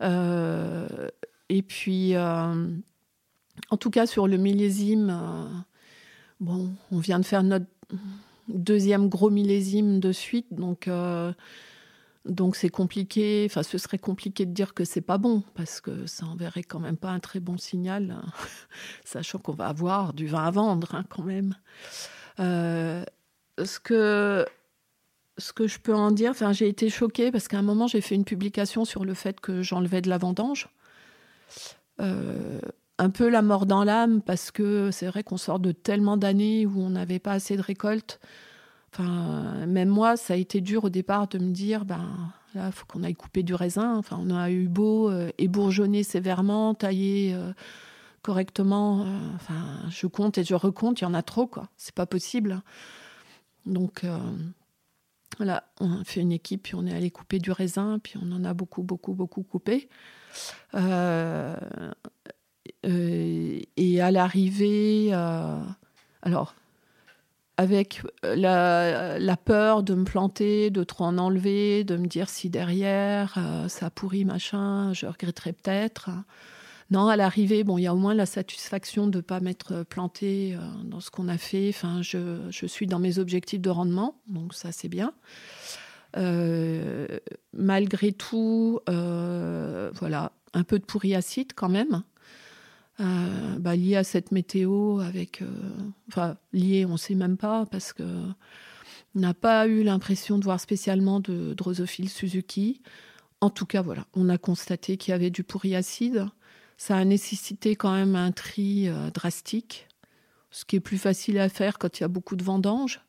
et 0.00 1.62
puis, 1.62 2.16
en 2.16 3.76
tout 3.78 3.90
cas, 3.90 4.06
sur 4.06 4.28
le 4.28 4.36
millésime, 4.36 5.64
bon, 6.40 6.70
on 6.92 6.98
vient 6.98 7.18
de 7.18 7.26
faire 7.26 7.42
notre 7.42 7.66
deuxième 8.48 9.08
gros 9.08 9.30
millésime 9.30 10.00
de 10.00 10.12
suite, 10.12 10.46
donc 10.50 10.88
euh, 10.88 11.32
donc 12.24 12.56
c'est 12.56 12.68
compliqué. 12.68 13.46
Enfin, 13.48 13.62
ce 13.62 13.78
serait 13.78 13.98
compliqué 13.98 14.46
de 14.46 14.52
dire 14.52 14.74
que 14.74 14.84
c'est 14.84 15.00
pas 15.00 15.18
bon 15.18 15.42
parce 15.54 15.80
que 15.80 16.06
ça 16.06 16.26
enverrait 16.26 16.62
quand 16.62 16.80
même 16.80 16.96
pas 16.96 17.10
un 17.10 17.20
très 17.20 17.40
bon 17.40 17.58
signal, 17.58 18.10
hein. 18.10 18.30
sachant 19.04 19.38
qu'on 19.38 19.52
va 19.52 19.66
avoir 19.68 20.12
du 20.12 20.26
vin 20.26 20.44
à 20.44 20.50
vendre 20.50 20.94
hein, 20.94 21.04
quand 21.08 21.22
même. 21.22 21.54
Euh, 22.40 23.04
ce 23.62 23.80
que 23.80 24.46
ce 25.38 25.52
que 25.52 25.68
je 25.68 25.78
peux 25.78 25.94
en 25.94 26.10
dire, 26.10 26.32
enfin, 26.32 26.52
j'ai 26.52 26.68
été 26.68 26.90
choquée 26.90 27.30
parce 27.30 27.48
qu'à 27.48 27.58
un 27.58 27.62
moment 27.62 27.86
j'ai 27.86 28.00
fait 28.00 28.14
une 28.14 28.24
publication 28.24 28.84
sur 28.84 29.04
le 29.04 29.14
fait 29.14 29.40
que 29.40 29.62
j'enlevais 29.62 30.02
de 30.02 30.08
la 30.08 30.18
vendange. 30.18 30.68
Un 32.98 33.10
peu 33.10 33.28
la 33.28 33.42
mort 33.42 33.66
dans 33.66 33.84
l'âme 33.84 34.20
parce 34.20 34.50
que 34.50 34.90
c'est 34.90 35.06
vrai 35.06 35.22
qu'on 35.22 35.36
sort 35.36 35.60
de 35.60 35.72
tellement 35.72 36.16
d'années 36.16 36.66
où 36.66 36.80
on 36.80 36.90
n'avait 36.90 37.20
pas 37.20 37.32
assez 37.32 37.56
de 37.56 37.62
récoltes. 37.62 38.20
Enfin, 38.92 39.66
même 39.66 39.88
moi, 39.88 40.16
ça 40.16 40.34
a 40.34 40.36
été 40.36 40.60
dur 40.60 40.84
au 40.84 40.90
départ 40.90 41.28
de 41.28 41.38
me 41.38 41.52
dire, 41.52 41.84
ben 41.84 42.32
là, 42.54 42.72
faut 42.72 42.86
qu'on 42.86 43.04
aille 43.04 43.14
couper 43.14 43.42
du 43.42 43.54
raisin. 43.54 43.96
Enfin, 43.96 44.18
on 44.20 44.30
a 44.34 44.50
eu 44.50 44.66
beau 44.68 45.10
euh, 45.10 45.30
ébourgeonner 45.38 46.02
sévèrement, 46.02 46.74
tailler 46.74 47.34
euh, 47.34 47.52
correctement. 48.22 49.02
Euh, 49.02 49.34
enfin, 49.36 49.88
je 49.90 50.06
compte 50.06 50.38
et 50.38 50.44
je 50.44 50.54
recompte, 50.54 51.00
il 51.00 51.04
y 51.04 51.06
en 51.06 51.14
a 51.14 51.22
trop, 51.22 51.46
quoi. 51.46 51.68
C'est 51.76 51.94
pas 51.94 52.06
possible. 52.06 52.62
Donc, 53.66 54.06
voilà, 55.36 55.64
on 55.78 56.00
a 56.00 56.04
fait 56.04 56.20
une 56.20 56.32
équipe, 56.32 56.62
puis 56.62 56.74
on 56.74 56.86
est 56.86 56.94
allé 56.94 57.10
couper 57.10 57.38
du 57.38 57.52
raisin, 57.52 57.98
puis 58.02 58.14
on 58.20 58.32
en 58.32 58.44
a 58.44 58.54
beaucoup, 58.54 58.82
beaucoup, 58.82 59.12
beaucoup 59.12 59.42
coupé. 59.42 59.90
Et 62.84 64.00
à 64.00 64.10
l'arrivée, 64.10 65.12
alors, 66.22 66.54
avec 67.58 68.02
euh, 68.24 69.18
la, 69.18 69.36
peur 69.36 69.82
de 69.82 69.94
me 69.94 70.04
planter, 70.04 70.70
de 70.70 70.84
trop 70.84 71.04
en 71.04 71.18
enlever, 71.18 71.82
de 71.84 71.96
me 71.96 72.06
dire 72.06 72.30
si 72.30 72.48
derrière 72.48 73.34
euh, 73.36 73.68
ça 73.68 73.90
pourrit 73.90 74.24
machin, 74.24 74.92
je 74.94 75.06
regretterai 75.06 75.52
peut-être. 75.52 76.08
Non, 76.90 77.08
à 77.08 77.16
l'arrivée, 77.16 77.64
bon, 77.64 77.76
il 77.76 77.82
y 77.82 77.86
a 77.88 77.92
au 77.92 77.98
moins 77.98 78.14
la 78.14 78.26
satisfaction 78.26 79.08
de 79.08 79.18
ne 79.18 79.22
pas 79.22 79.40
m'être 79.40 79.82
planté 79.82 80.54
euh, 80.54 80.60
dans 80.84 81.00
ce 81.00 81.10
qu'on 81.10 81.26
a 81.26 81.36
fait. 81.36 81.70
Enfin, 81.70 82.00
je, 82.00 82.38
je, 82.48 82.64
suis 82.64 82.86
dans 82.86 83.00
mes 83.00 83.18
objectifs 83.18 83.60
de 83.60 83.70
rendement, 83.70 84.20
donc 84.28 84.54
ça 84.54 84.70
c'est 84.70 84.88
bien. 84.88 85.12
malgré 87.52 88.12
tout, 88.12 88.80
voilà, 88.86 90.32
un 90.54 90.62
peu 90.62 90.78
de 90.78 90.84
pourri 90.84 91.16
acide 91.16 91.52
quand 91.56 91.68
même. 91.68 92.04
Euh, 93.00 93.58
bah, 93.58 93.76
lié 93.76 93.94
à 93.94 94.02
cette 94.02 94.32
météo, 94.32 94.98
avec, 95.00 95.42
euh, 95.42 95.46
enfin 96.08 96.36
lié, 96.52 96.84
on 96.84 96.92
ne 96.92 96.96
sait 96.96 97.14
même 97.14 97.36
pas 97.36 97.64
parce 97.66 97.92
que 97.92 98.02
on 99.14 99.20
n'a 99.20 99.34
pas 99.34 99.68
eu 99.68 99.84
l'impression 99.84 100.36
de 100.38 100.44
voir 100.44 100.58
spécialement 100.60 101.20
de 101.20 101.54
Drosophile 101.54 102.08
Suzuki. 102.08 102.82
En 103.40 103.50
tout 103.50 103.66
cas, 103.66 103.82
voilà, 103.82 104.06
on 104.14 104.28
a 104.28 104.36
constaté 104.36 104.96
qu'il 104.96 105.12
y 105.12 105.14
avait 105.14 105.30
du 105.30 105.44
pourri 105.44 105.76
acide. 105.76 106.26
Ça 106.76 106.96
a 106.96 107.04
nécessité 107.04 107.76
quand 107.76 107.92
même 107.94 108.16
un 108.16 108.32
tri 108.32 108.88
euh, 108.88 109.10
drastique, 109.10 109.86
ce 110.50 110.64
qui 110.64 110.76
est 110.76 110.80
plus 110.80 110.98
facile 110.98 111.38
à 111.38 111.48
faire 111.48 111.78
quand 111.78 111.98
il 111.98 112.02
y 112.02 112.04
a 112.04 112.08
beaucoup 112.08 112.36
de 112.36 112.44
vendanges, 112.44 113.00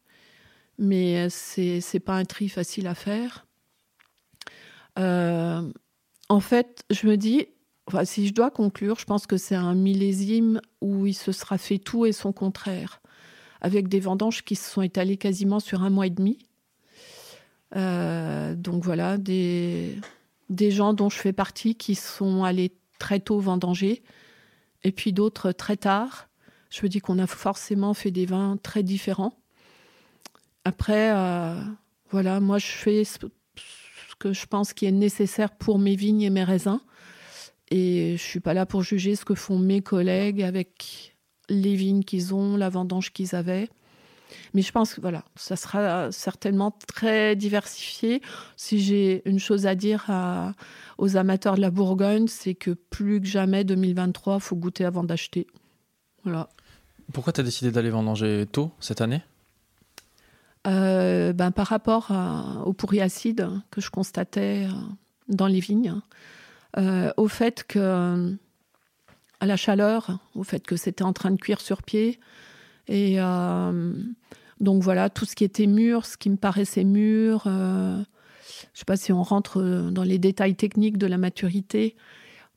mais 0.78 1.30
c'est 1.30 1.80
n'est 1.94 2.00
pas 2.00 2.16
un 2.16 2.26
tri 2.26 2.48
facile 2.50 2.88
à 2.88 2.96
faire. 2.96 3.48
en 4.98 6.40
fait, 6.42 6.84
je 6.92 7.08
me 7.08 7.18
dis, 7.18 7.48
si 8.04 8.28
je 8.28 8.34
dois 8.34 8.52
conclure, 8.52 9.00
je 9.00 9.06
pense 9.06 9.26
que 9.28 9.38
c'est 9.38 9.56
un 9.56 9.76
millésime 9.76 10.62
où 10.82 11.06
il 11.06 11.14
se 11.14 11.32
sera 11.32 11.58
fait 11.58 11.80
tout 11.80 12.06
et 12.06 12.12
son 12.12 12.32
contraire, 12.32 13.02
avec 13.62 13.88
des 13.88 14.00
vendanges 14.00 14.44
qui 14.44 14.56
se 14.56 14.70
sont 14.70 14.82
étalées 14.82 15.18
quasiment 15.18 15.60
sur 15.60 15.84
un 15.84 15.90
mois 15.90 16.08
et 16.08 16.12
demi. 16.12 16.40
Euh, 17.76 18.56
donc 18.56 18.84
voilà, 18.84 19.18
des, 19.18 20.00
des 20.50 20.72
gens 20.72 20.94
dont 20.94 21.10
je 21.10 21.18
fais 21.18 21.34
partie 21.34 21.76
qui 21.76 21.96
sont 21.96 22.44
allés 22.44 22.74
très 23.00 23.20
tôt 23.20 23.40
vendanger, 23.40 24.04
et 24.84 24.92
puis 24.92 25.14
d'autres 25.14 25.52
très 25.52 25.78
tard. 25.78 26.30
Je 26.70 26.84
me 26.84 26.90
dis 26.90 27.00
qu'on 27.00 27.20
a 27.20 27.28
forcément 27.28 27.94
fait 27.94 28.12
des 28.12 28.26
vins 28.26 28.58
très 28.62 28.84
différents. 28.84 29.34
Après, 30.66 31.12
euh, 31.16 31.60
voilà, 32.12 32.40
moi 32.40 32.60
je 32.60 32.68
fais 32.68 33.04
ce 33.04 33.18
que 34.20 34.34
je 34.34 34.46
pense 34.46 34.74
qui 34.74 34.86
est 34.86 34.92
nécessaire 34.92 35.52
pour 35.52 35.80
mes 35.80 35.96
vignes 35.96 36.22
et 36.22 36.30
mes 36.30 36.44
raisins. 36.44 36.80
Et 37.72 38.16
je 38.18 38.24
suis 38.24 38.40
pas 38.40 38.54
là 38.54 38.66
pour 38.66 38.84
juger 38.84 39.16
ce 39.16 39.26
que 39.26 39.36
font 39.36 39.60
mes 39.60 39.82
collègues 39.82 40.42
avec 40.42 41.16
les 41.50 41.76
vignes 41.76 42.04
qu'ils 42.04 42.34
ont, 42.34 42.58
la 42.58 42.70
vendange 42.70 43.12
qu'ils 43.12 43.36
avaient. 43.36 43.70
Mais 44.54 44.62
je 44.62 44.72
pense 44.72 44.94
que 44.94 45.02
voilà, 45.02 45.24
ça 45.36 45.56
sera 45.56 46.12
certainement 46.12 46.72
très 46.88 47.36
diversifié. 47.36 48.22
Si 48.58 48.80
j'ai 48.80 49.28
une 49.28 49.40
chose 49.40 49.66
à 49.66 49.76
dire 49.76 50.06
aux 50.98 51.18
amateurs 51.18 51.56
de 51.56 51.62
la 51.62 51.72
Bourgogne, 51.72 52.28
c'est 52.28 52.56
que 52.56 52.72
plus 52.72 53.22
que 53.22 53.28
jamais 53.28 53.64
2023, 53.64 54.36
il 54.36 54.42
faut 54.42 54.56
goûter 54.56 54.86
avant 54.86 55.04
d'acheter. 55.04 55.48
Voilà. 56.24 56.50
Pourquoi 57.14 57.34
tu 57.34 57.42
as 57.42 57.44
décidé 57.44 57.72
d'aller 57.72 57.90
vendanger 57.90 58.46
tôt 58.52 58.72
cette 58.80 59.02
année? 59.02 59.22
Euh, 60.68 61.34
ben, 61.34 61.52
Par 61.52 61.68
rapport 61.68 62.12
au 62.66 62.74
pourri 62.74 63.02
acide 63.02 63.50
que 63.72 63.82
je 63.82 63.90
constatais 63.90 64.68
euh, 64.68 64.74
dans 65.28 65.48
les 65.48 65.60
vignes. 65.60 65.96
Euh, 66.78 67.12
au 67.18 67.28
fait 67.28 67.64
que 67.68 68.38
à 69.40 69.46
la 69.46 69.56
chaleur, 69.56 70.20
au 70.36 70.44
fait 70.44 70.66
que 70.66 70.76
c'était 70.76 71.04
en 71.04 71.14
train 71.14 71.32
de 71.32 71.38
cuire 71.38 71.62
sur 71.62 71.82
pied. 71.82 72.20
Et 72.88 73.16
euh, 73.18 73.94
donc 74.60 74.84
voilà, 74.84 75.10
tout 75.10 75.26
ce 75.26 75.36
qui 75.36 75.44
était 75.44 75.66
mûr, 75.66 76.06
ce 76.06 76.18
qui 76.18 76.30
me 76.30 76.36
paraissait 76.36 76.84
mûr. 76.84 77.44
Euh, 77.48 77.96
je 77.96 78.02
ne 78.02 78.78
sais 78.80 78.86
pas 78.86 78.98
si 78.98 79.14
on 79.14 79.24
rentre 79.24 79.62
dans 79.92 80.04
les 80.04 80.20
détails 80.20 80.56
techniques 80.56 80.98
de 80.98 81.08
la 81.08 81.18
maturité. 81.18 81.96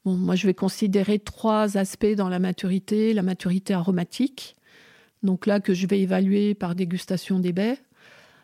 Bon, 0.04 0.14
moi, 0.14 0.34
je 0.34 0.46
vais 0.46 0.54
considérer 0.54 1.20
trois 1.20 1.76
aspects 1.76 2.14
dans 2.16 2.28
la 2.28 2.40
maturité. 2.40 3.14
La 3.14 3.22
maturité 3.22 3.72
aromatique, 3.72 4.56
donc 5.22 5.46
là 5.46 5.60
que 5.60 5.74
je 5.74 5.86
vais 5.86 6.00
évaluer 6.00 6.54
par 6.54 6.74
dégustation 6.74 7.38
des 7.38 7.52
baies. 7.52 7.78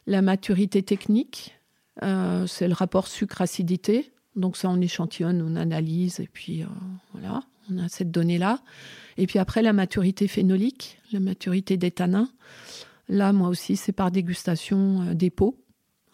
La 0.07 0.23
maturité 0.23 0.83
technique, 0.83 1.59
c'est 2.01 2.69
le 2.69 2.75
rapport 2.75 3.09
sucre-acidité. 3.09 4.13
Donc 4.39 4.57
ça, 4.57 4.71
on 4.71 4.81
échantillonne, 4.81 5.43
on 5.43 5.57
analyse, 5.57 6.21
et 6.21 6.29
puis 6.33 6.63
euh, 6.63 6.67
voilà, 7.13 7.43
on 7.71 7.79
a 7.79 7.89
cette 7.89 8.11
donnée-là. 8.11 8.61
Et 9.17 9.27
puis 9.27 9.41
après, 9.41 9.63
la 9.63 9.73
maturité 9.73 10.29
phénolique, 10.29 10.99
la 11.13 11.19
maturité 11.19 11.77
des 11.77 11.91
tanins. 11.91 12.31
Là, 13.09 13.33
moi 13.33 13.49
aussi, 13.49 13.77
c'est 13.77 13.93
par 13.93 14.13
dégustation 14.13 15.03
euh, 15.03 15.15
des 15.15 15.31
pots. 15.31 15.59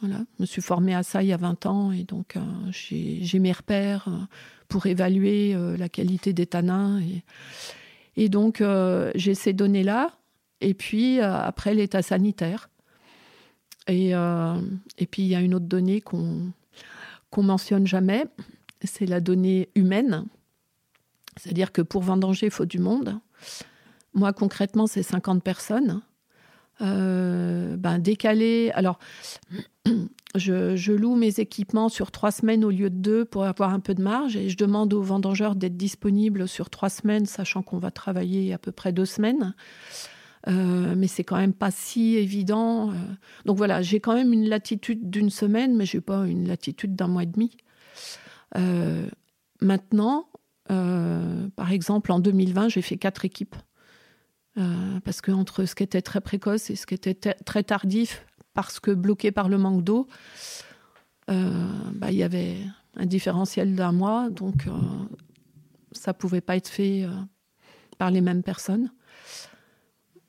Voilà. 0.01 0.24
Je 0.38 0.42
me 0.42 0.46
suis 0.46 0.62
formée 0.62 0.94
à 0.94 1.02
ça 1.02 1.22
il 1.22 1.28
y 1.28 1.32
a 1.32 1.36
20 1.36 1.66
ans, 1.66 1.92
et 1.92 2.05
donc 2.05 2.36
euh, 2.36 2.40
j'ai 2.70 3.38
mes 3.38 3.52
repères 3.52 4.09
pour 4.68 4.86
évaluer 4.86 5.55
la 5.78 5.88
qualité 5.88 6.32
des 6.32 6.46
tanins. 6.46 7.01
Et, 7.01 7.22
et 8.16 8.28
donc, 8.28 8.62
j'ai 9.14 9.34
ces 9.34 9.52
données-là. 9.52 10.18
Et 10.60 10.74
puis, 10.74 11.20
après, 11.20 11.74
l'état 11.74 12.02
sanitaire. 12.02 12.70
Et, 13.86 14.10
et 14.10 15.06
puis, 15.06 15.22
il 15.22 15.28
y 15.28 15.34
a 15.34 15.40
une 15.40 15.55
autre 15.55 15.66
donnée 15.66 16.01
qu'on 16.01 16.51
qu'on 17.35 17.43
mentionne 17.43 17.85
jamais, 17.85 18.27
c'est 18.85 19.06
la 19.06 19.20
donnée 19.20 19.69
humaine. 19.74 20.24
C'est-à-dire 21.36 21.73
que 21.73 21.82
pour 21.82 22.01
vendanger, 22.01 22.47
il 22.47 22.52
faut 22.52 22.65
du 22.65 22.78
monde. 22.78 23.19
Moi, 24.15 24.32
concrètement, 24.32 24.86
c'est 24.86 25.02
50 25.02 25.43
personnes. 25.43 26.01
Euh, 26.81 27.77
ben, 27.77 27.98
décalé. 27.98 28.70
Alors, 28.74 29.01
je, 30.36 30.93
loue 30.93 31.16
mes 31.16 31.40
équipements 31.40 31.89
sur 31.89 32.12
trois 32.12 32.31
semaines 32.31 32.65
au 32.65 32.70
lieu 32.70 32.89
de 32.89 32.97
deux 32.97 33.24
pour 33.24 33.44
avoir 33.44 33.70
un 33.70 33.81
peu 33.81 33.94
de 33.94 34.02
marge 34.02 34.36
et 34.36 34.48
je 34.48 34.56
demande 34.56 34.94
aux 34.94 35.02
vendangeurs 35.02 35.56
d'être 35.56 35.77
disponibles 35.77 36.47
sur 36.47 36.70
trois 36.70 36.89
semaines, 36.89 37.27
sachant 37.27 37.62
qu'on 37.62 37.78
va 37.78 37.90
travailler 37.90 38.52
à 38.52 38.59
peu 38.59 38.70
près 38.70 38.93
deux 38.93 39.06
semaines. 39.06 39.56
Euh, 40.49 40.95
mais 40.97 41.07
c'est 41.07 41.25
quand 41.25 41.37
même 41.37 41.55
pas 41.55 41.71
si 41.71 42.16
évident. 42.16 42.91
Euh. 42.91 42.95
Donc 43.45 43.57
voilà, 43.57 43.83
j'ai 43.83 44.01
quand 44.01 44.15
même 44.15 44.33
une 44.33 44.49
latitude 44.49 45.11
d'une 45.11 45.31
semaine, 45.31 45.75
mais 45.77 45.87
j'ai 45.87 46.01
pas 46.01 46.27
une 46.27 46.47
latitude 46.47 46.95
d'un 46.95 47.09
mois 47.09 47.23
et 47.23 47.27
demi. 47.27 47.57
Euh, 48.57 49.09
maintenant, 49.61 50.29
par 50.66 51.73
exemple, 51.73 52.11
en 52.11 52.19
2020, 52.19 52.69
j'ai 52.69 52.83
fait 52.83 52.97
quatre 52.97 53.25
équipes. 53.25 53.57
parce 55.05 55.21
que 55.21 55.33
entre 55.33 55.65
ce 55.65 55.75
qui 55.75 55.83
était 55.83 56.03
très 56.03 56.21
précoce 56.21 56.71
et 56.71 56.77
ce 56.77 56.87
qui 56.87 56.95
était 56.95 57.15
très 57.15 57.62
tardif, 57.62 58.25
parce 58.55 58.81
que 58.81 58.91
bloqué 58.91 59.31
par 59.33 59.49
le 59.49 59.59
manque 59.59 59.85
d'eau, 59.85 60.09
bah, 61.29 62.11
il 62.11 62.16
y 62.16 62.23
avait 62.23 62.57
un 62.97 63.07
différentiel 63.07 63.75
d'un 63.77 63.93
mois, 63.93 64.31
donc 64.31 64.66
ça 65.93 66.15
pouvait 66.15 66.41
pas 66.41 66.57
être 66.57 66.69
fait 66.69 67.07
par 67.99 68.11
les 68.11 68.21
mêmes 68.21 68.43
personnes. 68.43 68.91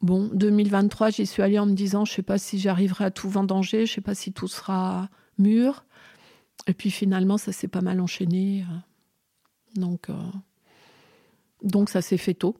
Bon, 0.02 0.30
2023, 0.34 1.10
j'y 1.10 1.26
suis 1.26 1.42
allée 1.42 1.60
en 1.60 1.66
me 1.66 1.74
disant, 1.74 2.06
je 2.06 2.12
ne 2.12 2.16
sais 2.16 2.22
pas 2.22 2.38
si 2.38 2.60
j'arriverai 2.60 3.06
à 3.06 3.12
tout 3.12 3.30
vendanger, 3.30 3.86
je 3.86 3.92
ne 3.92 3.96
sais 3.96 4.02
pas 4.02 4.16
si 4.16 4.32
tout 4.34 4.48
sera 4.48 5.10
mûr. 5.38 5.86
Et 6.68 6.74
puis 6.74 6.92
finalement, 6.92 7.38
ça 7.38 7.52
s'est 7.52 7.68
pas 7.68 7.82
mal 7.82 8.00
enchaîné. 8.00 8.62
Euh. 8.62 9.80
Donc, 9.80 10.10
euh, 10.10 10.14
donc 11.64 11.90
ça 11.90 12.02
s'est 12.02 12.18
fait 12.18 12.34
tôt. 12.34 12.56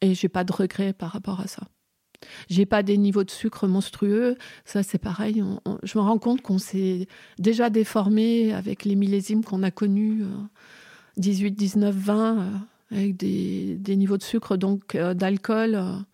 Et 0.00 0.14
j'ai 0.14 0.28
pas 0.28 0.44
de 0.44 0.52
regrets 0.52 0.92
par 0.92 1.10
rapport 1.10 1.40
à 1.40 1.46
ça. 1.46 1.62
J'ai 2.48 2.66
pas 2.66 2.82
des 2.82 2.96
niveaux 2.96 3.24
de 3.24 3.30
sucre 3.30 3.66
monstrueux. 3.66 4.36
Ça, 4.64 4.82
c'est 4.82 4.98
pareil. 4.98 5.42
je 5.82 5.98
me 5.98 6.02
rends 6.02 6.18
compte 6.18 6.42
qu'on 6.42 6.58
s'est 6.58 7.06
déjà 7.38 7.70
déformé 7.70 8.52
avec 8.52 8.84
les 8.84 8.94
millésimes 8.94 9.44
qu'on 9.44 9.62
a 9.62 9.70
connus, 9.70 10.24
18, 11.16 11.52
19, 11.52 11.94
20, 11.94 12.62
avec 12.90 13.16
des, 13.16 13.76
des, 13.76 13.96
niveaux 13.96 14.16
de 14.16 14.22
sucre, 14.22 14.56
donc 14.56 14.94
euh, 14.94 15.14
d'alcool 15.14 16.04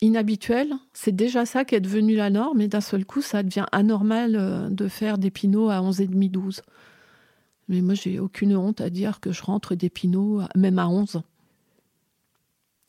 inhabituel. 0.00 0.72
C'est 0.92 1.14
déjà 1.14 1.46
ça 1.46 1.64
qui 1.64 1.74
est 1.74 1.80
devenu 1.80 2.16
la 2.16 2.30
norme, 2.30 2.60
et 2.60 2.68
d'un 2.68 2.80
seul 2.80 3.04
coup, 3.04 3.22
ça 3.22 3.42
devient 3.42 3.66
anormal 3.72 4.36
euh, 4.36 4.68
de 4.70 4.88
faire 4.88 5.18
des 5.18 5.30
pinots 5.30 5.70
à 5.70 5.80
11,5-12. 5.80 6.60
Mais 7.68 7.82
moi, 7.82 7.94
j'ai 7.94 8.18
aucune 8.18 8.56
honte 8.56 8.80
à 8.80 8.90
dire 8.90 9.20
que 9.20 9.32
je 9.32 9.42
rentre 9.42 9.74
des 9.74 9.90
pinots, 9.90 10.42
même 10.56 10.78
à 10.78 10.88
11. 10.88 11.22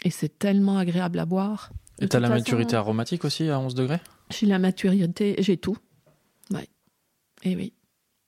Et 0.06 0.10
c'est 0.10 0.40
tellement 0.40 0.78
agréable 0.78 1.20
à 1.20 1.26
boire. 1.26 1.72
Et 2.00 2.08
t'as 2.08 2.20
la 2.20 2.30
maturité 2.30 2.76
aromatique 2.76 3.26
aussi 3.26 3.50
à 3.50 3.60
11 3.60 3.76
degrés? 3.76 4.00
J'ai 4.30 4.46
la 4.46 4.60
maturité, 4.60 5.36
j'ai 5.40 5.58
tout. 5.58 5.78
Ouais. 6.52 6.70
Et 7.44 7.56
oui. 7.56 7.74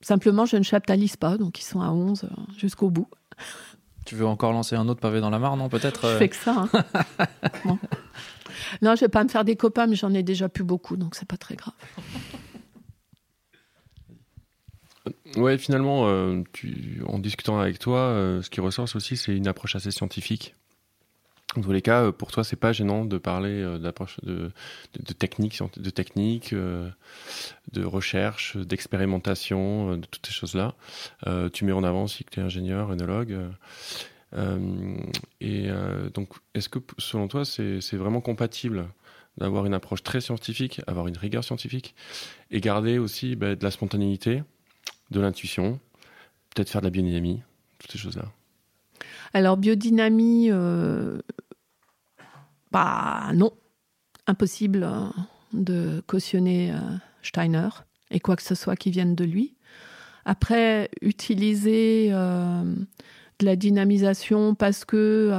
Simplement, 0.02 0.44
je 0.44 0.56
ne 0.56 0.62
chaptalise 0.62 1.16
pas, 1.16 1.38
donc 1.38 1.60
ils 1.60 1.64
sont 1.64 1.80
à 1.80 1.90
11 1.90 2.24
euh, 2.24 2.28
jusqu'au 2.58 2.90
bout. 2.90 3.08
Tu 4.04 4.16
veux 4.16 4.26
encore 4.26 4.52
lancer 4.52 4.74
un 4.76 4.88
autre 4.88 5.00
pavé 5.00 5.20
dans 5.20 5.30
la 5.30 5.38
mare, 5.38 5.56
non 5.56 5.68
Peut-être 5.68 6.10
Je 6.12 6.16
fais 6.18 6.28
que 6.28 6.36
ça. 6.36 6.68
Hein. 6.72 7.78
Non, 8.80 8.94
je 8.94 9.00
vais 9.00 9.08
pas 9.08 9.22
me 9.24 9.28
faire 9.28 9.44
des 9.44 9.56
copains, 9.56 9.86
mais 9.86 9.96
j'en 9.96 10.14
ai 10.14 10.22
déjà 10.22 10.48
plus 10.48 10.64
beaucoup, 10.64 10.96
donc 10.96 11.14
c'est 11.14 11.28
pas 11.28 11.36
très 11.36 11.56
grave. 11.56 11.74
Ouais, 15.36 15.58
finalement, 15.58 16.06
euh, 16.06 16.42
tu, 16.52 17.02
en 17.06 17.18
discutant 17.18 17.58
avec 17.58 17.78
toi, 17.78 17.98
euh, 17.98 18.42
ce 18.42 18.50
qui 18.50 18.60
ressort 18.60 18.86
aussi, 18.94 19.16
c'est 19.16 19.34
une 19.34 19.48
approche 19.48 19.74
assez 19.76 19.90
scientifique. 19.90 20.54
Dans 21.56 21.62
tous 21.62 21.72
les 21.72 21.82
cas, 21.82 22.04
euh, 22.04 22.12
pour 22.12 22.32
toi, 22.32 22.44
c'est 22.44 22.56
pas 22.56 22.72
gênant 22.72 23.04
de 23.04 23.18
parler 23.18 23.78
d'approche 23.78 24.18
de, 24.22 24.50
de, 24.94 25.02
de, 25.02 25.12
technique, 25.12 25.60
de 25.76 25.90
technique, 25.90 26.54
de 26.54 27.84
recherche, 27.84 28.56
d'expérimentation, 28.56 29.96
de 29.96 30.06
toutes 30.06 30.26
ces 30.26 30.32
choses-là. 30.32 30.74
tu 31.52 31.64
mets 31.64 31.72
en 31.72 31.84
avant 31.84 32.06
que 32.06 32.30
tu 32.30 32.40
es 32.40 32.42
ingénieur, 32.42 32.90
œnologue. 32.90 33.36
et 35.40 35.68
donc, 36.14 36.30
est-ce 36.54 36.68
que 36.68 36.78
selon 36.98 37.28
toi, 37.28 37.44
c'est 37.44 37.96
vraiment 37.96 38.20
compatible 38.20 38.88
d'avoir 39.38 39.66
une 39.66 39.74
approche 39.74 40.02
très 40.02 40.20
scientifique, 40.20 40.80
avoir 40.86 41.08
une 41.08 41.16
rigueur 41.16 41.44
scientifique, 41.44 41.94
et 42.50 42.60
garder 42.60 42.98
aussi 42.98 43.36
bah, 43.36 43.54
de 43.54 43.64
la 43.64 43.70
spontanéité 43.70 44.42
de 45.10 45.20
l'intuition, 45.20 45.80
peut-être 46.54 46.70
faire 46.70 46.80
de 46.80 46.86
la 46.86 46.90
biodynamie, 46.90 47.42
toutes 47.78 47.92
ces 47.92 47.98
choses-là? 47.98 48.30
Alors, 49.34 49.56
biodynamie, 49.56 50.48
euh, 50.50 51.20
bah 52.70 53.30
non, 53.34 53.52
impossible 54.26 54.84
euh, 54.84 55.08
de 55.52 56.02
cautionner 56.06 56.72
euh, 56.72 56.78
Steiner 57.22 57.68
et 58.10 58.20
quoi 58.20 58.36
que 58.36 58.42
ce 58.42 58.54
soit 58.54 58.76
qui 58.76 58.90
vienne 58.90 59.14
de 59.14 59.24
lui. 59.24 59.56
Après, 60.24 60.90
utiliser 61.00 62.10
de 62.10 63.44
la 63.44 63.56
dynamisation 63.56 64.54
parce 64.54 64.84
que 64.84 65.30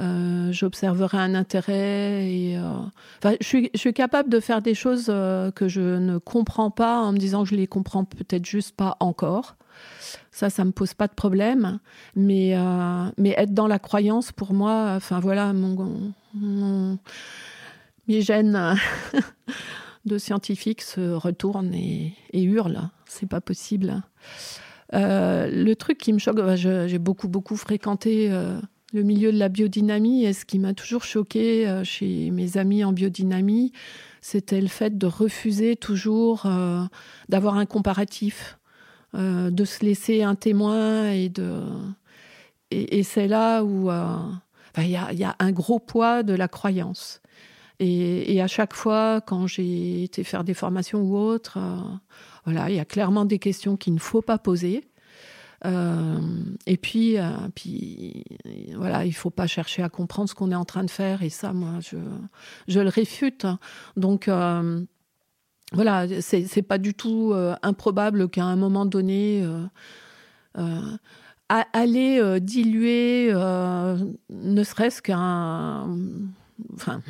euh, 0.00 0.50
j'observerai 0.52 1.18
un 1.18 1.34
intérêt 1.34 2.26
et 2.26 2.56
euh, 2.56 2.62
je, 3.40 3.46
suis, 3.46 3.70
je, 3.74 3.78
suis, 3.78 3.92
capable 3.92 4.30
de 4.30 4.40
faire 4.40 4.62
des 4.62 4.74
choses 4.74 5.06
euh, 5.10 5.50
que 5.50 5.68
je 5.68 5.98
ne 5.98 6.16
comprends 6.16 6.70
pas 6.70 6.98
en 7.00 7.12
me 7.12 7.18
disant 7.18 7.42
que 7.42 7.50
je 7.50 7.56
les 7.56 7.66
comprends 7.66 8.04
peut-être 8.04 8.46
juste 8.46 8.74
pas 8.74 8.96
encore. 9.00 9.56
Ça, 10.30 10.50
ça 10.50 10.64
me 10.64 10.72
pose 10.72 10.94
pas 10.94 11.08
de 11.08 11.14
problème. 11.14 11.78
Mais, 12.16 12.56
mais 13.18 13.34
être 13.36 13.54
dans 13.54 13.66
la 13.66 13.78
croyance, 13.78 14.32
pour 14.32 14.52
moi, 14.52 14.94
enfin 14.96 15.20
voilà, 15.20 15.52
mon, 15.52 16.98
mes 18.08 18.20
gènes 18.20 18.76
de 20.04 20.18
scientifique 20.18 20.82
se 20.82 21.12
retournent 21.12 21.74
et, 21.74 22.14
et. 22.32 22.48
C'est 23.06 23.28
pas 23.28 23.40
possible. 23.40 24.02
le 24.92 25.74
truc 25.74 25.98
qui 25.98 26.12
me 26.12 26.18
choque, 26.18 26.36
bah, 26.36 26.56
j'ai 26.56 26.98
beaucoup, 26.98 27.28
beaucoup 27.28 27.56
fréquenté 27.56 28.30
le 28.92 29.02
milieu 29.02 29.32
de 29.32 29.38
la 29.38 29.48
biodynamie. 29.48 30.24
Et 30.24 30.32
ce 30.32 30.44
qui 30.44 30.58
m'a 30.58 30.74
toujours 30.74 31.04
choqué 31.04 31.68
euh, 31.68 31.84
chez 31.84 32.30
mes 32.30 32.56
amis 32.56 32.84
en 32.84 32.92
biodynamie, 32.92 33.72
c'était 34.20 34.60
le 34.60 34.68
fait 34.68 34.96
de 34.96 35.06
refuser 35.06 35.76
toujours 35.76 36.46
euh, 36.46 36.84
d'avoir 37.28 37.56
un 37.56 37.66
comparatif, 37.66 38.58
euh, 39.14 39.50
de 39.50 39.64
se 39.64 39.84
laisser 39.84 40.22
un 40.22 40.34
témoin 40.34 41.10
et 41.10 41.28
de. 41.28 41.62
Et, 42.70 43.02
c'est 43.02 43.28
là 43.28 43.62
où 43.62 43.90
il 44.78 44.88
y, 44.88 44.96
a, 44.96 45.36
un 45.38 45.52
gros 45.52 45.78
poids 45.78 46.22
de 46.22 46.32
la 46.32 46.48
croyance. 46.48 47.20
Et, 47.80 48.34
et 48.34 48.40
à 48.40 48.46
chaque 48.46 48.72
fois, 48.72 49.20
quand 49.20 49.46
j'ai 49.46 50.04
été 50.04 50.24
faire 50.24 50.42
des 50.42 50.54
formations 50.54 51.02
ou 51.02 51.18
autres, 51.18 51.58
voilà, 52.46 52.70
il 52.70 52.76
y 52.76 52.80
a 52.80 52.86
clairement 52.86 53.26
des 53.26 53.38
questions 53.38 53.76
qu'il 53.76 53.92
ne 53.92 53.98
faut 53.98 54.22
pas 54.22 54.38
poser. 54.38 54.88
Euh, 55.64 56.18
et 56.66 56.76
puis, 56.76 57.18
euh, 57.18 57.30
puis, 57.54 58.24
voilà, 58.74 59.04
il 59.04 59.12
faut 59.12 59.30
pas 59.30 59.46
chercher 59.46 59.82
à 59.82 59.88
comprendre 59.88 60.28
ce 60.28 60.34
qu'on 60.34 60.50
est 60.50 60.56
en 60.56 60.64
train 60.64 60.84
de 60.84 60.90
faire. 60.90 61.22
Et 61.22 61.30
ça, 61.30 61.52
moi, 61.52 61.78
je, 61.80 61.96
je 62.68 62.80
le 62.80 62.88
réfute. 62.88 63.46
Donc, 63.96 64.28
euh, 64.28 64.84
voilà, 65.74 66.06
c'est 66.20 66.62
pas 66.62 66.78
du 66.78 66.94
tout 66.94 67.34
improbable 67.62 68.28
qu'à 68.28 68.44
un 68.44 68.56
moment 68.56 68.86
donné, 68.86 69.44
aller 71.48 72.40
diluer, 72.40 73.32
ne 73.32 74.64
serait-ce 74.64 75.02
qu'un, 75.02 75.96
enfin, 76.74 77.00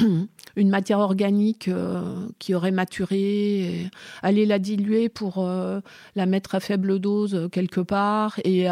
une 0.56 0.68
matière 0.68 0.98
organique 0.98 1.68
euh, 1.68 2.28
qui 2.38 2.54
aurait 2.54 2.70
maturé, 2.70 3.90
aller 4.22 4.46
la 4.46 4.58
diluer 4.58 5.08
pour 5.08 5.38
euh, 5.38 5.80
la 6.16 6.26
mettre 6.26 6.54
à 6.54 6.60
faible 6.60 6.98
dose 6.98 7.34
euh, 7.34 7.48
quelque 7.48 7.80
part 7.80 8.38
et 8.44 8.66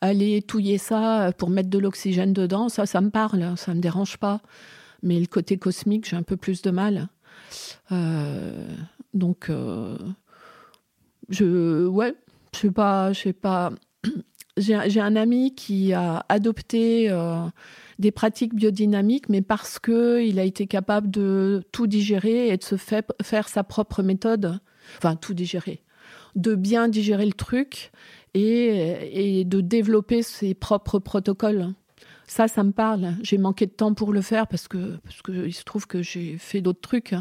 aller 0.00 0.42
touiller 0.42 0.78
ça 0.78 1.32
pour 1.36 1.50
mettre 1.50 1.70
de 1.70 1.78
l'oxygène 1.78 2.32
dedans, 2.32 2.68
ça, 2.68 2.86
ça 2.86 3.00
me 3.00 3.10
parle, 3.10 3.56
ça 3.56 3.74
me 3.74 3.80
dérange 3.80 4.16
pas. 4.16 4.40
Mais 5.02 5.18
le 5.18 5.26
côté 5.26 5.58
cosmique, 5.58 6.08
j'ai 6.08 6.16
un 6.16 6.22
peu 6.22 6.36
plus 6.36 6.62
de 6.62 6.70
mal. 6.70 7.08
Donc, 9.14 9.50
je, 11.28 11.86
ouais, 11.86 12.14
je 12.54 12.58
sais 12.58 12.70
pas, 12.70 13.12
je 13.12 13.20
sais 13.20 13.32
pas. 13.32 13.72
J'ai 14.58 15.00
un 15.00 15.16
ami 15.16 15.54
qui 15.54 15.94
a 15.94 16.26
adopté 16.28 17.10
des 17.98 18.10
pratiques 18.10 18.54
biodynamiques, 18.54 19.30
mais 19.30 19.40
parce 19.40 19.78
qu'il 19.78 20.38
a 20.38 20.44
été 20.44 20.66
capable 20.66 21.10
de 21.10 21.64
tout 21.72 21.86
digérer 21.86 22.48
et 22.48 22.58
de 22.58 22.62
se 22.62 22.76
faire 22.76 23.48
sa 23.48 23.64
propre 23.64 24.02
méthode. 24.02 24.60
Enfin, 24.98 25.16
tout 25.16 25.32
digérer. 25.32 25.82
De 26.36 26.54
bien 26.54 26.88
digérer 26.88 27.24
le 27.24 27.32
truc 27.32 27.92
et, 28.34 29.38
et 29.38 29.44
de 29.44 29.60
développer 29.62 30.22
ses 30.22 30.52
propres 30.52 30.98
protocoles. 30.98 31.72
Ça, 32.26 32.48
ça 32.48 32.64
me 32.64 32.72
parle. 32.72 33.14
J'ai 33.22 33.38
manqué 33.38 33.66
de 33.66 33.72
temps 33.72 33.94
pour 33.94 34.12
le 34.12 34.22
faire 34.22 34.46
parce 34.46 34.68
que, 34.68 34.96
parce 35.04 35.22
que 35.22 35.46
il 35.46 35.52
se 35.52 35.64
trouve 35.64 35.86
que 35.86 36.02
j'ai 36.02 36.38
fait 36.38 36.60
d'autres 36.60 36.80
trucs. 36.80 37.14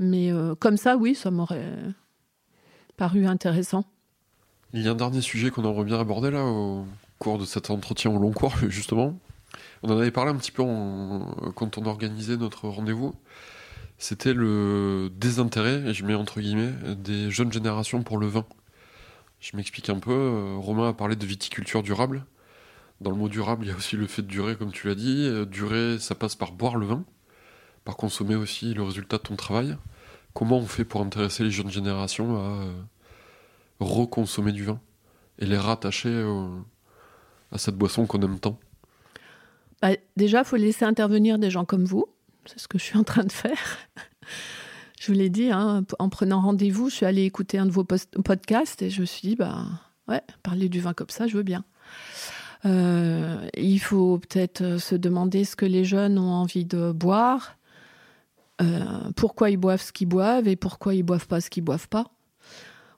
Mais 0.00 0.32
euh, 0.32 0.56
comme 0.56 0.76
ça, 0.76 0.96
oui, 0.96 1.14
ça 1.14 1.30
m'aurait 1.30 1.72
paru 2.96 3.26
intéressant. 3.26 3.84
Il 4.72 4.82
y 4.82 4.88
a 4.88 4.92
un 4.92 4.96
dernier 4.96 5.20
sujet 5.20 5.50
qu'on 5.50 5.62
aimerait 5.62 5.84
bien 5.84 6.00
aborder 6.00 6.30
là 6.30 6.44
au 6.44 6.86
cours 7.18 7.38
de 7.38 7.44
cet 7.44 7.70
entretien 7.70 8.10
au 8.10 8.18
long 8.18 8.32
cours, 8.32 8.56
justement. 8.68 9.16
On 9.82 9.90
en 9.90 9.98
avait 9.98 10.10
parlé 10.10 10.32
un 10.32 10.36
petit 10.36 10.52
peu 10.52 10.64
quand 11.54 11.78
on 11.78 11.84
organisait 11.84 12.36
notre 12.36 12.68
rendez-vous. 12.68 13.14
C'était 13.98 14.32
le 14.32 15.10
désintérêt, 15.14 15.82
et 15.86 15.92
je 15.92 16.04
mets 16.04 16.14
entre 16.14 16.40
guillemets, 16.40 16.72
des 16.96 17.30
jeunes 17.30 17.52
générations 17.52 18.02
pour 18.02 18.16
le 18.16 18.26
vin. 18.26 18.46
Je 19.40 19.56
m'explique 19.56 19.90
un 19.90 19.98
peu. 19.98 20.12
Euh, 20.12 20.56
Romain 20.56 20.88
a 20.88 20.92
parlé 20.92 21.16
de 21.16 21.26
viticulture 21.26 21.82
durable. 21.82 22.24
Dans 23.00 23.10
le 23.10 23.16
mot 23.16 23.28
durable, 23.28 23.64
il 23.64 23.68
y 23.68 23.72
a 23.72 23.76
aussi 23.76 23.96
le 23.96 24.06
fait 24.06 24.22
de 24.22 24.26
durer, 24.26 24.56
comme 24.56 24.72
tu 24.72 24.86
l'as 24.86 24.94
dit. 24.94 25.26
Euh, 25.26 25.46
durer, 25.46 25.98
ça 25.98 26.14
passe 26.14 26.34
par 26.34 26.52
boire 26.52 26.76
le 26.76 26.86
vin, 26.86 27.04
par 27.84 27.96
consommer 27.96 28.34
aussi 28.34 28.74
le 28.74 28.82
résultat 28.82 29.18
de 29.18 29.22
ton 29.22 29.36
travail. 29.36 29.76
Comment 30.34 30.58
on 30.58 30.66
fait 30.66 30.84
pour 30.84 31.00
intéresser 31.02 31.44
les 31.44 31.50
jeunes 31.50 31.70
générations 31.70 32.36
à 32.36 32.62
euh, 32.62 32.72
reconsommer 33.80 34.52
du 34.52 34.64
vin 34.64 34.80
et 35.38 35.46
les 35.46 35.58
rattacher 35.58 36.24
à 37.50 37.58
cette 37.58 37.76
boisson 37.76 38.06
qu'on 38.06 38.20
aime 38.20 38.38
tant? 38.38 38.58
Bah, 39.82 39.90
déjà, 40.16 40.40
il 40.40 40.44
faut 40.44 40.56
laisser 40.56 40.84
intervenir 40.84 41.38
des 41.38 41.50
gens 41.50 41.64
comme 41.64 41.84
vous. 41.84 42.06
C'est 42.46 42.58
ce 42.58 42.68
que 42.68 42.78
je 42.78 42.84
suis 42.84 42.98
en 42.98 43.04
train 43.04 43.24
de 43.24 43.32
faire. 43.32 43.78
je 45.00 45.06
vous 45.06 45.18
l'ai 45.18 45.30
dit, 45.30 45.50
hein, 45.50 45.84
en 45.98 46.08
prenant 46.08 46.40
rendez-vous, 46.40 46.90
je 46.90 46.96
suis 46.96 47.06
allée 47.06 47.24
écouter 47.24 47.58
un 47.58 47.66
de 47.66 47.70
vos 47.70 47.84
podcasts 47.84 48.82
et 48.82 48.90
je 48.90 49.00
me 49.00 49.06
suis 49.06 49.28
dit, 49.28 49.36
bah, 49.36 49.64
ouais, 50.08 50.22
parler 50.42 50.68
du 50.68 50.80
vin 50.80 50.92
comme 50.92 51.10
ça, 51.10 51.26
je 51.26 51.36
veux 51.36 51.42
bien. 51.42 51.64
Euh, 52.66 53.48
il 53.56 53.78
faut 53.78 54.18
peut-être 54.18 54.60
euh, 54.60 54.78
se 54.78 54.94
demander 54.94 55.44
ce 55.44 55.56
que 55.56 55.64
les 55.64 55.84
jeunes 55.84 56.18
ont 56.18 56.32
envie 56.32 56.66
de 56.66 56.92
boire, 56.92 57.56
pourquoi 59.16 59.50
ils 59.50 59.56
boivent 59.56 59.82
ce 59.82 59.92
qu'ils 59.92 60.08
boivent 60.08 60.48
et 60.48 60.56
pourquoi 60.56 60.94
ils 60.94 61.02
boivent 61.02 61.26
pas 61.26 61.40
ce 61.40 61.50
qu'ils 61.50 61.64
boivent 61.64 61.88
pas. 61.88 62.06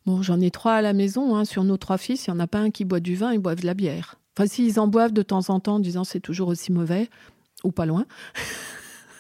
Bon, 0.07 0.23
j'en 0.23 0.41
ai 0.41 0.51
trois 0.51 0.75
à 0.75 0.83
la 0.83 0.93
maison. 0.93 1.37
Hein. 1.37 1.45
Sur 1.45 1.65
nos 1.65 1.77
trois 1.77 1.99
fils, 1.99 2.27
il 2.27 2.31
n'y 2.31 2.37
en 2.37 2.41
a 2.41 2.47
pas 2.47 2.59
un 2.59 2.71
qui 2.71 2.85
boit 2.85 3.01
du 3.01 3.15
vin, 3.15 3.33
ils 3.33 3.39
boivent 3.39 3.61
de 3.61 3.67
la 3.67 3.75
bière. 3.75 4.17
Enfin, 4.37 4.49
s'ils 4.49 4.81
en 4.81 4.89
boivent 4.89 5.13
de 5.13 5.23
temps 5.23 5.51
en 5.51 5.61
temps 5.61 5.75
en 5.75 5.81
disant 5.81 6.05
c'est 6.05 6.21
toujours 6.21 6.49
aussi 6.49 6.73
mauvais, 6.73 7.09
ou 7.65 7.71
pas 7.71 7.87
loin. 7.87 8.07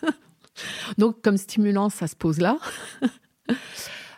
Donc, 0.98 1.22
comme 1.22 1.36
stimulant, 1.36 1.88
ça 1.88 2.06
se 2.06 2.16
pose 2.16 2.38
là. 2.38 2.58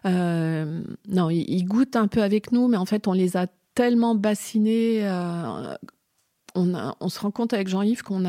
Euh, 0.06 0.82
non, 1.08 1.30
ils, 1.30 1.64
goûtent 1.64 1.96
un 1.96 2.08
peu 2.08 2.22
avec 2.22 2.52
nous, 2.52 2.68
mais 2.68 2.76
en 2.76 2.84
fait, 2.84 3.08
on 3.08 3.14
les 3.14 3.38
a 3.38 3.46
tellement 3.74 4.14
bassinés. 4.14 4.98
Euh, 5.02 5.74
on, 6.54 7.08
se 7.08 7.20
rend 7.20 7.30
compte 7.30 7.54
avec 7.54 7.68
Jean-Yves 7.68 8.02
qu'on 8.02 8.22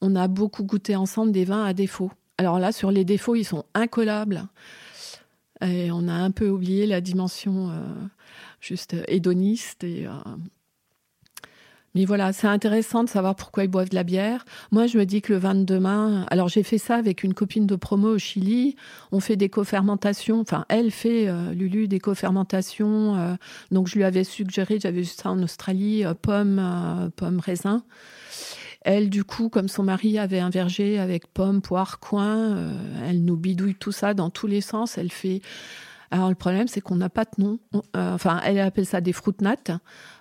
on 0.00 0.16
a 0.16 0.28
beaucoup 0.28 0.64
goûté 0.64 0.96
ensemble 0.96 1.30
des 1.30 1.44
vins 1.44 1.64
à 1.64 1.72
défaut. 1.72 2.10
Alors 2.38 2.58
là, 2.58 2.72
sur 2.72 2.90
les 2.90 3.04
défauts, 3.04 3.34
ils 3.34 3.44
sont 3.44 3.64
incollables. 3.74 4.46
Et 5.60 5.90
on 5.90 6.06
a 6.08 6.12
un 6.12 6.30
peu 6.30 6.48
oublié 6.48 6.86
la 6.86 7.00
dimension 7.00 7.72
juste 8.60 8.94
hédoniste 9.08 9.82
et 9.82 10.06
mais 11.94 12.04
voilà, 12.04 12.32
c'est 12.32 12.46
intéressant 12.46 13.02
de 13.02 13.08
savoir 13.08 13.34
pourquoi 13.34 13.64
ils 13.64 13.68
boivent 13.68 13.88
de 13.88 13.94
la 13.94 14.04
bière. 14.04 14.44
Moi, 14.70 14.86
je 14.86 14.98
me 14.98 15.04
dis 15.04 15.22
que 15.22 15.32
le 15.32 15.38
vin 15.38 15.54
de 15.54 15.64
demain, 15.64 16.26
alors 16.30 16.48
j'ai 16.48 16.62
fait 16.62 16.78
ça 16.78 16.96
avec 16.96 17.24
une 17.24 17.34
copine 17.34 17.66
de 17.66 17.76
promo 17.76 18.14
au 18.14 18.18
Chili. 18.18 18.76
On 19.10 19.20
fait 19.20 19.36
des 19.36 19.48
co-fermentations. 19.48 20.40
Enfin, 20.40 20.64
elle 20.68 20.90
fait, 20.90 21.28
euh, 21.28 21.52
Lulu, 21.52 21.88
des 21.88 21.98
co-fermentations. 21.98 23.16
Euh, 23.16 23.34
donc, 23.70 23.88
je 23.88 23.96
lui 23.96 24.04
avais 24.04 24.24
suggéré, 24.24 24.78
j'avais 24.80 25.00
vu 25.00 25.06
ça 25.06 25.30
en 25.30 25.42
Australie, 25.42 26.04
euh, 26.04 26.14
pommes, 26.14 27.10
pommes, 27.16 27.40
raisins. 27.40 27.82
Elle, 28.82 29.10
du 29.10 29.24
coup, 29.24 29.48
comme 29.48 29.68
son 29.68 29.82
mari 29.82 30.18
avait 30.18 30.38
un 30.38 30.50
verger 30.50 30.98
avec 30.98 31.26
pommes, 31.26 31.60
poires, 31.60 31.98
coins, 31.98 32.72
elle 33.04 33.24
nous 33.24 33.36
bidouille 33.36 33.74
tout 33.74 33.92
ça 33.92 34.14
dans 34.14 34.30
tous 34.30 34.46
les 34.46 34.60
sens. 34.60 34.98
Elle 34.98 35.10
fait 35.10 35.42
alors 36.10 36.30
le 36.30 36.34
problème, 36.34 36.68
c'est 36.68 36.80
qu'on 36.80 36.96
n'a 36.96 37.10
pas 37.10 37.24
de 37.24 37.42
nom. 37.42 37.58
Euh, 37.96 38.14
enfin, 38.14 38.40
elle 38.44 38.58
appelle 38.60 38.86
ça 38.86 39.00
des 39.00 39.12
fruit 39.12 39.34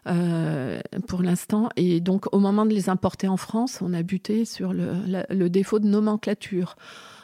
euh, 0.07 0.81
pour 1.07 1.21
l'instant. 1.21 1.69
Et 1.75 2.01
donc, 2.01 2.33
au 2.33 2.39
moment 2.39 2.65
de 2.65 2.73
les 2.73 2.89
importer 2.89 3.27
en 3.27 3.37
France, 3.37 3.79
on 3.81 3.93
a 3.93 4.03
buté 4.03 4.43
sur 4.43 4.73
le, 4.73 5.47
défaut 5.47 5.79
de 5.79 5.87
nomenclature. 5.87 6.75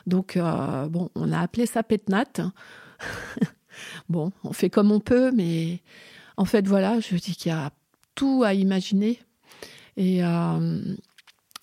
Donc, 0.07 0.37
euh, 0.37 0.87
bon, 0.87 1.09
on 1.15 1.31
a 1.33 1.39
appelé 1.39 1.65
ça 1.65 1.83
pétnat. 1.83 2.25
bon, 4.09 4.31
on 4.43 4.53
fait 4.53 4.69
comme 4.69 4.91
on 4.91 5.01
peut, 5.01 5.31
mais 5.31 5.81
en 6.37 6.45
fait, 6.45 6.65
voilà, 6.65 6.99
je 7.01 7.15
dis 7.15 7.35
qu'il 7.35 7.51
y 7.51 7.55
a 7.55 7.71
tout 8.15 8.43
à 8.45 8.53
imaginer. 8.53 9.19
Et, 9.97 10.21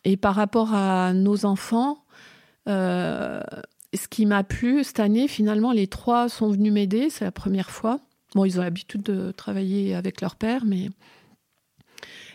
et 0.04 0.16
par 0.16 0.34
rapport 0.34 0.74
à 0.74 1.12
nos 1.12 1.44
enfants, 1.44 2.04
ce 2.66 4.08
qui 4.08 4.26
m'a 4.26 4.44
plu 4.44 4.84
cette 4.84 5.00
année, 5.00 5.28
finalement, 5.28 5.72
les 5.72 5.86
trois 5.86 6.28
sont 6.28 6.50
venus 6.50 6.72
m'aider. 6.72 7.10
C'est 7.10 7.24
la 7.24 7.32
première 7.32 7.70
fois. 7.70 8.00
Bon, 8.34 8.44
ils 8.44 8.58
ont 8.58 8.62
l'habitude 8.62 9.02
de 9.02 9.32
travailler 9.32 9.94
avec 9.94 10.20
leur 10.20 10.36
père, 10.36 10.64
mais. 10.64 10.90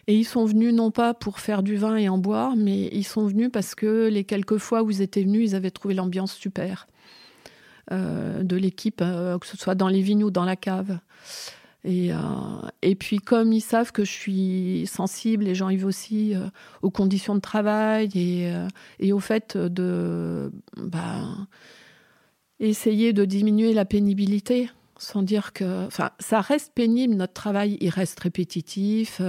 Et 0.08 0.16
ils 0.16 0.26
sont 0.26 0.46
venus 0.46 0.72
non 0.72 0.92
pas 0.92 1.16
pour 1.16 1.40
faire 1.40 1.64
du 1.64 1.78
vin 1.78 1.96
et 1.96 2.10
en 2.10 2.20
boire, 2.20 2.56
mais 2.56 2.90
ils 2.92 3.06
sont 3.06 3.26
venus 3.26 3.50
parce 3.52 3.74
que 3.74 4.08
les 4.08 4.24
quelques 4.24 4.58
fois 4.58 4.84
où 4.84 4.92
ils 4.92 5.02
étaient 5.02 5.24
venus, 5.24 5.50
ils 5.50 5.56
avaient 5.56 5.72
trouvé 5.72 5.96
l'ambiance 5.96 6.36
super 6.36 6.86
euh, 7.92 8.44
de 8.44 8.56
l'équipe, 8.56 9.02
euh, 9.02 9.40
que 9.40 9.48
ce 9.48 9.58
soit 9.58 9.74
dans 9.74 9.88
les 9.88 10.02
vignes 10.02 10.24
ou 10.24 10.30
dans 10.30 10.46
la 10.46 10.56
cave. 10.56 11.00
Et, 11.86 12.12
euh, 12.12 12.18
et 12.82 12.96
puis 12.96 13.20
comme 13.20 13.54
ils 13.54 13.62
savent 13.62 13.92
que 13.92 14.04
je 14.04 14.12
suis 14.12 14.88
sensible, 14.88 15.44
gens 15.54 15.70
y 15.70 15.78
aussi 15.86 16.34
euh, 16.34 16.48
aux 16.82 16.90
conditions 16.90 17.36
de 17.36 17.40
travail 17.40 18.10
et, 18.16 18.52
euh, 18.52 18.68
et 19.00 19.14
au 19.14 19.20
fait 19.20 19.56
de 19.56 20.52
bah, 20.78 21.28
essayer 22.60 23.14
de 23.14 23.24
diminuer 23.24 23.74
la 23.74 23.86
pénibilité 23.86 24.72
sans 24.98 25.22
dire 25.22 25.54
que, 25.54 25.86
enfin, 25.86 26.12
ça 26.20 26.42
reste 26.42 26.74
pénible, 26.74 27.16
notre 27.16 27.34
travail, 27.34 27.78
il 27.82 27.90
reste 27.90 28.20
répétitif, 28.20 29.22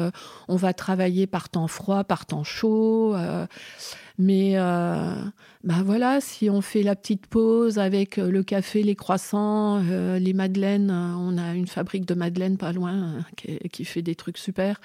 on 0.48 0.56
va 0.56 0.72
travailler 0.72 1.26
par 1.26 1.48
temps 1.48 1.68
froid, 1.68 2.04
par 2.04 2.26
temps 2.26 2.44
chaud, 2.44 3.14
mais 4.18 4.52
euh, 4.54 5.14
bah 5.62 5.82
voilà, 5.84 6.20
si 6.20 6.48
on 6.48 6.62
fait 6.62 6.82
la 6.82 6.96
petite 6.96 7.26
pause 7.26 7.78
avec 7.78 8.18
euh, 8.18 8.30
le 8.30 8.42
café, 8.42 8.82
les 8.82 8.94
croissants, 8.94 9.82
euh, 9.90 10.18
les 10.18 10.32
madeleines, 10.32 10.90
on 10.90 11.36
a 11.36 11.54
une 11.54 11.66
fabrique 11.66 12.06
de 12.06 12.14
madeleines 12.14 12.56
pas 12.56 12.72
loin 12.72 13.18
qui, 13.36 13.84
fait 13.84 14.02
des 14.02 14.14
trucs 14.14 14.38
super. 14.38 14.80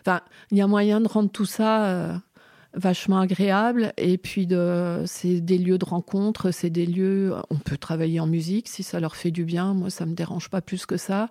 Enfin, 0.00 0.22
il 0.50 0.58
y 0.58 0.60
a 0.60 0.66
moyen 0.66 1.00
de 1.00 1.08
rendre 1.08 1.30
tout 1.30 1.46
ça 1.46 2.20
vachement 2.74 3.20
agréable. 3.20 3.92
Et 3.96 4.18
puis, 4.18 4.48
c'est 5.06 5.40
des 5.40 5.58
lieux 5.58 5.78
de 5.78 5.84
rencontre, 5.84 6.50
c'est 6.50 6.70
des 6.70 6.86
lieux. 6.86 7.34
On 7.50 7.56
peut 7.56 7.76
travailler 7.76 8.20
en 8.20 8.26
musique 8.26 8.68
si 8.68 8.82
ça 8.82 9.00
leur 9.00 9.16
fait 9.16 9.30
du 9.30 9.44
bien. 9.44 9.74
Moi, 9.74 9.90
ça 9.90 10.06
me 10.06 10.14
dérange 10.14 10.50
pas 10.50 10.60
plus 10.60 10.86
que 10.86 10.96
ça. 10.96 11.28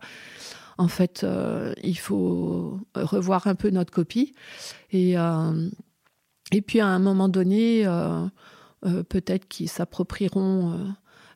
En 0.77 0.87
fait, 0.87 1.25
il 1.83 1.97
faut 1.97 2.79
revoir 2.95 3.47
un 3.47 3.55
peu 3.55 3.69
notre 3.69 3.91
copie. 3.91 4.33
Et 4.91 5.17
et 6.53 6.61
puis 6.61 6.79
à 6.79 6.87
un 6.87 6.99
moment 6.99 7.29
donné, 7.29 7.85
euh, 7.85 8.25
euh, 8.85 9.03
peut-être 9.03 9.47
qu'ils 9.47 9.69
s'approprieront 9.69 10.73
euh, 10.73 10.77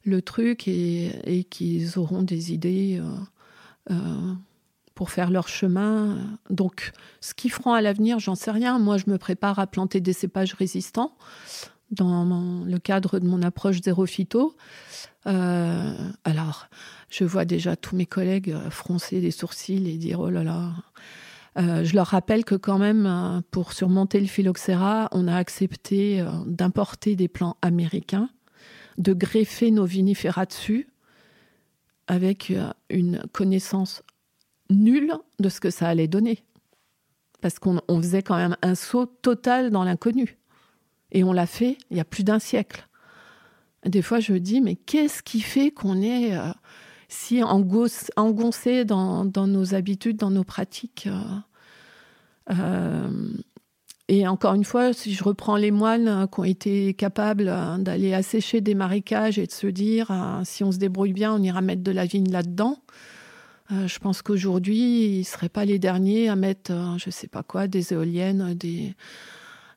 le 0.03 0.21
truc 0.21 0.67
et, 0.67 1.45
qu'ils 1.49 1.97
auront 1.97 2.21
des 2.21 2.53
idées 2.53 3.01
pour 4.97 5.11
faire 5.11 5.29
leur 5.29 5.47
chemin. 5.47 6.17
Donc, 6.49 6.91
ce 7.21 7.33
qu'ils 7.33 7.51
feront 7.51 7.73
à 7.73 7.81
l'avenir, 7.81 8.19
j'en 8.19 8.35
sais 8.35 8.51
rien. 8.51 8.79
Moi, 8.79 8.97
je 8.97 9.09
me 9.09 9.17
prépare 9.17 9.59
à 9.59 9.67
planter 9.67 10.01
des 10.01 10.13
cépages 10.13 10.53
résistants 10.53 11.15
dans 11.91 12.65
le 12.65 12.77
cadre 12.79 13.19
de 13.19 13.27
mon 13.27 13.41
approche 13.43 13.81
zéro 13.81 14.05
phyto. 14.05 14.57
alors, 15.25 16.67
je 17.09 17.23
vois 17.23 17.45
déjà 17.45 17.75
tous 17.77 17.95
mes 17.95 18.05
collègues 18.05 18.53
froncer 18.69 19.21
des 19.21 19.31
sourcils 19.31 19.89
et 19.89 19.97
dire 19.97 20.19
oh 20.19 20.29
là 20.29 20.43
là, 20.43 20.73
euh, 21.57 21.83
je 21.83 21.95
leur 21.95 22.07
rappelle 22.07 22.45
que 22.45 22.55
quand 22.55 22.77
même, 22.77 23.05
euh, 23.05 23.41
pour 23.49 23.73
surmonter 23.73 24.19
le 24.19 24.27
phylloxéra, 24.27 25.09
on 25.11 25.27
a 25.27 25.35
accepté 25.35 26.21
euh, 26.21 26.27
d'importer 26.45 27.15
des 27.15 27.27
plants 27.27 27.57
américains, 27.61 28.29
de 28.97 29.13
greffer 29.13 29.71
nos 29.71 29.85
vinifera 29.85 30.45
dessus, 30.45 30.87
avec 32.07 32.53
une 32.89 33.21
connaissance 33.33 34.01
nulle 34.69 35.13
de 35.39 35.49
ce 35.49 35.59
que 35.59 35.69
ça 35.69 35.87
allait 35.87 36.07
donner. 36.07 36.43
Parce 37.41 37.59
qu'on 37.59 37.81
faisait 38.01 38.23
quand 38.23 38.37
même 38.37 38.57
un 38.61 38.75
saut 38.75 39.05
total 39.05 39.69
dans 39.69 39.83
l'inconnu. 39.83 40.37
Et 41.11 41.23
on 41.23 41.33
l'a 41.33 41.45
fait 41.45 41.77
il 41.91 41.97
y 41.97 41.99
a 41.99 42.05
plus 42.05 42.23
d'un 42.23 42.39
siècle. 42.39 42.87
Des 43.85 44.01
fois, 44.01 44.19
je 44.19 44.33
me 44.33 44.39
dis, 44.39 44.59
mais 44.59 44.75
qu'est-ce 44.75 45.21
qui 45.21 45.41
fait 45.41 45.71
qu'on 45.71 46.01
est 46.01 46.35
si 47.07 47.41
engoncé 47.43 48.85
dans, 48.85 49.25
nos 49.25 49.75
habitudes, 49.75 50.17
dans 50.17 50.31
nos 50.31 50.43
pratiques 50.43 51.07
euh, 52.49 53.09
et 54.09 54.25
encore 54.25 54.53
une 54.53 54.63
fois, 54.63 54.93
si 54.93 55.13
je 55.13 55.23
reprends 55.23 55.57
les 55.57 55.71
moines 55.71 56.07
euh, 56.07 56.27
qui 56.27 56.39
ont 56.39 56.45
été 56.45 56.93
capables 56.93 57.49
euh, 57.49 57.77
d'aller 57.77 58.13
assécher 58.13 58.61
des 58.61 58.73
marécages 58.73 59.37
et 59.37 59.47
de 59.47 59.51
se 59.51 59.67
dire, 59.67 60.11
si 60.45 60.63
on 60.63 60.71
se 60.71 60.77
débrouille 60.77 61.13
bien, 61.13 61.33
on 61.33 61.41
ira 61.41 61.61
mettre 61.61 61.83
de 61.83 61.91
la 61.91 62.05
vigne 62.05 62.31
là-dedans. 62.31 62.77
Je 63.69 63.99
pense 63.99 64.21
qu'aujourd'hui, 64.21 65.15
ils 65.15 65.19
ne 65.19 65.23
seraient 65.23 65.49
pas 65.49 65.65
les 65.65 65.79
derniers 65.79 66.29
à 66.29 66.35
mettre, 66.35 66.71
je 66.97 67.07
ne 67.07 67.11
sais 67.11 67.27
pas 67.27 67.43
quoi, 67.43 67.67
des 67.67 67.93
éoliennes, 67.93 68.53
des, 68.53 68.95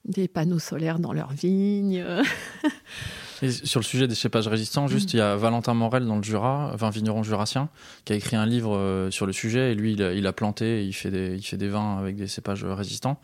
des 0.05 0.29
panneaux 0.29 0.59
solaires 0.59 0.99
dans 0.99 1.13
leurs 1.13 1.33
vignes. 1.33 2.05
Et 3.43 3.51
sur 3.51 3.81
le 3.81 3.85
sujet 3.85 4.07
des 4.07 4.15
cépages 4.15 4.49
résistants, 4.49 4.87
juste, 4.87 5.15
il 5.15 5.17
y 5.17 5.21
a 5.21 5.37
Valentin 5.37 5.73
Morel 5.73 6.05
dans 6.07 6.17
le 6.17 6.23
Jura, 6.23 6.75
vin 6.77 6.91
vigneron 6.91 7.23
jurassien, 7.23 7.71
qui 8.05 8.13
a 8.13 8.17
écrit 8.17 8.37
un 8.37 8.45
livre 8.45 8.77
euh, 8.77 9.11
sur 9.11 9.25
le 9.25 9.33
sujet. 9.33 9.73
Et 9.73 9.75
lui, 9.75 9.95
il 9.95 10.27
a, 10.27 10.33
planté, 10.33 10.85
il 10.85 10.93
fait, 10.93 11.11
des, 11.11 11.37
il 11.37 11.43
fait 11.43 11.57
des 11.57 11.69
vins 11.69 11.99
avec 11.99 12.17
des 12.17 12.27
cépages 12.27 12.65
résistants. 12.65 13.19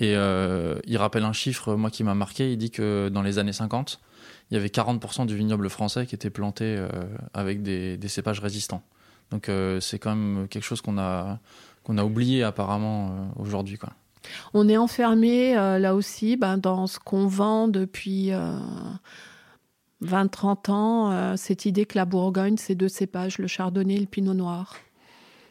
Et 0.00 0.16
euh, 0.16 0.74
il 0.86 0.96
rappelle 0.96 1.24
un 1.24 1.32
chiffre, 1.32 1.76
moi, 1.76 1.90
qui 1.90 2.02
m'a 2.02 2.14
marqué. 2.14 2.52
Il 2.52 2.58
dit 2.58 2.70
que 2.70 3.08
dans 3.08 3.22
les 3.22 3.38
années 3.38 3.52
50, 3.52 4.00
il 4.50 4.54
y 4.54 4.56
avait 4.56 4.68
40% 4.68 5.26
du 5.26 5.36
vignoble 5.36 5.70
français 5.70 6.06
qui 6.06 6.14
était 6.16 6.30
planté 6.30 6.64
euh, 6.76 6.88
avec 7.32 7.62
des, 7.62 7.98
cépages 8.08 8.40
résistants. 8.40 8.82
Donc 9.32 9.50
c'est 9.80 9.98
quand 9.98 10.14
même 10.14 10.46
quelque 10.48 10.62
chose 10.64 10.80
qu'on 10.80 10.98
a, 10.98 11.40
a 11.88 12.04
oublié 12.04 12.44
apparemment 12.44 13.32
aujourd'hui. 13.36 13.78
Quoi. 13.78 13.90
On 14.54 14.68
est 14.68 14.76
enfermé 14.76 15.54
là 15.54 15.94
aussi 15.94 16.36
ben, 16.36 16.58
dans 16.58 16.86
ce 16.86 16.98
qu'on 16.98 17.26
vend 17.26 17.66
depuis 17.66 18.30
20-30 20.02 20.70
ans, 20.70 21.12
euh, 21.12 21.36
cette 21.36 21.64
idée 21.64 21.86
que 21.86 21.96
la 21.96 22.04
Bourgogne, 22.04 22.56
c'est 22.56 22.74
deux 22.74 22.88
cépages, 22.88 23.38
le 23.38 23.46
chardonnay 23.46 23.94
et 23.94 24.00
le 24.00 24.06
pinot 24.06 24.34
noir. 24.34 24.76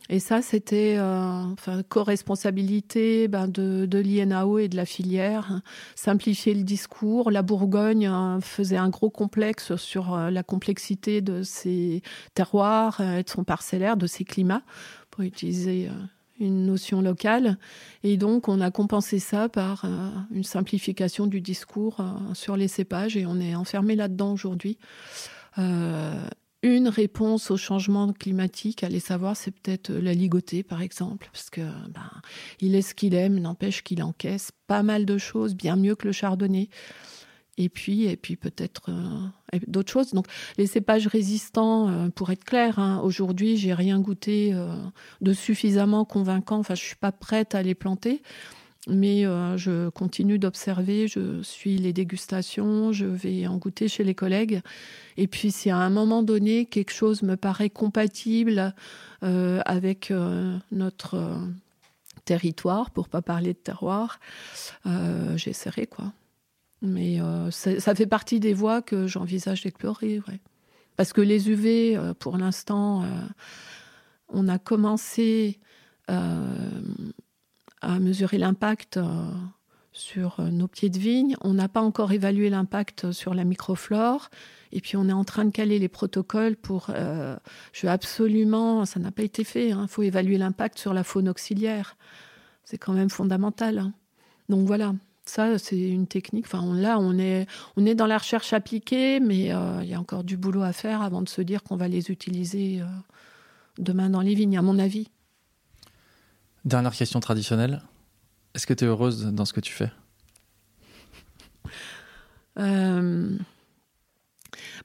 Et 0.09 0.19
ça, 0.19 0.41
c'était 0.41 0.95
euh, 0.97 1.43
enfin, 1.53 1.83
co-responsabilité 1.87 3.27
ben, 3.27 3.47
de, 3.47 3.97
l'INAO 3.97 4.57
et 4.59 4.67
de 4.67 4.75
la 4.75 4.85
filière, 4.85 5.61
simplifier 5.95 6.53
le 6.53 6.63
discours. 6.63 7.31
La 7.31 7.41
Bourgogne 7.41 8.07
euh, 8.07 8.41
faisait 8.41 8.77
un 8.77 8.89
gros 8.89 9.09
complexe 9.09 9.75
sur 9.77 10.17
la 10.17 10.43
complexité 10.43 11.21
de 11.21 11.43
ses 11.43 12.01
terroirs 12.33 12.99
et 12.99 13.23
de 13.23 13.29
son 13.29 13.43
parcellaire, 13.43 13.95
de 13.95 14.07
ses 14.07 14.25
climats, 14.25 14.63
pour 15.11 15.23
utiliser 15.23 15.89
une 16.41 16.65
notion 16.65 17.01
locale. 17.01 17.57
Et 18.03 18.17
donc, 18.17 18.49
on 18.49 18.59
a 18.59 18.71
compensé 18.71 19.19
ça 19.19 19.47
par 19.47 19.85
euh, 19.85 20.09
une 20.31 20.43
simplification 20.43 21.27
du 21.27 21.39
discours 21.39 21.99
euh, 21.99 22.33
sur 22.33 22.57
les 22.57 22.67
cépages 22.67 23.15
et 23.15 23.25
on 23.25 23.39
est 23.39 23.55
enfermé 23.55 23.95
là-dedans 23.95 24.33
aujourd'hui. 24.33 24.77
Euh, 25.57 26.19
une 26.63 26.87
réponse 26.87 27.49
au 27.49 27.57
changement 27.57 28.13
climatique, 28.13 28.83
allez 28.83 28.99
savoir, 28.99 29.35
c'est 29.35 29.51
peut-être 29.51 29.91
la 29.91 30.13
ligotée, 30.13 30.63
par 30.63 30.81
exemple, 30.81 31.29
parce 31.31 31.49
que 31.49 31.61
ben, 31.61 32.11
il 32.59 32.75
est 32.75 32.81
ce 32.81 32.93
qu'il 32.93 33.15
aime, 33.15 33.39
n'empêche 33.39 33.83
qu'il 33.83 34.03
encaisse 34.03 34.51
pas 34.67 34.83
mal 34.83 35.05
de 35.05 35.17
choses, 35.17 35.55
bien 35.55 35.75
mieux 35.75 35.95
que 35.95 36.07
le 36.07 36.11
chardonnay 36.11 36.69
et 37.57 37.69
puis, 37.69 38.05
et 38.05 38.15
puis 38.15 38.35
peut-être 38.35 38.89
euh, 38.89 39.57
d'autres 39.67 39.91
choses. 39.91 40.11
Donc, 40.11 40.27
les 40.57 40.67
cépages 40.67 41.07
résistants, 41.07 41.89
euh, 41.89 42.09
pour 42.09 42.29
être 42.31 42.43
clair, 42.43 42.79
hein, 42.79 43.01
aujourd'hui, 43.03 43.57
j'ai 43.57 43.73
rien 43.73 43.99
goûté 43.99 44.51
euh, 44.53 44.75
de 45.21 45.33
suffisamment 45.33 46.05
convaincant. 46.05 46.59
Enfin, 46.59 46.75
je 46.75 46.83
suis 46.83 46.95
pas 46.95 47.11
prête 47.11 47.55
à 47.55 47.61
les 47.61 47.75
planter. 47.75 48.21
Mais 48.87 49.25
euh, 49.25 49.57
je 49.57 49.89
continue 49.89 50.39
d'observer, 50.39 51.07
je 51.07 51.41
suis 51.43 51.77
les 51.77 51.93
dégustations, 51.93 52.91
je 52.91 53.05
vais 53.05 53.45
en 53.45 53.57
goûter 53.57 53.87
chez 53.87 54.03
les 54.03 54.15
collègues. 54.15 54.61
Et 55.17 55.27
puis 55.27 55.51
si 55.51 55.69
à 55.69 55.77
un 55.77 55.91
moment 55.91 56.23
donné 56.23 56.65
quelque 56.65 56.91
chose 56.91 57.21
me 57.21 57.35
paraît 57.35 57.69
compatible 57.69 58.73
euh, 59.23 59.61
avec 59.65 60.09
euh, 60.09 60.57
notre 60.71 61.37
territoire, 62.25 62.89
pour 62.89 63.07
pas 63.07 63.21
parler 63.21 63.53
de 63.53 63.59
terroir, 63.59 64.19
j'essaierai 65.35 65.87
quoi. 65.87 66.13
Mais 66.83 67.19
ça 67.51 67.93
fait 67.93 68.07
partie 68.07 68.39
des 68.39 68.53
voies 68.53 68.81
que 68.81 69.05
j'envisage 69.05 69.63
d'explorer. 69.63 70.19
Parce 70.97 71.13
que 71.13 71.21
les 71.21 71.49
UV, 71.49 71.99
pour 72.19 72.37
l'instant, 72.37 73.05
on 74.29 74.47
a 74.47 74.57
commencé 74.57 75.59
à 77.81 77.99
mesurer 77.99 78.37
l'impact 78.37 78.97
euh, 78.97 79.31
sur 79.91 80.39
euh, 80.39 80.49
nos 80.49 80.67
pieds 80.67 80.89
de 80.89 80.99
vigne. 80.99 81.35
On 81.41 81.53
n'a 81.53 81.67
pas 81.67 81.81
encore 81.81 82.11
évalué 82.11 82.49
l'impact 82.49 83.11
sur 83.11 83.33
la 83.33 83.43
microflore. 83.43 84.29
Et 84.71 84.79
puis 84.79 84.95
on 84.95 85.09
est 85.09 85.13
en 85.13 85.25
train 85.25 85.45
de 85.45 85.51
caler 85.51 85.79
les 85.79 85.89
protocoles 85.89 86.55
pour. 86.55 86.87
Euh, 86.89 87.35
je 87.73 87.85
veux 87.85 87.91
absolument, 87.91 88.85
ça 88.85 88.99
n'a 88.99 89.11
pas 89.11 89.23
été 89.23 89.43
fait. 89.43 89.69
Il 89.69 89.73
hein, 89.73 89.87
faut 89.87 90.03
évaluer 90.03 90.37
l'impact 90.37 90.79
sur 90.79 90.93
la 90.93 91.03
faune 91.03 91.27
auxiliaire. 91.27 91.97
C'est 92.63 92.77
quand 92.77 92.93
même 92.93 93.09
fondamental. 93.09 93.79
Hein. 93.79 93.93
Donc 94.47 94.65
voilà, 94.65 94.93
ça 95.25 95.57
c'est 95.57 95.79
une 95.79 96.07
technique. 96.07 96.45
Enfin 96.45 96.73
là, 96.75 96.99
on 96.99 97.17
est, 97.17 97.47
on 97.75 97.85
est 97.85 97.95
dans 97.95 98.07
la 98.07 98.17
recherche 98.17 98.53
appliquée, 98.53 99.19
mais 99.19 99.39
il 99.39 99.89
y 99.89 99.93
a 99.93 99.99
encore 99.99 100.23
du 100.23 100.37
boulot 100.37 100.61
à 100.61 100.71
faire 100.71 101.01
avant 101.01 101.21
de 101.21 101.29
se 101.29 101.41
dire 101.41 101.63
qu'on 101.63 101.75
va 101.75 101.87
les 101.87 102.11
utiliser 102.11 102.81
demain 103.77 104.09
dans 104.09 104.21
les 104.21 104.35
vignes, 104.35 104.57
à 104.57 104.61
mon 104.61 104.79
avis. 104.79 105.09
Dernière 106.63 106.93
question 106.93 107.19
traditionnelle. 107.19 107.81
Est-ce 108.53 108.67
que 108.67 108.73
tu 108.73 108.83
es 108.83 108.87
heureuse 108.87 109.25
dans 109.25 109.45
ce 109.45 109.53
que 109.53 109.61
tu 109.61 109.73
fais? 109.73 109.91
Euh, 112.59 113.35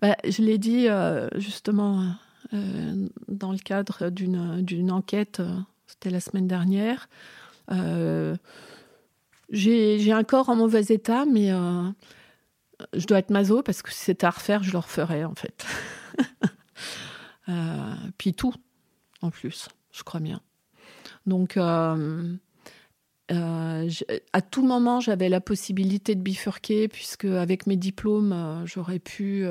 bah, 0.01 0.17
Je 0.25 0.41
l'ai 0.43 0.57
dit 0.57 0.89
euh, 0.89 1.29
justement 1.35 2.15
euh, 2.55 3.09
dans 3.29 3.53
le 3.53 3.59
cadre 3.59 4.09
d'une 4.09 4.91
enquête, 4.91 5.43
c'était 5.87 6.11
la 6.11 6.21
semaine 6.21 6.47
dernière. 6.47 7.09
J'ai 9.51 10.13
un 10.13 10.25
corps 10.25 10.49
en 10.49 10.57
mauvais 10.57 10.85
état, 10.85 11.27
mais 11.27 11.51
je 12.95 13.07
dois 13.07 13.19
être 13.19 13.31
maso 13.31 13.63
parce 13.63 13.83
que 13.83 13.93
si 13.93 14.05
c'était 14.05 14.27
à 14.27 14.31
refaire, 14.31 14.63
je 14.63 14.73
le 14.73 14.79
referais 14.79 15.25
en 15.25 15.35
fait. 15.35 15.67
puis 18.17 18.33
tout, 18.33 18.55
en 19.21 19.31
plus, 19.31 19.69
je 19.93 20.03
crois 20.03 20.21
bien. 20.21 20.41
Donc, 21.27 21.57
euh, 21.57 22.37
euh, 23.33 23.91
à 24.33 24.43
tout 24.43 24.65
moment, 24.65 25.01
j'avais 25.01 25.29
la 25.29 25.41
possibilité 25.41 26.15
de 26.15 26.21
bifurquer, 26.21 26.89
puisque 26.89 27.25
avec 27.25 27.67
mes 27.67 27.77
diplômes, 27.77 28.33
euh, 28.33 28.67
j'aurais 28.67 29.01
pu 29.01 29.45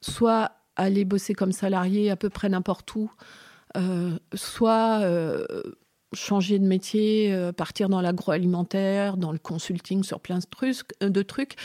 soit 0.00 0.52
aller 0.76 1.04
bosser 1.04 1.34
comme 1.34 1.52
salarié 1.52 2.10
à 2.10 2.16
peu 2.16 2.30
près 2.30 2.48
n'importe 2.48 2.94
où, 2.94 3.10
soit 4.34 5.02
changer 6.12 6.58
de 6.58 6.66
métier, 6.66 7.50
partir 7.56 7.88
dans 7.88 8.00
l'agroalimentaire, 8.00 9.16
dans 9.16 9.32
le 9.32 9.38
consulting 9.38 10.04
sur 10.04 10.20
plein 10.20 10.38
de 10.38 11.22
trucs. 11.22 11.56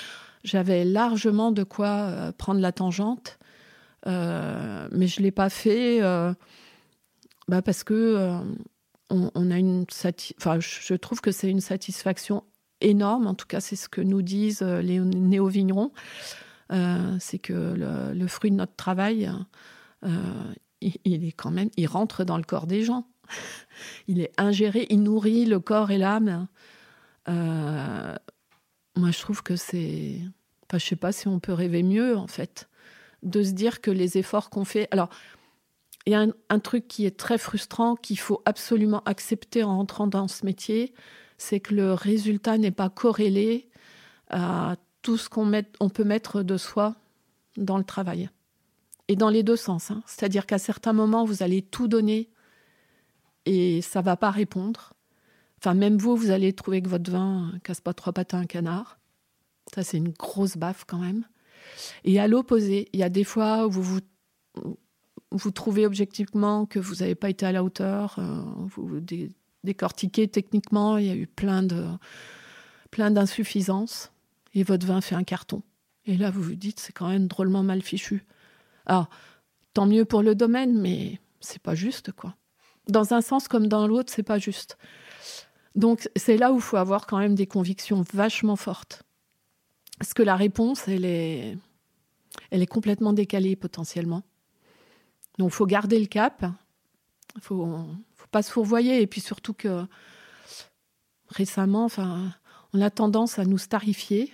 J'avais 0.43 0.85
largement 0.85 1.52
de 1.52 1.64
quoi 1.64 2.31
prendre 2.38 2.61
la 2.61 2.72
tangente, 2.72 3.38
mais 4.06 5.07
je 5.07 5.19
ne 5.19 5.23
l'ai 5.23 5.31
pas 5.31 5.49
fait 5.49 5.99
bah 7.48 7.61
parce 7.61 7.84
que 7.84 8.39
on, 9.11 9.51
a 9.51 9.57
une 9.57 9.85
enfin, 10.38 10.59
je 10.59 10.93
trouve 10.95 11.21
que 11.21 11.31
c'est 11.31 11.49
une 11.49 11.61
satisfaction 11.61 12.43
énorme. 12.81 13.27
En 13.27 13.35
tout 13.35 13.45
cas, 13.45 13.61
c'est 13.61 13.75
ce 13.75 13.88
que 13.88 14.01
nous 14.01 14.21
disent 14.21 14.61
euh, 14.61 14.81
les 14.81 14.99
néo-vignerons. 14.99 15.91
Euh, 16.71 17.15
c'est 17.19 17.39
que 17.39 17.53
le, 18.13 18.27
fruit 18.27 18.51
de 18.51 18.55
notre 18.55 18.75
travail, 18.75 19.31
euh, 20.05 20.53
il, 20.81 21.25
est 21.25 21.31
quand 21.31 21.51
même, 21.51 21.69
il 21.77 21.88
rentre 21.88 22.23
dans 22.23 22.38
le 22.38 22.43
corps 22.43 22.67
des 22.67 22.83
gens. 22.83 23.07
Il 24.07 24.19
est 24.19 24.31
ingéré, 24.38 24.88
il 24.89 25.03
nourrit 25.03 25.45
le 25.45 25.59
corps 25.59 25.89
et 25.89 25.97
l'âme. 25.97 26.47
moi, 27.27 28.17
je 28.97 29.19
trouve 29.19 29.41
que 29.41 29.55
c'est, 29.55 30.19
enfin, 30.67 30.77
je 30.77 30.85
sais 30.85 30.95
pas 30.97 31.13
si 31.13 31.29
on 31.29 31.39
peut 31.39 31.53
rêver 31.53 31.81
mieux 31.81 32.17
en 32.17 32.27
fait, 32.27 32.67
de 33.23 33.41
se 33.41 33.51
dire 33.51 33.79
que 33.79 33.89
les 33.89 34.17
efforts 34.17 34.49
qu'on 34.49 34.65
fait. 34.65 34.89
Alors, 34.91 35.09
il 36.06 36.14
y 36.14 36.15
a 36.15 36.26
un, 36.49 36.60
truc 36.60 36.88
qui 36.88 37.06
est 37.06 37.18
très 37.18 37.38
frustrant, 37.38 37.95
qu'il 37.95 38.18
faut 38.18 38.41
absolument 38.45 39.03
accepter 39.06 39.64
en 39.64 39.78
rentrant 39.78 40.07
dans 40.07 40.28
ce 40.28 40.45
métier, 40.45 40.94
c'est 41.38 41.60
que 41.60 41.76
le 41.76 41.94
résultat 41.94 42.57
n'est 42.57 42.72
pas 42.72 42.90
corrélé 42.90 43.69
à 44.30 44.78
tout 45.02 45.18
ce 45.18 45.30
qu'on 45.30 45.52
on 45.80 45.90
peut 45.90 46.03
mettre 46.03 46.44
de 46.44 46.57
soi 46.57 46.95
dans 47.57 47.78
le 47.78 47.84
travail. 47.84 48.30
Et 49.07 49.15
dans 49.15 49.30
les 49.30 49.44
deux 49.44 49.56
sens. 49.56 49.91
Hein. 49.91 50.02
C'est-à-dire 50.07 50.45
qu'à 50.45 50.57
certains 50.57 50.94
moments, 50.94 51.26
vous 51.26 51.44
allez 51.44 51.61
tout 51.61 51.88
donner 51.88 52.30
et 53.45 53.82
ça 53.82 54.02
va 54.02 54.15
pas 54.15 54.32
répondre. 54.32 54.94
Enfin, 55.60 55.73
même 55.73 55.98
vous, 55.98 56.15
vous 56.15 56.32
allez 56.32 56.53
trouver 56.53 56.82
que 56.82 56.90
votre 56.90 57.11
vin 57.11 57.52
casse 57.64 57.82
pas 57.82 57.94
trois 57.94 58.14
patins 58.14 58.40
à 58.40 58.41
un 58.41 58.45
canard. 58.45 58.99
Ça, 59.73 59.84
c'est 59.84 59.98
une 59.98 60.10
grosse 60.10 60.57
baffe 60.57 60.86
quand 60.88 60.98
même. 60.98 61.26
Et 62.03 62.19
à 62.19 62.28
l'opposé, 62.28 62.90
il 62.94 62.99
y 62.99 63.03
a 63.03 63.10
des 63.10 63.23
fois 63.23 63.68
où 63.68 63.72
vous 63.72 63.84
vous 63.84 63.99
vous 65.31 65.51
trouvez 65.51 65.85
objectivement 65.85 66.65
que 66.65 66.79
vous 66.79 66.95
n'avez 66.95 67.15
pas 67.15 67.29
été 67.29 67.45
à 67.45 67.51
la 67.51 67.63
hauteur, 67.63 68.15
euh, 68.19 68.41
vous 68.57 68.99
décortiquez 69.63 70.27
techniquement, 70.27 70.97
il 70.97 71.05
y 71.05 71.09
a 71.09 71.15
eu 71.15 71.27
plein 71.27 71.63
de 71.63 71.85
plein 72.91 73.09
d'insuffisances 73.09 74.11
et 74.53 74.63
votre 74.63 74.85
vin 74.85 75.01
fait 75.01 75.15
un 75.15 75.23
carton. 75.23 75.63
Et 76.05 76.17
là, 76.17 76.29
vous 76.29 76.41
vous 76.41 76.55
dites, 76.55 76.79
c'est 76.79 76.91
quand 76.91 77.07
même 77.07 77.27
drôlement 77.27 77.63
mal 77.63 77.81
fichu. 77.81 78.25
Alors, 78.85 79.09
tant 79.73 79.85
mieux 79.85 80.03
pour 80.03 80.23
le 80.23 80.35
domaine, 80.35 80.79
mais 80.79 81.19
c'est 81.39 81.61
pas 81.61 81.75
juste, 81.75 82.11
quoi. 82.11 82.35
Dans 82.87 83.13
un 83.13 83.21
sens 83.21 83.47
comme 83.47 83.67
dans 83.67 83.87
l'autre, 83.87 84.11
c'est 84.13 84.23
pas 84.23 84.39
juste. 84.39 84.77
Donc, 85.75 86.09
c'est 86.15 86.37
là 86.37 86.51
où 86.51 86.55
il 86.55 86.61
faut 86.61 86.77
avoir 86.77 87.07
quand 87.07 87.19
même 87.19 87.35
des 87.35 87.47
convictions 87.47 88.03
vachement 88.13 88.57
fortes. 88.57 89.03
Parce 89.99 90.13
que 90.13 90.23
la 90.23 90.35
réponse, 90.35 90.87
elle 90.87 91.05
est, 91.05 91.57
elle 92.49 92.61
est 92.61 92.67
complètement 92.67 93.13
décalée 93.13 93.55
potentiellement. 93.55 94.23
Donc, 95.37 95.49
il 95.49 95.55
faut 95.55 95.65
garder 95.65 95.99
le 95.99 96.07
cap. 96.07 96.45
Il 97.35 97.41
faut, 97.41 97.65
faut 98.15 98.27
pas 98.31 98.41
se 98.41 98.51
fourvoyer. 98.51 99.01
Et 99.01 99.07
puis 99.07 99.21
surtout 99.21 99.53
que 99.53 99.85
récemment, 101.29 101.85
enfin, 101.85 102.33
on 102.73 102.81
a 102.81 102.89
tendance 102.89 103.39
à 103.39 103.45
nous 103.45 103.57
starifier. 103.57 104.33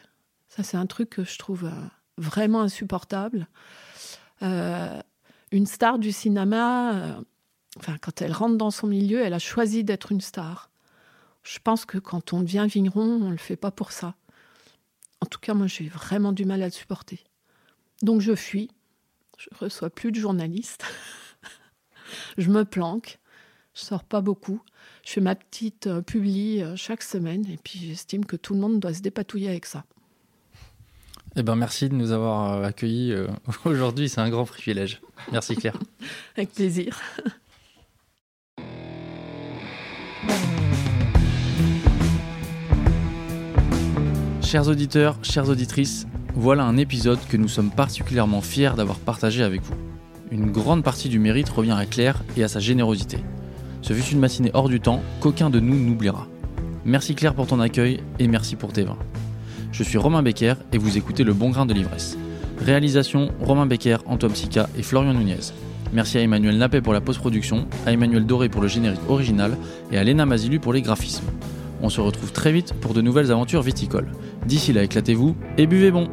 Ça, 0.50 0.64
c'est 0.64 0.78
un 0.78 0.86
truc 0.86 1.10
que 1.10 1.24
je 1.24 1.38
trouve 1.38 1.66
euh, 1.66 1.88
vraiment 2.18 2.62
insupportable. 2.62 3.48
Euh, 4.42 5.02
une 5.52 5.66
star 5.66 6.00
du 6.00 6.12
cinéma, 6.12 6.96
euh, 6.96 7.22
quand 8.02 8.22
elle 8.22 8.34
rentre 8.34 8.58
dans 8.58 8.72
son 8.72 8.88
milieu, 8.88 9.22
elle 9.22 9.34
a 9.34 9.40
choisi 9.40 9.84
d'être 9.84 10.12
une 10.12 10.22
star. 10.22 10.70
Je 11.44 11.60
pense 11.60 11.86
que 11.86 11.98
quand 11.98 12.34
on 12.34 12.42
devient 12.42 12.68
vigneron, 12.68 13.04
on 13.04 13.28
ne 13.28 13.32
le 13.32 13.38
fait 13.38 13.56
pas 13.56 13.72
pour 13.72 13.92
ça. 13.92 14.16
En 15.22 15.26
tout 15.26 15.40
cas, 15.40 15.54
moi, 15.54 15.68
j'ai 15.68 15.88
vraiment 15.88 16.32
du 16.32 16.46
mal 16.46 16.62
à 16.62 16.66
le 16.66 16.72
supporter. 16.72 17.24
Donc, 18.02 18.22
je 18.22 18.36
fuis. 18.36 18.70
Je 19.38 19.50
reçois 19.60 19.90
plus 19.92 20.12
de 20.12 20.20
journalistes. 20.20 20.84
je 22.38 22.50
me 22.50 22.66
planque. 22.66 23.20
Je 23.76 23.82
sors 23.82 24.04
pas 24.04 24.22
beaucoup. 24.22 24.62
Je 25.06 25.12
fais 25.12 25.22
ma 25.22 25.36
petite 25.36 25.86
euh, 25.86 26.02
publi 26.02 26.64
euh, 26.64 26.76
chaque 26.76 27.04
semaine 27.04 27.46
et 27.46 27.58
puis 27.64 27.80
j'estime 27.80 28.26
que 28.26 28.36
tout 28.36 28.56
le 28.56 28.60
monde 28.60 28.80
doit 28.80 28.94
se 28.94 29.02
dépatouiller 29.02 29.50
avec 29.50 29.68
ça. 29.68 29.86
Eh 31.36 31.44
ben 31.44 31.56
merci 31.56 31.88
de 31.88 31.94
nous 31.94 32.12
avoir 32.12 32.54
euh, 32.54 32.64
accueillis 32.64 33.14
aujourd'hui, 33.66 34.10
c'est 34.10 34.22
un 34.22 34.30
grand 34.30 34.46
privilège. 34.46 35.02
Merci 35.32 35.56
Claire. 35.56 35.78
avec 36.36 36.52
plaisir. 36.52 37.00
Chers 44.42 44.68
auditeurs, 44.70 45.24
chères 45.24 45.50
auditrices, 45.50 46.08
voilà 46.40 46.66
un 46.66 46.78
épisode 46.78 47.18
que 47.28 47.36
nous 47.36 47.48
sommes 47.48 47.72
particulièrement 47.72 48.42
fiers 48.42 48.74
d'avoir 48.78 49.00
partagé 49.00 49.42
avec 49.42 49.64
vous. 49.64 49.74
Une 50.30 50.52
grande 50.52 50.84
partie 50.84 51.10
du 51.10 51.18
mérite 51.18 51.50
revient 51.50 51.76
à 51.76 51.86
Claire 51.88 52.24
et 52.38 52.44
à 52.44 52.48
sa 52.48 52.60
générosité. 52.60 53.18
Ce 53.82 53.92
fut 53.92 54.14
une 54.14 54.20
matinée 54.20 54.52
hors 54.54 54.70
du 54.70 54.80
temps 54.80 55.02
qu'aucun 55.20 55.50
de 55.50 55.60
nous 55.60 55.76
n'oubliera. 55.76 56.28
Merci 56.86 57.16
Claire 57.16 57.34
pour 57.34 57.48
ton 57.48 57.60
accueil 57.60 58.02
et 58.20 58.28
merci 58.28 58.56
pour 58.56 58.72
tes 58.72 58.84
vins. 58.84 59.00
Je 59.72 59.82
suis 59.82 59.98
Romain 59.98 60.22
Becker 60.22 60.54
et 60.74 60.78
vous 60.78 60.96
écoutez 60.96 61.24
Le 61.24 61.34
Bon 61.34 61.50
Grain 61.50 61.66
de 61.66 61.74
l'Ivresse. 61.74 62.20
Réalisation 62.64 63.30
Romain 63.42 63.66
Becker, 63.66 63.98
Antoine 64.06 64.36
Sica 64.36 64.70
et 64.78 64.84
Florian 64.84 65.16
Nunez. 65.16 65.54
Merci 65.92 66.20
à 66.20 66.22
Emmanuel 66.22 66.60
Nappé 66.60 66.82
pour 66.82 66.94
la 66.94 67.02
post-production, 67.02 67.66
à 67.88 67.94
Emmanuel 67.94 68.28
Doré 68.28 68.48
pour 68.48 68.62
le 68.62 68.68
générique 68.68 69.10
original 69.10 69.58
et 69.92 69.98
à 69.98 70.04
Léna 70.04 70.28
Mazilu 70.28 70.60
pour 70.60 70.74
les 70.74 70.84
graphismes. 70.84 71.26
On 71.82 71.90
se 71.90 72.00
retrouve 72.00 72.32
très 72.32 72.52
vite 72.52 72.74
pour 72.74 72.94
de 72.94 73.02
nouvelles 73.02 73.32
aventures 73.32 73.64
viticoles. 73.64 74.12
D'ici 74.46 74.72
là, 74.72 74.84
éclatez-vous 74.84 75.36
et 75.58 75.66
buvez 75.66 75.90
bon! 75.90 76.08